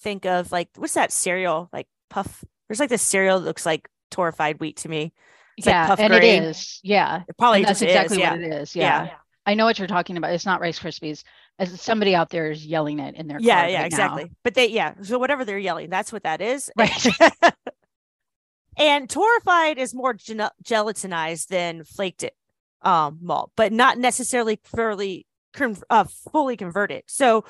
think 0.00 0.24
of 0.26 0.50
like, 0.52 0.70
what's 0.76 0.94
that 0.94 1.12
cereal? 1.12 1.68
Like 1.72 1.86
puff. 2.08 2.44
There's 2.68 2.80
like 2.80 2.88
this 2.88 3.02
cereal 3.02 3.40
that 3.40 3.46
looks 3.46 3.66
like 3.66 3.88
torrefied 4.10 4.58
wheat 4.60 4.78
to 4.78 4.88
me. 4.88 5.12
It's 5.56 5.66
like 5.66 5.74
yeah, 5.74 5.86
puff 5.86 6.00
and 6.00 6.10
grain. 6.10 6.42
it 6.42 6.46
is. 6.46 6.80
Yeah. 6.82 7.22
It 7.28 7.36
probably 7.38 7.58
And 7.58 7.68
that's 7.68 7.80
just 7.80 7.90
exactly 7.90 8.16
is. 8.16 8.20
Yeah. 8.20 8.30
what 8.32 8.40
it 8.40 8.52
is. 8.52 8.76
Yeah. 8.76 9.04
Yeah. 9.04 9.14
I 9.46 9.54
know 9.54 9.64
what 9.64 9.78
you're 9.78 9.88
talking 9.88 10.16
about. 10.16 10.32
It's 10.32 10.44
not 10.46 10.60
Rice 10.60 10.78
Krispies. 10.78 11.22
As 11.58 11.80
somebody 11.80 12.14
out 12.14 12.28
there 12.30 12.50
is 12.50 12.66
yelling 12.66 12.98
it 12.98 13.14
in 13.14 13.28
their 13.28 13.38
Yeah, 13.40 13.60
car 13.62 13.68
yeah, 13.68 13.74
right 13.76 13.80
now. 13.80 13.86
exactly. 13.86 14.30
But 14.44 14.54
they, 14.54 14.66
yeah. 14.68 14.94
So 15.02 15.18
whatever 15.18 15.44
they're 15.44 15.58
yelling, 15.58 15.88
that's 15.88 16.12
what 16.12 16.24
that 16.24 16.40
is. 16.42 16.70
Right. 16.76 16.90
and 18.76 19.08
torrefied 19.08 19.78
is 19.78 19.94
more 19.94 20.12
gel- 20.14 20.52
gelatinized 20.62 21.48
than 21.48 21.84
flaked 21.84 22.22
it 22.22 22.34
um 22.82 23.18
malt, 23.22 23.52
but 23.56 23.72
not 23.72 23.98
necessarily 23.98 24.60
fully 24.64 25.26
con- 25.54 25.76
uh, 25.88 26.04
fully 26.30 26.56
converted. 26.56 27.02
So 27.06 27.44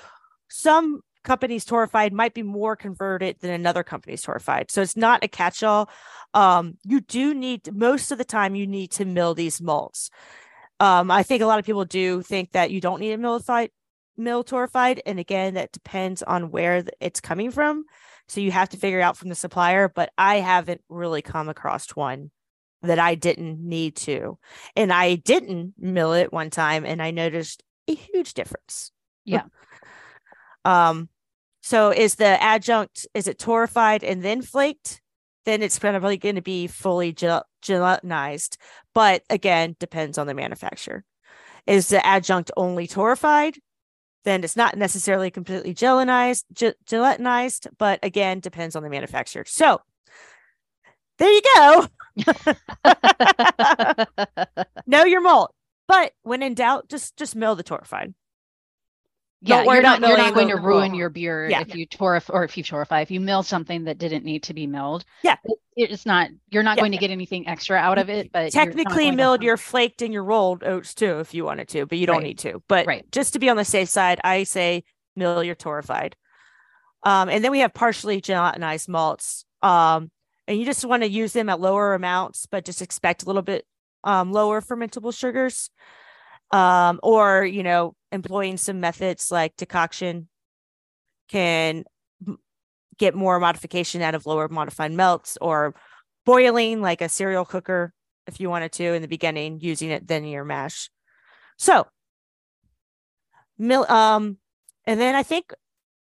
some 0.48 1.00
companies 1.24 1.64
torrefied 1.64 2.12
might 2.12 2.32
be 2.32 2.44
more 2.44 2.76
converted 2.76 3.36
than 3.40 3.50
another 3.50 3.82
company's 3.82 4.24
torrefied. 4.24 4.70
So 4.70 4.80
it's 4.80 4.96
not 4.96 5.24
a 5.24 5.28
catch-all. 5.28 5.90
Um, 6.32 6.74
you 6.84 7.00
do 7.00 7.34
need 7.34 7.74
most 7.74 8.12
of 8.12 8.18
the 8.18 8.24
time 8.24 8.54
you 8.54 8.66
need 8.68 8.92
to 8.92 9.04
mill 9.04 9.34
these 9.34 9.60
malts. 9.60 10.08
Um, 10.78 11.10
I 11.10 11.24
think 11.24 11.42
a 11.42 11.46
lot 11.46 11.58
of 11.58 11.64
people 11.66 11.84
do 11.84 12.22
think 12.22 12.52
that 12.52 12.70
you 12.70 12.80
don't 12.80 13.00
need 13.00 13.12
a 13.12 13.18
millified 13.18 13.70
mill 14.16 14.44
torrefied, 14.44 15.00
and 15.06 15.18
again, 15.18 15.54
that 15.54 15.72
depends 15.72 16.22
on 16.22 16.50
where 16.50 16.84
it's 17.00 17.20
coming 17.20 17.50
from. 17.50 17.84
So 18.28 18.40
you 18.40 18.50
have 18.50 18.70
to 18.70 18.76
figure 18.76 19.00
out 19.00 19.16
from 19.16 19.28
the 19.28 19.34
supplier, 19.34 19.88
but 19.88 20.12
I 20.18 20.36
haven't 20.36 20.82
really 20.88 21.22
come 21.22 21.48
across 21.48 21.90
one 21.90 22.30
that 22.82 22.98
I 22.98 23.14
didn't 23.14 23.60
need 23.60 23.96
to. 23.96 24.38
And 24.74 24.92
I 24.92 25.16
didn't 25.16 25.74
mill 25.78 26.12
it 26.12 26.32
one 26.32 26.50
time 26.50 26.84
and 26.84 27.02
I 27.02 27.10
noticed 27.10 27.62
a 27.88 27.94
huge 27.94 28.34
difference. 28.34 28.92
Yeah. 29.24 29.44
um 30.64 31.08
so 31.62 31.90
is 31.90 32.16
the 32.16 32.40
adjunct 32.42 33.06
is 33.14 33.28
it 33.28 33.38
torrefied 33.38 34.02
and 34.02 34.22
then 34.22 34.42
flaked? 34.42 35.00
Then 35.44 35.62
it's 35.62 35.78
probably 35.78 36.16
going 36.16 36.34
to 36.34 36.42
be 36.42 36.66
fully 36.66 37.12
gel- 37.12 37.46
gelatinized, 37.62 38.56
but 38.94 39.22
again, 39.30 39.76
depends 39.78 40.18
on 40.18 40.26
the 40.26 40.34
manufacturer. 40.34 41.04
Is 41.66 41.88
the 41.88 42.04
adjunct 42.04 42.50
only 42.56 42.88
torrefied? 42.88 43.56
Then 44.26 44.42
it's 44.42 44.56
not 44.56 44.76
necessarily 44.76 45.30
completely 45.30 45.72
gelatinized, 45.72 46.42
gelatinized, 46.52 47.68
but 47.78 48.00
again, 48.02 48.40
depends 48.40 48.74
on 48.74 48.82
the 48.82 48.90
manufacturer. 48.90 49.44
So 49.46 49.80
there 51.18 51.30
you 51.30 51.42
go. 51.54 51.86
know 54.86 55.04
your 55.04 55.20
malt. 55.20 55.54
But 55.86 56.12
when 56.22 56.42
in 56.42 56.54
doubt, 56.54 56.88
just 56.88 57.16
just 57.16 57.36
mill 57.36 57.54
the 57.54 57.62
torrefied. 57.62 58.14
Yeah, 59.42 59.62
you're 59.64 59.82
not, 59.82 60.00
you're 60.00 60.16
not 60.16 60.34
going 60.34 60.48
to 60.48 60.56
ruin 60.56 60.94
your 60.94 61.10
beer 61.10 61.48
Yeah. 61.48 61.60
if 61.60 61.74
you 61.74 61.86
torref 61.86 62.30
or 62.32 62.44
if 62.44 62.56
you 62.56 62.64
torrefy, 62.64 63.02
if 63.02 63.10
you 63.10 63.20
mill 63.20 63.42
something 63.42 63.84
that 63.84 63.98
didn't 63.98 64.24
need 64.24 64.42
to 64.44 64.54
be 64.54 64.66
milled. 64.66 65.04
Yeah. 65.22 65.36
It- 65.44 65.58
it's 65.78 66.06
not, 66.06 66.30
you're 66.48 66.62
not 66.62 66.78
Yeah. 66.78 66.84
going 66.84 66.92
to 66.92 66.98
get 66.98 67.10
anything 67.10 67.46
extra 67.46 67.76
out 67.76 67.98
of 67.98 68.08
it, 68.08 68.32
but 68.32 68.50
Technically 68.50 69.10
milled 69.10 69.42
your 69.42 69.58
flaked 69.58 70.00
and 70.00 70.10
your 70.10 70.24
rolled 70.24 70.64
oats 70.64 70.94
too, 70.94 71.18
if 71.20 71.34
you 71.34 71.44
wanted 71.44 71.68
to, 71.68 71.84
but 71.84 71.98
you 71.98 72.06
don't 72.06 72.16
Right. 72.16 72.24
need 72.28 72.38
to. 72.38 72.62
But 72.66 72.86
Right. 72.86 73.04
just 73.12 73.34
to 73.34 73.38
be 73.38 73.50
on 73.50 73.58
the 73.58 73.64
safe 73.64 73.90
side, 73.90 74.18
I 74.24 74.44
say 74.44 74.84
mill 75.16 75.44
your 75.44 75.54
torrefied. 75.54 76.14
Um, 77.02 77.28
and 77.28 77.44
then 77.44 77.50
we 77.50 77.58
have 77.60 77.74
partially 77.74 78.22
gelatinized 78.22 78.88
malts. 78.88 79.44
Um, 79.62 80.10
and 80.48 80.58
you 80.58 80.64
just 80.64 80.82
want 80.84 81.02
to 81.02 81.08
use 81.10 81.34
them 81.34 81.50
at 81.50 81.60
lower 81.60 81.92
amounts, 81.92 82.46
but 82.46 82.64
just 82.64 82.80
expect 82.80 83.22
a 83.22 83.26
little 83.26 83.42
bit 83.42 83.66
um, 84.02 84.32
lower 84.32 84.62
fermentable 84.62 85.14
sugars. 85.14 85.68
Um, 86.52 87.00
or, 87.02 87.44
you 87.44 87.62
know, 87.62 87.94
employing 88.12 88.56
some 88.56 88.80
methods 88.80 89.30
like 89.30 89.56
decoction 89.56 90.28
can 91.28 91.84
get 92.98 93.14
more 93.14 93.38
modification 93.40 94.00
out 94.00 94.14
of 94.14 94.26
lower 94.26 94.48
modified 94.48 94.92
melts 94.92 95.36
or 95.40 95.74
boiling 96.24 96.80
like 96.80 97.00
a 97.00 97.08
cereal 97.08 97.44
cooker 97.44 97.92
if 98.26 98.40
you 98.40 98.48
wanted 98.48 98.72
to 98.72 98.84
in 98.84 99.02
the 99.02 99.08
beginning, 99.08 99.58
using 99.60 99.90
it 99.90 100.06
then 100.06 100.24
your 100.24 100.44
mash. 100.44 100.90
So 101.58 101.86
mill 103.58 103.90
um 103.90 104.38
and 104.84 105.00
then 105.00 105.14
I 105.14 105.22
think 105.22 105.52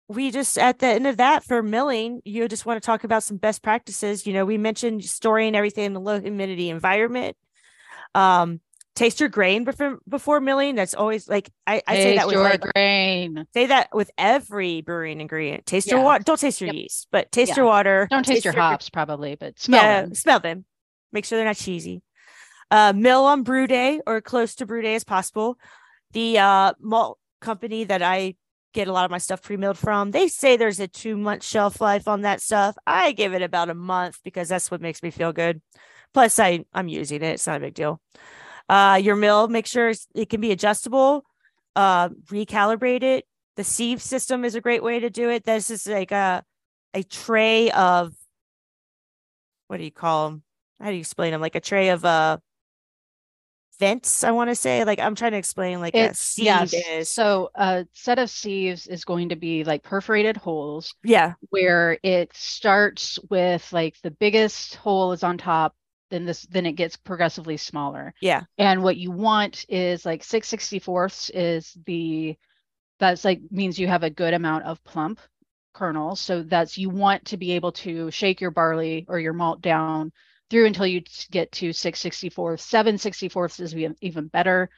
we 0.08 0.30
just 0.30 0.58
at 0.58 0.78
the 0.78 0.86
end 0.86 1.06
of 1.06 1.16
that 1.16 1.44
for 1.44 1.62
milling, 1.62 2.20
you 2.24 2.46
just 2.46 2.66
want 2.66 2.80
to 2.80 2.86
talk 2.86 3.04
about 3.04 3.22
some 3.22 3.36
best 3.38 3.62
practices. 3.62 4.26
You 4.26 4.32
know, 4.32 4.44
we 4.44 4.58
mentioned 4.58 5.04
storing 5.04 5.56
everything 5.56 5.86
in 5.86 5.96
a 5.96 6.00
low 6.00 6.20
humidity 6.20 6.70
environment. 6.70 7.36
Um, 8.14 8.60
taste 8.96 9.20
your 9.20 9.28
grain 9.28 9.62
before 9.62 9.98
before 10.08 10.40
milling. 10.40 10.74
That's 10.74 10.94
always 10.94 11.28
like 11.28 11.48
I, 11.66 11.82
I 11.86 11.94
say 11.94 12.16
that 12.16 12.26
with 12.26 12.34
your 12.34 12.42
like, 12.42 12.60
grain. 12.60 13.46
say 13.54 13.66
that 13.66 13.90
with 13.94 14.10
every 14.18 14.80
brewing 14.80 15.20
ingredient. 15.20 15.66
Taste 15.66 15.86
your 15.86 16.02
water. 16.02 16.24
Don't 16.24 16.40
taste 16.40 16.60
your 16.60 16.68
Yep. 16.68 16.74
yeast, 16.74 17.06
but 17.12 17.30
taste 17.30 17.50
Yeah. 17.50 17.56
your 17.56 17.66
water. 17.66 18.08
Don't 18.10 18.26
taste 18.26 18.44
your 18.44 18.54
hops, 18.54 18.90
probably, 18.90 19.36
but 19.36 19.58
smell 19.60 19.82
yeah, 19.84 20.00
them. 20.02 20.14
smell 20.14 20.40
them. 20.40 20.64
Make 21.12 21.24
sure 21.24 21.38
they're 21.38 21.46
not 21.46 21.56
cheesy. 21.56 22.02
Uh, 22.70 22.92
mill 22.96 23.24
on 23.26 23.44
brew 23.44 23.68
day 23.68 24.00
or 24.06 24.20
close 24.20 24.56
to 24.56 24.66
brew 24.66 24.82
day 24.82 24.96
as 24.96 25.04
possible. 25.04 25.56
The 26.12 26.38
uh, 26.38 26.72
malt 26.80 27.18
company 27.40 27.84
that 27.84 28.02
I 28.02 28.34
get 28.74 28.88
a 28.88 28.92
lot 28.92 29.04
of 29.04 29.10
my 29.10 29.18
stuff 29.18 29.40
pre-milled 29.40 29.78
from, 29.78 30.10
they 30.10 30.28
say 30.28 30.56
there's 30.56 30.80
a 30.80 30.88
two 30.88 31.16
month 31.16 31.44
shelf 31.44 31.80
life 31.80 32.08
on 32.08 32.22
that 32.22 32.40
stuff. 32.42 32.76
I 32.86 33.12
give 33.12 33.34
it 33.34 33.42
about 33.42 33.70
a 33.70 33.74
month 33.74 34.18
because 34.24 34.48
that's 34.48 34.70
what 34.70 34.80
makes 34.80 35.02
me 35.02 35.10
feel 35.10 35.32
good. 35.32 35.62
Plus, 36.12 36.38
I 36.38 36.64
I'm 36.72 36.88
using 36.88 37.22
it. 37.22 37.34
It's 37.34 37.46
not 37.46 37.58
a 37.58 37.60
big 37.60 37.74
deal. 37.74 38.00
Uh, 38.68 38.98
your 39.02 39.16
mill, 39.16 39.48
make 39.48 39.66
sure 39.66 39.92
it 40.14 40.28
can 40.28 40.40
be 40.40 40.50
adjustable. 40.52 41.24
Uh, 41.76 42.08
recalibrate 42.26 43.02
it. 43.02 43.24
The 43.56 43.64
sieve 43.64 44.02
system 44.02 44.44
is 44.44 44.54
a 44.54 44.60
great 44.60 44.82
way 44.82 45.00
to 45.00 45.08
do 45.10 45.30
it. 45.30 45.44
This 45.44 45.70
is 45.70 45.86
like 45.86 46.12
a 46.12 46.42
a 46.94 47.02
tray 47.02 47.70
of 47.70 48.12
what 49.68 49.76
do 49.78 49.84
you 49.84 49.90
call 49.90 50.30
them? 50.30 50.42
How 50.80 50.86
do 50.88 50.94
you 50.94 51.00
explain 51.00 51.32
them? 51.32 51.40
Like 51.40 51.54
a 51.54 51.60
tray 51.60 51.90
of 51.90 52.04
uh 52.04 52.38
vents. 53.78 54.24
I 54.24 54.30
want 54.30 54.50
to 54.50 54.54
say. 54.54 54.84
Like 54.84 54.98
I'm 54.98 55.14
trying 55.14 55.32
to 55.32 55.38
explain. 55.38 55.80
Like 55.80 55.94
a 55.94 56.06
It's 56.06 56.20
sieve 56.20 56.44
yes. 56.46 56.74
is. 56.74 57.10
So 57.10 57.50
a 57.54 57.86
set 57.92 58.18
of 58.18 58.30
sieves 58.30 58.86
is 58.86 59.04
going 59.04 59.30
to 59.30 59.36
be 59.36 59.64
like 59.64 59.82
perforated 59.82 60.36
holes 60.36 60.94
Yeah. 61.04 61.34
where 61.50 61.98
it 62.02 62.34
starts 62.34 63.18
with 63.30 63.70
like 63.72 63.96
the 64.02 64.10
biggest 64.10 64.76
hole 64.76 65.12
is 65.12 65.22
on 65.22 65.38
top, 65.38 65.74
then 66.10 66.24
this 66.24 66.42
then 66.42 66.66
it 66.66 66.72
gets 66.72 66.96
progressively 66.96 67.56
smaller. 67.56 68.14
Yeah. 68.20 68.42
And 68.58 68.82
what 68.82 68.96
you 68.96 69.10
want 69.10 69.64
is 69.68 70.04
like 70.04 70.22
6 70.22 70.50
64ths 70.50 71.30
is 71.34 71.76
the 71.86 72.36
that's 72.98 73.24
like 73.24 73.40
means 73.50 73.78
you 73.78 73.88
have 73.88 74.02
a 74.02 74.10
good 74.10 74.34
amount 74.34 74.64
of 74.64 74.82
plump 74.84 75.20
kernels. 75.74 76.20
So 76.20 76.42
that's 76.42 76.78
you 76.78 76.88
want 76.88 77.26
to 77.26 77.36
be 77.36 77.52
able 77.52 77.72
to 77.72 78.10
shake 78.10 78.40
your 78.40 78.50
barley 78.50 79.04
or 79.08 79.18
your 79.18 79.34
malt 79.34 79.60
down 79.60 80.12
through 80.48 80.66
until 80.66 80.86
you 80.86 81.02
get 81.30 81.52
to 81.52 81.72
6 81.72 82.02
64ths. 82.02 82.60
7 82.60 82.96
64ths 82.96 83.60
is 83.60 83.74
even, 83.74 83.96
even 84.00 84.28
better. 84.28 84.70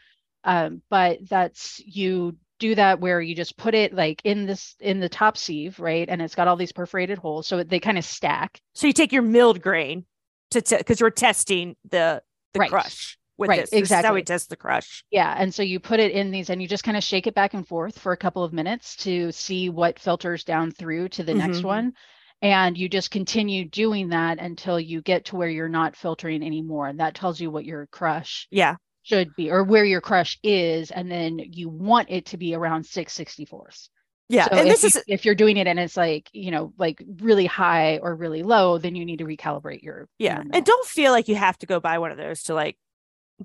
Um, 0.44 0.82
but 0.90 1.18
that's 1.28 1.80
you 1.84 2.36
do 2.58 2.74
that 2.74 3.00
where 3.00 3.20
you 3.20 3.34
just 3.34 3.56
put 3.56 3.74
it 3.74 3.94
like 3.94 4.20
in 4.24 4.46
this 4.46 4.74
in 4.80 4.98
the 4.98 5.08
top 5.08 5.36
sieve, 5.36 5.78
right? 5.78 6.08
And 6.08 6.20
it's 6.20 6.34
got 6.34 6.48
all 6.48 6.56
these 6.56 6.72
perforated 6.72 7.18
holes. 7.18 7.46
So 7.46 7.62
they 7.62 7.80
kind 7.80 7.98
of 7.98 8.04
stack. 8.04 8.60
So 8.72 8.86
you 8.86 8.92
take 8.92 9.12
your 9.12 9.22
milled 9.22 9.62
grain 9.62 10.04
to 10.50 10.62
because 10.78 11.00
we're 11.00 11.10
testing 11.10 11.76
the 11.90 12.22
the 12.54 12.60
Right. 12.60 12.70
crush 12.70 13.18
with 13.36 13.48
Right, 13.50 13.60
this. 13.60 13.70
This 13.70 13.82
is 13.82 13.88
how 13.90 14.14
we 14.14 14.20
exactly. 14.20 14.22
test 14.24 14.50
the 14.50 14.56
crush. 14.56 15.04
Yeah, 15.10 15.34
and 15.36 15.54
so 15.54 15.62
you 15.62 15.78
put 15.80 16.00
it 16.00 16.12
in 16.12 16.30
these 16.30 16.50
and 16.50 16.60
you 16.60 16.66
just 16.66 16.82
kind 16.84 16.96
of 16.96 17.04
shake 17.04 17.26
it 17.26 17.34
back 17.34 17.54
and 17.54 17.66
forth 17.66 17.98
for 17.98 18.12
a 18.12 18.16
couple 18.16 18.42
of 18.42 18.52
minutes 18.52 18.96
to 18.96 19.30
see 19.32 19.68
what 19.68 19.98
filters 19.98 20.44
down 20.44 20.70
through 20.72 21.10
to 21.10 21.22
the 21.22 21.34
next 21.34 21.58
Mhm. 21.58 21.64
one. 21.64 21.92
And 22.40 22.78
you 22.78 22.88
just 22.88 23.10
continue 23.10 23.64
doing 23.64 24.08
that 24.10 24.38
until 24.38 24.78
you 24.80 25.02
get 25.02 25.26
to 25.26 25.36
where 25.36 25.48
you're 25.48 25.68
not 25.68 25.96
filtering 25.96 26.42
anymore. 26.42 26.86
And 26.88 27.00
that 27.00 27.14
tells 27.14 27.40
you 27.40 27.50
what 27.50 27.64
your 27.64 27.86
crush 27.88 28.46
Yeah. 28.50 28.76
should 29.02 29.34
be 29.36 29.50
or 29.50 29.64
where 29.64 29.84
your 29.84 30.00
crush 30.00 30.38
is. 30.42 30.90
And 30.90 31.10
then 31.10 31.38
you 31.38 31.68
want 31.68 32.10
it 32.10 32.26
to 32.26 32.36
be 32.36 32.54
around 32.54 32.84
664ths. 32.86 33.90
Yeah. 34.28 34.44
So 34.44 34.56
and 34.56 34.68
if 34.68 34.80
this 34.80 34.94
you- 34.94 35.00
is 35.00 35.04
if 35.06 35.24
you're 35.24 35.34
doing 35.34 35.56
it 35.56 35.66
and 35.66 35.78
it's 35.78 35.96
like, 35.96 36.28
you 36.32 36.50
know, 36.50 36.72
like 36.78 37.02
really 37.20 37.46
high 37.46 37.98
or 37.98 38.14
really 38.14 38.42
low, 38.42 38.78
then 38.78 38.94
you 38.94 39.04
need 39.04 39.18
to 39.18 39.24
recalibrate 39.24 39.82
your 39.82 40.08
yeah. 40.18 40.42
your. 40.42 40.50
And 40.52 40.64
don't 40.66 40.86
feel 40.86 41.12
like 41.12 41.28
you 41.28 41.36
have 41.36 41.58
to 41.58 41.66
go 41.66 41.80
buy 41.80 41.98
one 41.98 42.10
of 42.10 42.18
those 42.18 42.42
to 42.44 42.54
like 42.54 42.76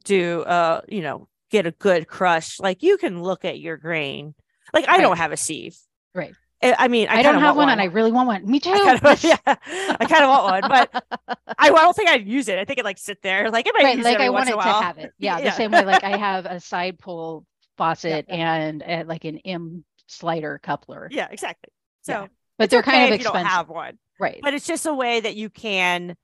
do 0.04 0.42
uh, 0.42 0.82
you 0.90 1.02
know, 1.02 1.28
get 1.52 1.66
a 1.66 1.72
good 1.72 2.08
crush. 2.08 2.60
Like 2.60 2.84
you 2.84 2.98
can 2.98 3.22
look 3.22 3.46
at 3.46 3.60
your 3.60 3.78
grain. 3.78 4.36
Like 4.74 4.88
I 4.88 4.94
Right. 4.94 5.02
don't 5.02 5.18
have 5.18 5.32
a 5.32 5.38
sieve. 5.38 5.78
Right. 6.14 6.34
I 6.62 6.76
I 6.80 6.88
mean, 6.88 7.08
I, 7.10 7.18
I, 7.18 7.22
don't 7.24 7.36
have 7.36 7.58
want 7.58 7.68
one, 7.68 7.70
and 7.70 7.82
I 7.82 7.86
really 7.86 8.12
want 8.12 8.28
one. 8.28 8.50
Me 8.50 8.60
too. 8.60 8.72
I 8.72 8.98
kind 8.98 9.06
of, 9.06 9.24
yeah, 9.24 9.36
I 9.46 10.06
kind 10.06 10.24
of 10.24 10.30
want 10.30 10.64
one, 10.64 10.70
but 10.70 11.04
I, 11.60 11.68
I 11.68 11.70
don't 11.70 11.94
think 11.96 12.10
I'd 12.10 12.26
use 12.26 12.48
it. 12.48 12.58
I 12.58 12.64
think 12.66 12.80
it 12.80 12.86
like 12.86 12.98
sit 12.98 13.22
there, 13.22 13.52
like 13.52 13.68
it 13.68 13.74
might 13.76 13.84
right 13.84 13.98
use 13.98 14.06
like 14.06 14.16
it 14.16 14.22
i 14.22 14.30
want 14.30 14.48
it 14.50 14.54
to 14.54 14.62
have 14.62 14.98
it 14.98 15.12
yeah, 15.20 15.38
Yeah. 15.40 15.44
the 15.44 15.52
same 15.52 15.72
way 15.72 15.84
like 15.84 16.04
i 16.06 16.16
have 16.18 16.46
a 16.46 16.60
side 16.62 17.00
pull 17.00 17.46
faucet 17.78 18.26
and 18.30 18.82
uh, 18.82 19.04
like 19.06 19.26
an 19.26 19.40
m 19.40 19.84
slider 20.08 20.60
coupler 20.62 21.08
Yeah, 21.12 21.28
exactly. 21.32 21.72
So, 22.02 22.14
Yeah. 22.14 22.28
but 22.58 22.70
they're 22.70 22.80
okay 22.82 22.92
kind 22.92 23.04
of 23.06 23.12
if 23.16 23.20
you 23.20 23.32
don't 23.32 23.46
have 23.46 23.70
one, 23.70 23.98
right 24.20 24.40
but 24.42 24.54
it's 24.54 24.68
just 24.68 24.86
a 24.86 24.94
way 24.94 25.20
that 25.20 25.36
you 25.36 25.50
can 25.50 26.16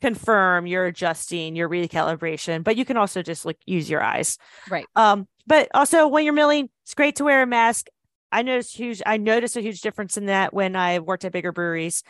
confirm 0.00 0.66
you're 0.66 0.84
adjusting 0.86 1.56
your 1.56 1.68
recalibration. 1.68 2.62
But 2.62 2.76
you 2.76 2.84
can 2.84 2.96
also 2.96 3.22
just 3.22 3.46
like 3.46 3.58
use 3.64 3.88
your 3.88 4.02
eyes. 4.02 4.38
Right. 4.68 4.86
Um. 4.94 5.26
But 5.46 5.68
also 5.74 6.08
when 6.08 6.24
you're 6.24 6.34
milling, 6.34 6.68
it's 6.84 6.94
great 6.94 7.16
to 7.16 7.24
wear 7.24 7.42
a 7.42 7.46
mask. 7.46 7.88
I 8.32 8.42
noticed 8.42 8.76
huge. 8.76 9.00
I 9.06 9.16
noticed 9.16 9.56
a 9.56 9.60
huge 9.60 9.80
difference 9.80 10.16
in 10.16 10.26
that 10.26 10.52
when 10.52 10.74
I 10.74 10.98
worked 10.98 11.24
at 11.24 11.32
bigger 11.32 11.52
breweries, 11.52 12.02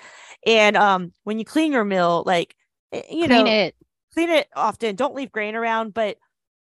and 0.46 0.76
um, 0.76 1.12
when 1.24 1.38
you 1.38 1.44
clean 1.44 1.72
your 1.72 1.84
mill, 1.84 2.22
like 2.26 2.54
eh, 2.92 3.02
you 3.10 3.26
clean 3.26 3.44
know, 3.44 3.46
it 3.46 3.74
clean 4.14 4.30
it 4.30 4.48
often. 4.56 4.96
Don't 4.96 5.14
leave 5.14 5.30
grain 5.30 5.54
around, 5.54 5.94
but 5.94 6.16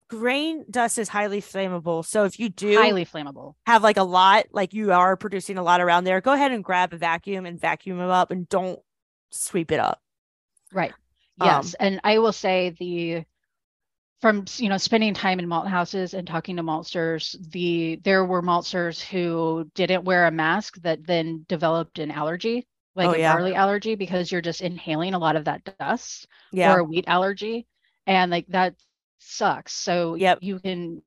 grain 0.10 0.66
dust 0.70 0.98
is 0.98 1.10
highly 1.10 1.42
flammable. 1.42 2.06
So 2.06 2.26
if 2.26 2.40
you 2.40 2.50
do 2.50 2.76
highly 2.78 3.06
flammable 3.06 3.56
have 3.66 3.84
like 3.84 3.98
a 3.98 4.04
lot, 4.04 4.46
like 4.52 4.74
you 4.74 4.92
are 4.92 5.16
producing 5.18 5.58
a 5.58 5.64
lot 5.64 5.82
around 5.82 6.04
there, 6.04 6.22
go 6.22 6.34
ahead 6.34 6.52
and 6.52 6.64
grab 6.64 6.94
a 6.94 6.98
vacuum 6.98 7.46
and 7.46 7.60
vacuum 7.60 7.98
them 7.98 8.10
up 8.10 8.32
and 8.32 8.48
don't 8.50 8.80
sweep 9.32 9.72
it 9.72 9.80
up. 9.80 10.00
right 10.72 10.94
Um, 11.40 11.48
yes 11.48 11.74
and 11.80 12.00
i 12.04 12.20
will 12.20 12.32
say 12.34 12.76
the 12.80 13.24
from 14.22 14.46
you 14.58 14.70
know 14.70 14.78
spending 14.78 15.14
time 15.14 15.40
in 15.40 15.48
malt 15.48 15.68
houses 15.68 16.14
and 16.14 16.28
talking 16.28 16.56
to 16.58 16.64
maltsters 16.64 17.36
the 17.52 18.00
there 18.04 18.24
were 18.26 18.42
maltsters 18.42 19.02
who 19.02 19.70
didn't 19.76 20.06
wear 20.06 20.28
a 20.28 20.32
mask 20.32 20.82
that 20.82 21.06
then 21.06 21.46
developed 21.50 22.00
an 22.00 22.12
allergy 22.12 22.66
like 22.96 23.10
Oh, 23.10 23.14
a 23.14 23.18
yeah. 23.20 23.34
barley 23.34 23.56
allergy 23.56 23.96
because 23.96 24.32
you're 24.32 24.42
just 24.42 24.62
inhaling 24.62 25.14
a 25.14 25.20
lot 25.20 25.36
of 25.36 25.46
that 25.46 25.64
dust 25.80 26.28
Yeah. 26.52 26.74
or 26.74 26.80
a 26.80 26.84
wheat 26.84 27.06
allergy 27.08 27.68
and 28.06 28.32
like 28.32 28.48
that 28.50 28.76
sucks 29.24 29.74
so 29.74 30.16
Yep. 30.16 30.40
you 30.40 30.60
can 30.60 31.02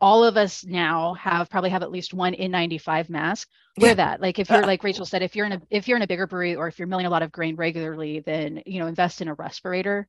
all 0.00 0.24
of 0.24 0.36
us 0.36 0.64
now 0.64 1.14
have 1.14 1.48
probably 1.48 1.70
have 1.70 1.82
at 1.82 1.90
least 1.92 2.12
one 2.14 2.34
n95 2.34 3.08
mask 3.08 3.48
wear 3.78 3.94
Yeah. 3.94 3.94
that 3.94 4.20
like 4.20 4.38
if 4.38 4.50
you're 4.50 4.64
like 4.66 4.82
rachel 4.82 5.06
said 5.06 5.22
if 5.22 5.36
you're 5.36 5.46
in 5.46 5.52
a 5.52 5.62
if 5.70 5.86
you're 5.86 5.96
in 5.96 6.02
a 6.02 6.06
bigger 6.06 6.26
brewery 6.26 6.56
or 6.56 6.66
if 6.68 6.78
you're 6.78 6.88
milling 6.88 7.06
a 7.06 7.10
lot 7.10 7.22
of 7.22 7.30
grain 7.32 7.54
regularly 7.56 8.20
then 8.20 8.62
you 8.66 8.80
know 8.80 8.86
invest 8.88 9.20
in 9.20 9.28
a 9.28 9.34
respirator 9.34 10.08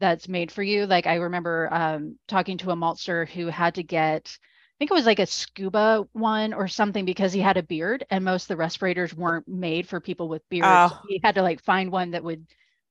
that's 0.00 0.28
made 0.28 0.50
for 0.52 0.62
you 0.62 0.86
like 0.86 1.06
i 1.06 1.14
remember 1.16 1.68
um 1.72 2.16
talking 2.28 2.58
to 2.58 2.70
a 2.70 2.76
maltster 2.76 3.28
who 3.28 3.46
had 3.48 3.74
to 3.74 3.82
get 3.82 4.38
I 4.40 4.76
think 4.78 4.90
it 4.90 4.94
was 4.94 5.06
like 5.06 5.20
a 5.20 5.26
scuba 5.26 6.04
one 6.12 6.52
or 6.52 6.66
something 6.66 7.04
because 7.04 7.32
he 7.32 7.40
had 7.40 7.56
a 7.56 7.62
beard 7.62 8.04
and 8.10 8.24
most 8.24 8.44
of 8.44 8.48
the 8.48 8.56
respirators 8.56 9.14
weren't 9.14 9.46
made 9.46 9.88
for 9.88 10.00
people 10.00 10.28
with 10.28 10.42
beards. 10.48 10.86
So 10.86 10.96
Oh. 10.96 11.08
he 11.08 11.20
had 11.22 11.36
to 11.36 11.42
like 11.42 11.62
find 11.62 11.92
one 11.92 12.10
that 12.10 12.24
would 12.24 12.44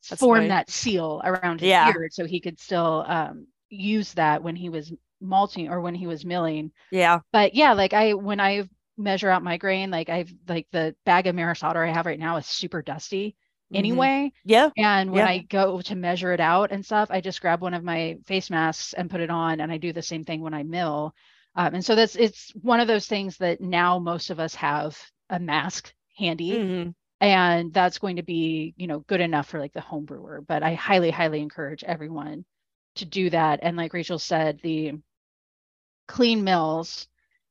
That's 0.10 0.20
form 0.20 0.39
funny. 0.39 0.47
that 0.49 0.70
seal 0.70 1.22
around 1.24 1.62
his 1.62 1.70
Yeah. 1.70 1.91
beard 1.91 2.14
so 2.14 2.26
he 2.26 2.39
could 2.39 2.60
still 2.60 3.04
um, 3.08 3.47
use 3.70 4.14
that 4.14 4.43
when 4.43 4.56
he 4.56 4.70
was 4.70 4.93
malting 5.22 5.70
or 5.70 5.82
when 5.82 5.95
he 5.95 6.08
was 6.08 6.26
milling. 6.26 6.72
Yeah. 6.91 7.20
But 7.32 7.56
yeah, 7.56 7.74
like 7.74 7.93
I 7.93 8.14
when 8.14 8.39
I 8.39 8.68
measure 8.97 9.30
out 9.30 9.43
my 9.43 9.58
grain, 9.58 9.89
like 9.91 10.10
I've 10.10 10.34
like 10.47 10.68
the 10.72 10.95
bag 11.06 11.28
of 11.28 11.36
Maris 11.36 11.64
Otter 11.64 11.84
I 11.84 11.91
have 11.91 12.06
right 12.06 12.20
now 12.20 12.38
is 12.38 12.45
super 12.45 12.82
dusty 12.82 13.36
Mhm. 13.72 13.78
anyway. 13.78 14.32
Yeah. 14.43 14.70
And 14.78 15.12
when 15.12 15.26
Yeah. 15.26 15.32
I 15.32 15.38
go 15.39 15.82
to 15.82 15.95
measure 15.95 16.34
it 16.34 16.39
out 16.39 16.72
and 16.72 16.86
stuff, 16.86 17.10
I 17.10 17.22
just 17.22 17.41
grab 17.41 17.62
one 17.62 17.74
of 17.74 17.84
my 17.84 18.18
face 18.28 18.49
masks 18.49 18.93
and 18.93 19.10
put 19.10 19.22
it 19.22 19.30
on, 19.32 19.62
and 19.62 19.72
I 19.72 19.78
do 19.78 19.93
the 19.93 20.01
same 20.01 20.24
thing 20.26 20.41
when 20.41 20.54
I 20.54 20.64
mill. 20.64 21.14
Um, 21.56 21.76
and 21.76 21.86
so 21.86 21.95
that's 21.95 22.16
it's 22.16 22.51
one 22.62 22.80
of 22.80 22.88
those 22.88 23.08
things 23.08 23.38
that 23.38 23.62
now 23.62 23.99
most 23.99 24.30
of 24.32 24.39
us 24.39 24.56
have 24.56 24.99
a 25.30 25.39
mask 25.39 25.93
handy, 26.18 26.51
Mhm. 26.51 26.95
And 27.24 27.74
that's 27.74 28.00
going 28.00 28.18
to 28.18 28.24
be 28.24 28.76
you 28.78 28.88
know 28.88 29.00
good 29.02 29.22
enough 29.22 29.50
for 29.50 29.60
like 29.60 29.74
the 29.74 29.82
home 29.82 30.06
brewer. 30.06 30.42
But 30.48 30.64
I 30.64 30.76
highly, 30.76 31.12
highly 31.12 31.42
encourage 31.42 31.84
everyone 31.86 32.46
to 32.98 33.06
do 33.06 33.30
that. 33.32 33.62
And 33.64 33.78
like 33.78 33.94
Rachel 33.94 34.20
said, 34.20 34.60
the 34.64 34.94
clean 36.08 36.44
mills 36.44 37.08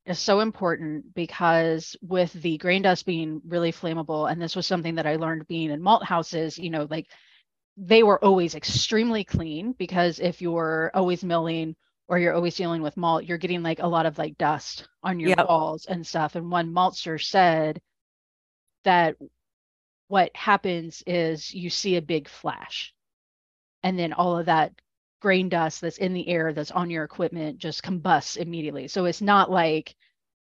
is 0.07 0.19
so 0.19 0.41
important 0.41 1.15
because 1.15 1.97
with 2.03 2.33
the 2.35 2.59
grain 2.59 2.83
dust 2.83 3.07
being 3.07 3.41
really 3.47 3.73
flammable, 3.73 4.31
and 4.31 4.41
this 4.43 4.57
was 4.57 4.67
something 4.67 4.97
that 4.97 5.07
I 5.07 5.17
learned 5.17 5.49
being 5.49 5.71
in 5.71 5.83
malt 5.83 6.05
houses, 6.05 6.59
you 6.59 6.71
know, 6.71 6.87
like 6.91 7.09
they 7.79 8.03
were 8.05 8.23
always 8.25 8.55
extremely 8.55 9.25
clean 9.25 9.73
because 9.73 10.21
if 10.21 10.43
you're 10.43 10.91
always 10.95 11.25
milling 11.25 11.77
or 12.09 12.19
you're 12.19 12.35
always 12.35 12.57
dealing 12.57 12.83
with 12.83 12.97
malt, 12.97 13.25
you're 13.25 13.39
getting 13.39 13.63
like 13.63 13.81
a 13.81 13.89
lot 13.89 14.07
of 14.07 14.19
like 14.19 14.39
dust 14.39 14.89
on 15.03 15.21
your 15.21 15.33
Yep. 15.33 15.43
walls 15.43 15.87
and 15.87 16.07
stuff. 16.07 16.37
And 16.37 16.51
one 16.51 16.73
maltster 16.73 17.23
said 17.23 17.81
that 18.85 19.17
what 20.13 20.31
happens 20.37 21.03
is 21.07 21.55
you 21.55 21.71
see 21.71 21.97
a 21.97 22.03
big 22.03 22.29
flash 22.29 22.93
and 23.83 23.99
then 23.99 24.13
all 24.13 24.37
of 24.37 24.45
that 24.45 24.71
grain 25.23 25.49
dust 25.49 25.81
that's 25.81 25.97
in 25.97 26.13
the 26.13 26.29
air 26.29 26.53
that's 26.53 26.71
on 26.71 26.91
your 26.91 27.03
equipment 27.03 27.57
just 27.57 27.83
combusts 27.83 28.37
immediately. 28.37 28.89
So 28.89 29.07
it's 29.07 29.23
not 29.23 29.51
like 29.51 29.97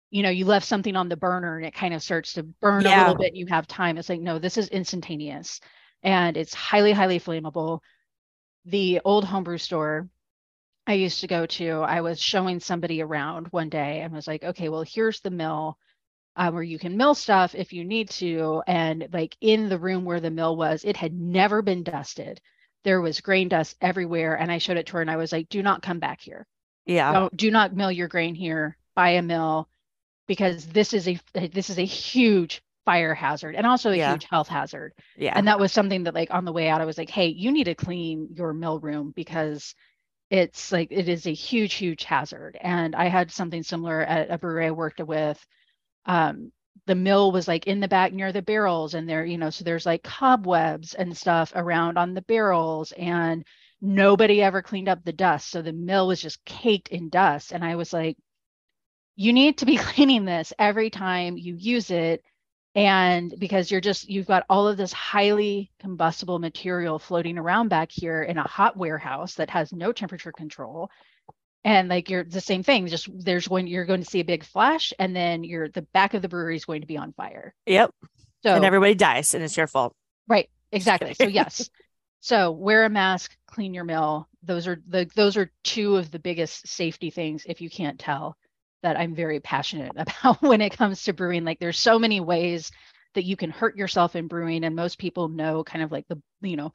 you 0.09 0.23
know, 0.23 0.29
you 0.29 0.45
left 0.45 0.65
something 0.65 0.95
on 0.95 1.09
the 1.09 1.17
burner 1.17 1.57
and 1.57 1.65
it 1.65 1.73
kind 1.73 1.93
of 1.93 2.01
starts 2.01 2.31
to 2.31 2.43
burn 2.43 2.85
a 2.85 2.97
little 2.97 3.15
bit 3.15 3.27
and 3.27 3.37
you 3.37 3.45
have 3.47 3.67
time. 3.67 3.97
It's 3.97 4.07
like, 4.07 4.21
no, 4.21 4.39
this 4.39 4.57
is 4.57 4.69
instantaneous 4.69 5.59
and 6.01 6.37
it's 6.37 6.53
highly, 6.53 6.93
highly 6.93 7.19
flammable. 7.19 7.81
The 8.63 9.01
old 9.03 9.25
homebrew 9.25 9.57
store 9.57 10.07
I 10.87 10.93
used 10.93 11.19
to 11.19 11.27
go 11.27 11.45
to, 11.45 11.81
I 11.81 11.99
was 11.99 12.21
showing 12.21 12.61
somebody 12.61 13.01
around 13.01 13.47
one 13.47 13.67
day 13.67 13.99
and 13.99 14.13
was 14.13 14.27
like, 14.27 14.45
okay, 14.45 14.69
well, 14.69 14.85
here's 14.87 15.19
the 15.19 15.29
mill 15.29 15.77
uh, 16.37 16.51
where 16.51 16.63
you 16.63 16.79
can 16.79 16.97
mill 16.97 17.15
stuff 17.15 17.55
if 17.55 17.73
you 17.73 17.83
need 17.85 18.09
to. 18.11 18.63
And 18.67 19.09
like 19.13 19.37
in 19.41 19.69
the 19.69 19.79
room 19.79 20.05
where 20.05 20.21
the 20.21 20.31
mill 20.31 20.55
was, 20.57 20.85
it 20.85 20.97
had 20.97 21.13
never 21.13 21.61
been 21.63 21.83
dusted. 21.83 22.41
There 22.85 23.01
was 23.01 23.21
grain 23.21 23.49
dust 23.49 23.77
everywhere. 23.81 24.35
And 24.39 24.51
I 24.51 24.59
showed 24.59 24.77
it 24.77 24.87
to 24.87 24.93
her 24.93 25.01
and 25.01 25.11
I 25.11 25.17
was 25.17 25.31
like, 25.33 25.49
do 25.49 25.63
not 25.63 25.81
come 25.83 25.99
back 25.99 26.21
here 26.21 26.47
Yeah. 26.85 27.13
don't 27.13 27.35
do 27.35 27.51
not 27.51 27.75
mill 27.75 27.91
your 27.91 28.07
grain 28.07 28.35
here 28.35 28.77
buy 28.95 29.11
a 29.11 29.21
mill 29.21 29.69
because 30.27 30.65
this 30.67 30.93
is 30.93 31.07
a 31.07 31.19
this 31.35 31.69
is 31.69 31.79
a 31.79 31.85
huge 31.85 32.61
fire 32.85 33.13
hazard 33.15 33.55
and 33.55 33.67
also 33.67 33.91
a 33.91 33.97
Yeah. 33.97 34.13
huge 34.13 34.25
health 34.25 34.47
hazard 34.47 34.93
Yeah. 35.15 35.33
and 35.35 35.47
that 35.47 35.59
was 35.59 35.71
something 35.71 36.03
that 36.03 36.15
like 36.15 36.33
on 36.33 36.45
the 36.45 36.53
way 36.53 36.69
out 36.69 36.81
i 36.81 36.85
was 36.85 36.97
like 36.97 37.09
hey 37.09 37.27
you 37.27 37.51
need 37.51 37.65
to 37.65 37.75
clean 37.75 38.29
your 38.35 38.53
mill 38.53 38.79
room 38.79 39.11
because 39.15 39.75
it's 40.29 40.71
like 40.71 40.89
it 40.91 41.09
is 41.09 41.27
a 41.27 41.33
huge 41.33 41.75
huge 41.75 42.03
hazard 42.03 42.57
and 42.61 42.95
i 42.95 43.07
had 43.07 43.31
something 43.31 43.63
similar 43.63 44.01
at 44.01 44.31
a 44.31 44.37
brewery 44.37 44.67
i 44.67 44.71
worked 44.71 45.01
with 45.01 45.45
um 46.07 46.51
the 46.87 46.95
mill 46.95 47.31
was 47.31 47.47
like 47.47 47.67
in 47.67 47.79
the 47.81 47.87
back 47.87 48.13
near 48.13 48.31
the 48.31 48.41
barrels 48.41 48.93
and 48.93 49.07
there 49.09 49.25
you 49.25 49.37
know 49.37 49.49
so 49.49 49.63
there's 49.63 49.85
like 49.85 50.03
cobwebs 50.03 50.93
and 50.93 51.15
stuff 51.15 51.51
around 51.55 51.97
on 51.97 52.13
the 52.13 52.21
barrels 52.23 52.93
and 52.93 53.45
nobody 53.81 54.41
ever 54.41 54.61
cleaned 54.61 54.89
up 54.89 55.03
the 55.03 55.13
dust. 55.13 55.49
So 55.49 55.61
the 55.61 55.73
mill 55.73 56.07
was 56.07 56.21
just 56.21 56.43
caked 56.45 56.89
in 56.89 57.09
dust. 57.09 57.51
And 57.51 57.63
i 57.63 57.75
was 57.75 57.93
like 57.93 58.17
you 59.15 59.33
need 59.33 59.57
to 59.59 59.65
be 59.65 59.77
cleaning 59.77 60.25
this 60.25 60.53
every 60.59 60.89
time 60.89 61.37
you 61.37 61.55
use 61.55 61.91
it. 61.91 62.23
And 62.75 63.33
because 63.39 63.71
you're 63.71 63.81
just 63.81 64.07
you've 64.07 64.27
got 64.27 64.45
all 64.49 64.67
of 64.67 64.77
this 64.77 64.93
highly 64.93 65.71
combustible 65.79 66.37
material 66.39 66.99
floating 66.99 67.37
around 67.37 67.69
back 67.69 67.91
here 67.91 68.21
in 68.23 68.37
a 68.37 68.47
hot 68.47 68.77
warehouse 68.77 69.35
that 69.35 69.49
has 69.49 69.73
no 69.73 69.91
temperature 69.91 70.31
control 70.31 70.91
and 71.67 71.89
like 71.89 72.09
you're 72.09 72.23
the 72.23 72.39
same 72.39 72.63
thing 72.63 72.87
just 72.87 73.09
there's 73.13 73.49
when 73.49 73.67
you're 73.67 73.85
going 73.85 74.01
to 74.01 74.09
see 74.09 74.21
a 74.21 74.25
big 74.25 74.45
flash 74.45 74.93
and 74.97 75.13
then 75.13 75.43
you're 75.43 75.67
the 75.67 75.81
back 75.81 76.13
of 76.13 76.21
the 76.21 76.29
brewery 76.29 76.55
is 76.55 76.63
going 76.63 76.79
to 76.81 76.87
be 76.87 76.97
on 76.97 77.11
fire. 77.11 77.53
Yep. 77.65 77.93
so 78.41 78.55
and 78.55 78.63
everybody 78.63 78.95
dies 78.95 79.35
and 79.35 79.43
it's 79.43 79.57
your 79.57 79.67
fault. 79.67 79.93
right 80.27 80.49
exactly. 80.71 81.13
So 81.13 81.25
yes. 81.25 81.69
So 82.19 82.51
wear 82.51 82.85
a 82.85 82.89
mask 82.89 83.35
clean 83.47 83.73
your 83.73 83.83
mill 83.83 84.27
those 84.43 84.65
are 84.67 84.81
the 84.87 85.09
those 85.15 85.35
are 85.35 85.51
two 85.63 85.97
of 85.97 86.09
the 86.09 86.19
biggest 86.19 86.67
safety 86.67 87.09
things 87.09 87.43
if 87.45 87.59
you 87.59 87.69
can't 87.69 87.99
tell 87.99 88.37
that 88.81 88.97
i'm 88.97 89.15
very 89.15 89.39
passionate 89.39 89.91
about 89.97 90.41
when 90.41 90.61
it 90.61 90.75
comes 90.75 91.03
to 91.03 91.13
brewing. 91.13 91.43
Like 91.43 91.59
there's 91.59 91.79
so 91.79 91.99
many 91.99 92.21
ways 92.21 92.71
that 93.13 93.25
you 93.25 93.35
can 93.35 93.49
hurt 93.49 93.75
yourself 93.75 94.15
in 94.15 94.27
brewing 94.27 94.63
and 94.63 94.75
most 94.75 94.99
people 94.99 95.27
know 95.27 95.63
kind 95.63 95.83
of 95.83 95.91
like 95.91 96.07
the 96.07 96.21
you 96.41 96.55
know 96.55 96.71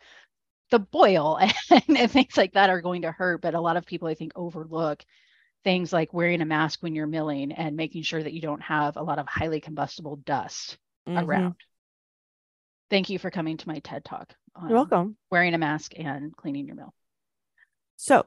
the 0.72 0.80
boil 0.80 1.38
and, 1.70 1.84
and 1.88 2.10
things 2.10 2.36
like 2.36 2.54
that 2.54 2.70
are 2.70 2.80
going 2.80 3.02
to 3.02 3.12
hurt 3.12 3.40
but 3.40 3.54
a 3.54 3.60
lot 3.60 3.76
of 3.76 3.86
people 3.86 4.08
i 4.08 4.14
think 4.14 4.32
overlook 4.34 5.04
things 5.64 5.92
like 5.92 6.12
wearing 6.12 6.40
a 6.40 6.44
mask 6.46 6.82
when 6.82 6.94
you're 6.94 7.06
milling 7.06 7.52
and 7.52 7.76
making 7.76 8.02
sure 8.02 8.22
that 8.22 8.32
you 8.32 8.40
don't 8.40 8.62
have 8.62 8.96
a 8.96 9.02
lot 9.02 9.20
of 9.20 9.26
highly 9.28 9.60
combustible 9.60 10.16
dust 10.16 10.78
Mhm. 11.06 11.24
around 11.24 11.54
thank 12.90 13.10
you 13.10 13.18
for 13.18 13.30
coming 13.30 13.56
to 13.56 13.68
my 13.68 13.78
ted 13.80 14.04
talk 14.04 14.34
on 14.56 14.68
You're 14.68 14.78
welcome. 14.78 15.16
wearing 15.30 15.54
a 15.54 15.58
mask 15.58 15.92
and 15.96 16.36
cleaning 16.36 16.66
your 16.66 16.76
mill 16.76 16.94
So, 17.96 18.26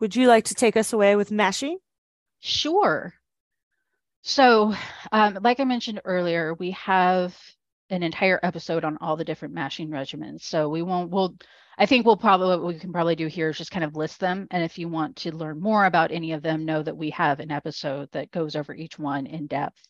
would 0.00 0.16
you 0.16 0.26
like 0.26 0.46
to 0.46 0.54
take 0.54 0.76
us 0.76 0.92
away 0.92 1.14
with 1.14 1.30
mashing? 1.30 1.78
Sure. 2.40 3.14
So, 4.22 4.74
um, 5.10 5.38
like 5.42 5.60
I 5.60 5.64
mentioned 5.64 6.00
earlier, 6.04 6.54
we 6.54 6.72
have 6.72 7.36
an 7.90 8.02
entire 8.02 8.38
episode 8.42 8.84
on 8.84 8.98
all 9.00 9.16
the 9.16 9.24
different 9.24 9.54
mashing 9.54 9.90
regimens. 9.90 10.42
So 10.42 10.68
we 10.68 10.82
won't, 10.82 11.10
we'll, 11.10 11.34
I 11.78 11.86
think 11.86 12.04
we'll 12.04 12.16
probably, 12.16 12.48
what 12.48 12.66
we 12.66 12.78
can 12.78 12.92
probably 12.92 13.16
do 13.16 13.26
here 13.26 13.48
is 13.48 13.58
just 13.58 13.70
kind 13.70 13.84
of 13.84 13.96
list 13.96 14.20
them. 14.20 14.46
And 14.50 14.62
if 14.62 14.78
you 14.78 14.88
want 14.88 15.16
to 15.16 15.34
learn 15.34 15.60
more 15.60 15.86
about 15.86 16.12
any 16.12 16.32
of 16.32 16.42
them, 16.42 16.64
know 16.64 16.82
that 16.82 16.96
we 16.96 17.10
have 17.10 17.40
an 17.40 17.50
episode 17.50 18.10
that 18.12 18.30
goes 18.30 18.56
over 18.56 18.74
each 18.74 18.98
one 18.98 19.26
in 19.26 19.46
depth. 19.46 19.88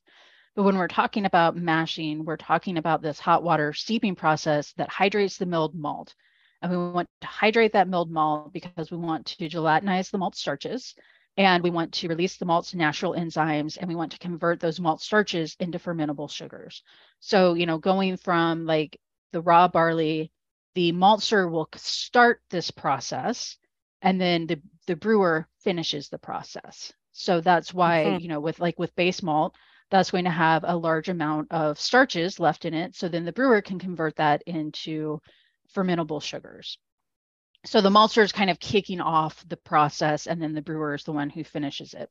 But 0.55 0.63
when 0.63 0.77
we're 0.77 0.89
talking 0.89 1.25
about 1.25 1.57
mashing, 1.57 2.25
we're 2.25 2.37
talking 2.37 2.77
about 2.79 3.03
this 3.03 3.19
hot 3.19 3.43
water 3.43 3.73
steeping 3.73 4.15
process 4.15 4.73
that 4.75 4.91
hydrates 4.91 5.39
the 5.39 5.47
milled 5.47 5.75
malt. 5.75 6.15
And 6.61 6.71
we 6.71 6.77
want 6.77 7.09
to 7.23 7.27
hydrate 7.27 7.73
that 7.73 7.89
milled 7.89 8.11
malt 8.11 8.53
because 8.53 8.91
we 8.91 8.99
want 8.99 9.27
to 9.27 9.49
gelatinize 9.49 10.11
the 10.11 10.19
malt 10.19 10.37
starches 10.37 10.95
and 11.37 11.63
we 11.63 11.71
want 11.71 11.93
to 11.95 12.09
release 12.09 12.37
the 12.37 12.45
malt's 12.45 12.75
natural 12.75 13.15
enzymes 13.15 13.79
and 13.81 13.89
we 13.89 13.95
want 13.95 14.13
to 14.13 14.19
convert 14.19 14.61
those 14.61 14.79
malt 14.79 15.01
starches 15.01 15.57
into 15.59 15.79
fermentable 15.79 16.31
sugars. 16.31 16.83
So, 17.21 17.55
you 17.55 17.67
know, 17.67 17.79
going 17.79 18.17
from 18.19 18.67
like 18.67 19.01
the 19.33 19.41
raw 19.41 19.67
barley, 19.67 20.31
the 20.75 20.93
maltster 20.93 21.51
will 21.51 21.69
start 21.77 22.41
this 22.51 22.71
process 22.71 23.57
and 24.03 24.21
then 24.21 24.47
the, 24.47 24.61
the 24.87 24.97
brewer 24.97 25.49
finishes 25.61 26.09
the 26.09 26.19
process. 26.19 26.93
So 27.13 27.41
that's 27.41 27.73
why, 27.75 28.07
Mhm. 28.07 28.21
you 28.21 28.29
know, 28.29 28.41
with 28.41 28.59
like 28.61 28.79
with 28.79 28.95
base 28.97 29.23
malt, 29.23 29.55
that's 29.91 30.11
going 30.11 30.25
to 30.25 30.31
have 30.31 30.65
a 30.67 30.77
large 30.77 31.09
amount 31.09 31.53
of 31.53 31.79
starches 31.79 32.41
left 32.41 32.65
in 32.65 32.75
it. 32.75 32.95
So 32.97 33.09
then 33.09 33.25
the 33.25 33.33
brewer 33.33 33.61
can 33.63 33.79
convert 33.79 34.17
that 34.17 34.43
into 34.47 35.21
fermentable 35.75 36.23
sugars. 36.23 36.79
So 37.65 37.81
the 37.81 37.91
maltster 37.91 38.23
is 38.23 38.33
kind 38.33 38.51
of 38.51 38.59
kicking 38.61 39.01
off 39.01 39.45
the 39.49 39.57
process, 39.57 40.27
and 40.27 40.41
then 40.43 40.55
the 40.55 40.63
brewer 40.63 40.95
is 40.95 41.05
the 41.05 41.13
one 41.13 41.31
who 41.31 41.45
finishes 41.45 41.95
it. 41.95 42.11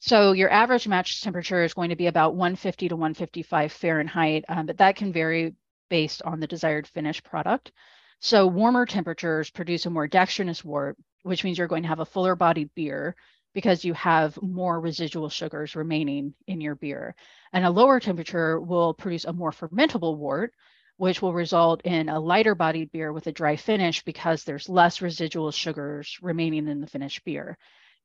So 0.00 0.32
your 0.32 0.50
average 0.50 0.88
mash 0.88 1.20
temperature 1.20 1.62
is 1.64 1.74
going 1.74 1.90
to 1.90 1.96
be 1.96 2.06
about 2.06 2.34
150 2.34 2.88
to 2.88 2.96
155 2.96 3.72
Fahrenheit, 3.72 4.44
um, 4.48 4.66
but 4.66 4.78
that 4.78 4.96
can 4.96 5.12
vary 5.12 5.54
based 5.92 6.22
on 6.22 6.40
the 6.40 6.46
desired 6.46 6.86
finished 6.86 7.22
product. 7.22 7.70
So 8.18 8.46
warmer 8.46 8.86
temperatures 8.86 9.50
produce 9.50 9.84
a 9.84 9.90
more 9.90 10.08
dextrinous 10.08 10.64
wort, 10.64 10.96
which 11.22 11.44
means 11.44 11.58
you're 11.58 11.68
going 11.68 11.82
to 11.82 11.90
have 11.90 12.00
a 12.00 12.06
fuller 12.06 12.34
bodied 12.34 12.70
beer 12.74 13.14
because 13.52 13.84
you 13.84 13.92
have 13.92 14.40
more 14.40 14.80
residual 14.80 15.28
sugars 15.28 15.76
remaining 15.76 16.32
in 16.46 16.62
your 16.62 16.76
beer. 16.76 17.14
And 17.52 17.66
a 17.66 17.70
lower 17.70 18.00
temperature 18.00 18.58
will 18.58 18.94
produce 18.94 19.26
a 19.26 19.34
more 19.34 19.50
fermentable 19.50 20.16
wort, 20.16 20.54
which 20.96 21.20
will 21.20 21.34
result 21.34 21.82
in 21.84 22.08
a 22.08 22.18
lighter 22.18 22.54
bodied 22.54 22.90
beer 22.90 23.12
with 23.12 23.26
a 23.26 23.32
dry 23.32 23.56
finish 23.56 24.02
because 24.02 24.44
there's 24.44 24.70
less 24.70 25.02
residual 25.02 25.50
sugars 25.50 26.16
remaining 26.22 26.68
in 26.68 26.80
the 26.80 26.86
finished 26.86 27.22
beer. 27.26 27.58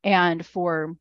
And 0.04 0.46
for 0.46 0.98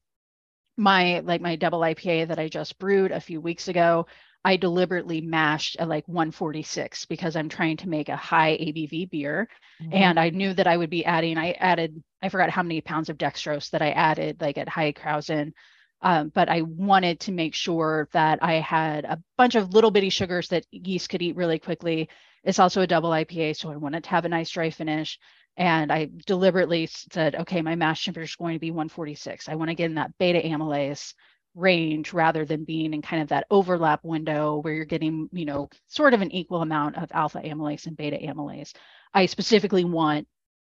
my 0.77 1.19
like 1.19 1.41
my 1.41 1.57
double 1.57 1.81
IPA 1.81 2.29
that 2.29 2.39
I 2.39 2.49
just 2.49 2.79
brewed 2.79 3.11
a 3.11 3.21
few 3.21 3.41
weeks 3.41 3.67
ago, 3.67 4.07
I 4.47 4.55
deliberately 4.55 5.21
mashed 5.21 5.77
at 5.81 5.89
like 5.89 6.07
146 6.07 7.07
because 7.07 7.35
I'm 7.35 7.49
trying 7.49 7.79
to 7.79 7.89
make 7.89 8.09
a 8.09 8.17
high 8.17 8.53
ABV 8.53 9.11
beer. 9.11 9.49
And 9.91 10.21
I 10.21 10.31
knew 10.31 10.55
that 10.55 10.69
I 10.69 10.77
would 10.77 10.89
be 10.89 11.05
adding, 11.05 11.37
I 11.37 11.51
added, 11.51 12.01
I 12.23 12.29
forgot 12.29 12.51
how 12.51 12.63
many 12.63 12.81
pounds 12.81 13.09
of 13.09 13.19
dextrose 13.19 13.71
that 13.71 13.83
I 13.83 13.91
added 13.91 14.41
like 14.41 14.57
at 14.57 14.69
high 14.69 14.93
krausen. 14.93 15.53
Um, 16.01 16.31
but 16.33 16.49
I 16.49 16.63
wanted 16.63 17.19
to 17.21 17.33
make 17.33 17.55
sure 17.55 18.09
that 18.13 18.39
I 18.41 18.61
had 18.61 19.05
a 19.05 19.21
bunch 19.37 19.57
of 19.57 19.75
little 19.75 19.91
bitty 19.91 20.11
sugars 20.11 20.47
that 20.51 20.65
yeast 20.71 21.09
could 21.09 21.23
eat 21.23 21.35
really 21.35 21.59
quickly. 21.59 22.09
It's 22.45 22.61
also 22.61 22.83
a 22.83 22.87
double 22.87 23.11
IPA, 23.11 23.57
so 23.57 23.73
I 23.73 23.77
wanted 23.77 24.05
to 24.05 24.11
have 24.11 24.27
a 24.27 24.29
nice 24.29 24.51
dry 24.51 24.71
finish. 24.71 25.19
And 25.57 25.91
I 25.91 26.09
deliberately 26.25 26.87
said, 26.87 27.35
okay, 27.35 27.63
my 27.63 27.75
mash 27.75 28.05
temperature 28.05 28.27
is 28.27 28.37
going 28.37 28.55
to 28.55 28.61
be 28.61 28.71
146. 28.71 29.49
I 29.49 29.57
want 29.57 29.71
to 29.71 29.75
get 29.75 29.87
in 29.87 29.97
that 29.97 30.17
beta 30.19 30.39
amylase 30.39 31.15
range 31.57 32.13
rather 32.13 32.45
than 32.45 32.65
being 32.65 32.95
in 32.95 33.03
kind 33.03 33.23
of 33.23 33.29
that 33.29 33.47
overlap 33.51 34.05
window 34.05 34.59
where 34.59 34.75
you're 34.75 34.85
getting, 34.85 35.29
you 35.33 35.47
know, 35.47 35.69
sort 35.87 36.15
of 36.15 36.21
an 36.21 36.31
equal 36.31 36.63
amount 36.63 36.97
of 36.97 37.11
alpha 37.13 37.41
amylase 37.41 37.87
and 37.87 37.97
beta 37.97 38.19
amylase. 38.19 38.73
I 39.13 39.27
specifically 39.27 39.85
want 39.85 40.29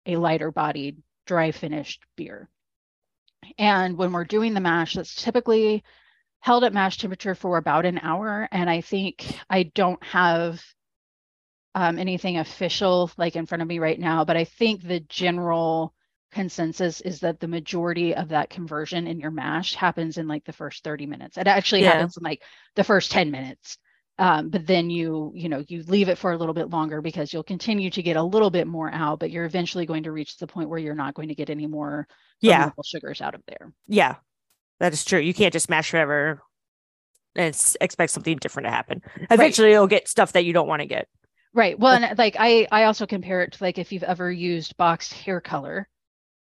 a 0.07 0.17
lighter 0.17 0.51
bodied, 0.53 1.03
dry 1.27 1.51
finished 1.51 2.03
beer. 2.17 2.49
And 3.59 3.99
when 3.99 4.13
we're 4.13 4.25
doing 4.25 4.55
the 4.55 4.61
mash, 4.61 4.95
that's 4.95 5.15
typically 5.15 5.83
held 6.41 6.65
at 6.65 6.73
mash 6.73 6.99
temperature 6.99 7.35
for 7.35 7.59
about 7.59 7.85
an 7.85 7.99
hour. 7.99 8.49
And 8.53 8.71
I 8.71 8.81
think 8.81 9.27
I 9.51 9.65
don't 9.65 10.03
have 10.05 10.63
um, 11.75 11.99
anything 11.99 12.39
official 12.39 13.11
like 13.17 13.37
in 13.37 13.47
front 13.47 13.63
of 13.63 13.69
me 13.69 13.79
right 13.79 13.99
now, 13.99 14.25
but 14.25 14.37
I 14.37 14.45
think 14.45 14.83
the 14.83 15.01
general 15.01 15.95
consensus 16.33 17.01
is 17.01 17.21
that 17.21 17.41
the 17.41 17.49
majority 17.49 18.15
of 18.15 18.29
that 18.29 18.51
conversion 18.51 19.07
in 19.07 19.21
your 19.21 19.31
mash 19.31 19.75
happens 19.75 20.19
in 20.19 20.29
like 20.29 20.45
the 20.45 20.53
first 20.53 20.85
30 20.85 21.07
minutes. 21.07 21.37
It 21.39 21.47
actually 21.47 21.83
Yeah. 21.83 21.85
happens 21.85 22.17
in 22.17 22.23
like 22.23 22.43
the 22.77 22.85
first 22.85 23.11
10 23.11 23.31
minutes. 23.31 23.79
Um, 24.19 24.51
but 24.51 24.67
then 24.67 24.91
you, 24.91 25.33
you 25.35 25.49
know, 25.49 25.65
you 25.69 25.85
leave 25.85 26.09
it 26.09 26.19
for 26.19 26.33
a 26.33 26.37
little 26.37 26.55
bit 26.55 26.71
longer 26.71 27.01
because 27.01 27.33
you'll 27.33 27.45
continue 27.45 27.89
to 27.91 28.03
get 28.03 28.17
a 28.17 28.23
little 28.23 28.51
bit 28.51 28.67
more 28.67 28.91
out, 28.93 29.21
but 29.21 29.31
you're 29.31 29.45
eventually 29.45 29.87
going 29.87 30.03
to 30.05 30.13
reach 30.13 30.37
the 30.37 30.47
point 30.49 30.69
where 30.69 30.79
you're 30.79 30.95
not 30.97 31.15
going 31.15 31.29
to 31.29 31.37
get 31.37 31.51
any 31.51 31.67
more 31.69 32.09
yeah, 32.41 32.73
sugars 32.85 33.21
out 33.21 33.35
of 33.35 33.43
there. 33.47 33.73
yeah, 33.87 34.17
that 34.81 34.93
is 34.95 35.05
true. 35.05 35.21
You 35.21 35.35
can't 35.35 35.53
just 35.53 35.71
mash 35.71 35.91
forever 35.91 36.43
and 37.37 37.57
expect 37.81 38.13
something 38.13 38.37
different 38.39 38.67
to 38.67 38.73
happen. 38.73 39.03
Eventually, 39.31 39.73
you'll 39.73 39.89
get 39.89 40.09
stuff 40.09 40.33
that 40.33 40.45
you 40.45 40.53
don't 40.53 40.69
want 40.69 40.83
to 40.83 40.87
get. 40.89 41.09
Right. 41.53 41.79
Well, 41.79 41.95
and 41.95 42.19
like 42.19 42.37
I, 42.39 42.67
I 42.71 42.85
also 42.85 43.07
compare 43.07 43.43
it 43.43 43.53
to 43.53 43.65
like 43.65 43.79
if 43.79 43.93
you've 43.93 44.03
ever 44.03 44.31
used 44.31 44.77
boxed 44.77 45.13
hair 45.13 45.41
color, 45.41 45.89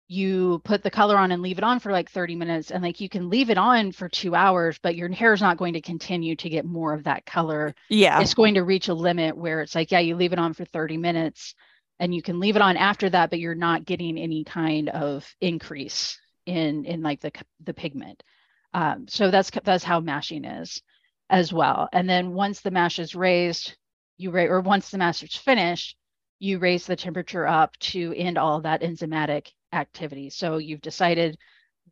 you 0.09 0.61
put 0.65 0.83
the 0.83 0.91
color 0.91 1.17
on 1.17 1.33
and 1.33 1.43
leave 1.43 1.59
it 1.59 1.65
on 1.65 1.81
for 1.81 1.91
like 1.91 2.11
30 2.11 2.37
minutes 2.37 2.71
and 2.71 2.83
like 2.83 3.01
you 3.01 3.09
can 3.09 3.29
leave 3.29 3.51
it 3.51 3.59
on 3.59 3.91
for 3.91 4.09
two 4.09 4.35
hours 4.35 4.79
but 4.83 4.95
your 4.95 5.11
hair 5.11 5.33
is 5.33 5.41
not 5.41 5.57
going 5.57 5.75
to 5.75 5.81
continue 5.81 6.37
to 6.37 6.49
get 6.49 6.65
more 6.65 6.93
of 6.93 7.05
that 7.05 7.27
color. 7.27 7.75
Yeah. 7.89 8.21
it's 8.21 8.35
going 8.35 8.55
to 8.55 8.63
reach 8.63 8.89
a 8.89 8.95
limit 8.95 9.37
where 9.37 9.63
it's 9.63 9.75
like 9.75 9.91
yeah 9.91 9.99
you 9.99 10.15
leave 10.15 10.33
it 10.33 10.39
on 10.39 10.55
for 10.55 10.65
30 10.65 10.97
minutes 10.97 11.55
and 11.99 12.15
you 12.15 12.23
can 12.23 12.39
leave 12.39 12.57
it 12.57 12.63
on 12.63 12.77
after 12.77 13.11
that 13.11 13.31
but 13.31 13.41
you're 13.41 13.55
not 13.55 13.85
getting 13.85 14.17
any 14.19 14.45
kind 14.45 14.89
of 14.91 15.27
increase 15.41 16.19
in 16.47 16.85
in 16.85 17.03
like 17.03 17.21
the 17.21 17.33
the 17.65 17.75
pigment. 17.75 18.23
Um, 18.73 19.07
so 19.09 19.31
that's 19.31 19.51
that's 19.65 19.85
how 19.85 20.01
mashing 20.01 20.45
is 20.45 20.83
as 21.29 21.53
well. 21.53 21.89
And 21.93 22.09
then 22.09 22.35
once 22.35 22.61
the 22.61 22.71
mash 22.71 23.01
is 23.01 23.17
raised 23.17 23.77
you 24.19 24.31
rate 24.31 24.49
or 24.49 24.61
once 24.61 24.91
the 24.91 24.99
mash 24.99 25.23
is 25.23 25.35
finished 25.35 25.97
you 26.39 26.59
raise 26.59 26.87
the 26.87 26.97
temperature 26.97 27.47
up 27.47 27.77
to 27.79 28.15
end 28.17 28.39
all 28.39 28.61
that 28.61 28.83
enzymatic 28.83 29.49
activity. 29.73 30.31
So 30.31 30.59
you've 30.59 30.81
decided 30.81 31.37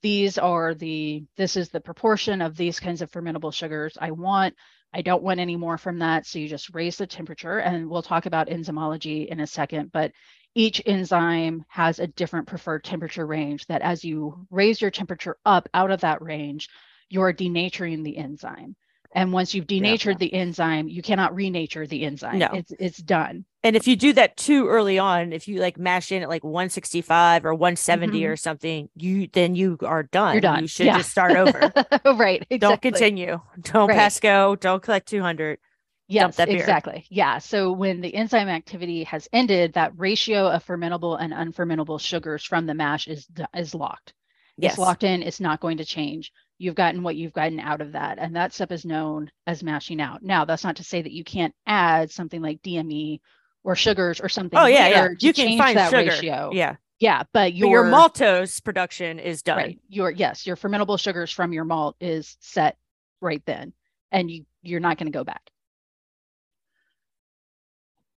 these 0.03 0.39
are 0.39 0.75
the, 0.75 1.25
this 1.37 1.57
is 1.57 1.70
the 1.70 1.81
proportion 1.81 2.43
of 2.43 2.57
these 2.57 2.81
kinds 2.81 3.03
of 3.03 3.11
fermentable 3.11 3.53
sugars 3.53 3.97
I 4.01 4.11
want. 4.11 4.55
I 4.93 5.03
don't 5.03 5.22
want 5.22 5.41
any 5.41 5.57
more 5.57 5.79
from 5.79 5.99
that. 5.99 6.27
So 6.27 6.39
you 6.39 6.49
just 6.49 6.75
raise 6.75 6.97
the 6.97 7.07
temperature 7.07 7.59
and 7.59 7.89
we'll 7.89 8.03
talk 8.03 8.27
about 8.27 8.49
enzymology 8.49 9.27
in 9.27 9.41
a 9.41 9.47
second, 9.47 9.91
but 9.93 10.12
each 10.55 10.81
enzyme 10.87 11.64
has 11.68 11.99
a 11.99 12.07
different 12.07 12.47
preferred 12.47 12.85
temperature 12.85 13.27
range 13.27 13.66
that 13.66 13.83
as 13.83 14.05
you 14.05 14.47
raise 14.51 14.81
your 14.81 14.93
temperature 14.93 15.37
up 15.45 15.68
out 15.75 15.91
of 15.91 16.03
that 16.03 16.22
range, 16.22 16.68
you're 17.09 17.33
denaturing 17.33 18.05
the 18.05 18.16
enzyme. 18.16 18.77
And 19.15 19.33
once 19.33 19.55
you've 19.55 19.69
denatured 19.69 20.17
yeah. 20.17 20.29
the 20.29 20.35
enzyme, 20.35 20.89
you 20.89 21.01
cannot 21.01 21.35
renature 21.35 21.89
the 21.89 22.05
enzyme. 22.05 22.39
No. 22.39 22.49
It's 22.53 22.73
it's 22.81 22.99
done. 22.99 23.45
And 23.62 23.77
if 23.77 23.87
you 23.87 23.95
do 23.95 24.12
that 24.15 24.37
too 24.37 24.67
early 24.69 24.99
on, 24.99 25.33
if 25.33 25.47
you 25.47 25.61
like 25.61 25.79
mash 25.79 26.11
in 26.11 26.23
at 26.23 26.29
like 26.29 26.43
165 26.43 27.47
or 27.47 27.55
170 27.55 28.19
mm-hmm. 28.19 28.31
or 28.31 28.37
something, 28.37 28.89
you 28.97 29.29
then 29.33 29.55
you 29.55 29.79
are 29.83 30.03
done. 30.03 30.35
You're 30.35 30.41
done. 30.41 30.62
You 30.62 30.67
should 30.67 30.87
yeah. 30.87 30.99
just 30.99 31.11
start 31.11 31.37
over. 31.37 31.73
right. 32.05 32.45
Exactly. 32.51 32.59
Don't 32.59 32.83
continue. 32.83 33.41
Don't 33.61 33.89
right. 33.89 33.97
pass 33.97 34.19
go. 34.19 34.57
Don't 34.57 34.83
collect 34.83 35.09
200. 35.09 35.59
Yes, 36.07 36.39
exactly. 36.39 37.07
Yeah. 37.09 37.39
So 37.39 37.73
when 37.73 38.01
the 38.01 38.15
enzyme 38.15 38.49
activity 38.49 39.05
has 39.05 39.27
ended, 39.33 39.73
that 39.75 39.93
ratio 39.97 40.49
of 40.49 40.65
fermentable 40.67 41.19
and 41.19 41.33
unfermentable 41.33 41.99
sugars 41.99 42.45
from 42.45 42.67
the 42.67 42.75
mash 42.75 43.07
is 43.07 43.27
is 43.55 43.75
locked. 43.75 44.12
Yes. 44.57 44.73
It's 44.73 44.79
locked 44.79 45.05
in. 45.05 45.23
It's 45.23 45.41
not 45.41 45.61
going 45.61 45.79
to 45.79 45.85
change 45.85 46.33
you've 46.59 46.74
gotten 46.74 47.02
what 47.02 47.16
you've 47.16 47.32
gotten 47.32 47.61
out 47.61 47.80
of 47.80 47.92
that. 47.92 48.18
And 48.18 48.36
that 48.36 48.52
step 48.52 48.72
is 48.72 48.84
known 48.84 49.30
as 49.46 49.62
mashing 49.62 50.00
out. 50.00 50.22
Now, 50.22 50.44
that's 50.44 50.64
not 50.64 50.76
to 50.76 50.84
say 50.84 51.02
that 51.02 51.12
you 51.12 51.24
can't 51.24 51.55
add 51.66 52.11
something 52.11 52.40
like 52.40 52.62
DME 52.62 53.20
or 53.64 53.74
sugars 53.74 54.20
or 54.20 54.28
something. 54.28 54.59
Oh, 54.59 54.66
yeah. 54.66 54.88
yeah. 54.88 55.09
You 55.18 55.32
can 55.32 55.59
find 55.59 55.76
that 55.76 55.90
sugar. 55.90 56.11
ratio. 56.11 56.50
Yeah. 56.52 56.76
Yeah. 57.00 57.24
But 57.32 57.55
your, 57.55 57.68
but 57.68 57.70
your 57.70 57.84
maltose 57.84 58.62
production 58.62 59.18
is 59.18 59.42
done. 59.42 59.57
Right. 59.57 59.80
Your, 59.88 60.11
yes, 60.11 60.46
your 60.46 60.57
fermentable 60.57 60.98
sugars 60.98 61.32
from 61.32 61.52
your 61.52 61.64
malt 61.64 61.96
is 62.00 62.36
set 62.40 62.76
right 63.20 63.42
then. 63.46 63.72
And 64.12 64.30
you, 64.30 64.44
you're 64.62 64.80
not 64.80 64.96
going 64.96 65.11
to 65.11 65.16
go 65.16 65.24
back. 65.24 65.50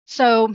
So 0.07 0.53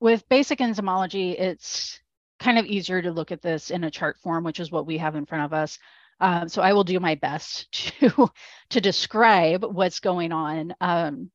with 0.00 0.28
basic 0.28 0.60
enzymology, 0.60 1.38
it's 1.38 2.00
kind 2.38 2.58
of 2.58 2.66
easier 2.66 3.02
to 3.02 3.12
look 3.12 3.32
at 3.32 3.42
this 3.42 3.70
in 3.70 3.84
a 3.84 3.90
chart 3.90 4.18
form, 4.20 4.44
which 4.44 4.60
is 4.60 4.70
what 4.70 4.86
we 4.86 4.98
have 4.98 5.16
in 5.16 5.26
front 5.26 5.44
of 5.44 5.52
us. 5.52 5.78
Um, 6.22 6.48
so 6.48 6.62
I 6.62 6.72
will 6.72 6.84
do 6.84 7.00
my 7.00 7.16
best 7.16 7.70
to 8.00 8.30
to 8.70 8.80
describe 8.80 9.64
what's 9.64 9.98
going 9.98 10.30
on, 10.30 10.72
um, 10.80 11.30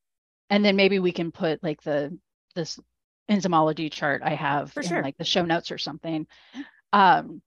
and 0.50 0.64
then 0.64 0.78
maybe 0.78 1.00
we 1.00 1.12
can 1.12 1.32
put 1.32 1.62
like 1.62 1.82
the 1.84 2.18
this 2.56 2.80
enzymology 3.30 3.92
chart 3.92 4.22
I 4.24 4.34
have 4.34 4.72
for 4.72 4.80
in, 4.80 4.88
sure. 4.88 5.04
like 5.04 5.18
the 5.18 5.26
show 5.26 5.44
notes 5.44 5.72
or 5.72 5.78
something. 5.78 6.26
Um, 6.94 7.42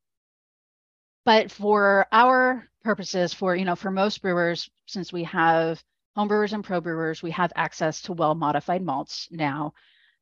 but 1.24 1.50
for 1.50 2.06
our 2.12 2.68
purposes, 2.84 3.32
for 3.32 3.56
you 3.56 3.64
know, 3.64 3.74
for 3.76 3.90
most 3.90 4.20
brewers, 4.20 4.68
since 4.86 5.10
we 5.10 5.24
have 5.24 5.82
home 6.14 6.28
brewers 6.28 6.52
and 6.52 6.62
pro 6.62 6.82
brewers, 6.82 7.22
we 7.22 7.30
have 7.30 7.52
access 7.56 8.02
to 8.02 8.12
well 8.12 8.34
modified 8.34 8.82
malts 8.82 9.28
now 9.30 9.72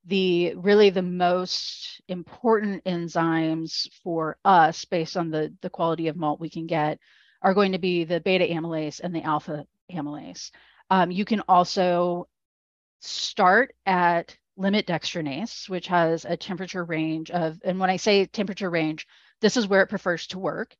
the 0.06 0.54
really 0.54 0.90
the 0.90 1.02
most 1.02 2.00
important 2.08 2.84
enzymes 2.84 3.88
for 4.02 4.38
us 4.44 4.84
based 4.84 5.16
on 5.16 5.30
the 5.30 5.52
the 5.60 5.70
quality 5.70 6.08
of 6.08 6.16
malt 6.16 6.40
we 6.40 6.50
can 6.50 6.66
get 6.66 6.98
are 7.42 7.54
going 7.54 7.72
to 7.72 7.78
be 7.78 8.04
the 8.04 8.20
beta 8.20 8.44
amylase 8.44 9.00
and 9.00 9.14
the 9.14 9.22
alpha 9.22 9.66
amylase. 9.92 10.50
Um, 10.90 11.10
you 11.10 11.24
can 11.24 11.42
also 11.48 12.28
start 13.00 13.74
at 13.86 14.36
limit 14.56 14.86
dextrinase 14.86 15.68
which 15.68 15.86
has 15.86 16.24
a 16.24 16.36
temperature 16.36 16.84
range 16.84 17.30
of 17.30 17.60
and 17.64 17.78
when 17.78 17.90
i 17.90 17.96
say 17.96 18.26
temperature 18.26 18.70
range 18.70 19.06
this 19.40 19.56
is 19.56 19.68
where 19.68 19.82
it 19.82 19.88
prefers 19.88 20.26
to 20.28 20.38
work. 20.38 20.76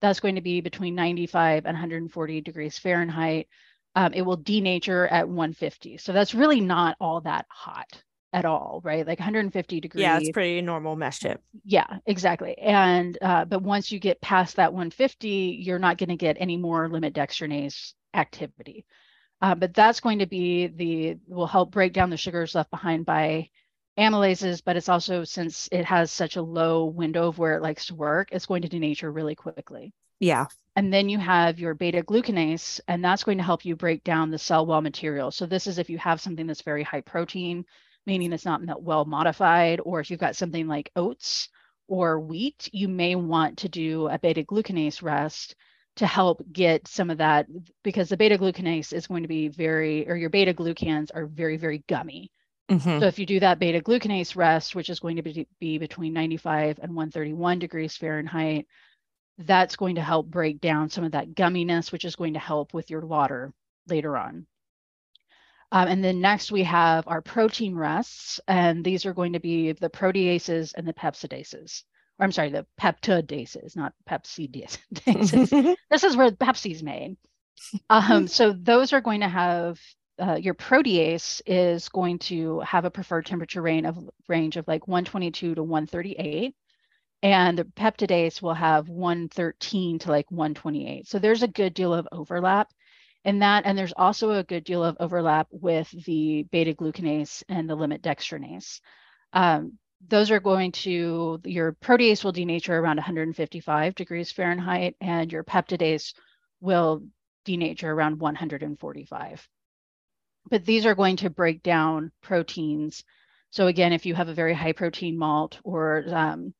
That's 0.00 0.20
going 0.20 0.36
to 0.36 0.40
be 0.40 0.60
between 0.60 0.94
95 0.94 1.66
and 1.66 1.74
140 1.74 2.40
degrees 2.40 2.78
fahrenheit. 2.78 3.48
Um, 3.94 4.14
it 4.14 4.22
will 4.22 4.38
denature 4.38 5.10
at 5.10 5.28
150 5.28 5.96
so 5.96 6.12
that's 6.12 6.34
really 6.34 6.60
not 6.60 6.96
all 7.00 7.22
that 7.22 7.46
hot 7.48 8.02
at 8.32 8.44
all, 8.44 8.80
right? 8.84 9.06
Like 9.06 9.18
150 9.18 9.80
degrees. 9.80 10.02
Yeah, 10.02 10.18
it's 10.18 10.30
pretty 10.30 10.60
normal 10.60 10.96
mesh 10.96 11.20
tip. 11.20 11.42
Yeah, 11.64 11.98
exactly. 12.06 12.56
And 12.58 13.16
uh, 13.22 13.44
but 13.44 13.62
once 13.62 13.90
you 13.90 13.98
get 13.98 14.20
past 14.20 14.56
that 14.56 14.72
150, 14.72 15.28
you're 15.60 15.78
not 15.78 15.98
going 15.98 16.10
to 16.10 16.16
get 16.16 16.36
any 16.38 16.56
more 16.56 16.88
limit 16.88 17.14
dextrinase 17.14 17.94
activity. 18.14 18.84
Uh, 19.40 19.54
but 19.54 19.72
that's 19.72 20.00
going 20.00 20.18
to 20.18 20.26
be 20.26 20.66
the 20.66 21.16
will 21.26 21.46
help 21.46 21.70
break 21.70 21.92
down 21.92 22.10
the 22.10 22.16
sugars 22.16 22.54
left 22.54 22.70
behind 22.70 23.06
by 23.06 23.48
amylases. 23.98 24.62
But 24.64 24.76
it's 24.76 24.88
also 24.88 25.24
since 25.24 25.68
it 25.72 25.84
has 25.84 26.10
such 26.10 26.36
a 26.36 26.42
low 26.42 26.86
window 26.86 27.28
of 27.28 27.38
where 27.38 27.56
it 27.56 27.62
likes 27.62 27.86
to 27.86 27.94
work, 27.94 28.28
it's 28.32 28.46
going 28.46 28.62
to 28.62 28.68
denature 28.68 29.14
really 29.14 29.36
quickly. 29.36 29.92
Yeah. 30.20 30.46
And 30.76 30.92
then 30.92 31.08
you 31.08 31.18
have 31.18 31.58
your 31.58 31.74
beta 31.74 32.02
glucanase, 32.02 32.80
and 32.88 33.04
that's 33.04 33.24
going 33.24 33.38
to 33.38 33.44
help 33.44 33.64
you 33.64 33.74
break 33.74 34.04
down 34.04 34.30
the 34.30 34.38
cell 34.38 34.66
wall 34.66 34.80
material. 34.80 35.30
So 35.30 35.46
this 35.46 35.66
is 35.66 35.78
if 35.78 35.90
you 35.90 35.98
have 35.98 36.20
something 36.20 36.46
that's 36.46 36.62
very 36.62 36.82
high 36.82 37.00
protein, 37.00 37.64
meaning 38.08 38.32
it's 38.32 38.46
not 38.46 38.82
well 38.82 39.04
modified, 39.04 39.80
or 39.84 40.00
if 40.00 40.10
you've 40.10 40.18
got 40.18 40.34
something 40.34 40.66
like 40.66 40.90
oats 40.96 41.50
or 41.88 42.18
wheat, 42.18 42.70
you 42.72 42.88
may 42.88 43.14
want 43.14 43.58
to 43.58 43.68
do 43.68 44.08
a 44.08 44.18
beta 44.18 44.42
glucanase 44.42 45.02
rest 45.02 45.54
to 45.96 46.06
help 46.06 46.42
get 46.50 46.88
some 46.88 47.10
of 47.10 47.18
that 47.18 47.46
because 47.84 48.08
the 48.08 48.16
beta 48.16 48.38
glucanase 48.38 48.94
is 48.94 49.06
going 49.06 49.22
to 49.22 49.28
be 49.28 49.48
very, 49.48 50.08
or 50.08 50.16
your 50.16 50.30
beta 50.30 50.54
glucans 50.54 51.10
are 51.14 51.26
very, 51.26 51.58
very 51.58 51.84
gummy. 51.86 52.30
Mm-hmm. 52.70 53.00
So 53.00 53.06
if 53.06 53.18
you 53.18 53.26
do 53.26 53.40
that 53.40 53.58
beta 53.58 53.80
glucanase 53.80 54.36
rest, 54.36 54.74
which 54.74 54.88
is 54.88 55.00
going 55.00 55.16
to 55.16 55.22
be, 55.22 55.46
be 55.60 55.76
between 55.76 56.14
95 56.14 56.78
and 56.82 56.94
131 56.94 57.58
degrees 57.58 57.96
Fahrenheit, 57.96 58.66
that's 59.36 59.76
going 59.76 59.96
to 59.96 60.02
help 60.02 60.26
break 60.26 60.62
down 60.62 60.88
some 60.88 61.04
of 61.04 61.12
that 61.12 61.34
gumminess, 61.34 61.92
which 61.92 62.06
is 62.06 62.16
going 62.16 62.32
to 62.34 62.40
help 62.40 62.72
with 62.72 62.90
your 62.90 63.02
lauter 63.02 63.52
later 63.86 64.16
on. 64.16 64.46
Um, 65.70 65.88
and 65.88 66.02
then 66.02 66.20
next 66.20 66.50
we 66.50 66.62
have 66.64 67.06
our 67.06 67.20
protein 67.20 67.74
rests, 67.74 68.40
and 68.48 68.84
these 68.84 69.04
are 69.04 69.12
going 69.12 69.34
to 69.34 69.40
be 69.40 69.72
the 69.72 69.90
proteases 69.90 70.72
and 70.74 70.86
the 70.86 70.94
pepsidases. 70.94 71.82
Or 72.18 72.24
I'm 72.24 72.32
sorry, 72.32 72.50
the 72.50 72.66
peptidases, 72.80 73.76
not 73.76 73.92
pepsidases. 74.08 74.78
this 75.90 76.04
is 76.04 76.16
where 76.16 76.30
Pepsi's 76.30 76.82
made. 76.82 77.16
Um, 77.90 78.28
so 78.28 78.52
those 78.52 78.92
are 78.92 79.00
going 79.00 79.20
to 79.20 79.28
have 79.28 79.78
uh, 80.18 80.34
your 80.34 80.54
protease 80.54 81.40
is 81.46 81.88
going 81.88 82.18
to 82.18 82.60
have 82.60 82.84
a 82.84 82.90
preferred 82.90 83.26
temperature 83.26 83.62
range 83.62 83.86
of 83.86 83.98
range 84.28 84.56
of 84.56 84.66
like 84.66 84.88
122 84.88 85.54
to 85.54 85.62
138 85.62 86.54
and 87.22 87.58
the 87.58 87.64
peptidase 87.64 88.42
will 88.42 88.54
have 88.54 88.88
113 88.88 90.00
to 90.00 90.10
like 90.10 90.30
128 90.30 91.06
so 91.06 91.18
there's 91.18 91.42
a 91.42 91.48
good 91.48 91.72
deal 91.72 91.94
of 91.94 92.08
overlap 92.10 92.68
in 93.24 93.40
that. 93.40 93.64
And 93.66 93.76
there's 93.76 93.92
also 93.96 94.30
a 94.30 94.44
good 94.44 94.64
deal 94.64 94.84
of 94.84 94.96
overlap 95.00 95.48
with 95.50 95.90
the 96.04 96.44
beta 96.50 96.74
glucanase 96.74 97.42
and 97.48 97.68
the 97.68 97.74
limit 97.74 98.02
dextrinase. 98.02 98.80
Um, 99.32 99.78
those 100.06 100.30
are 100.30 100.40
going 100.40 100.72
to, 100.72 101.40
your 101.44 101.72
protease 101.72 102.22
will 102.22 102.32
denature 102.32 102.78
around 102.80 102.96
155 102.96 103.94
degrees 103.94 104.30
Fahrenheit, 104.30 104.94
and 105.00 105.32
your 105.32 105.42
peptidase 105.42 106.14
will 106.60 107.02
denature 107.44 107.84
around 107.84 108.20
145. 108.20 109.48
But 110.50 110.64
these 110.64 110.86
are 110.86 110.94
going 110.94 111.16
to 111.16 111.30
break 111.30 111.62
down 111.62 112.12
proteins. 112.22 113.04
So 113.50 113.66
again, 113.66 113.92
if 113.92 114.06
you 114.06 114.14
have 114.14 114.28
a 114.28 114.34
very 114.34 114.54
high 114.54 114.72
protein 114.72 115.18
malt 115.18 115.58
or 115.64 116.04
um, 116.08 116.54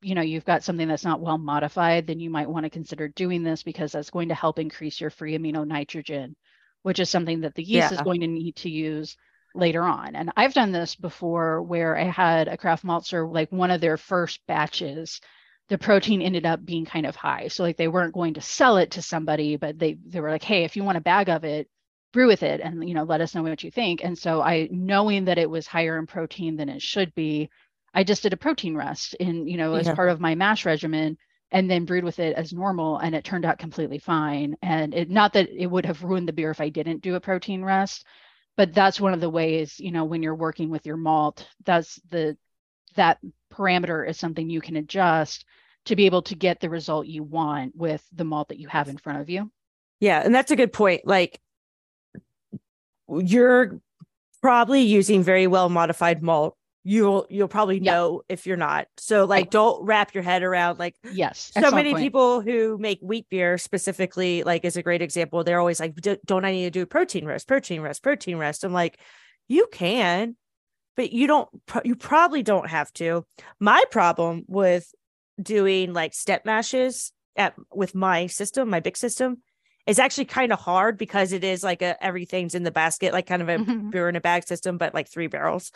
you 0.00 0.14
know 0.14 0.22
you've 0.22 0.44
got 0.44 0.62
something 0.62 0.88
that's 0.88 1.04
not 1.04 1.20
well 1.20 1.38
modified 1.38 2.06
then 2.06 2.20
you 2.20 2.30
might 2.30 2.48
want 2.48 2.64
to 2.64 2.70
consider 2.70 3.08
doing 3.08 3.42
this 3.42 3.62
because 3.62 3.92
that's 3.92 4.10
going 4.10 4.28
to 4.28 4.34
help 4.34 4.58
increase 4.58 5.00
your 5.00 5.10
free 5.10 5.36
amino 5.36 5.66
nitrogen 5.66 6.36
which 6.82 7.00
is 7.00 7.10
something 7.10 7.40
that 7.40 7.54
the 7.54 7.62
yeast 7.62 7.90
yeah. 7.90 7.94
is 7.94 8.02
going 8.02 8.20
to 8.20 8.26
need 8.26 8.56
to 8.56 8.70
use 8.70 9.16
later 9.54 9.82
on. 9.82 10.14
And 10.14 10.30
i've 10.36 10.54
done 10.54 10.72
this 10.72 10.94
before 10.94 11.62
where 11.62 11.96
i 11.96 12.04
had 12.04 12.48
a 12.48 12.56
craft 12.56 12.84
maltster 12.84 13.30
like 13.30 13.50
one 13.50 13.70
of 13.70 13.80
their 13.80 13.96
first 13.96 14.40
batches 14.46 15.20
the 15.68 15.78
protein 15.78 16.22
ended 16.22 16.46
up 16.46 16.64
being 16.64 16.86
kind 16.86 17.04
of 17.04 17.14
high. 17.14 17.48
So 17.48 17.62
like 17.62 17.76
they 17.76 17.88
weren't 17.88 18.14
going 18.14 18.32
to 18.34 18.40
sell 18.40 18.78
it 18.78 18.92
to 18.92 19.02
somebody 19.02 19.56
but 19.56 19.78
they 19.78 19.98
they 20.06 20.20
were 20.20 20.30
like 20.30 20.44
hey 20.44 20.64
if 20.64 20.76
you 20.76 20.84
want 20.84 20.98
a 20.98 21.02
bag 21.02 21.28
of 21.28 21.44
it 21.44 21.68
brew 22.12 22.26
with 22.26 22.42
it 22.42 22.60
and 22.62 22.88
you 22.88 22.94
know 22.94 23.04
let 23.04 23.20
us 23.20 23.34
know 23.34 23.42
what 23.42 23.62
you 23.62 23.70
think. 23.70 24.02
And 24.02 24.16
so 24.16 24.40
i 24.40 24.68
knowing 24.70 25.26
that 25.26 25.38
it 25.38 25.50
was 25.50 25.66
higher 25.66 25.98
in 25.98 26.06
protein 26.06 26.56
than 26.56 26.68
it 26.68 26.82
should 26.82 27.14
be 27.14 27.50
I 27.94 28.04
just 28.04 28.22
did 28.22 28.32
a 28.32 28.36
protein 28.36 28.76
rest 28.76 29.14
in, 29.14 29.46
you 29.46 29.56
know, 29.56 29.74
as 29.74 29.86
Yeah. 29.86 29.94
part 29.94 30.10
of 30.10 30.20
my 30.20 30.34
mash 30.34 30.64
regimen 30.66 31.16
and 31.50 31.70
then 31.70 31.86
brewed 31.86 32.04
with 32.04 32.18
it 32.18 32.36
as 32.36 32.52
normal 32.52 32.98
and 32.98 33.14
it 33.14 33.24
turned 33.24 33.44
out 33.44 33.58
completely 33.58 33.98
fine. 33.98 34.56
And 34.62 34.94
it 34.94 35.08
not 35.10 35.32
that 35.32 35.48
it 35.48 35.66
would 35.66 35.86
have 35.86 36.02
ruined 36.04 36.28
the 36.28 36.32
beer 36.32 36.50
if 36.50 36.60
I 36.60 36.68
didn't 36.68 37.02
do 37.02 37.14
a 37.14 37.20
protein 37.20 37.64
rest, 37.64 38.04
but 38.56 38.74
that's 38.74 39.00
one 39.00 39.14
of 39.14 39.20
the 39.20 39.30
ways, 39.30 39.78
you 39.80 39.90
know, 39.90 40.04
when 40.04 40.22
you're 40.22 40.34
working 40.34 40.68
with 40.68 40.84
your 40.84 40.96
malt, 40.96 41.46
that's 41.64 41.98
the 42.10 42.36
that 42.96 43.18
parameter 43.52 44.06
is 44.06 44.18
something 44.18 44.50
you 44.50 44.60
can 44.60 44.76
adjust 44.76 45.44
to 45.86 45.96
be 45.96 46.04
able 46.04 46.22
to 46.22 46.34
get 46.34 46.60
the 46.60 46.68
result 46.68 47.06
you 47.06 47.22
want 47.22 47.74
with 47.74 48.04
the 48.12 48.24
malt 48.24 48.48
that 48.48 48.58
you 48.58 48.68
have 48.68 48.88
in 48.88 48.98
front 48.98 49.20
of 49.20 49.30
you. 49.30 49.50
Yeah, 50.00 50.20
and 50.22 50.34
that's 50.34 50.50
a 50.50 50.56
good 50.56 50.72
point. 50.72 51.06
Like 51.06 51.40
you're 53.08 53.80
probably 54.42 54.82
using 54.82 55.22
very 55.22 55.46
well 55.46 55.70
modified 55.70 56.22
malt. 56.22 56.57
You'll 56.90 57.26
you'll 57.28 57.48
probably 57.48 57.80
Yeah. 57.80 57.92
know 57.92 58.22
if 58.30 58.46
you're 58.46 58.56
not. 58.56 58.88
So 58.96 59.26
like 59.26 59.44
Right. 59.44 59.50
don't 59.50 59.84
wrap 59.84 60.14
your 60.14 60.22
head 60.22 60.42
around 60.42 60.78
like 60.78 60.94
Yes. 61.02 61.52
so 61.52 61.70
many 61.70 61.90
point. 61.90 62.02
people 62.02 62.40
who 62.40 62.78
make 62.78 62.98
wheat 63.02 63.26
beer 63.28 63.58
specifically 63.58 64.42
like 64.42 64.64
is 64.64 64.76
a 64.78 64.82
great 64.82 65.02
example. 65.02 65.44
They're 65.44 65.58
always 65.60 65.80
like 65.80 65.94
don't 65.96 66.44
I 66.46 66.52
need 66.52 66.64
to 66.64 66.70
do 66.70 66.86
protein 66.86 67.26
rest, 67.26 67.46
protein 67.46 67.82
rest, 67.82 68.02
protein 68.02 68.38
rest. 68.38 68.64
I'm 68.64 68.72
like 68.72 68.98
you 69.48 69.68
can 69.70 70.36
but 70.96 71.12
you 71.12 71.26
don't 71.26 71.48
you 71.84 71.94
probably 71.94 72.42
don't 72.42 72.68
have 72.70 72.92
to. 72.94 73.24
My 73.60 73.84
problem 73.90 74.44
with 74.48 74.90
doing 75.42 75.92
like 75.92 76.14
step 76.14 76.44
mashes 76.46 77.12
at 77.36 77.54
with 77.72 77.94
my 77.94 78.26
system, 78.28 78.70
my 78.70 78.80
big 78.80 78.96
system, 78.96 79.42
is 79.86 79.98
actually 79.98 80.24
kind 80.26 80.52
of 80.52 80.58
hard 80.60 80.98
because 80.98 81.32
it 81.32 81.44
is 81.44 81.62
like 81.62 81.82
a 81.82 82.02
everything's 82.02 82.54
in 82.54 82.62
the 82.62 82.70
basket, 82.72 83.12
like 83.12 83.26
kind 83.26 83.42
of 83.42 83.48
a 83.50 83.58
Mhm. 83.58 83.90
beer 83.90 84.08
in 84.08 84.16
a 84.16 84.20
bag 84.22 84.44
system, 84.48 84.78
but 84.78 84.94
like 84.94 85.08
three 85.08 85.26
barrels. 85.28 85.70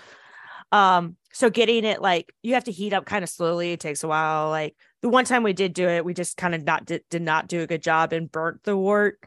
Um, 0.73 1.17
so 1.33 1.51
getting 1.51 1.85
it 1.85 2.03
like 2.03 2.35
you 2.43 2.55
have 2.55 2.65
to 2.65 2.73
heat 2.73 2.93
up 2.93 3.05
kind 3.07 3.23
of 3.23 3.31
slowly. 3.31 3.73
It 3.73 3.81
takes 3.81 4.03
a 4.03 4.09
while. 4.09 4.51
Like 4.51 4.75
the 5.03 5.09
one 5.09 5.25
time 5.25 5.43
we 5.43 5.53
did 5.53 5.75
do 5.75 5.89
it, 5.89 6.05
we 6.05 6.15
just 6.15 6.37
kind 6.37 6.55
of 6.55 6.65
not 6.65 6.85
did, 6.87 7.05
did 7.11 7.23
not 7.23 7.47
do 7.47 7.61
a 7.61 7.67
good 7.67 7.83
job 7.83 8.13
and 8.13 8.31
burnt 8.31 8.63
the 8.65 8.77
wort. 8.77 9.19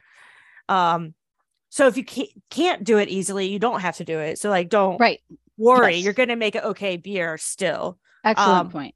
Um, 0.68 1.14
so 1.70 1.88
if 1.88 1.98
you 1.98 2.04
can't, 2.04 2.30
can't 2.50 2.84
do 2.84 2.98
it 2.98 3.10
easily, 3.10 3.48
you 3.48 3.60
don't 3.60 3.82
have 3.82 3.98
to 3.98 4.06
do 4.06 4.20
it. 4.20 4.39
So 4.39 4.50
like 4.50 4.70
don't 4.70 5.00
Right. 5.00 5.22
worry, 5.58 5.96
Yes. 5.96 6.04
you're 6.04 6.14
gonna 6.14 6.36
make 6.36 6.56
an 6.56 6.64
okay 6.64 6.98
beer 6.98 7.38
still. 7.38 7.98
Excellent 8.24 8.68
Um, 8.68 8.72
point. 8.72 8.96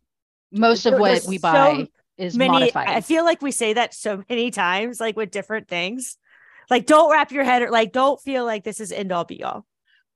Most 0.51 0.85
of 0.85 0.99
what 0.99 1.23
we 1.25 1.37
so 1.37 1.41
buy 1.41 1.87
is 2.17 2.35
Many 2.35 2.51
modified. 2.51 2.87
I 2.89 3.01
feel 3.01 3.23
like 3.23 3.41
we 3.41 3.51
say 3.51 3.73
that 3.73 3.93
so 3.93 4.23
many 4.29 4.49
times, 4.51 4.99
like 4.99 5.15
with 5.15 5.31
different 5.31 5.67
things. 5.67 6.17
Like 6.69 6.85
don't 6.85 7.11
wrap 7.11 7.31
your 7.31 7.43
head 7.43 7.61
or 7.61 7.71
like 7.71 7.91
don't 7.91 8.21
feel 8.21 8.45
like 8.45 8.63
this 8.63 8.79
is 8.79 8.91
end 8.91 9.11
all 9.11 9.25
be 9.25 9.43
all. 9.43 9.65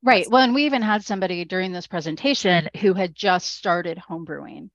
Right. 0.04 0.30
Well, 0.30 0.44
and 0.44 0.54
we 0.54 0.66
even 0.66 0.82
had 0.82 1.04
somebody 1.06 1.46
during 1.46 1.72
this 1.72 1.88
presentation 1.88 2.70
who 2.82 2.94
had 2.94 3.16
just 3.16 3.52
started 3.52 3.98
homebrewing. 4.10 4.70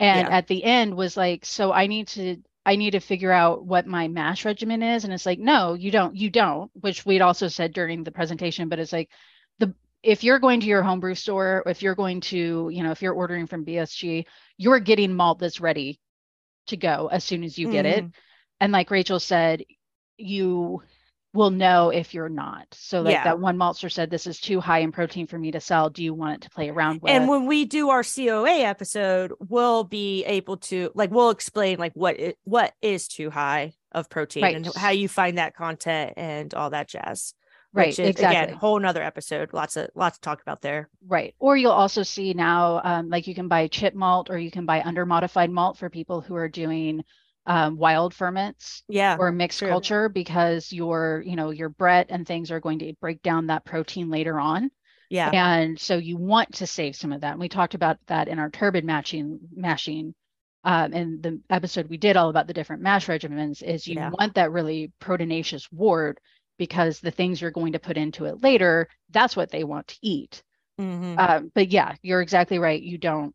And 0.00 0.28
Yeah. 0.28 0.36
at 0.38 0.48
the 0.48 0.64
end 0.64 0.96
was 0.96 1.16
like, 1.16 1.44
so 1.46 1.72
I 1.72 1.86
need 1.86 2.08
to 2.08 2.42
I 2.66 2.76
need 2.76 2.92
to 2.92 3.00
figure 3.00 3.30
out 3.32 3.64
what 3.64 3.86
my 3.86 4.08
mash 4.08 4.44
regimen 4.44 4.82
is. 4.82 5.04
And 5.04 5.12
it's 5.14 5.24
like, 5.26 5.38
no, 5.38 5.74
you 5.74 5.92
don't, 5.92 6.16
you 6.16 6.30
don't, 6.30 6.70
which 6.74 7.06
we'd 7.06 7.20
also 7.22 7.48
said 7.48 7.72
during 7.72 8.02
the 8.04 8.10
presentation, 8.10 8.68
but 8.68 8.80
it's 8.80 8.92
like 8.92 9.08
the 9.60 9.74
if 10.02 10.24
you're 10.24 10.40
going 10.40 10.60
to 10.60 10.66
your 10.66 10.82
homebrew 10.82 11.14
store, 11.14 11.62
if 11.66 11.82
you're 11.82 11.94
going 11.94 12.20
to, 12.22 12.68
you 12.72 12.82
know, 12.82 12.90
if 12.90 13.02
you're 13.02 13.14
ordering 13.14 13.46
from 13.46 13.64
BSG, 13.64 14.26
you're 14.58 14.80
getting 14.80 15.14
malt 15.14 15.38
that's 15.38 15.60
ready 15.60 16.00
to 16.68 16.76
go 16.76 17.08
as 17.12 17.24
soon 17.24 17.44
as 17.44 17.58
you 17.58 17.68
get 17.68 17.86
it. 17.86 18.06
Mhm. 18.06 18.14
And 18.60 18.72
like 18.72 18.90
Rachel 18.90 19.20
said, 19.20 19.64
you 20.18 20.82
will 21.36 21.50
know 21.50 21.90
if 21.90 22.12
you're 22.14 22.28
not. 22.28 22.66
So 22.72 23.02
like 23.02 23.12
Yeah. 23.12 23.24
that 23.24 23.38
one 23.38 23.56
maltster 23.56 23.90
said, 23.92 24.10
this 24.10 24.26
is 24.26 24.40
too 24.40 24.60
high 24.60 24.80
in 24.80 24.90
protein 24.90 25.26
for 25.26 25.38
me 25.38 25.52
to 25.52 25.60
sell. 25.60 25.90
Do 25.90 26.02
you 26.02 26.14
want 26.14 26.34
it 26.36 26.40
to 26.42 26.50
play 26.50 26.68
around 26.70 27.02
with? 27.02 27.12
And 27.12 27.28
when 27.28 27.46
we 27.46 27.64
do 27.66 27.90
our 27.90 28.02
COA 28.02 28.60
episode, 28.64 29.32
we'll 29.38 29.84
be 29.84 30.24
able 30.24 30.56
to 30.58 30.90
like 30.94 31.10
we'll 31.10 31.30
explain 31.30 31.78
like 31.78 31.92
what 31.94 32.18
it, 32.18 32.38
what 32.44 32.72
is 32.82 33.06
too 33.06 33.30
high 33.30 33.74
of 33.92 34.10
protein 34.10 34.42
Right. 34.42 34.56
and 34.56 34.66
how 34.74 34.90
you 34.90 35.08
find 35.08 35.38
that 35.38 35.54
content 35.54 36.14
and 36.16 36.52
all 36.54 36.70
that 36.70 36.88
jazz. 36.88 37.34
right, 37.72 37.88
Which 37.88 37.98
is 37.98 38.08
exactly. 38.10 38.36
again, 38.44 38.56
whole 38.56 38.78
nother 38.80 39.02
episode. 39.02 39.52
Lots 39.52 39.76
of 39.76 39.88
lots 39.94 40.16
to 40.16 40.20
talk 40.22 40.40
about 40.40 40.62
there. 40.62 40.88
Right. 41.06 41.34
Or 41.38 41.56
you'll 41.56 41.72
also 41.72 42.02
see 42.02 42.32
now, 42.32 42.80
um, 42.82 43.10
like 43.10 43.26
you 43.26 43.34
can 43.34 43.48
buy 43.48 43.68
chit 43.68 43.94
malt 43.94 44.30
or 44.30 44.38
you 44.38 44.50
can 44.50 44.64
buy 44.64 44.80
under 44.82 45.04
modified 45.04 45.50
malt 45.50 45.76
for 45.76 45.90
people 45.90 46.20
who 46.22 46.34
are 46.36 46.48
doing 46.48 47.04
um, 47.46 47.76
wild 47.76 48.12
ferments 48.14 48.82
Yeah. 48.88 49.16
or 49.18 49.30
mixed 49.32 49.60
true. 49.60 49.68
culture 49.68 50.08
because 50.08 50.72
your, 50.72 51.22
you 51.24 51.36
know, 51.36 51.50
your 51.50 51.68
Brett 51.68 52.06
and 52.10 52.26
things 52.26 52.50
are 52.50 52.60
going 52.60 52.80
to 52.80 52.92
break 53.00 53.22
down 53.22 53.46
that 53.46 53.64
protein 53.64 54.10
later 54.10 54.38
on. 54.40 54.70
Yeah. 55.10 55.30
And 55.32 55.78
so 55.78 55.96
you 55.96 56.16
want 56.16 56.54
to 56.56 56.66
save 56.66 56.96
some 56.96 57.12
of 57.12 57.20
that. 57.20 57.32
And 57.32 57.40
we 57.40 57.48
talked 57.48 57.74
about 57.74 57.98
that 58.08 58.26
in 58.28 58.38
our 58.40 58.50
turbid 58.50 58.84
matching 58.84 59.38
mashing. 59.54 60.14
Um, 60.64 60.92
in 60.92 61.20
the 61.20 61.40
episode 61.48 61.88
we 61.88 61.96
did 61.96 62.16
all 62.16 62.28
about 62.28 62.48
the 62.48 62.54
different 62.54 62.82
mash 62.82 63.06
regimens 63.06 63.62
is 63.62 63.86
you 63.86 63.94
Yeah. 63.94 64.10
want 64.10 64.34
that 64.34 64.50
really 64.50 64.92
proteinaceous 65.00 65.68
wort 65.70 66.18
because 66.58 66.98
the 66.98 67.12
things 67.12 67.40
you're 67.40 67.52
going 67.52 67.74
to 67.74 67.78
put 67.78 67.96
into 67.96 68.24
it 68.24 68.42
later, 68.42 68.88
that's 69.10 69.36
what 69.36 69.50
they 69.52 69.62
want 69.62 69.86
to 69.88 69.96
eat. 70.02 70.42
Mhm. 70.80 71.18
Um, 71.18 71.52
but 71.54 71.68
yeah, 71.70 71.94
you're 72.02 72.20
exactly 72.20 72.58
right. 72.58 72.82
You 72.82 72.98
don't 72.98 73.32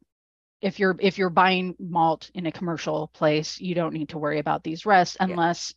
if 0.61 0.79
you're 0.79 0.95
if 0.99 1.17
you're 1.17 1.29
buying 1.29 1.75
malt 1.79 2.29
in 2.33 2.45
a 2.45 2.51
commercial 2.51 3.09
place, 3.13 3.59
you 3.59 3.75
don't 3.75 3.93
need 3.93 4.09
to 4.09 4.17
worry 4.17 4.39
about 4.39 4.63
these 4.63 4.85
rests 4.85 5.17
unless 5.19 5.73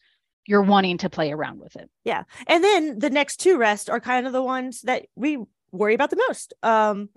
you're 0.46 0.62
wanting 0.62 0.98
to 0.98 1.08
play 1.10 1.32
around 1.32 1.58
with 1.58 1.74
it. 1.76 1.90
Yeah. 2.04 2.24
And 2.46 2.62
then 2.62 2.98
the 2.98 3.10
next 3.10 3.38
two 3.38 3.56
rests 3.56 3.88
are 3.88 4.00
kind 4.00 4.26
of 4.26 4.32
the 4.32 4.42
ones 4.42 4.82
that 4.82 5.06
we 5.16 5.38
worry 5.72 5.94
about 5.94 6.10
the 6.10 6.22
most. 6.28 6.54
Um 6.62 7.08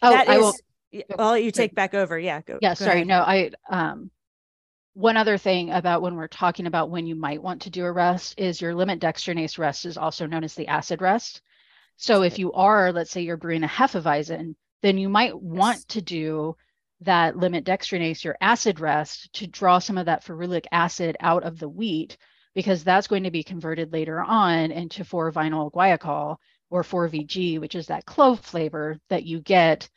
Oh, 0.00 0.10
that 0.10 0.28
I 0.28 0.36
is 0.36 0.40
will 0.40 0.54
yeah, 0.92 1.02
let 1.18 1.42
you 1.42 1.50
take 1.50 1.74
back 1.74 1.92
over. 1.92 2.16
Yeah. 2.18 2.40
Go, 2.40 2.58
Yeah, 2.62 2.70
go 2.70 2.74
sorry. 2.84 2.96
ahead. 3.02 3.08
No, 3.08 3.20
I 3.20 3.50
um 3.68 4.10
one 4.94 5.16
other 5.16 5.38
thing 5.38 5.70
about 5.70 6.02
when 6.02 6.14
we're 6.14 6.28
talking 6.28 6.66
about 6.66 6.90
when 6.90 7.06
you 7.06 7.14
might 7.14 7.42
want 7.42 7.62
to 7.62 7.70
do 7.70 7.84
a 7.84 7.92
rest 7.92 8.34
is 8.38 8.60
your 8.60 8.74
limit 8.74 9.00
dextrinase 9.00 9.58
rest 9.58 9.86
is 9.86 9.96
also 9.96 10.26
known 10.26 10.44
as 10.44 10.54
the 10.54 10.68
acid 10.68 11.00
rest. 11.02 11.42
So 11.96 12.22
if 12.22 12.38
you 12.38 12.52
are, 12.52 12.92
let's 12.92 13.10
say 13.10 13.22
you're 13.22 13.36
brewing 13.36 13.64
a 13.64 13.68
Hefeweizen, 13.68 14.54
then 14.82 14.98
you 14.98 15.08
might 15.08 15.40
want 15.40 15.86
to 15.88 16.00
do 16.00 16.56
that 17.02 17.36
limit 17.36 17.64
dextrinase, 17.64 18.24
your 18.24 18.36
acid 18.40 18.80
rest, 18.80 19.32
to 19.34 19.46
draw 19.46 19.78
some 19.78 19.98
of 19.98 20.06
that 20.06 20.24
ferulic 20.24 20.66
acid 20.72 21.16
out 21.20 21.44
of 21.44 21.58
the 21.58 21.68
wheat, 21.68 22.16
because 22.54 22.82
that's 22.82 23.06
going 23.06 23.22
to 23.24 23.30
be 23.30 23.42
converted 23.42 23.92
later 23.92 24.20
on 24.20 24.72
into 24.72 25.04
4-vinyl 25.04 25.70
guaiacol 25.72 26.36
or 26.70 26.82
4VG, 26.82 27.60
which 27.60 27.74
is 27.74 27.86
that 27.86 28.04
clove 28.04 28.40
flavor 28.40 28.98
that 29.10 29.24
you 29.24 29.40
get 29.40 29.88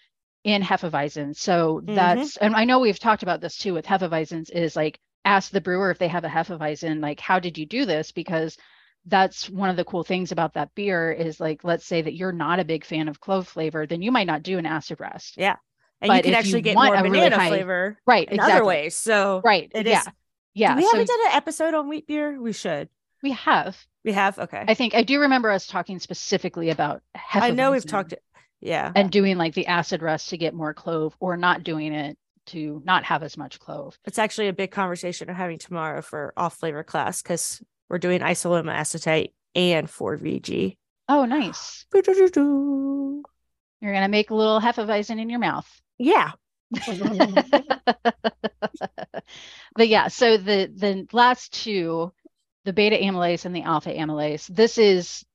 in 0.43 0.61
Hefeweizen. 0.61 1.35
So 1.35 1.81
Mhm. 1.81 1.95
that's, 1.95 2.37
and 2.37 2.55
I 2.55 2.65
know 2.65 2.79
we've 2.79 2.99
talked 2.99 3.23
about 3.23 3.41
this 3.41 3.57
too 3.57 3.73
with 3.73 3.85
Hefeweizens, 3.85 4.51
is 4.51 4.75
like 4.75 4.99
ask 5.25 5.51
the 5.51 5.61
brewer 5.61 5.91
if 5.91 5.97
they 5.97 6.07
have 6.07 6.23
a 6.23 6.29
Hefeweizen, 6.29 7.01
like 7.01 7.19
how 7.19 7.39
did 7.39 7.57
you 7.57 7.65
do 7.65 7.85
this? 7.85 8.11
Because 8.11 8.57
that's 9.05 9.49
one 9.49 9.69
of 9.69 9.75
the 9.75 9.85
cool 9.85 10.03
things 10.03 10.31
about 10.31 10.53
that 10.53 10.73
beer 10.75 11.11
is 11.11 11.39
like, 11.39 11.63
let's 11.63 11.85
say 11.85 12.01
that 12.01 12.15
you're 12.15 12.31
not 12.31 12.59
a 12.59 12.65
big 12.65 12.85
fan 12.85 13.07
of 13.07 13.19
clove 13.19 13.47
flavor, 13.47 13.87
then 13.87 14.01
you 14.01 14.11
might 14.11 14.27
not 14.27 14.43
do 14.43 14.57
an 14.59 14.65
acid 14.65 14.99
rest. 14.99 15.37
Yeah. 15.37 15.55
And 16.01 16.09
But 16.09 16.17
you 16.17 16.23
can 16.23 16.33
actually 16.33 16.59
you 16.59 16.61
get 16.63 16.75
more 16.75 16.95
a 16.95 17.03
really 17.03 17.19
banana 17.19 17.37
high- 17.37 17.47
flavor 17.49 17.97
Right. 18.07 18.27
in 18.27 18.33
exactly. 18.35 18.53
other 18.55 18.65
ways. 18.65 18.95
So 18.95 19.41
Right. 19.43 19.71
it 19.73 19.85
yeah. 19.85 19.99
is- 20.01 20.07
Yeah. 20.55 20.75
we 20.75 20.81
so 20.81 20.91
haven't 20.91 21.07
done 21.07 21.19
an 21.27 21.33
episode 21.33 21.73
on 21.75 21.87
wheat 21.87 22.07
beer. 22.07 22.41
We 22.41 22.53
should. 22.53 22.89
we 23.23 23.31
have. 23.33 23.77
We 24.03 24.13
have. 24.13 24.39
Okay. 24.39 24.65
I 24.67 24.73
think 24.73 24.95
I 24.95 25.03
do 25.03 25.19
remember 25.21 25.51
us 25.51 25.67
talking 25.67 25.99
specifically 25.99 26.71
about. 26.71 27.03
I 27.35 27.51
know 27.51 27.71
we've 27.71 27.85
talked. 27.85 28.15
Yeah. 28.61 28.91
and 28.95 29.09
doing 29.11 29.37
like 29.37 29.53
the 29.55 29.65
acid 29.67 30.01
rest 30.03 30.29
to 30.29 30.37
get 30.37 30.53
more 30.53 30.73
clove 30.73 31.15
or 31.19 31.35
not 31.37 31.63
doing 31.63 31.93
it 31.93 32.17
to 32.47 32.81
not 32.85 33.03
have 33.05 33.21
as 33.23 33.37
much 33.37 33.59
clove. 33.59 33.97
It's 34.05 34.17
actually 34.19 34.47
a 34.49 34.53
big 34.53 34.69
conversation 34.71 35.27
we're 35.27 35.33
having 35.35 35.57
tomorrow 35.59 36.01
for 36.01 36.31
off 36.37 36.57
flavor 36.57 36.83
class 36.83 37.21
because 37.23 37.61
we're 37.89 37.97
doing 37.99 38.21
isoamyl 38.21 38.71
acetate 38.73 39.33
and 39.55 39.87
4VG. 39.87 40.77
Oh, 41.09 41.25
nice. 41.25 41.85
You're 43.81 43.93
gonna 43.93 44.07
make 44.09 44.29
a 44.29 44.35
little 44.35 44.61
Hefeweizen 44.61 45.19
in 45.19 45.29
your 45.29 45.39
mouth. 45.39 45.67
Yeah. 45.97 46.31
but 49.75 49.87
yeah, 49.87 50.07
so 50.07 50.37
the 50.37 50.71
the 50.73 51.07
last 51.11 51.53
two, 51.53 52.11
the 52.65 52.73
beta 52.73 52.95
amylase 52.95 53.45
and 53.45 53.55
the 53.55 53.63
alpha 53.63 53.89
amylase, 53.93 54.47
this 54.47 54.77
is 54.77 55.25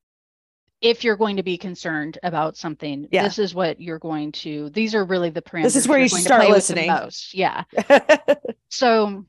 if 0.81 1.05
you're 1.05 1.17
going 1.17 1.37
to 1.37 1.43
be 1.43 1.57
concerned 1.59 2.19
about 2.23 2.57
something, 2.57 3.09
Yeah. 3.11 3.23
this 3.25 3.39
is 3.39 3.55
what 3.55 3.81
you're 3.81 3.99
going 3.99 4.33
to. 4.33 4.69
These 4.71 4.95
are 4.95 5.05
really 5.05 5.31
the 5.31 5.41
parameters. 5.43 5.63
This 5.65 5.77
is 5.77 5.89
where 5.89 5.99
you're 5.99 6.09
going 6.09 6.23
to 6.23 6.27
start 6.29 6.43
play 6.43 6.53
with 6.53 6.67
the 6.69 6.75
listening. 6.75 6.89
most. 6.89 7.35
Yeah. 7.35 7.65
So 8.69 9.25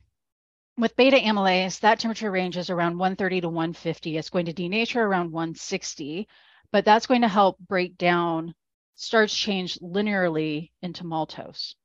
with 0.78 0.96
beta 0.98 1.16
amylase, 1.18 1.80
that 1.80 2.00
temperature 2.00 2.30
range 2.30 2.58
is 2.58 2.70
around 2.70 2.98
130 2.98 3.42
to 3.42 3.50
150. 3.50 4.18
It's 4.18 4.30
going 4.30 4.48
to 4.48 4.54
denature 4.54 4.98
around 4.98 5.32
160, 5.32 6.28
but 6.74 6.84
that's 6.84 7.06
going 7.08 7.22
to 7.22 7.28
help 7.30 7.58
break 7.60 7.98
down 7.98 8.54
starch 8.98 9.34
change 9.34 9.80
linearly 9.80 10.72
into 10.82 11.06
maltose. 11.06 11.76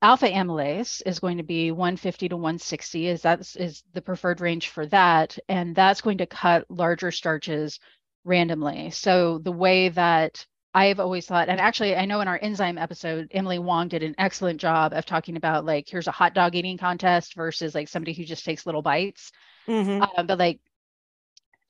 Alpha 0.00 0.28
amylase 0.28 1.02
is 1.06 1.18
going 1.18 1.38
to 1.38 1.42
be 1.42 1.70
150 1.70 2.28
to 2.28 2.36
160, 2.36 3.08
is 3.08 3.22
that 3.22 3.40
is 3.56 3.82
the 3.94 4.02
preferred 4.02 4.40
range 4.40 4.68
for 4.68 4.86
that, 4.86 5.38
and 5.48 5.74
that's 5.74 6.02
going 6.02 6.18
to 6.18 6.26
cut 6.26 6.70
larger 6.70 7.10
starches 7.10 7.80
randomly. 8.24 8.90
So 8.90 9.38
the 9.38 9.52
way 9.52 9.88
that 9.90 10.46
I've 10.74 11.00
always 11.00 11.26
thought, 11.26 11.48
and 11.48 11.60
actually, 11.60 11.96
I 11.96 12.04
know 12.04 12.20
in 12.20 12.28
our 12.28 12.38
enzyme 12.40 12.78
episode, 12.78 13.28
Emily 13.30 13.58
Wong 13.58 13.88
did 13.88 14.02
an 14.02 14.14
excellent 14.18 14.60
job 14.60 14.92
of 14.92 15.06
talking 15.06 15.36
about 15.36 15.64
like, 15.64 15.88
here's 15.88 16.08
a 16.08 16.12
hot 16.12 16.34
dog 16.34 16.54
eating 16.54 16.76
contest 16.78 17.34
versus 17.34 17.74
like 17.74 17.88
somebody 17.88 18.12
who 18.12 18.24
just 18.24 18.44
takes 18.44 18.66
little 18.66 18.82
bites. 18.82 19.32
Mhm. 19.66 20.06
Uh, 20.16 20.22
but 20.24 20.38
like, 20.38 20.60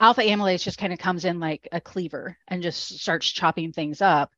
alpha 0.01 0.23
amylase 0.23 0.63
just 0.63 0.79
kind 0.79 0.93
of 0.93 0.99
comes 0.99 1.25
in 1.25 1.41
like 1.41 1.69
a 1.73 1.81
cleaver 1.81 2.37
and 2.49 2.63
just 2.63 2.99
starts 2.99 3.31
chopping 3.31 3.73
things 3.73 4.01
up. 4.01 4.33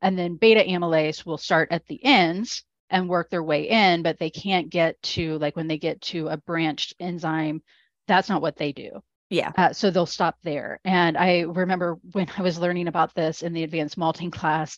And 0.00 0.18
then 0.18 0.36
beta 0.36 0.60
amylase 0.60 1.24
will 1.24 1.38
start 1.38 1.68
at 1.70 1.86
the 1.86 2.04
ends 2.04 2.64
and 2.90 3.08
work 3.08 3.30
their 3.30 3.42
way 3.42 3.68
in, 3.68 4.02
but 4.02 4.18
they 4.18 4.30
can't 4.30 4.68
get 4.68 5.00
to 5.02 5.38
like 5.38 5.56
when 5.56 5.68
they 5.68 5.78
get 5.78 6.00
to 6.02 6.28
a 6.28 6.36
branched 6.36 6.94
enzyme, 7.00 7.62
that's 8.06 8.28
not 8.28 8.42
what 8.42 8.56
they 8.56 8.72
do. 8.72 9.02
Yeah. 9.30 9.52
Uh, 9.56 9.72
so 9.72 9.90
they'll 9.90 10.04
stop 10.04 10.36
there. 10.42 10.78
And 10.84 11.16
I 11.16 11.40
remember 11.40 11.98
when 12.12 12.28
I 12.36 12.42
was 12.42 12.58
learning 12.58 12.88
about 12.88 13.14
this 13.14 13.42
in 13.42 13.54
the 13.54 13.62
advanced 13.62 13.96
malting 13.96 14.30
class, 14.30 14.76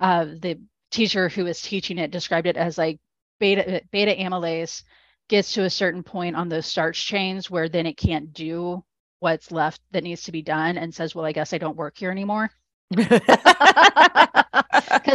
uh, 0.00 0.24
the 0.24 0.60
teacher 0.90 1.28
who 1.28 1.44
was 1.44 1.60
teaching 1.60 1.98
it 1.98 2.10
described 2.10 2.46
it 2.46 2.56
as 2.56 2.76
like 2.76 2.98
beta 3.38 3.82
beta 3.90 4.14
amylase 4.14 4.82
gets 5.28 5.54
to 5.54 5.64
a 5.64 5.70
certain 5.70 6.02
point 6.02 6.36
on 6.36 6.48
those 6.48 6.66
starch 6.66 7.06
chains 7.06 7.50
where 7.50 7.68
then 7.68 7.86
it 7.86 7.96
can't 7.96 8.32
do 8.32 8.84
what's 9.22 9.52
left 9.52 9.80
that 9.92 10.02
needs 10.02 10.22
to 10.24 10.32
be 10.32 10.42
done 10.42 10.76
and 10.76 10.92
says, 10.92 11.14
well, 11.14 11.24
I 11.24 11.30
guess 11.32 11.52
I 11.52 11.58
don't 11.58 11.76
work 11.76 11.96
here 11.96 12.10
anymore 12.10 12.50
because 12.90 13.20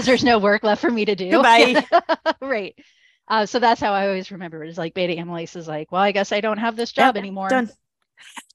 there's 0.05 0.23
no 0.23 0.39
work 0.39 0.63
left 0.63 0.79
for 0.81 0.89
me 0.89 1.03
to 1.05 1.15
do. 1.15 1.29
Goodbye. 1.31 1.85
right. 2.41 2.73
Uh, 3.27 3.45
so 3.45 3.59
that's 3.59 3.81
how 3.81 3.91
I 3.91 4.07
always 4.07 4.31
remember 4.31 4.63
it 4.63 4.69
is 4.69 4.77
like 4.77 4.93
beta 4.93 5.13
amylase 5.13 5.57
is 5.57 5.67
like, 5.67 5.91
well, 5.91 6.01
I 6.01 6.13
guess 6.13 6.31
I 6.31 6.39
don't 6.39 6.57
have 6.57 6.77
this 6.77 6.93
job 6.93 7.15
Yep, 7.15 7.21
anymore. 7.21 7.49
Done. 7.49 7.69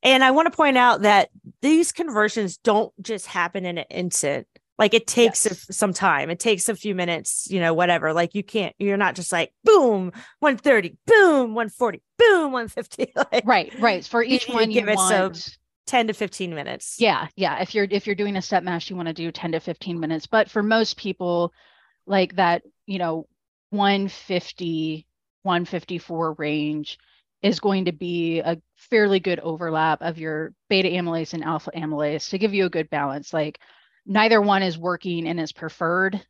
And 0.02 0.24
I 0.24 0.30
want 0.30 0.50
to 0.50 0.56
point 0.56 0.78
out 0.78 1.02
that 1.02 1.28
these 1.60 1.92
conversions 1.92 2.56
don't 2.56 2.90
just 3.02 3.26
happen 3.26 3.66
in 3.66 3.76
an 3.76 3.84
instant. 3.90 4.46
Like 4.78 4.94
it 4.94 5.06
takes 5.06 5.44
Yes. 5.46 5.68
a- 5.68 5.72
some 5.72 5.92
time. 5.92 6.30
It 6.30 6.40
takes 6.40 6.68
a 6.68 6.74
few 6.74 6.94
minutes, 6.94 7.46
you 7.50 7.60
know, 7.60 7.74
whatever. 7.74 8.12
Like 8.12 8.34
you 8.34 8.42
can't, 8.42 8.74
you're 8.78 8.96
not 8.96 9.14
just 9.14 9.30
like 9.32 9.52
boom, 9.64 10.12
130, 10.40 10.96
boom, 11.06 11.54
140, 11.54 12.02
boom, 12.18 12.52
150. 12.52 13.12
Like 13.32 13.44
Right, 13.46 13.72
right. 13.80 14.04
For 14.04 14.22
each 14.22 14.46
to 14.46 14.52
one 14.52 14.70
you 14.70 14.80
give 14.80 14.88
it 14.88 14.98
some- 14.98 15.20
want. 15.32 15.58
10 15.88 16.06
to 16.06 16.12
15 16.14 16.54
minutes. 16.54 16.96
Yeah, 16.98 17.26
yeah. 17.36 17.60
If 17.60 17.74
you're 17.74 17.86
if 17.90 18.06
you're 18.06 18.14
doing 18.16 18.36
a 18.36 18.42
step 18.42 18.62
mash, 18.62 18.88
you 18.88 18.96
want 18.96 19.08
to 19.08 19.12
do 19.14 19.30
10 19.32 19.52
to 19.52 19.60
15 19.60 19.98
minutes. 20.00 20.26
But 20.26 20.48
for 20.48 20.62
most 20.62 20.96
people, 20.96 21.52
like 22.06 22.36
that, 22.36 22.62
you 22.86 22.98
know, 22.98 23.26
150, 23.70 25.06
154 25.42 26.32
range 26.34 26.98
is 27.42 27.58
going 27.60 27.86
to 27.86 27.92
be 27.92 28.38
a 28.40 28.58
fairly 28.76 29.18
good 29.20 29.40
overlap 29.40 30.00
of 30.02 30.18
your 30.18 30.52
beta 30.68 30.88
amylase 30.88 31.34
and 31.34 31.42
alpha 31.44 31.70
amylase 31.74 32.30
to 32.30 32.38
give 32.38 32.54
you 32.54 32.66
a 32.66 32.70
good 32.70 32.88
balance. 32.88 33.32
Like 33.32 33.58
neither 34.06 34.40
one 34.40 34.62
is 34.62 34.78
working 34.78 35.26
in 35.26 35.38
its 35.38 35.52
preferred 35.52 36.20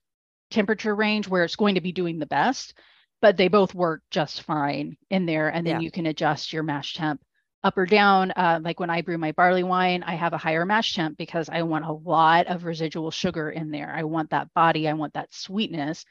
temperature 0.51 0.95
range 0.95 1.29
where 1.29 1.45
it's 1.45 1.57
going 1.57 1.75
to 1.77 1.81
be 1.81 1.93
doing 1.93 2.19
the 2.19 2.27
best, 2.27 2.75
but 3.21 3.37
they 3.37 3.49
both 3.49 3.75
work 3.75 4.03
just 4.11 4.43
fine 4.43 4.97
in 5.11 5.27
there. 5.27 5.49
And 5.49 5.67
then 5.67 5.77
Yeah. 5.77 5.81
you 5.81 5.91
can 5.91 6.07
adjust 6.07 6.53
your 6.53 6.63
mash 6.63 6.95
temp 6.95 7.23
up 7.65 7.79
or 7.79 7.87
down. 7.87 8.33
Uh, 8.33 8.61
like 8.63 8.81
when 8.81 8.91
I 8.91 9.03
brew 9.03 9.17
my 9.19 9.33
barley 9.33 9.63
wine, 9.63 10.03
I 10.03 10.15
have 10.17 10.33
a 10.33 10.39
higher 10.39 10.67
mash 10.67 10.95
temp 10.95 11.17
because 11.17 11.49
I 11.49 11.63
want 11.63 11.85
a 11.85 11.93
lot 11.93 12.47
of 12.49 12.65
residual 12.65 13.11
sugar 13.11 13.51
in 13.51 13.71
there. 13.71 13.93
I 13.95 14.03
want 14.05 14.31
that 14.31 14.53
body, 14.55 14.89
I 14.89 14.93
want 14.95 15.15
that 15.15 15.33
sweetness. 15.33 16.05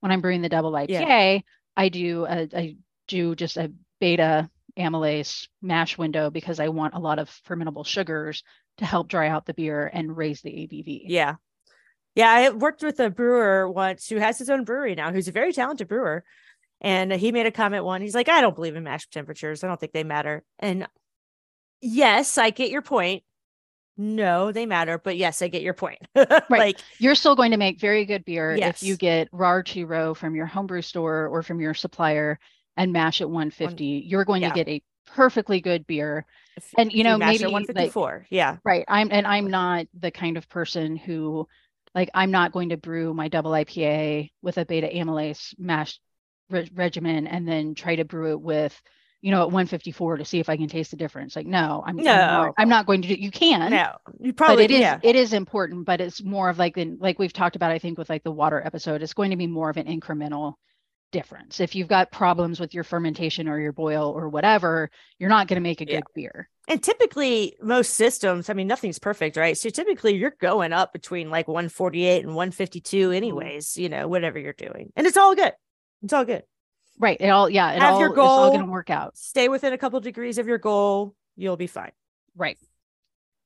When 0.00 0.12
I'm 0.12 0.20
brewing 0.20 0.42
the 0.42 0.48
double 0.48 0.72
IPA, 0.72 1.42
I 1.76 1.88
do 1.88 2.24
a, 2.26 2.48
I 2.54 2.76
do 3.08 3.34
just 3.34 3.56
a 3.56 3.72
beta 4.00 4.48
amylase 4.78 5.48
mash 5.60 5.98
window 5.98 6.30
because 6.30 6.58
I 6.60 6.68
want 6.68 6.94
a 6.94 6.98
lot 6.98 7.18
of 7.18 7.28
fermentable 7.46 7.84
sugars 7.86 8.42
to 8.78 8.84
help 8.84 9.08
dry 9.08 9.28
out 9.28 9.46
the 9.46 9.54
beer 9.54 9.90
and 9.92 10.16
raise 10.16 10.40
the 10.42 10.50
ABV. 10.50 11.04
Yeah. 11.06 11.36
Yeah. 12.14 12.30
I 12.30 12.50
worked 12.50 12.82
with 12.82 13.00
a 13.00 13.10
brewer 13.10 13.70
once 13.70 14.08
who 14.08 14.16
has 14.16 14.38
his 14.38 14.50
own 14.50 14.64
brewery 14.64 14.94
now, 14.94 15.12
who's 15.12 15.28
a 15.28 15.32
very 15.32 15.52
talented 15.52 15.88
brewer. 15.88 16.24
And 16.80 17.12
he 17.12 17.30
made 17.30 17.46
a 17.46 17.52
comment 17.52 17.84
one. 17.84 18.02
He's 18.02 18.14
like, 18.14 18.28
I 18.28 18.40
don't 18.40 18.56
believe 18.56 18.74
in 18.74 18.82
mash 18.82 19.08
temperatures. 19.08 19.62
I 19.62 19.68
don't 19.68 19.78
think 19.78 19.92
they 19.92 20.02
matter. 20.02 20.42
And 20.58 20.88
yes, 21.80 22.38
I 22.38 22.50
get 22.50 22.70
your 22.70 22.82
point. 22.82 23.22
No, 23.96 24.52
they 24.52 24.66
matter, 24.66 24.98
but 24.98 25.16
yes, 25.16 25.42
I 25.42 25.48
get 25.48 25.62
your 25.62 25.74
point. 25.74 25.98
like, 26.50 26.80
You're 26.98 27.14
still 27.14 27.36
going 27.36 27.50
to 27.50 27.58
make 27.58 27.78
very 27.78 28.04
good 28.06 28.24
beer 28.24 28.52
if 28.52 28.82
you 28.82 28.96
get 28.96 29.30
Rahr 29.30 29.64
two 29.64 29.86
row 29.86 30.14
from 30.14 30.34
your 30.34 30.46
homebrew 30.46 30.82
store 30.82 31.28
or 31.28 31.42
from 31.42 31.60
your 31.60 31.74
supplier 31.74 32.38
and 32.76 32.92
mash 32.92 33.20
at 33.20 33.28
150. 33.28 33.84
You're 33.84 34.24
going 34.24 34.42
yeah. 34.42 34.48
to 34.48 34.54
get 34.54 34.68
a 34.68 34.82
perfectly 35.06 35.60
good 35.60 35.86
beer. 35.86 36.26
And 36.76 36.92
you 36.92 37.04
know, 37.04 37.16
maybe 37.18 37.44
at 37.44 37.50
like 37.50 37.52
154. 37.52 38.26
yeah. 38.30 38.56
right. 38.64 38.84
I'm 38.88 39.08
and 39.10 39.26
I'm 39.26 39.48
not 39.50 39.86
the 39.98 40.10
kind 40.10 40.36
of 40.36 40.48
person 40.48 40.96
who 40.96 41.48
like 41.94 42.10
I'm 42.14 42.30
not 42.30 42.52
going 42.52 42.70
to 42.70 42.76
brew 42.76 43.14
my 43.14 43.28
double 43.28 43.52
IPA 43.52 44.30
with 44.42 44.58
a 44.58 44.64
beta 44.66 44.88
amylase 44.88 45.54
mash 45.58 45.98
re- 46.50 46.70
regimen 46.74 47.26
and 47.26 47.46
then 47.48 47.74
try 47.74 47.96
to 47.96 48.04
brew 48.04 48.32
it 48.32 48.40
with 48.40 48.78
you 49.22 49.30
know 49.30 49.42
at 49.42 49.46
154 49.52 50.18
to 50.18 50.24
see 50.24 50.40
if 50.40 50.48
I 50.50 50.56
can 50.58 50.68
taste 50.68 50.90
the 50.90 50.96
difference. 50.98 51.36
Like 51.36 51.46
no, 51.46 51.82
I'm 51.86 51.98
I'm 51.98 52.04
No. 52.04 52.12
not, 52.14 52.54
I'm 52.58 52.68
not 52.68 52.86
going 52.86 53.00
to 53.02 53.08
do 53.08 53.14
you 53.14 53.30
can 53.30 53.70
No, 53.70 53.92
you 54.20 54.32
but 54.32 54.36
probably, 54.36 54.64
it 54.64 54.70
is 54.72 54.80
yeah. 54.80 54.98
it 55.02 55.16
is 55.16 55.32
important 55.32 55.86
but 55.86 56.00
it's 56.02 56.22
more 56.22 56.50
of 56.50 56.58
like 56.58 56.76
in 56.76 56.98
like 57.00 57.18
we've 57.18 57.32
talked 57.32 57.56
about 57.56 57.70
i 57.70 57.78
think 57.78 57.96
with 57.98 58.10
like 58.10 58.24
the 58.24 58.30
water 58.32 58.60
episode 58.64 59.00
it's 59.02 59.14
going 59.14 59.30
to 59.30 59.36
be 59.36 59.46
more 59.46 59.70
of 59.70 59.76
an 59.78 59.86
incremental 59.86 60.54
difference 61.12 61.60
if 61.60 61.74
you've 61.74 61.88
got 61.88 62.10
problems 62.10 62.58
with 62.58 62.74
your 62.74 62.84
fermentation 62.84 63.48
or 63.48 63.60
your 63.60 63.72
boil 63.72 64.10
or 64.16 64.28
whatever 64.28 64.90
you're 65.18 65.30
not 65.30 65.46
going 65.46 65.56
to 65.56 65.60
make 65.62 65.80
a 65.80 65.86
Yeah. 65.86 65.96
good 65.98 66.06
beer 66.14 66.48
And 66.68 66.82
typically, 66.82 67.56
most 67.60 67.94
systems, 67.94 68.48
I 68.48 68.54
mean, 68.54 68.68
nothing's 68.68 69.00
perfect, 69.00 69.36
right? 69.36 69.56
So 69.58 69.68
typically, 69.68 70.14
you're 70.14 70.36
going 70.40 70.72
up 70.72 70.92
between 70.92 71.28
like 71.28 71.48
148 71.48 72.24
and 72.24 72.34
152, 72.36 73.10
Mm-hmm. 73.10 73.16
anyways, 73.16 73.76
you 73.76 73.88
know, 73.88 74.06
whatever 74.08 74.38
you're 74.38 74.52
doing. 74.52 74.92
And 74.96 75.06
it's 75.06 75.16
all 75.16 75.34
good. 75.34 75.52
It's 76.04 76.12
all 76.12 76.24
good. 76.24 76.44
right 76.98 77.16
it 77.20 77.28
all 77.28 77.48
yeah 77.50 77.72
it 77.72 77.80
Have 77.80 77.94
all 77.94 78.00
your 78.00 78.10
it's 78.10 78.18
all 78.18 78.50
going 78.50 78.64
to 78.64 78.70
work 78.70 78.90
out 78.90 79.16
Stay 79.16 79.48
within 79.48 79.72
a 79.72 79.78
couple 79.78 79.98
degrees 80.00 80.38
of 80.38 80.46
your 80.46 80.58
goal. 80.58 81.14
You'll 81.36 81.56
be 81.56 81.66
fine. 81.66 81.92
right 82.36 82.58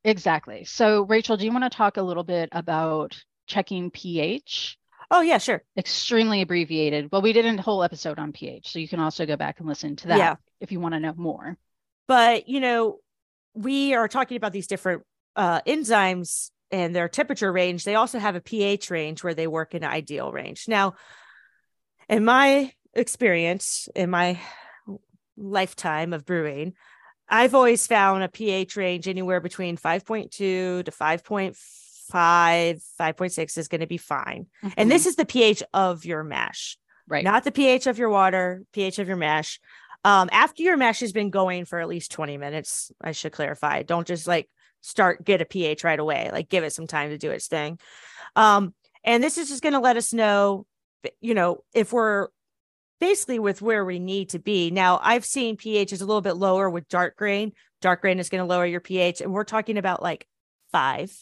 exactly 0.05 0.65
so 0.65 1.03
rachel 1.03 1.37
do 1.37 1.45
you 1.45 1.53
want 1.53 1.65
to 1.65 1.71
talk 1.77 1.97
a 1.97 2.03
little 2.03 2.23
bit 2.25 2.49
about 2.53 3.17
checking 3.47 3.91
ph 3.91 4.79
Oh, 5.11 5.21
yeah, 5.21 5.39
sure. 5.39 5.63
extremely 5.79 6.41
abbreviated 6.43 7.11
well 7.13 7.23
we 7.23 7.33
did 7.33 7.47
a 7.47 7.63
whole 7.63 7.83
episode 7.83 8.19
on 8.19 8.33
ph 8.33 8.71
so 8.73 8.79
you 8.79 8.89
can 8.89 9.01
also 9.01 9.25
go 9.27 9.37
back 9.37 9.61
and 9.61 9.69
listen 9.69 9.97
to 9.97 10.09
that 10.09 10.19
Yeah. 10.19 10.35
if 10.61 10.73
you 10.73 10.81
want 10.81 10.95
to 10.95 11.01
know 11.01 11.15
more 11.17 11.57
But, 12.09 12.49
you 12.49 12.61
know, 12.61 12.99
we 13.55 13.95
are 13.95 14.09
talking 14.09 14.37
about 14.37 14.53
these 14.53 14.67
different 14.67 15.03
uh, 15.35 15.61
enzymes 15.67 16.51
and 16.71 16.95
their 16.95 17.09
temperature 17.09 17.51
range. 17.53 17.85
They 17.85 17.95
also 17.95 18.19
have 18.19 18.35
a 18.37 18.41
pH 18.41 18.91
range 18.91 19.23
where 19.25 19.35
they 19.35 19.47
work 19.47 19.75
in 19.75 19.83
an 19.85 19.91
ideal 19.91 20.31
range. 20.33 20.67
Now, 20.69 20.95
in 22.09 22.25
my 22.25 22.73
experience, 22.95 23.89
in 23.95 24.11
my 24.11 24.39
lifetime 25.37 26.13
of 26.13 26.25
brewing, 26.25 26.75
I've 27.29 27.55
always 27.55 27.87
found 27.87 28.23
a 28.23 28.29
pH 28.29 28.77
range 28.77 29.09
anywhere 29.09 29.41
between 29.41 29.77
5.2 29.77 30.31
to 30.31 30.85
5.5, 30.91 31.57
5.6 32.13 33.59
is 33.59 33.69
going 33.69 33.81
to 33.81 33.87
be 33.87 33.99
fine. 33.99 34.47
And 34.77 34.91
this 34.91 35.07
is 35.07 35.17
the 35.17 35.27
pH 35.27 35.63
of 35.73 36.05
your 36.05 36.23
mash, 36.25 36.77
Mm-hmm. 36.77 37.13
right 37.13 37.25
not 37.25 37.45
the 37.45 37.53
pH 37.53 37.87
of 37.87 37.99
your 37.99 38.09
water, 38.09 38.65
pH 38.73 38.99
of 38.99 39.07
your 39.07 39.17
mash. 39.17 39.61
Um, 40.05 40.29
after 40.33 40.63
your 40.65 40.77
mash 40.77 41.01
has 41.01 41.13
been 41.13 41.31
going 41.31 41.65
for 41.65 41.79
at 41.79 41.89
least 41.89 42.11
20 42.13 42.37
minutes, 42.37 42.91
I 43.01 43.13
should 43.13 43.31
clarify. 43.33 43.83
Don't 43.83 44.07
just 44.07 44.27
like 44.27 44.49
start 44.81 45.25
get 45.25 45.41
a 45.41 45.45
pH 45.45 45.85
right 45.85 45.99
away. 45.99 46.31
Like 46.33 46.49
give 46.49 46.65
it 46.65 46.73
some 46.73 46.87
time 46.89 47.11
to 47.11 47.19
do 47.19 47.31
its 47.31 47.47
thing. 47.47 47.79
Um, 48.35 48.75
and 49.05 49.23
this 49.23 49.39
is 49.39 49.49
just 49.49 49.63
going 49.63 49.73
to 49.75 49.79
let 49.81 49.97
us 49.97 50.13
know, 50.13 50.67
you 51.21 51.35
know, 51.35 51.63
if 51.75 51.93
we're 51.93 52.29
basically 53.01 53.39
with 53.39 53.63
where 53.63 53.85
we 53.85 53.99
need 53.99 54.31
to 54.31 54.39
be. 54.39 54.71
Now, 54.71 54.99
I've 55.03 55.25
seen 55.25 55.57
pH 55.57 55.93
is 55.93 56.01
a 56.01 56.07
little 56.07 56.23
bit 56.23 56.37
lower 56.37 56.69
with 56.69 56.89
dark 56.89 57.17
grain. 57.17 57.53
Dark 57.83 58.01
grain 58.01 58.19
is 58.19 58.29
going 58.31 58.43
to 58.43 58.49
lower 58.49 58.67
your 58.67 58.81
pH, 58.81 59.21
and 59.21 59.33
we're 59.33 59.45
talking 59.45 59.77
about 59.79 60.03
like 60.03 60.27
five 60.73 61.13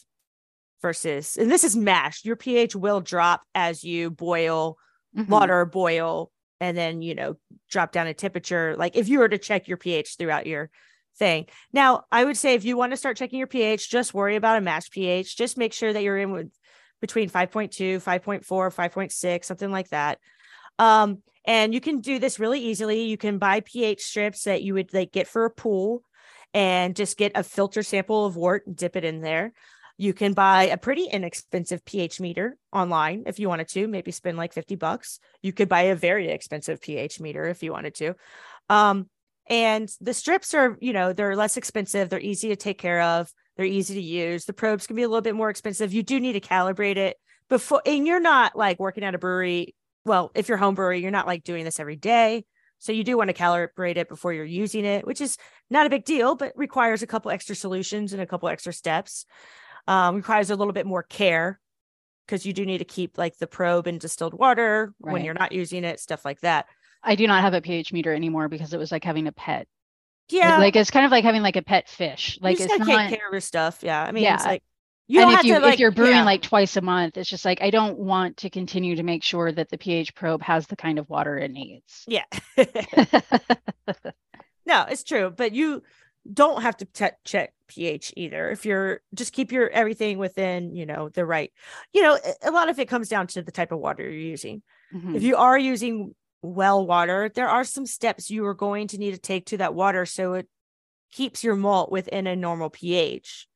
versus, 0.85 1.35
and 1.35 1.49
this 1.49 1.63
is 1.63 1.75
mash. 1.75 2.23
Your 2.23 2.35
pH 2.35 2.75
will 2.75 3.01
drop 3.01 3.41
as 3.55 3.83
you 3.83 4.11
boil 4.11 4.77
Mhm. 5.15 5.31
water 5.31 5.65
boil 5.65 6.31
and 6.59 6.77
then 6.77 7.01
you 7.01 7.15
know 7.15 7.37
drop 7.71 7.91
down 7.91 8.05
a 8.05 8.13
temperature 8.13 8.75
like 8.77 8.95
if 8.95 9.07
you 9.07 9.19
were 9.19 9.29
to 9.29 9.37
check 9.37 9.67
your 9.67 9.77
ph 9.77 10.17
throughout 10.17 10.45
your 10.45 10.69
thing 11.17 11.45
now 11.71 12.03
i 12.11 12.23
would 12.25 12.35
say 12.35 12.53
if 12.53 12.65
you 12.65 12.75
want 12.75 12.91
to 12.91 12.97
start 12.97 13.15
checking 13.15 13.39
your 13.39 13.47
ph 13.47 13.89
just 13.89 14.13
worry 14.13 14.35
about 14.35 14.57
a 14.57 14.61
mash 14.61 14.89
ph 14.91 15.37
just 15.37 15.57
make 15.57 15.71
sure 15.71 15.93
that 15.93 16.03
you're 16.03 16.17
in 16.17 16.31
with 16.31 16.51
between 16.99 17.29
5.2 17.29 17.99
5.4 18.01 18.71
5.6 18.71 19.47
something 19.47 19.71
like 19.71 19.89
that 19.89 20.19
um 20.79 21.23
and 21.45 21.73
you 21.73 21.79
can 21.79 22.01
do 22.01 22.19
this 22.19 22.39
really 22.39 22.59
easily 22.59 23.03
you 23.03 23.17
can 23.17 23.37
buy 23.37 23.61
ph 23.61 24.01
strips 24.01 24.43
that 24.43 24.63
you 24.63 24.73
would 24.73 24.93
like 24.93 25.11
get 25.13 25.27
for 25.27 25.45
a 25.45 25.49
pool 25.49 26.03
and 26.53 26.95
just 26.95 27.17
get 27.17 27.31
a 27.35 27.43
filter 27.43 27.83
sample 27.83 28.25
of 28.25 28.35
wort 28.35 28.67
and 28.67 28.75
dip 28.75 28.95
it 28.95 29.03
in 29.05 29.21
there 29.21 29.53
you 29.97 30.13
can 30.13 30.33
buy 30.33 30.63
a 30.63 30.77
pretty 30.77 31.05
inexpensive 31.05 31.85
pH 31.85 32.19
meter 32.19 32.57
online 32.73 33.23
if 33.27 33.39
you 33.39 33.47
wanted 33.47 33.67
to, 33.69 33.87
maybe 33.87 34.11
spend 34.11 34.37
like 34.37 34.53
50 34.53 34.75
bucks. 34.75 35.19
You 35.41 35.53
could 35.53 35.69
buy 35.69 35.83
a 35.83 35.95
very 35.95 36.29
expensive 36.29 36.81
pH 36.81 37.19
meter 37.19 37.45
if 37.45 37.63
you 37.63 37.71
wanted 37.71 37.95
to. 37.95 38.15
Um, 38.69 39.09
and 39.47 39.89
the 40.01 40.13
strips 40.13 40.53
are, 40.53 40.77
you 40.81 40.91
know, 40.91 41.13
they're 41.13 41.35
less 41.35 41.55
expensive, 41.55 42.09
they're 42.09 42.19
easy 42.19 42.49
to 42.49 42.55
take 42.55 42.79
care 42.79 43.01
of, 43.01 43.31
they're 43.55 43.65
easy 43.65 43.93
to 43.93 44.01
use. 44.01 44.45
The 44.45 44.53
probes 44.53 44.87
can 44.87 44.95
be 44.95 45.03
a 45.03 45.07
little 45.07 45.21
bit 45.21 45.35
more 45.35 45.49
expensive. 45.49 45.93
You 45.93 46.03
do 46.03 46.19
need 46.19 46.33
to 46.33 46.41
calibrate 46.41 46.97
it 46.97 47.17
before 47.47 47.81
and 47.85 48.07
you're 48.07 48.19
not 48.19 48.55
like 48.55 48.79
working 48.79 49.03
at 49.03 49.15
a 49.15 49.19
brewery. 49.19 49.75
Well, 50.03 50.31
if 50.35 50.49
you're 50.49 50.57
home 50.57 50.75
brewery, 50.75 51.01
you're 51.01 51.11
not 51.11 51.27
like 51.27 51.43
doing 51.43 51.63
this 51.63 51.79
every 51.79 51.95
day. 51.95 52.43
So 52.79 52.91
you 52.91 53.03
do 53.03 53.17
want 53.17 53.29
to 53.29 53.33
calibrate 53.33 53.97
it 53.97 54.09
before 54.09 54.33
you're 54.33 54.43
using 54.43 54.83
it, 54.83 55.07
which 55.07 55.21
is 55.21 55.37
not 55.69 55.87
a 55.87 55.89
big 55.89 56.05
deal, 56.05 56.35
but 56.35 56.51
requires 56.55 57.01
a 57.01 57.07
couple 57.07 57.31
extra 57.31 57.55
solutions 57.55 58.13
and 58.13 58.21
a 58.21 58.27
couple 58.27 58.49
extra 58.49 58.73
steps. 58.73 59.25
Um, 59.87 60.15
requires 60.15 60.49
a 60.49 60.55
little 60.55 60.73
bit 60.73 60.87
more 60.87 61.03
care 61.03 61.59
because 62.25 62.45
you 62.45 62.53
do 62.53 62.65
need 62.65 62.79
to 62.79 62.85
keep 62.85 63.17
like 63.17 63.37
the 63.37 63.47
probe 63.47 63.87
in 63.87 63.97
distilled 63.97 64.33
water 64.33 64.93
right. 64.99 65.13
when 65.13 65.23
you're 65.23 65.33
not 65.33 65.51
using 65.51 65.83
it, 65.83 65.99
stuff 65.99 66.25
like 66.25 66.41
that. 66.41 66.65
I 67.03 67.15
do 67.15 67.27
not 67.27 67.41
have 67.41 67.53
a 67.53 67.61
pH 67.61 67.93
meter 67.93 68.13
anymore 68.13 68.49
because 68.49 68.73
it 68.73 68.79
was 68.79 68.91
like 68.91 69.03
having 69.03 69.27
a 69.27 69.31
pet. 69.31 69.67
Yeah. 70.29 70.57
Like 70.57 70.75
it's 70.75 70.89
kind 70.89 71.05
of 71.05 71.11
like 71.11 71.23
having 71.23 71.43
like 71.43 71.55
a 71.55 71.61
pet 71.61 71.87
fish. 71.87 72.39
Like 72.41 72.59
you 72.59 72.65
it's 72.65 72.77
not 72.79 72.87
take 72.87 73.19
care 73.19 73.27
of 73.27 73.31
your 73.31 73.41
stuff. 73.41 73.79
Yeah. 73.83 74.03
I 74.03 74.11
mean, 74.11 74.23
yeah. 74.23 74.35
it's 74.35 74.45
like 74.45 74.63
you 75.07 75.21
and 75.21 75.31
if 75.33 75.43
you 75.43 75.53
to, 75.53 75.59
like, 75.59 75.75
if 75.75 75.79
you're 75.79 75.91
brewing 75.91 76.15
yeah. 76.15 76.23
like 76.23 76.41
twice 76.41 76.77
a 76.77 76.81
month, 76.81 77.17
it's 77.17 77.29
just 77.29 77.45
like 77.45 77.61
I 77.61 77.69
don't 77.69 77.99
want 77.99 78.37
to 78.37 78.49
continue 78.49 78.95
to 78.95 79.03
make 79.03 79.23
sure 79.23 79.51
that 79.51 79.69
the 79.69 79.77
pH 79.77 80.15
probe 80.15 80.41
has 80.41 80.65
the 80.65 80.75
kind 80.75 80.97
of 80.97 81.07
water 81.09 81.37
it 81.37 81.51
needs. 81.51 82.05
Yeah. 82.07 82.23
no, 84.65 84.85
it's 84.89 85.03
true, 85.03 85.31
but 85.35 85.51
you 85.53 85.83
don't 86.31 86.61
have 86.61 86.77
to 86.77 86.85
t- 86.85 87.07
check 87.23 87.53
pH 87.67 88.13
either. 88.17 88.49
If 88.49 88.65
you're 88.65 89.01
just 89.13 89.33
keep 89.33 89.51
your 89.51 89.69
everything 89.69 90.17
within, 90.17 90.75
you 90.75 90.85
know, 90.85 91.09
the 91.09 91.25
right. 91.25 91.51
You 91.93 92.01
know, 92.01 92.19
a 92.43 92.51
lot 92.51 92.69
of 92.69 92.79
it 92.79 92.87
comes 92.87 93.09
down 93.09 93.27
to 93.27 93.41
the 93.41 93.51
type 93.51 93.71
of 93.71 93.79
water 93.79 94.03
you're 94.03 94.13
using. 94.13 94.61
Mm-hmm. 94.93 95.15
If 95.15 95.23
you 95.23 95.35
are 95.37 95.57
using 95.57 96.15
well 96.41 96.85
water, 96.85 97.31
there 97.33 97.49
are 97.49 97.63
some 97.63 97.85
steps 97.85 98.29
you 98.29 98.45
are 98.45 98.53
going 98.53 98.87
to 98.89 98.97
need 98.97 99.13
to 99.13 99.19
take 99.19 99.47
to 99.47 99.57
that 99.57 99.73
water 99.73 100.05
so 100.05 100.33
it 100.33 100.47
keeps 101.11 101.43
your 101.43 101.55
malt 101.55 101.91
within 101.91 102.27
a 102.27 102.35
normal 102.35 102.69
pH. 102.69 103.47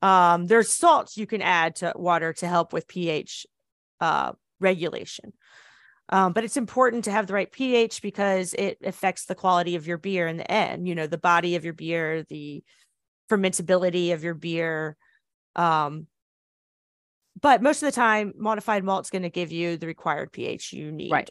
Um, 0.00 0.46
there's 0.46 0.72
salts 0.72 1.16
you 1.16 1.26
can 1.26 1.42
add 1.42 1.76
to 1.76 1.92
water 1.94 2.32
to 2.34 2.48
help 2.48 2.72
with 2.72 2.88
pH 2.88 3.46
uh, 4.00 4.32
regulation. 4.60 5.32
Um, 6.08 6.32
but 6.32 6.44
it's 6.44 6.56
important 6.56 7.04
to 7.04 7.10
have 7.10 7.26
the 7.26 7.32
right 7.32 7.50
pH 7.50 8.02
because 8.02 8.54
it 8.54 8.78
affects 8.84 9.24
the 9.24 9.34
quality 9.34 9.76
of 9.76 9.86
your 9.86 9.98
beer 9.98 10.26
in 10.26 10.36
the 10.36 10.50
end. 10.50 10.86
You 10.86 10.94
know, 10.94 11.06
the 11.06 11.18
body 11.18 11.56
of 11.56 11.64
your 11.64 11.72
beer, 11.72 12.24
the 12.28 12.62
fermentability 13.30 14.12
of 14.12 14.22
your 14.22 14.34
beer. 14.34 14.96
Um, 15.56 16.06
but 17.40 17.62
most 17.62 17.82
of 17.82 17.86
the 17.86 17.92
time, 17.92 18.34
modified 18.36 18.84
malt's 18.84 19.10
going 19.10 19.22
to 19.22 19.30
give 19.30 19.52
you 19.52 19.76
the 19.76 19.86
required 19.86 20.32
pH 20.32 20.72
you 20.72 20.92
need. 20.92 21.10
Right. 21.10 21.30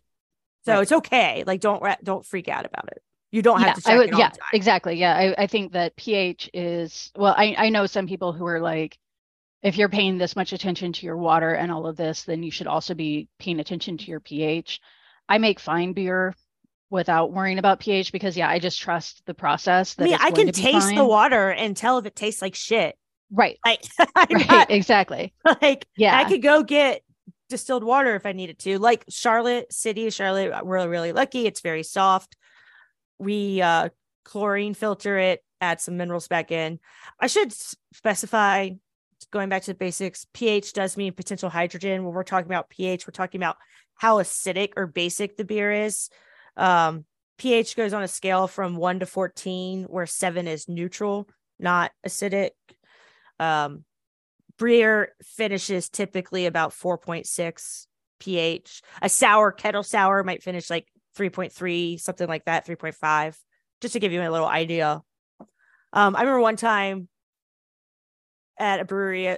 So 0.66 0.74
right. 0.74 0.82
it's 0.82 0.92
okay. 0.92 1.44
Like 1.46 1.62
don't 1.62 1.84
don't 2.04 2.26
freak 2.26 2.48
out 2.48 2.66
about 2.66 2.88
it. 2.92 3.02
You 3.32 3.42
don't 3.42 3.60
have 3.60 3.68
yeah, 3.68 3.74
to 3.74 3.82
check 3.82 3.94
I 3.94 3.98
would, 3.98 4.18
yeah, 4.18 4.32
exactly. 4.52 4.96
Yeah. 4.96 5.16
I, 5.16 5.44
I 5.44 5.48
think 5.48 5.72
that 5.72 5.96
pH 5.96 6.50
is 6.54 7.12
well, 7.16 7.34
I, 7.38 7.56
I 7.58 7.70
know 7.70 7.86
some 7.86 8.08
people 8.08 8.34
who 8.34 8.46
are 8.46 8.60
like, 8.60 8.98
if 9.64 9.78
you're 9.78 9.90
paying 9.90 10.18
this 10.18 10.36
much 10.36 10.54
attention 10.54 10.94
to 10.94 11.06
your 11.06 11.18
water 11.18 11.54
and 11.54 11.72
all 11.72 11.86
of 11.88 11.96
this, 11.96 12.24
then 12.24 12.44
you 12.44 12.52
should 12.52 12.68
also 12.68 12.94
be 12.94 13.28
paying 13.40 13.60
attention 13.60 13.98
to 13.98 14.06
your 14.06 14.20
pH. 14.20 14.80
I 15.30 15.38
make 15.38 15.60
fine 15.60 15.94
beer 15.94 16.36
without 16.90 17.32
worrying 17.32 17.60
about 17.60 17.80
pH 17.80 18.12
because 18.12 18.36
yeah, 18.36 18.50
I 18.50 18.60
just 18.60 18.82
trust 18.82 19.22
the 19.26 19.34
process. 19.34 19.94
That 19.94 20.04
I 20.04 20.08
mean, 20.08 20.18
I 20.20 20.32
can 20.32 20.52
taste 20.52 20.88
fine. 20.88 20.96
the 20.96 21.06
water 21.06 21.52
and 21.52 21.78
tell 21.78 21.98
if 21.98 22.06
it 22.06 22.16
tastes 22.16 22.42
like 22.42 22.56
shit. 22.56 22.98
Right. 23.32 23.58
Like 23.66 23.84
right, 24.16 24.48
not, 24.50 24.72
exactly. 24.72 25.34
Like 25.62 25.88
yeah, 25.96 26.18
I 26.18 26.26
could 26.26 26.42
go 26.42 26.64
get 26.64 27.02
distilled 27.50 27.84
water 27.84 28.16
if 28.16 28.26
I 28.26 28.34
needed 28.34 28.60
to. 28.60 28.80
Like 28.80 29.06
Charlotte 29.10 29.72
City, 29.72 30.10
Charlotte, 30.10 30.66
we're 30.66 30.88
really 30.90 31.14
lucky. 31.14 31.46
It's 31.46 31.62
very 31.62 31.84
soft 31.84 32.36
we 33.22 33.62
uh, 33.62 33.90
chlorine 34.26 34.74
filter 34.74 35.18
it, 35.18 35.44
add 35.62 35.80
some 35.80 35.96
minerals 35.96 36.28
back 36.28 36.52
in. 36.52 36.80
I 37.20 37.28
should 37.28 37.54
specify, 37.94 38.72
going 39.32 39.50
back 39.50 39.64
to 39.64 39.72
the 39.72 39.78
basics, 39.78 40.26
pH 40.34 40.74
does 40.74 40.98
mean 40.98 41.14
potential 41.14 41.50
hydrogen. 41.50 42.04
When 42.04 42.14
we're 42.14 42.24
talking 42.24 42.48
about 42.48 42.70
pH, 42.70 43.08
we're 43.08 43.12
talking 43.12 43.40
about 43.40 43.58
how 43.96 44.18
acidic 44.18 44.74
or 44.76 44.88
basic 44.88 45.38
the 45.38 45.46
beer 45.46 45.72
is. 45.72 46.10
Um, 46.58 47.06
pH 47.38 47.76
goes 47.76 47.94
on 47.94 48.04
a 48.04 48.08
scale 48.08 48.48
from 48.48 48.76
one 48.76 49.00
to 49.00 49.06
14, 49.06 49.84
where 49.84 50.06
seven 50.06 50.48
is 50.48 50.68
neutral, 50.68 51.28
not 51.60 51.92
acidic. 52.06 52.52
Um, 53.40 53.86
finishes 54.58 55.90
typically 55.90 56.46
about 56.46 56.72
4.6 56.72 57.88
pH. 58.20 58.82
A 59.02 59.10
sour 59.10 59.52
kettle 59.52 59.84
sour 59.84 60.24
might 60.24 60.44
finish 60.44 60.70
like 60.70 60.88
3.3, 61.18 62.00
something 62.00 62.28
like 62.28 62.46
that, 62.46 62.66
3.5, 62.66 63.38
just 63.82 63.94
to 63.94 64.00
give 64.00 64.12
you 64.12 64.22
a 64.22 64.30
little 64.30 64.48
idea. 64.48 65.02
Um, 65.94 66.16
I 66.16 66.22
remember 66.22 66.40
one 66.40 66.56
time 66.56 67.10
at 68.62 68.80
a 68.80 68.86
brewery, 68.86 69.38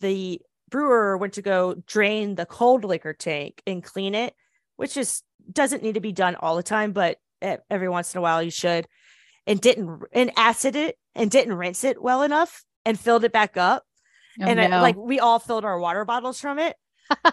the 0.00 0.40
brewer 0.68 1.16
went 1.16 1.34
to 1.34 1.42
go 1.42 1.74
drain 1.86 2.34
the 2.34 2.44
cold 2.44 2.84
liquor 2.84 3.14
tank 3.14 3.62
and 3.66 3.82
clean 3.82 4.14
it, 4.14 4.34
which 4.76 4.94
just 4.94 5.24
doesn't 5.50 5.82
need 5.82 5.94
to 5.94 6.00
be 6.00 6.12
done 6.12 6.34
all 6.34 6.56
the 6.56 6.62
time, 6.62 6.92
but 6.92 7.18
every 7.40 7.88
once 7.88 8.14
in 8.14 8.18
a 8.18 8.22
while 8.22 8.42
you 8.42 8.50
should. 8.50 8.86
And 9.46 9.60
didn't 9.60 10.02
and 10.12 10.30
acid 10.36 10.76
it 10.76 10.98
and 11.14 11.30
didn't 11.30 11.54
rinse 11.54 11.82
it 11.82 12.02
well 12.02 12.22
enough 12.22 12.64
and 12.84 13.00
filled 13.00 13.24
it 13.24 13.32
back 13.32 13.56
up. 13.56 13.84
Oh, 14.42 14.44
and 14.44 14.58
no. 14.58 14.76
I, 14.76 14.80
like 14.80 14.96
we 14.96 15.20
all 15.20 15.38
filled 15.38 15.64
our 15.64 15.78
water 15.78 16.04
bottles 16.04 16.38
from 16.38 16.58
it. 16.58 16.76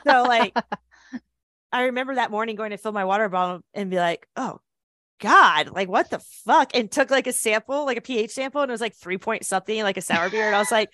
So 0.06 0.24
like 0.24 0.56
I 1.74 1.84
remember 1.84 2.16
that 2.16 2.32
morning 2.32 2.56
going 2.56 2.70
to 2.70 2.78
fill 2.78 2.94
my 2.94 3.04
water 3.04 3.28
bottle 3.28 3.62
and 3.74 3.90
be 3.90 3.98
like, 3.98 4.30
oh 4.38 4.62
God, 5.20 5.72
like 5.72 5.90
what 5.90 6.10
the 6.10 6.20
fuck? 6.20 6.72
And 6.74 6.92
took 6.92 7.10
like 7.10 7.28
a 7.28 7.34
sample, 7.34 7.86
like 7.86 7.98
a 7.98 8.02
pH 8.02 8.32
sample, 8.32 8.62
and 8.62 8.70
it 8.70 8.74
was 8.74 8.82
like 8.82 8.96
three 8.96 9.18
point 9.18 9.46
something, 9.46 9.84
like 9.84 9.98
a 9.98 10.02
sour 10.02 10.30
beer. 10.30 10.48
And 10.48 10.56
I 10.56 10.60
was 10.60 10.72
like, 10.72 10.90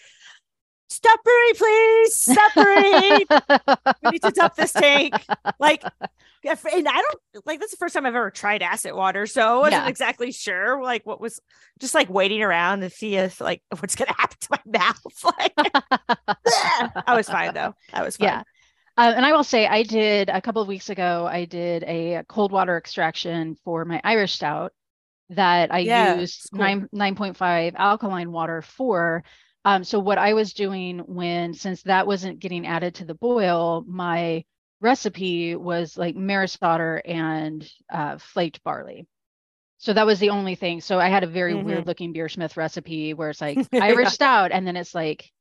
stop 0.92 1.24
brewing, 1.24 1.54
please. 1.56 2.16
Stop 2.16 2.54
brewing. 2.54 3.26
we 4.04 4.12
need 4.12 4.22
to 4.22 4.32
dump 4.32 4.56
this 4.56 4.74
tank. 4.74 5.14
Like, 5.60 5.84
and 6.44 6.88
I 6.88 7.02
don't 7.02 7.46
like 7.46 7.60
that's 7.60 7.72
the 7.72 7.78
first 7.78 7.94
time 7.94 8.06
I've 8.06 8.16
ever 8.16 8.32
tried 8.32 8.62
acid 8.62 8.94
water. 8.94 9.28
So 9.28 9.42
I 9.42 9.56
wasn't 9.58 9.84
yeah. 9.84 9.88
exactly 9.88 10.32
sure 10.32 10.82
like 10.82 11.06
what 11.06 11.22
was 11.22 11.40
just 11.80 11.94
like 11.94 12.10
waiting 12.10 12.42
around 12.42 12.82
to 12.82 12.90
see 12.90 13.16
if 13.16 13.40
like 13.40 13.62
what's 13.80 13.96
gonna 13.96 14.14
happen 14.18 14.38
to 14.42 14.48
my 14.52 14.80
mouth. 14.80 14.98
Like 15.24 15.54
I 17.08 17.16
was 17.16 17.30
fine 17.30 17.54
though. 17.54 17.74
I 17.94 18.04
was 18.04 18.18
fine. 18.18 18.28
Yeah. 18.28 18.44
Uh, 18.98 19.14
and 19.16 19.26
I 19.26 19.32
will 19.32 19.44
say, 19.44 19.66
I 19.68 19.84
did 19.84 20.30
a 20.30 20.42
couple 20.42 20.62
of 20.62 20.68
weeks 20.68 20.90
ago, 20.90 21.26
I 21.26 21.46
did 21.46 21.84
a 21.84 22.24
cold 22.28 22.52
water 22.52 22.78
extraction 22.78 23.56
for 23.64 23.86
my 23.86 24.02
Irish 24.04 24.34
stout 24.34 24.74
that 25.30 25.74
I 25.74 25.80
yeah, 25.80 26.16
used 26.16 26.50
cool. 26.52 26.60
9, 26.60 26.90
9.5 26.94 27.76
alkaline 27.76 28.32
water 28.32 28.62
for. 28.62 29.24
Um, 29.64 29.84
so, 29.84 30.00
what 30.00 30.18
I 30.18 30.34
was 30.34 30.54
doing 30.54 31.00
when, 31.00 31.54
since 31.54 31.84
that 31.84 32.08
wasn't 32.08 32.40
getting 32.40 32.66
added 32.66 32.96
to 32.96 33.06
the 33.06 33.14
boil, 33.14 33.84
my 33.88 34.44
recipe 34.82 35.56
was 35.56 35.98
like 35.98 36.16
Maris 36.16 36.58
Otter 36.62 37.02
and 37.06 37.68
uh, 37.92 38.18
flaked 38.18 38.64
barley. 38.64 39.08
So 39.78 39.94
that 39.94 40.06
was 40.06 40.20
the 40.20 40.30
only 40.30 40.54
thing. 40.54 40.80
So 40.80 41.00
I 41.00 41.10
had 41.10 41.24
a 41.24 41.28
very 41.28 41.54
mm-hmm. 41.54 41.66
weird 41.66 41.88
looking 41.88 42.14
BeerSmith 42.14 42.56
recipe 42.56 43.16
where 43.16 43.32
it's 43.32 43.42
like 43.42 43.58
Irish 43.74 44.10
stout 44.10 44.52
and 44.52 44.66
then 44.66 44.76
it's 44.76 44.94
like 44.94 45.32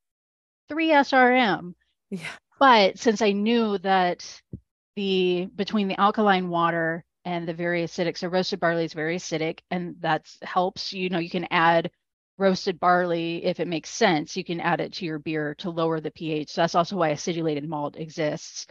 three 0.69 0.89
SRM. 0.89 1.75
Yeah. 2.11 2.27
But 2.59 2.99
since 2.99 3.21
I 3.21 3.33
knew 3.33 3.77
that 3.79 4.41
the 4.97 5.49
between 5.55 5.89
the 5.89 6.01
alkaline 6.01 6.49
water 6.49 7.05
and 7.25 7.47
the 7.47 7.55
very 7.55 7.85
acidic, 7.85 8.17
so 8.17 8.29
roasted 8.29 8.61
barley 8.61 8.85
is 8.85 8.95
very 8.95 9.17
acidic, 9.17 9.61
and 9.71 9.97
that 10.01 10.27
helps. 10.43 10.93
You 10.93 11.11
know, 11.11 11.19
you 11.19 11.31
can 11.31 11.47
add 11.51 11.91
roasted 12.41 12.81
barley 12.81 13.45
if 13.45 13.61
it 13.61 13.69
makes 13.69 13.91
sense. 13.91 14.37
You 14.37 14.43
can 14.43 14.61
add 14.61 14.81
it 14.81 14.95
to 14.95 15.05
your 15.05 15.19
beer 15.19 15.55
to 15.57 15.71
lower 15.71 16.01
the 16.01 16.11
pH. 16.11 16.51
So 16.51 16.63
that's 16.63 16.75
also 16.75 16.97
why 16.97 17.11
acidulated 17.11 17.69
malt 17.69 17.97
exists. 17.97 18.67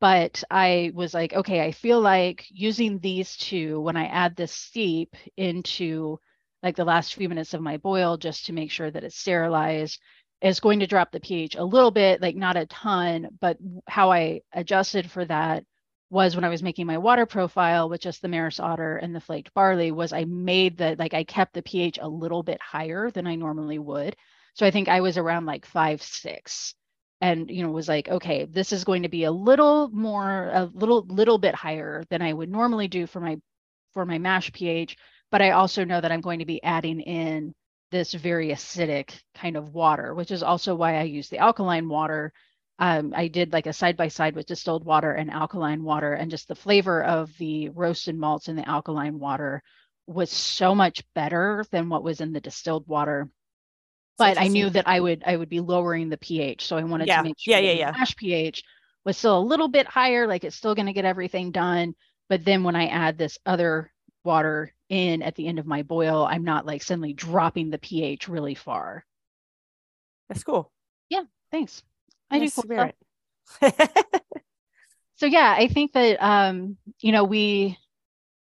But 0.00 0.44
I 0.50 0.92
was 0.94 1.12
like, 1.12 1.34
okay, 1.34 1.60
I 1.60 1.72
feel 1.72 2.00
like 2.00 2.46
using 2.50 3.00
these 3.00 3.36
two 3.36 3.80
when 3.80 3.96
I 3.96 4.06
add 4.06 4.36
this 4.36 4.52
steep 4.52 5.16
into 5.36 6.18
like 6.62 6.76
the 6.76 6.84
last 6.84 7.14
few 7.14 7.28
minutes 7.28 7.52
of 7.52 7.60
my 7.60 7.76
boil 7.78 8.16
just 8.16 8.46
to 8.46 8.52
make 8.52 8.70
sure 8.70 8.90
that 8.90 9.04
it's 9.04 9.18
sterilized 9.18 10.00
is 10.40 10.60
going 10.60 10.78
to 10.80 10.86
drop 10.86 11.10
the 11.10 11.20
pH 11.20 11.56
a 11.56 11.64
little 11.64 11.90
bit, 11.90 12.22
like 12.22 12.36
not 12.36 12.56
a 12.56 12.66
ton, 12.66 13.28
but 13.40 13.58
how 13.88 14.12
I 14.12 14.42
adjusted 14.52 15.10
for 15.10 15.24
that 15.24 15.64
was 16.10 16.34
when 16.34 16.44
I 16.44 16.48
was 16.48 16.62
making 16.62 16.86
my 16.86 16.98
water 16.98 17.26
profile 17.26 17.88
with 17.88 18.00
just 18.00 18.22
the 18.22 18.28
Maris 18.28 18.60
Otter 18.60 18.96
and 18.96 19.14
the 19.14 19.20
flaked 19.20 19.52
barley 19.54 19.92
was 19.92 20.12
I 20.12 20.24
made 20.24 20.78
the 20.78 20.96
like 20.98 21.14
I 21.14 21.24
kept 21.24 21.54
the 21.54 21.62
pH 21.62 21.98
a 22.00 22.08
little 22.08 22.42
bit 22.42 22.60
higher 22.60 23.10
than 23.10 23.26
I 23.26 23.34
normally 23.34 23.78
would. 23.78 24.16
So 24.54 24.66
I 24.66 24.70
think 24.70 24.88
I 24.88 25.00
was 25.00 25.18
around 25.18 25.46
like 25.46 25.66
five, 25.66 26.02
six 26.02 26.74
and 27.20 27.50
you 27.50 27.64
know 27.64 27.70
was 27.70 27.88
like 27.88 28.08
okay 28.08 28.44
this 28.44 28.72
is 28.72 28.84
going 28.84 29.02
to 29.02 29.08
be 29.08 29.24
a 29.24 29.32
little 29.32 29.88
more 29.88 30.50
a 30.52 30.70
little 30.72 31.04
little 31.06 31.36
bit 31.36 31.52
higher 31.52 32.04
than 32.10 32.22
i 32.22 32.32
would 32.32 32.48
normally 32.48 32.86
do 32.86 33.08
for 33.08 33.18
my 33.18 33.36
for 33.92 34.06
my 34.06 34.18
mash 34.18 34.52
ph 34.52 34.96
but 35.32 35.42
i 35.42 35.50
also 35.50 35.84
know 35.84 36.00
that 36.00 36.12
i'm 36.12 36.20
going 36.20 36.38
to 36.38 36.44
be 36.44 36.62
adding 36.62 37.00
in 37.00 37.52
this 37.90 38.12
very 38.12 38.48
acidic 38.48 39.20
kind 39.34 39.56
of 39.56 39.74
water, 39.74 40.14
which 40.14 40.30
is 40.30 40.42
also 40.42 40.74
why 40.74 40.98
I 40.98 41.02
use 41.04 41.28
the 41.28 41.38
alkaline 41.38 41.88
water. 41.88 42.32
Um, 42.78 43.12
I 43.16 43.28
did 43.28 43.52
like 43.52 43.66
a 43.66 43.72
side 43.72 43.96
by 43.96 44.08
side 44.08 44.36
with 44.36 44.46
distilled 44.46 44.84
water 44.84 45.12
and 45.12 45.30
alkaline 45.30 45.82
water, 45.82 46.12
and 46.12 46.30
just 46.30 46.46
the 46.46 46.54
flavor 46.54 47.02
of 47.02 47.36
the 47.38 47.70
roasted 47.70 48.16
malts 48.16 48.48
in 48.48 48.56
the 48.56 48.68
alkaline 48.68 49.18
water 49.18 49.62
was 50.06 50.30
so 50.30 50.74
much 50.74 51.02
better 51.14 51.64
than 51.70 51.88
what 51.88 52.04
was 52.04 52.20
in 52.20 52.32
the 52.32 52.40
distilled 52.40 52.86
water. 52.86 53.28
But 54.16 54.40
I 54.40 54.48
knew 54.48 54.70
that 54.70 54.88
I 54.88 54.98
would 54.98 55.22
I 55.26 55.36
would 55.36 55.48
be 55.48 55.60
lowering 55.60 56.08
the 56.08 56.18
pH, 56.18 56.66
so 56.66 56.76
I 56.76 56.84
wanted 56.84 57.08
yeah. 57.08 57.18
to 57.18 57.24
make 57.24 57.36
sure 57.38 57.54
yeah, 57.54 57.60
yeah, 57.60 57.72
yeah. 57.72 57.90
mash 57.92 58.16
pH 58.16 58.62
was 59.04 59.16
still 59.16 59.38
a 59.38 59.40
little 59.40 59.68
bit 59.68 59.86
higher, 59.86 60.26
like 60.26 60.44
it's 60.44 60.56
still 60.56 60.74
going 60.74 60.86
to 60.86 60.92
get 60.92 61.04
everything 61.04 61.50
done. 61.50 61.94
But 62.28 62.44
then 62.44 62.62
when 62.62 62.76
I 62.76 62.86
add 62.86 63.16
this 63.16 63.38
other 63.46 63.92
water 64.24 64.74
in 64.88 65.22
at 65.22 65.34
the 65.34 65.46
end 65.46 65.58
of 65.58 65.66
my 65.66 65.82
boil, 65.82 66.26
I'm 66.28 66.44
not 66.44 66.66
like 66.66 66.82
suddenly 66.82 67.12
dropping 67.12 67.70
the 67.70 67.78
pH 67.78 68.28
really 68.28 68.54
far. 68.54 69.04
That's 70.28 70.44
cool. 70.44 70.70
Yeah, 71.08 71.22
thanks. 71.50 71.82
I 72.30 72.38
do 72.40 72.50
cool 72.50 72.62
spirit. 72.64 72.96
stuff. 73.46 73.74
So 75.16 75.26
yeah, 75.26 75.52
I 75.56 75.66
think 75.66 75.92
that 75.94 76.22
um, 76.22 76.76
you 77.00 77.10
know, 77.10 77.24
we 77.24 77.76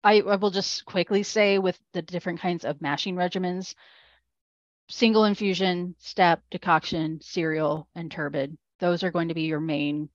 I, 0.05 0.21
I 0.21 0.37
will 0.37 0.51
just 0.51 0.85
quickly 0.85 1.25
say 1.25 1.59
with 1.59 1.79
the 1.93 2.01
different 2.03 2.41
kinds 2.41 2.65
of 2.65 2.81
mashing 2.81 3.17
regimens, 3.17 3.75
single 4.89 5.25
infusion, 5.25 5.97
step, 5.99 6.43
decoction, 6.51 7.21
cereal, 7.23 7.89
and 7.95 8.11
turbid. 8.11 8.57
Those 8.79 9.03
are 9.03 9.11
going 9.11 9.29
to 9.29 9.35
be 9.35 9.43
your 9.43 9.61
main 9.61 10.11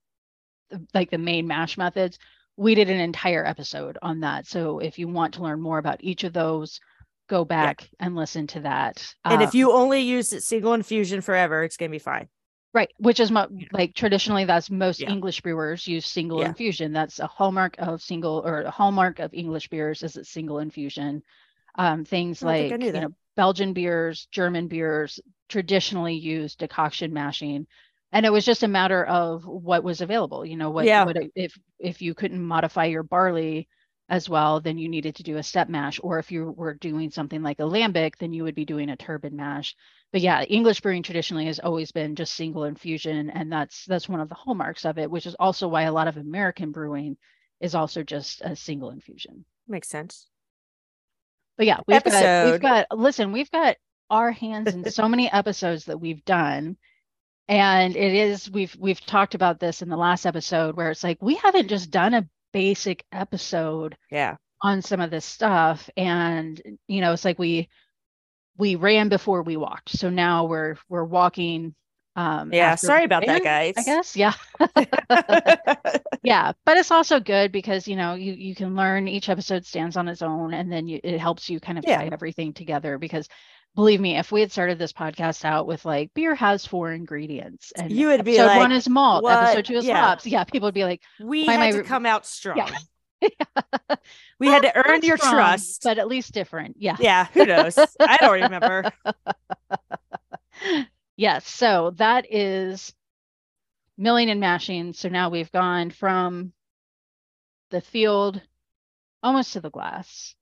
like 0.93 1.11
the 1.11 1.18
main 1.18 1.45
mash 1.45 1.78
methods. 1.78 2.18
We 2.57 2.74
did 2.74 2.89
an 2.89 3.01
entire 3.01 3.45
episode 3.45 3.97
on 4.01 4.22
that. 4.22 4.47
So 4.47 4.80
if 4.80 4.97
you 4.97 5.09
want 5.09 5.34
to 5.34 5.43
learn 5.43 5.61
more 5.61 5.78
about 5.78 6.03
each 6.03 6.24
of 6.24 6.32
those, 6.32 6.80
go 7.28 7.43
back 7.43 7.89
and 7.99 8.16
listen 8.16 8.47
to 8.47 8.61
that. 8.61 9.05
and 9.26 9.41
if 9.41 9.49
Um, 9.49 9.57
you 9.57 9.72
only 9.74 9.99
use 9.99 10.30
single 10.47 10.74
infusion 10.74 11.20
forever, 11.20 11.63
it's 11.63 11.76
gonna 11.76 11.89
be 11.89 11.99
fine. 11.99 12.30
Right, 12.76 12.91
which 12.99 13.21
is 13.21 13.32
mo- 13.32 13.49
like 13.71 13.95
traditionally 13.95 14.45
that's 14.45 14.69
most 14.69 15.01
Yeah. 15.01 15.09
English 15.09 15.41
brewers 15.41 15.88
use 15.88 16.05
single 16.05 16.41
Yeah. 16.41 16.49
infusion. 16.49 16.93
That's 16.93 17.19
a 17.19 17.28
hallmark 17.28 17.76
of 17.80 18.01
single 18.03 18.43
or 18.45 18.61
a 18.63 18.71
hallmark 18.71 19.19
of 19.19 19.34
English 19.34 19.69
beers 19.69 20.03
is 20.03 20.17
it's 20.17 20.30
single 20.30 20.59
infusion. 20.59 21.23
Um, 21.76 22.05
things 22.05 22.43
I 22.43 22.45
don't 22.45 22.55
think 22.55 22.71
I 22.71 22.78
like 22.78 22.82
you 22.93 23.01
know 23.01 23.13
Belgian 23.38 23.73
beers, 23.73 24.28
German 24.32 24.67
beers 24.67 25.21
traditionally 25.49 26.15
use 26.15 26.55
decoction 26.55 27.13
mashing, 27.13 27.67
and 28.11 28.26
it 28.26 28.32
was 28.34 28.45
just 28.45 28.63
a 28.63 28.67
matter 28.69 29.05
of 29.05 29.45
what 29.47 29.84
was 29.84 30.01
available. 30.01 30.45
You 30.45 30.57
know 30.57 30.71
what, 30.71 30.88
Yeah. 30.88 31.03
what 31.03 31.17
if 31.36 31.57
if 31.80 32.01
you 32.01 32.13
couldn't 32.13 32.43
modify 32.43 32.86
your 32.86 33.03
barley 33.03 33.69
as 34.09 34.30
well, 34.30 34.61
then 34.61 34.78
you 34.78 34.89
needed 34.89 35.15
to 35.17 35.23
do 35.23 35.38
a 35.38 35.43
step 35.43 35.69
mash, 35.69 35.99
or 36.03 36.19
if 36.19 36.32
you 36.32 36.51
were 36.51 36.76
doing 36.76 37.11
something 37.11 37.43
like 37.43 37.59
a 37.59 37.63
lambic, 37.63 38.17
then 38.17 38.34
you 38.34 38.43
would 38.43 38.55
be 38.55 38.65
doing 38.65 38.89
a 38.89 38.97
turbid 38.97 39.34
mash 39.34 39.76
but 40.16 40.22
yeah, 40.22 40.43
English 40.43 40.80
brewing 40.80 41.03
traditionally 41.03 41.47
has 41.47 41.59
always 41.59 41.91
been 41.91 42.16
just 42.16 42.36
single 42.36 42.63
infusion, 42.63 43.30
and 43.32 43.51
that's 43.51 43.84
that's 43.84 44.07
one 44.07 44.22
of 44.22 44.30
the 44.30 44.36
hallmarks 44.36 44.86
of 44.86 44.97
it, 44.97 45.11
which 45.11 45.26
is 45.26 45.36
also 45.41 45.68
why 45.68 45.82
a 45.82 45.91
lot 45.91 46.07
of 46.07 46.16
American 46.16 46.72
brewing 46.72 47.18
is 47.59 47.76
also 47.76 48.01
just 48.01 48.39
a 48.39 48.55
single 48.55 48.91
infusion. 48.91 49.43
Makes 49.68 49.89
sense. 49.89 50.30
But 51.57 51.66
yeah, 51.66 51.80
we've 51.86 52.01
got 52.01 52.13
Episode. 52.13 52.51
we've 52.53 52.61
got 52.61 52.88
listen, 52.97 53.34
we've 53.34 53.51
got 53.51 53.76
our 54.09 54.32
hands 54.32 54.74
in 54.74 54.89
so 54.89 55.09
many 55.09 55.30
episodes 55.30 55.84
that 55.84 55.99
we've 55.99 56.24
done. 56.24 56.78
And 57.49 57.93
it 57.97 58.13
is 58.13 58.49
we've 58.49 58.74
we've 58.80 59.05
talked 59.05 59.36
about 59.36 59.59
this 59.59 59.82
in 59.82 59.89
the 59.89 59.97
last 59.97 60.26
episode 60.26 60.78
where 60.78 60.91
it's 60.91 61.03
like 61.03 61.18
we 61.22 61.36
haven't 61.36 61.68
just 61.68 61.91
done 61.91 62.13
a 62.13 62.26
basic 62.53 63.03
episode 63.11 63.97
Yeah. 64.09 64.38
on 64.63 64.82
some 64.82 65.01
of 65.01 65.11
this 65.11 65.26
stuff 65.26 65.89
and 65.97 66.61
you 66.88 67.01
know 67.01 67.11
it's 67.11 67.26
like 67.26 67.38
we 67.38 67.68
we 68.57 68.75
ran 68.75 69.09
before 69.09 69.41
we 69.43 69.57
walked 69.57 69.89
so 69.89 70.09
now 70.09 70.45
we're 70.45 70.75
we're 70.89 71.03
walking 71.03 71.75
um 72.15 72.53
Yeah. 72.53 72.71
after 72.71 72.87
Sorry 72.87 73.03
about 73.03 73.25
that, 73.25 73.43
guys. 73.43 73.73
i 73.77 73.83
guess 73.83 74.15
yeah 74.15 74.33
yeah 76.23 76.53
but 76.65 76.77
it's 76.77 76.91
also 76.91 77.19
good 77.19 77.51
because 77.51 77.87
you 77.87 77.95
know 77.95 78.13
you 78.15 78.33
you 78.33 78.55
can 78.55 78.75
learn 78.75 79.07
each 79.07 79.29
episode 79.29 79.65
stands 79.65 79.97
on 79.97 80.07
its 80.07 80.21
own 80.21 80.53
and 80.53 80.71
then 80.71 80.87
you, 80.87 80.99
it 81.03 81.19
helps 81.19 81.49
you 81.49 81.59
kind 81.59 81.77
of 81.77 81.85
Yeah. 81.85 81.97
tie 81.97 82.09
everything 82.11 82.53
together 82.53 82.97
because 82.97 83.27
believe 83.75 83.99
me 83.99 84.17
if 84.17 84.31
we 84.31 84.39
had 84.39 84.51
started 84.51 84.79
this 84.79 84.93
podcast 84.93 85.43
out 85.43 85.67
with 85.67 85.83
like 85.85 86.13
beer 86.13 86.33
has 86.35 86.65
four 86.65 86.91
ingredients 86.93 87.73
and 87.75 87.91
You 87.91 88.07
would 88.07 88.23
be 88.23 88.37
episode 88.39 88.47
like, 88.47 88.59
one 88.59 88.71
is 88.71 88.87
malt 88.89 89.23
"What?" 89.23 89.37
episode 89.43 89.65
two 89.65 89.77
is 89.77 89.87
hops 89.89 90.25
yeah 90.25 90.43
people 90.45 90.67
would 90.67 90.73
be 90.73 90.85
like 90.85 91.01
we 91.19 91.45
had 91.45 91.59
I 91.59 91.71
to 91.71 91.83
come 91.83 92.05
out 92.05 92.25
strong. 92.25 92.57
Yeah. 92.57 92.69
we 94.39 94.47
had 94.47 94.63
to 94.63 94.88
earn 94.88 95.01
your 95.01 95.18
strong, 95.18 95.34
trust. 95.34 95.82
but 95.84 95.97
at 95.97 96.07
least 96.07 96.34
different 96.34 96.76
yeah 96.78 96.97
yeah. 96.99 97.28
Who 97.34 97.45
knows? 97.45 97.78
I 97.99 98.18
don't 98.18 98.41
remember. 98.41 98.91
Yes, 101.18 101.47
so 101.47 101.91
that 101.95 102.26
is 102.32 102.93
milling 103.97 104.30
and 104.30 104.39
mashing. 104.39 104.93
So 104.93 105.07
now 105.09 105.30
we've 105.30 105.51
gone 105.51 105.89
from 105.89 106.51
the 107.72 107.82
field 107.82 108.41
almost 109.24 109.53
to 109.53 109.61
the 109.61 109.70
glass. 109.70 110.36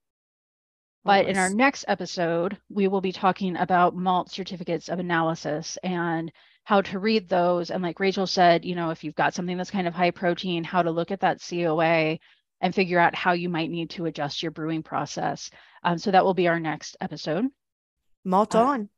But 1.05 1.27
in 1.27 1.37
our 1.37 1.49
next 1.49 1.83
episode, 1.89 2.57
we 2.69 2.87
will 2.87 3.01
be 3.01 3.11
talking 3.11 3.57
about 3.57 3.95
malt 3.95 4.31
certificates 4.31 4.87
of 4.87 4.99
analysis 4.99 5.77
and 5.83 6.31
how 6.63 6.81
to 6.81 6.97
read 6.97 7.27
those. 7.27 7.71
And 7.71 7.83
like 7.83 7.99
Rachael 7.99 8.25
said, 8.25 8.63
you 8.63 8.73
know, 8.73 8.89
if 8.89 9.03
you've 9.03 9.13
got 9.13 9.33
something 9.33 9.57
that's 9.57 9.69
kind 9.69 9.85
of 9.85 9.93
high 9.93 10.11
protein, 10.11 10.63
how 10.63 10.81
to 10.81 10.91
look 10.91 11.11
at 11.11 11.19
that 11.19 11.43
COA 11.47 12.19
and 12.63 12.73
figure 12.73 12.97
out 12.97 13.13
how 13.13 13.33
you 13.33 13.49
might 13.49 13.69
need 13.69 13.91
to 13.91 14.05
adjust 14.05 14.41
your 14.41 14.51
brewing 14.51 14.81
process. 14.81 15.51
Um, 15.83 15.99
so 15.99 16.09
that 16.09 16.25
will 16.25 16.33
be 16.33 16.47
our 16.47 16.59
next 16.59 16.97
episode. 16.99 17.45
malt 18.23 18.55
Uh, 18.55 18.63
on. 18.63 18.89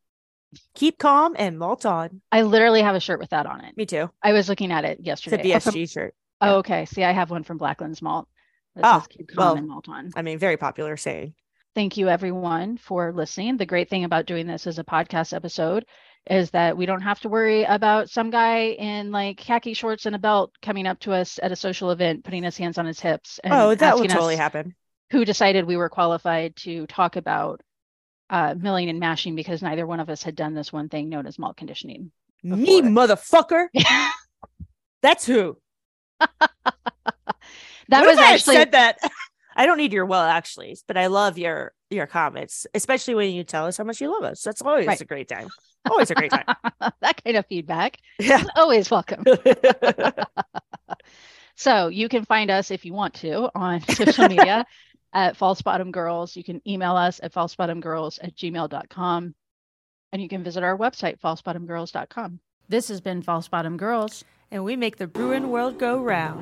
Keep 0.75 0.99
calm 0.99 1.35
and 1.37 1.57
malt 1.59 1.85
on. 1.85 2.21
I 2.31 2.43
literally 2.43 2.81
have 2.83 2.95
a 2.95 2.99
shirt 3.01 3.19
with 3.19 3.31
that 3.31 3.45
on 3.47 3.65
it. 3.65 3.75
Me 3.75 3.85
too. 3.85 4.09
I 4.23 4.31
was 4.31 4.47
looking 4.47 4.71
at 4.71 4.85
it 4.85 4.99
It's 4.99 5.01
a 5.01 5.03
yesterday. 5.03 5.37
Oh, 5.53 5.57
BSG 5.57 5.91
shirt. 5.91 6.15
Oh, 6.39 6.57
okay. 6.59 6.85
See, 6.85 7.03
I 7.03 7.11
have 7.11 7.31
one 7.31 7.43
from 7.43 7.57
Blacklands 7.57 8.01
Malt 8.01 8.27
that 8.75 8.85
Oh, 8.85 8.99
says 8.99 9.07
keep 9.07 9.27
calm 9.29 9.37
well, 9.37 9.55
and 9.55 9.67
malt 9.67 9.89
on. 9.89 10.11
I 10.15 10.21
mean, 10.21 10.37
very 10.37 10.57
popular 10.57 10.95
saying. 10.95 11.33
Thank 11.73 11.97
you, 11.97 12.07
everyone, 12.07 12.77
for 12.77 13.11
listening. 13.11 13.57
The 13.57 13.65
great 13.65 13.89
thing 13.89 14.03
about 14.05 14.27
doing 14.27 14.47
this 14.47 14.67
as 14.67 14.79
a 14.79 14.83
podcast 14.83 15.33
episode 15.33 15.85
is 16.29 16.51
that 16.51 16.75
we 16.75 16.85
don't 16.85 17.01
have 17.01 17.19
to 17.21 17.29
worry 17.29 17.63
about 17.63 18.09
some 18.09 18.31
guy 18.31 18.69
in 18.69 19.11
like 19.11 19.37
khaki 19.37 19.73
shorts 19.73 20.05
and 20.05 20.15
a 20.15 20.19
belt 20.19 20.51
coming 20.61 20.87
up 20.87 20.99
to 21.01 21.13
us 21.13 21.39
at 21.41 21.51
a 21.51 21.55
social 21.55 21.91
event, 21.91 22.23
putting 22.23 22.43
his 22.43 22.57
hands 22.57 22.77
on 22.77 22.85
his 22.85 22.99
hips. 22.99 23.39
And 23.43 23.53
oh, 23.53 23.75
that 23.75 23.97
would 23.97 24.09
totally 24.09 24.35
happen. 24.35 24.75
Who 25.11 25.23
decided 25.23 25.65
we 25.65 25.77
were 25.77 25.89
qualified 25.89 26.55
to 26.57 26.87
talk 26.87 27.15
about 27.15 27.61
uh, 28.29 28.55
milling 28.57 28.89
and 28.89 28.99
mashing 28.99 29.35
because 29.35 29.61
neither 29.61 29.85
one 29.85 29.99
of 29.99 30.09
us 30.09 30.23
had 30.23 30.35
done 30.35 30.55
this 30.55 30.73
one 30.73 30.89
thing 30.89 31.09
known 31.09 31.27
as 31.27 31.37
malt 31.37 31.57
conditioning. 31.57 32.11
Me, 32.43 32.81
motherfucker. 32.81 33.67
That's 35.01 35.25
who. 35.25 35.57
that 36.19 36.29
What 37.89 38.07
was 38.07 38.17
actually 38.17 38.55
said 38.55 38.71
that. 38.71 38.97
I 39.55 39.65
don't 39.65 39.77
need 39.77 39.93
your 39.93 40.05
well 40.05 40.21
actually, 40.23 40.77
but 40.87 40.97
I 40.97 41.07
love 41.07 41.37
your 41.37 41.73
your 41.89 42.07
comments, 42.07 42.65
especially 42.73 43.15
when 43.15 43.33
you 43.33 43.43
tell 43.43 43.67
us 43.67 43.77
how 43.77 43.83
much 43.83 44.01
you 44.01 44.11
love 44.11 44.23
us. 44.23 44.41
That's 44.41 44.61
always 44.61 44.87
Right. 44.87 44.99
a 45.01 45.05
great 45.05 45.27
time. 45.29 45.47
Always 45.89 46.11
a 46.11 46.15
great 46.15 46.31
time. 46.31 46.45
that 47.01 47.23
kind 47.23 47.37
of 47.37 47.45
feedback. 47.47 47.97
Yeah. 48.19 48.41
is 48.41 48.47
Always 48.55 48.91
welcome. 48.91 49.23
So 51.57 51.87
you 51.87 52.09
can 52.09 52.25
find 52.25 52.51
us 52.51 52.69
if 52.69 52.83
you 52.83 52.93
want 52.93 53.13
to 53.15 53.49
on 53.55 53.79
social 53.81 54.27
media 54.27 54.65
at 55.13 55.37
False 55.37 55.61
Bottom 55.61 55.89
Girls. 55.91 56.35
You 56.35 56.43
can 56.43 56.61
email 56.67 56.97
us 56.97 57.21
at 57.23 57.33
falsebottomgirls 57.33 58.19
at 58.21 58.35
gmail.com. 58.35 59.35
And 60.11 60.21
you 60.21 60.27
can 60.27 60.43
visit 60.43 60.63
our 60.63 60.77
website, 60.77 61.17
falsebottomgirls.com. 61.21 62.39
This 62.67 62.89
has 62.89 62.99
been 62.99 63.21
False 63.21 63.47
Bottom 63.47 63.77
Girls. 63.77 64.25
and 64.51 64.65
we 64.65 64.75
make 64.75 64.97
the 64.97 65.07
Bruin 65.07 65.49
world 65.49 65.77
go 65.79 66.01
round. 66.01 66.41